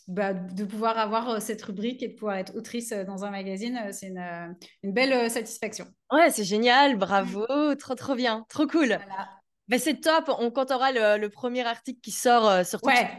bah, 0.07 0.35
de 0.35 0.65
pouvoir 0.65 0.99
avoir 0.99 1.41
cette 1.41 1.63
rubrique 1.63 2.03
et 2.03 2.09
de 2.09 2.15
pouvoir 2.15 2.37
être 2.37 2.55
autrice 2.57 2.93
dans 2.93 3.25
un 3.25 3.31
magazine. 3.31 3.81
C'est 3.93 4.09
une, 4.09 4.57
une 4.83 4.93
belle 4.93 5.31
satisfaction. 5.31 5.87
Ouais, 6.13 6.31
c'est 6.31 6.45
génial, 6.45 6.97
bravo, 6.97 7.47
trop 7.79 7.95
trop 7.95 8.15
bien, 8.15 8.45
trop 8.51 8.67
cool. 8.67 8.89
Voilà. 8.89 9.29
Ben, 9.67 9.79
c'est 9.79 9.99
top, 10.01 10.31
on, 10.39 10.53
auras 10.53 10.93
le, 10.93 11.19
le 11.19 11.29
premier 11.31 11.67
article 11.67 11.99
qui 12.03 12.11
sort 12.11 12.47
euh, 12.47 12.65
sur 12.65 12.85
Ouais. 12.85 13.19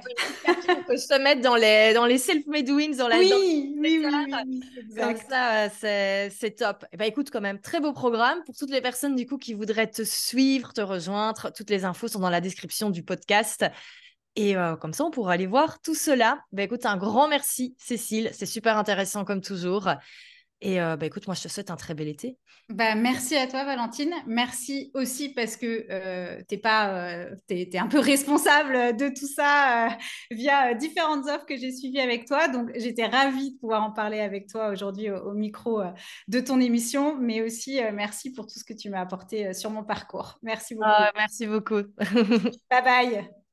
on 0.70 0.84
peut 0.84 0.96
se 0.98 1.20
mettre 1.20 1.42
dans 1.42 1.56
les, 1.56 1.94
dans 1.96 2.06
les 2.06 2.20
self-made 2.20 2.70
wins, 2.70 2.96
dans 2.98 3.08
la, 3.08 3.16
dans- 3.18 3.22
Oui, 3.24 3.74
oui, 3.80 4.06
oui, 4.06 4.08
oui, 4.46 4.62
exact. 4.80 5.26
ça, 5.28 5.56
euh, 5.66 5.70
c'est, 5.80 6.30
c'est 6.30 6.52
top. 6.52 6.86
Et 6.92 6.98
ben, 6.98 7.06
écoute, 7.06 7.32
quand 7.32 7.42
même, 7.42 7.60
très 7.60 7.80
beau 7.80 7.94
programme. 7.94 8.44
Pour 8.46 8.56
toutes 8.56 8.70
les 8.70 8.82
personnes 8.82 9.16
du 9.16 9.26
coup 9.26 9.40
qui 9.40 9.56
voudraient 9.56 9.90
te 9.90 10.04
suivre, 10.04 10.72
te 10.72 10.82
rejoindre, 10.82 11.52
toutes 11.52 11.72
les 11.72 11.84
infos 11.84 12.08
sont 12.10 12.20
dans 12.20 12.30
la 12.30 12.42
description 12.42 12.92
du 12.92 13.02
podcast. 13.02 13.66
Et 14.36 14.56
euh, 14.56 14.76
comme 14.76 14.94
ça, 14.94 15.04
on 15.06 15.12
pourra 15.12 15.34
aller 15.34 15.48
voir 15.48 15.82
tout 15.82 15.96
cela. 15.96 16.40
Ben, 16.52 16.64
écoute, 16.64 16.86
un 16.86 16.98
grand 16.98 17.28
merci, 17.28 17.76
Cécile. 17.80 18.30
C'est 18.34 18.46
super 18.46 18.78
intéressant 18.78 19.26
comme 19.26 19.42
toujours. 19.42 19.90
Et 20.62 20.78
bah, 20.78 20.98
écoute, 21.06 21.28
moi, 21.28 21.36
je 21.36 21.44
te 21.44 21.48
souhaite 21.48 21.70
un 21.70 21.76
très 21.76 21.94
bel 21.94 22.08
été. 22.08 22.38
Bah, 22.70 22.96
merci 22.96 23.36
à 23.36 23.46
toi, 23.46 23.64
Valentine. 23.66 24.14
Merci 24.26 24.90
aussi 24.94 25.30
parce 25.30 25.58
que 25.58 25.86
euh, 25.90 26.42
tu 26.48 26.56
es, 26.56 26.58
pas, 26.58 27.28
es, 27.50 27.78
un 27.78 27.88
peu 27.88 28.00
responsable 28.00 28.96
de 28.98 29.10
tout 29.10 29.28
ça 29.28 29.96
via 30.32 30.74
différentes 30.74 31.28
offres 31.28 31.46
que 31.46 31.58
j'ai 31.58 31.72
suivies 31.72 32.00
avec 32.00 32.26
toi. 32.26 32.48
Donc, 32.48 32.72
j'étais 32.76 33.06
ravie 33.06 33.54
de 33.54 33.60
pouvoir 33.60 33.84
en 33.84 33.92
parler 33.92 34.22
avec 34.22 34.48
toi 34.48 34.70
aujourd'hui 34.70 35.12
au, 35.12 35.34
micro 35.34 35.84
de 36.28 36.40
ton 36.40 36.60
émission, 36.60 37.18
mais 37.20 37.42
aussi 37.42 37.80
merci 37.94 38.32
pour 38.32 38.48
tout 38.48 38.58
ce 38.58 38.64
que 38.64 38.74
tu 38.74 38.90
m'as 38.90 39.02
apporté 39.02 39.54
sur 39.54 39.70
mon 39.70 39.84
parcours. 39.84 40.40
Merci 40.42 40.74
beaucoup. 40.76 40.88
Ah, 40.90 41.12
merci 41.16 41.46
beaucoup. 41.46 41.84
bye 42.70 42.84
bye. 42.84 43.45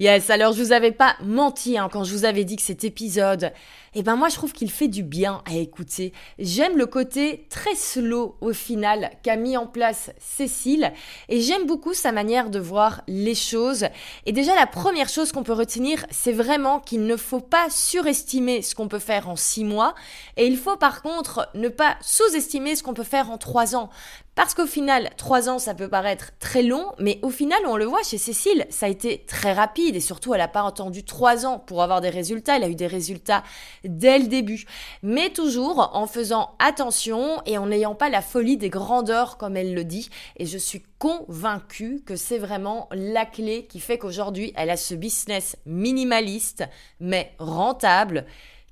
Yes, 0.00 0.30
alors 0.30 0.52
je 0.52 0.62
vous 0.62 0.70
avais 0.70 0.92
pas 0.92 1.16
menti 1.24 1.76
hein, 1.76 1.88
quand 1.92 2.04
je 2.04 2.12
vous 2.12 2.24
avais 2.24 2.44
dit 2.44 2.54
que 2.54 2.62
cet 2.62 2.84
épisode, 2.84 3.52
eh 3.96 4.04
ben 4.04 4.14
moi 4.14 4.28
je 4.28 4.36
trouve 4.36 4.52
qu'il 4.52 4.70
fait 4.70 4.86
du 4.86 5.02
bien 5.02 5.42
à 5.44 5.56
écouter. 5.56 6.12
J'aime 6.38 6.78
le 6.78 6.86
côté 6.86 7.48
très 7.50 7.74
slow 7.74 8.36
au 8.40 8.52
final 8.52 9.10
qu'a 9.24 9.34
mis 9.34 9.56
en 9.56 9.66
place 9.66 10.12
Cécile 10.20 10.92
et 11.28 11.40
j'aime 11.40 11.66
beaucoup 11.66 11.94
sa 11.94 12.12
manière 12.12 12.48
de 12.48 12.60
voir 12.60 13.02
les 13.08 13.34
choses. 13.34 13.86
Et 14.24 14.30
déjà 14.30 14.54
la 14.54 14.68
première 14.68 15.08
chose 15.08 15.32
qu'on 15.32 15.42
peut 15.42 15.52
retenir, 15.52 16.06
c'est 16.12 16.30
vraiment 16.30 16.78
qu'il 16.78 17.04
ne 17.04 17.16
faut 17.16 17.40
pas 17.40 17.68
surestimer 17.68 18.62
ce 18.62 18.76
qu'on 18.76 18.86
peut 18.86 19.00
faire 19.00 19.28
en 19.28 19.34
six 19.34 19.64
mois 19.64 19.96
et 20.36 20.46
il 20.46 20.58
faut 20.58 20.76
par 20.76 21.02
contre 21.02 21.48
ne 21.54 21.68
pas 21.68 21.96
sous-estimer 22.02 22.76
ce 22.76 22.84
qu'on 22.84 22.94
peut 22.94 23.02
faire 23.02 23.32
en 23.32 23.38
trois 23.38 23.74
ans. 23.74 23.90
Parce 24.38 24.54
qu'au 24.54 24.66
final, 24.66 25.10
trois 25.16 25.48
ans, 25.48 25.58
ça 25.58 25.74
peut 25.74 25.88
paraître 25.88 26.30
très 26.38 26.62
long, 26.62 26.92
mais 27.00 27.18
au 27.22 27.30
final, 27.30 27.58
on 27.66 27.76
le 27.76 27.86
voit 27.86 28.04
chez 28.04 28.18
Cécile, 28.18 28.68
ça 28.70 28.86
a 28.86 28.88
été 28.88 29.24
très 29.26 29.52
rapide 29.52 29.96
et 29.96 30.00
surtout, 30.00 30.32
elle 30.32 30.38
n'a 30.38 30.46
pas 30.46 30.62
entendu 30.62 31.02
trois 31.02 31.44
ans 31.44 31.58
pour 31.58 31.82
avoir 31.82 32.00
des 32.00 32.08
résultats. 32.08 32.56
Elle 32.56 32.62
a 32.62 32.68
eu 32.68 32.76
des 32.76 32.86
résultats 32.86 33.42
dès 33.82 34.16
le 34.20 34.28
début. 34.28 34.64
Mais 35.02 35.30
toujours 35.30 35.90
en 35.92 36.06
faisant 36.06 36.54
attention 36.60 37.42
et 37.46 37.58
en 37.58 37.66
n'ayant 37.66 37.96
pas 37.96 38.10
la 38.10 38.22
folie 38.22 38.56
des 38.56 38.70
grandeurs, 38.70 39.38
comme 39.38 39.56
elle 39.56 39.74
le 39.74 39.82
dit. 39.82 40.08
Et 40.36 40.46
je 40.46 40.56
suis 40.56 40.84
convaincue 41.00 42.04
que 42.06 42.14
c'est 42.14 42.38
vraiment 42.38 42.88
la 42.92 43.26
clé 43.26 43.66
qui 43.68 43.80
fait 43.80 43.98
qu'aujourd'hui, 43.98 44.52
elle 44.54 44.70
a 44.70 44.76
ce 44.76 44.94
business 44.94 45.56
minimaliste, 45.66 46.62
mais 47.00 47.32
rentable 47.40 48.24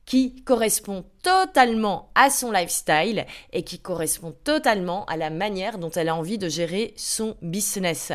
qui 0.05 0.37
correspond 0.45 1.05
totalement 1.27 2.09
à 2.15 2.31
son 2.31 2.53
lifestyle 2.53 3.27
et 3.53 3.65
qui 3.65 3.81
correspond 3.81 4.33
totalement 4.45 5.05
à 5.07 5.17
la 5.17 5.29
manière 5.29 5.79
dont 5.79 5.91
elle 5.91 6.09
a 6.09 6.15
envie 6.15 6.39
de 6.39 6.49
gérer 6.49 6.95
son 6.97 7.35
business. 7.43 8.13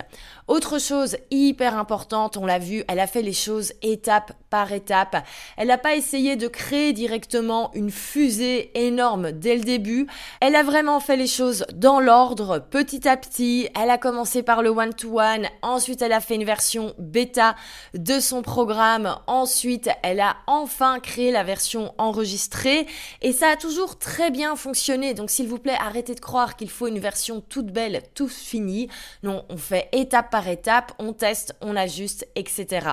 Autre 0.48 0.80
chose 0.80 1.18
hyper 1.30 1.78
importante, 1.78 2.38
on 2.38 2.46
l'a 2.46 2.58
vu, 2.58 2.86
elle 2.88 3.02
a 3.02 3.08
fait 3.08 3.22
les 3.22 3.34
choses 3.34 3.74
étape 3.82 4.32
par 4.50 4.72
étape. 4.72 5.18
Elle 5.58 5.68
n'a 5.68 5.78
pas 5.78 5.96
essayé 5.96 6.38
de 6.38 6.48
créer 6.48 6.94
directement 6.94 7.72
une 7.74 7.92
fusée 7.92 8.72
énorme 8.76 9.34
dès 9.34 9.58
le 9.58 9.64
début. 9.64 10.08
Elle 10.40 10.56
a 10.56 10.64
vraiment 10.64 11.02
fait 11.02 11.18
les 11.18 11.28
choses 11.28 11.66
dans 11.74 12.00
l'ordre, 12.00 12.60
petit 12.60 13.10
à 13.10 13.18
petit. 13.18 13.68
Elle 13.78 13.90
a 13.90 13.98
commencé 13.98 14.42
par 14.42 14.62
le 14.62 14.70
one-to-one, 14.70 15.48
ensuite 15.62 16.02
elle 16.02 16.14
a 16.14 16.22
fait 16.22 16.36
une 16.36 16.46
version 16.46 16.94
bêta 16.98 17.58
de 17.94 18.22
son 18.22 18.42
programme, 18.42 19.18
ensuite 19.28 19.90
elle 20.02 20.22
a 20.22 20.38
enfin 20.48 21.02
créé 21.02 21.32
la 21.32 21.44
version 21.44 21.94
enregistrée 21.98 22.88
et 23.22 23.32
ça 23.32 23.50
a 23.50 23.56
toujours 23.56 23.98
très 23.98 24.32
bien 24.32 24.56
fonctionné. 24.56 25.14
Donc 25.14 25.30
s'il 25.30 25.48
vous 25.48 25.60
plaît, 25.60 25.78
arrêtez 25.80 26.16
de 26.16 26.20
croire 26.20 26.56
qu'il 26.56 26.70
faut 26.70 26.88
une 26.88 27.00
version 27.00 27.42
toute 27.42 27.68
belle, 27.68 28.04
tout 28.14 28.28
fini. 28.28 28.90
Non, 29.24 29.46
on 29.50 29.58
fait 29.58 29.90
étape 29.92 30.30
par 30.32 30.48
étape, 30.48 30.94
on 31.00 31.14
teste, 31.14 31.56
on 31.62 31.76
ajuste, 31.76 32.28
etc. 32.36 32.88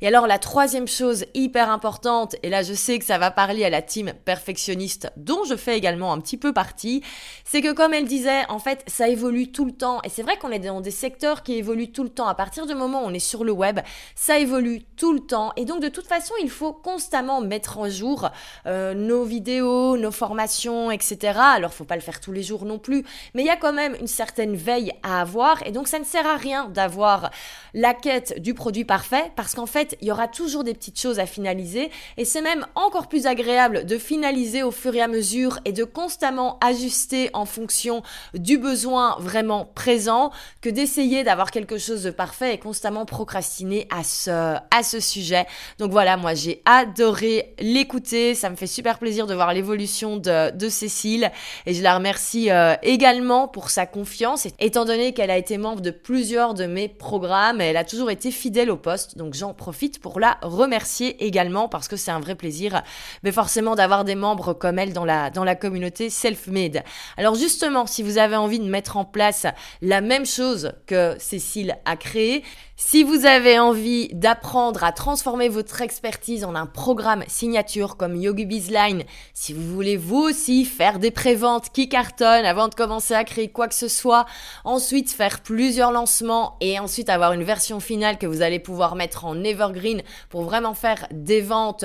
Et 0.00 0.08
alors 0.08 0.26
la 0.26 0.38
troisième 0.38 0.88
chose 0.88 1.24
hyper 1.34 1.70
importante, 1.70 2.36
et 2.42 2.50
là 2.50 2.62
je 2.62 2.74
sais 2.74 2.98
que 2.98 3.04
ça 3.04 3.18
va 3.18 3.30
parler 3.30 3.64
à 3.64 3.70
la 3.70 3.82
team 3.82 4.12
perfectionniste 4.24 5.10
dont 5.16 5.44
je 5.44 5.56
fais 5.56 5.76
également 5.76 6.12
un 6.12 6.20
petit 6.20 6.36
peu 6.36 6.52
partie, 6.52 7.02
c'est 7.44 7.60
que 7.60 7.72
comme 7.72 7.94
elle 7.94 8.06
disait, 8.06 8.48
en 8.48 8.58
fait, 8.58 8.84
ça 8.86 9.08
évolue 9.08 9.52
tout 9.52 9.64
le 9.64 9.72
temps. 9.72 10.00
Et 10.04 10.08
c'est 10.08 10.22
vrai 10.22 10.36
qu'on 10.38 10.50
est 10.50 10.58
dans 10.58 10.80
des 10.80 10.90
secteurs 10.90 11.42
qui 11.42 11.54
évoluent 11.54 11.92
tout 11.92 12.02
le 12.02 12.08
temps. 12.08 12.28
À 12.28 12.34
partir 12.34 12.66
du 12.66 12.74
moment 12.74 13.02
où 13.02 13.06
on 13.06 13.14
est 13.14 13.18
sur 13.18 13.44
le 13.44 13.52
web, 13.52 13.80
ça 14.14 14.38
évolue 14.38 14.82
tout 14.96 15.12
le 15.12 15.20
temps. 15.20 15.52
Et 15.56 15.64
donc 15.64 15.80
de 15.80 15.88
toute 15.88 16.06
façon, 16.06 16.34
il 16.42 16.50
faut 16.50 16.72
constamment 16.72 17.40
mettre 17.40 17.78
en 17.78 17.88
jour 17.88 18.28
euh, 18.66 18.94
nos 18.94 19.24
vidéos 19.24 19.49
nos 19.58 20.12
formations, 20.12 20.90
etc. 20.90 21.38
Alors, 21.38 21.72
faut 21.72 21.84
pas 21.84 21.96
le 21.96 22.00
faire 22.00 22.20
tous 22.20 22.32
les 22.32 22.42
jours 22.42 22.64
non 22.64 22.78
plus, 22.78 23.04
mais 23.34 23.42
il 23.42 23.46
y 23.46 23.50
a 23.50 23.56
quand 23.56 23.72
même 23.72 23.96
une 24.00 24.06
certaine 24.06 24.54
veille 24.54 24.92
à 25.02 25.20
avoir, 25.20 25.66
et 25.66 25.72
donc 25.72 25.88
ça 25.88 25.98
ne 25.98 26.04
sert 26.04 26.26
à 26.26 26.36
rien 26.36 26.68
d'avoir 26.68 27.30
la 27.74 27.94
quête 27.94 28.40
du 28.40 28.54
produit 28.54 28.84
parfait, 28.84 29.32
parce 29.36 29.54
qu'en 29.54 29.66
fait, 29.66 29.96
il 30.00 30.08
y 30.08 30.12
aura 30.12 30.28
toujours 30.28 30.64
des 30.64 30.74
petites 30.74 31.00
choses 31.00 31.18
à 31.18 31.26
finaliser, 31.26 31.90
et 32.16 32.24
c'est 32.24 32.42
même 32.42 32.66
encore 32.74 33.08
plus 33.08 33.26
agréable 33.26 33.84
de 33.86 33.98
finaliser 33.98 34.62
au 34.62 34.70
fur 34.70 34.94
et 34.94 35.00
à 35.00 35.08
mesure 35.08 35.58
et 35.64 35.72
de 35.72 35.84
constamment 35.84 36.58
ajuster 36.60 37.30
en 37.32 37.46
fonction 37.46 38.02
du 38.34 38.58
besoin 38.58 39.16
vraiment 39.18 39.64
présent 39.74 40.30
que 40.60 40.68
d'essayer 40.68 41.24
d'avoir 41.24 41.50
quelque 41.50 41.78
chose 41.78 42.02
de 42.02 42.10
parfait 42.10 42.54
et 42.54 42.58
constamment 42.58 43.06
procrastiner 43.06 43.86
à 43.90 44.04
ce, 44.04 44.30
à 44.30 44.82
ce 44.82 45.00
sujet. 45.00 45.46
Donc 45.78 45.90
voilà, 45.90 46.16
moi 46.16 46.34
j'ai 46.34 46.62
adoré 46.64 47.54
l'écouter, 47.58 48.34
ça 48.34 48.50
me 48.50 48.56
fait 48.56 48.66
super 48.66 48.98
plaisir 48.98 49.26
de 49.26 49.34
l'évolution 49.48 50.16
de, 50.16 50.68
Cécile. 50.68 51.30
Et 51.66 51.74
je 51.74 51.82
la 51.82 51.96
remercie 51.96 52.50
euh, 52.50 52.74
également 52.82 53.48
pour 53.48 53.70
sa 53.70 53.86
confiance, 53.86 54.46
étant 54.58 54.84
donné 54.84 55.12
qu'elle 55.12 55.30
a 55.30 55.36
été 55.36 55.58
membre 55.58 55.80
de 55.80 55.90
plusieurs 55.90 56.54
de 56.54 56.66
mes 56.66 56.88
programmes, 56.88 57.60
elle 57.60 57.76
a 57.76 57.84
toujours 57.84 58.10
été 58.10 58.30
fidèle 58.30 58.70
au 58.70 58.76
poste, 58.76 59.18
donc 59.18 59.34
j'en 59.34 59.52
profite 59.52 60.00
pour 60.00 60.20
la 60.20 60.38
remercier 60.42 61.24
également 61.24 61.68
parce 61.68 61.88
que 61.88 61.96
c'est 61.96 62.10
un 62.10 62.20
vrai 62.20 62.34
plaisir, 62.34 62.82
mais 63.22 63.32
forcément 63.32 63.74
d'avoir 63.74 64.04
des 64.04 64.14
membres 64.14 64.52
comme 64.52 64.78
elle 64.78 64.92
dans 64.92 65.04
la, 65.04 65.30
dans 65.30 65.44
la 65.44 65.54
communauté 65.54 66.10
self-made. 66.10 66.82
Alors 67.16 67.34
justement, 67.34 67.86
si 67.86 68.02
vous 68.02 68.18
avez 68.18 68.36
envie 68.36 68.60
de 68.60 68.68
mettre 68.68 68.96
en 68.96 69.04
place 69.04 69.46
la 69.82 70.00
même 70.00 70.26
chose 70.26 70.72
que 70.86 71.16
Cécile 71.18 71.76
a 71.84 71.96
créé, 71.96 72.44
si 72.82 73.02
vous 73.02 73.26
avez 73.26 73.58
envie 73.58 74.08
d'apprendre 74.14 74.82
à 74.84 74.90
transformer 74.90 75.50
votre 75.50 75.82
expertise 75.82 76.44
en 76.44 76.54
un 76.54 76.64
programme 76.64 77.22
signature 77.28 77.98
comme 77.98 78.16
Yogi 78.16 78.46
Bizline, 78.46 79.04
si 79.34 79.52
vous 79.52 79.74
voulez 79.74 79.98
vous 79.98 80.22
aussi 80.22 80.64
faire 80.64 80.98
des 80.98 81.10
préventes 81.10 81.68
qui 81.74 81.90
cartonnent 81.90 82.46
avant 82.46 82.68
de 82.68 82.74
commencer 82.74 83.12
à 83.12 83.24
créer 83.24 83.48
quoi 83.48 83.68
que 83.68 83.74
ce 83.74 83.86
soit, 83.86 84.24
ensuite 84.64 85.12
faire 85.12 85.40
plusieurs 85.40 85.92
lancements 85.92 86.56
et 86.62 86.78
ensuite 86.78 87.10
avoir 87.10 87.34
une 87.34 87.44
version 87.44 87.80
finale 87.80 88.16
que 88.16 88.26
vous 88.26 88.40
allez 88.40 88.58
pouvoir 88.58 88.96
mettre 88.96 89.26
en 89.26 89.44
evergreen 89.44 90.02
pour 90.30 90.44
vraiment 90.44 90.72
faire 90.72 91.06
des 91.10 91.42
ventes 91.42 91.84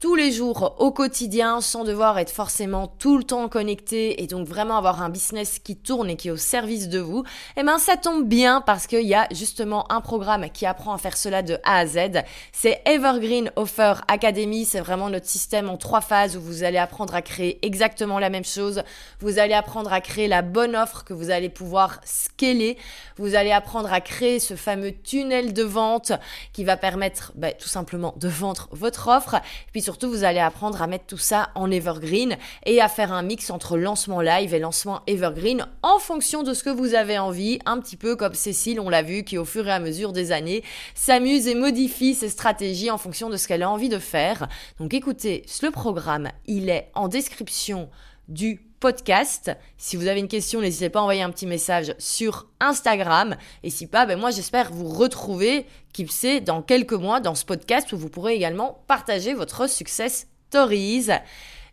tous 0.00 0.14
les 0.14 0.32
jours 0.32 0.76
au 0.78 0.90
quotidien 0.90 1.60
sans 1.60 1.84
devoir 1.84 2.18
être 2.18 2.30
forcément 2.30 2.88
tout 2.88 3.16
le 3.16 3.24
temps 3.24 3.48
connecté 3.48 4.22
et 4.22 4.26
donc 4.26 4.46
vraiment 4.46 4.76
avoir 4.76 5.02
un 5.02 5.08
business 5.08 5.58
qui 5.58 5.76
tourne 5.76 6.10
et 6.10 6.16
qui 6.16 6.28
est 6.28 6.30
au 6.30 6.36
service 6.36 6.88
de 6.88 6.98
vous, 6.98 7.24
eh 7.56 7.62
ben 7.62 7.78
ça 7.78 7.96
tombe 7.96 8.28
bien 8.28 8.60
parce 8.60 8.86
qu'il 8.86 9.06
y 9.06 9.14
a 9.14 9.26
justement 9.30 9.90
un 9.90 10.00
programme 10.00 10.50
qui 10.50 10.66
apprend 10.66 10.92
à 10.92 10.98
faire 10.98 11.16
cela 11.16 11.42
de 11.42 11.58
A 11.64 11.78
à 11.78 11.86
Z. 11.86 12.22
C'est 12.52 12.82
Evergreen 12.84 13.50
Offer 13.56 13.94
Academy. 14.08 14.64
C'est 14.64 14.80
vraiment 14.80 15.08
notre 15.08 15.26
système 15.26 15.70
en 15.70 15.76
trois 15.76 16.00
phases 16.00 16.36
où 16.36 16.40
vous 16.40 16.64
allez 16.64 16.78
apprendre 16.78 17.14
à 17.14 17.22
créer 17.22 17.64
exactement 17.64 18.18
la 18.18 18.30
même 18.30 18.44
chose. 18.44 18.82
Vous 19.20 19.38
allez 19.38 19.54
apprendre 19.54 19.92
à 19.92 20.00
créer 20.00 20.28
la 20.28 20.42
bonne 20.42 20.76
offre 20.76 21.04
que 21.04 21.14
vous 21.14 21.30
allez 21.30 21.48
pouvoir 21.48 22.00
scaler. 22.04 22.76
Vous 23.16 23.34
allez 23.34 23.52
apprendre 23.52 23.92
à 23.92 24.00
créer 24.00 24.38
ce 24.38 24.54
fameux 24.54 24.92
tunnel 24.92 25.52
de 25.52 25.62
vente 25.62 26.12
qui 26.52 26.64
va 26.64 26.76
permettre 26.76 27.32
bah, 27.36 27.52
tout 27.52 27.68
simplement 27.68 28.14
de 28.18 28.28
vendre 28.28 28.68
votre 28.72 29.08
offre. 29.08 29.36
puis 29.72 29.82
surtout, 29.94 30.10
vous 30.10 30.24
allez 30.24 30.40
apprendre 30.40 30.82
à 30.82 30.88
mettre 30.88 31.06
tout 31.06 31.18
ça 31.18 31.50
en 31.54 31.70
evergreen 31.70 32.36
et 32.66 32.80
à 32.80 32.88
faire 32.88 33.12
un 33.12 33.22
mix 33.22 33.50
entre 33.50 33.78
lancement 33.78 34.20
live 34.20 34.52
et 34.52 34.58
lancement 34.58 35.02
evergreen 35.06 35.68
en 35.84 36.00
fonction 36.00 36.42
de 36.42 36.52
ce 36.52 36.64
que 36.64 36.70
vous 36.70 36.94
avez 36.94 37.16
envie, 37.16 37.60
un 37.64 37.78
petit 37.78 37.96
peu 37.96 38.16
comme 38.16 38.34
Cécile, 38.34 38.80
on 38.80 38.88
l'a 38.88 39.02
vu, 39.02 39.22
qui 39.22 39.38
au 39.38 39.44
fur 39.44 39.68
et 39.68 39.70
à 39.70 39.78
mesure 39.78 40.12
des 40.12 40.32
années 40.32 40.64
s'amuse 40.96 41.46
et 41.46 41.54
modifie 41.54 42.16
ses 42.16 42.28
stratégies 42.28 42.90
en 42.90 42.98
fonction 42.98 43.30
de 43.30 43.36
ce 43.36 43.46
qu'elle 43.46 43.62
a 43.62 43.70
envie 43.70 43.88
de 43.88 44.00
faire. 44.00 44.48
Donc 44.80 44.94
écoutez, 44.94 45.46
le 45.62 45.70
programme, 45.70 46.28
il 46.46 46.70
est 46.70 46.90
en 46.96 47.06
description 47.06 47.88
du 48.26 48.66
podcast. 48.80 49.50
Si 49.78 49.96
vous 49.96 50.06
avez 50.06 50.20
une 50.20 50.28
question, 50.28 50.60
n'hésitez 50.60 50.90
pas 50.90 51.00
à 51.00 51.02
envoyer 51.02 51.22
un 51.22 51.30
petit 51.30 51.46
message 51.46 51.94
sur 51.98 52.48
Instagram. 52.60 53.36
Et 53.62 53.70
si 53.70 53.86
pas, 53.86 54.06
ben 54.06 54.18
moi 54.18 54.30
j'espère 54.30 54.72
vous 54.72 54.88
retrouver, 54.88 55.66
sait, 56.08 56.40
dans 56.40 56.62
quelques 56.62 56.92
mois 56.92 57.20
dans 57.20 57.34
ce 57.34 57.44
podcast 57.44 57.92
où 57.92 57.98
vous 57.98 58.08
pourrez 58.08 58.34
également 58.34 58.84
partager 58.86 59.34
votre 59.34 59.68
success 59.68 60.26
stories. 60.48 61.08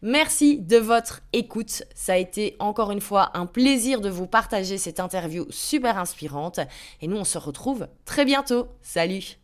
Merci 0.02 0.58
de 0.60 0.78
votre 0.78 1.22
écoute. 1.32 1.84
Ça 1.94 2.14
a 2.14 2.18
été 2.18 2.56
encore 2.60 2.92
une 2.92 3.02
fois 3.02 3.30
un 3.36 3.46
plaisir 3.46 4.02
de 4.02 4.10
vous 4.10 4.26
partager 4.26 4.80
cette 4.80 5.00
interview 5.00 5.46
super 5.52 5.98
inspirante. 6.00 6.60
Et 7.02 7.08
nous, 7.08 7.18
on 7.18 7.24
se 7.24 7.38
retrouve 7.38 7.88
très 8.06 8.26
bientôt. 8.26 8.68
Salut 8.82 9.41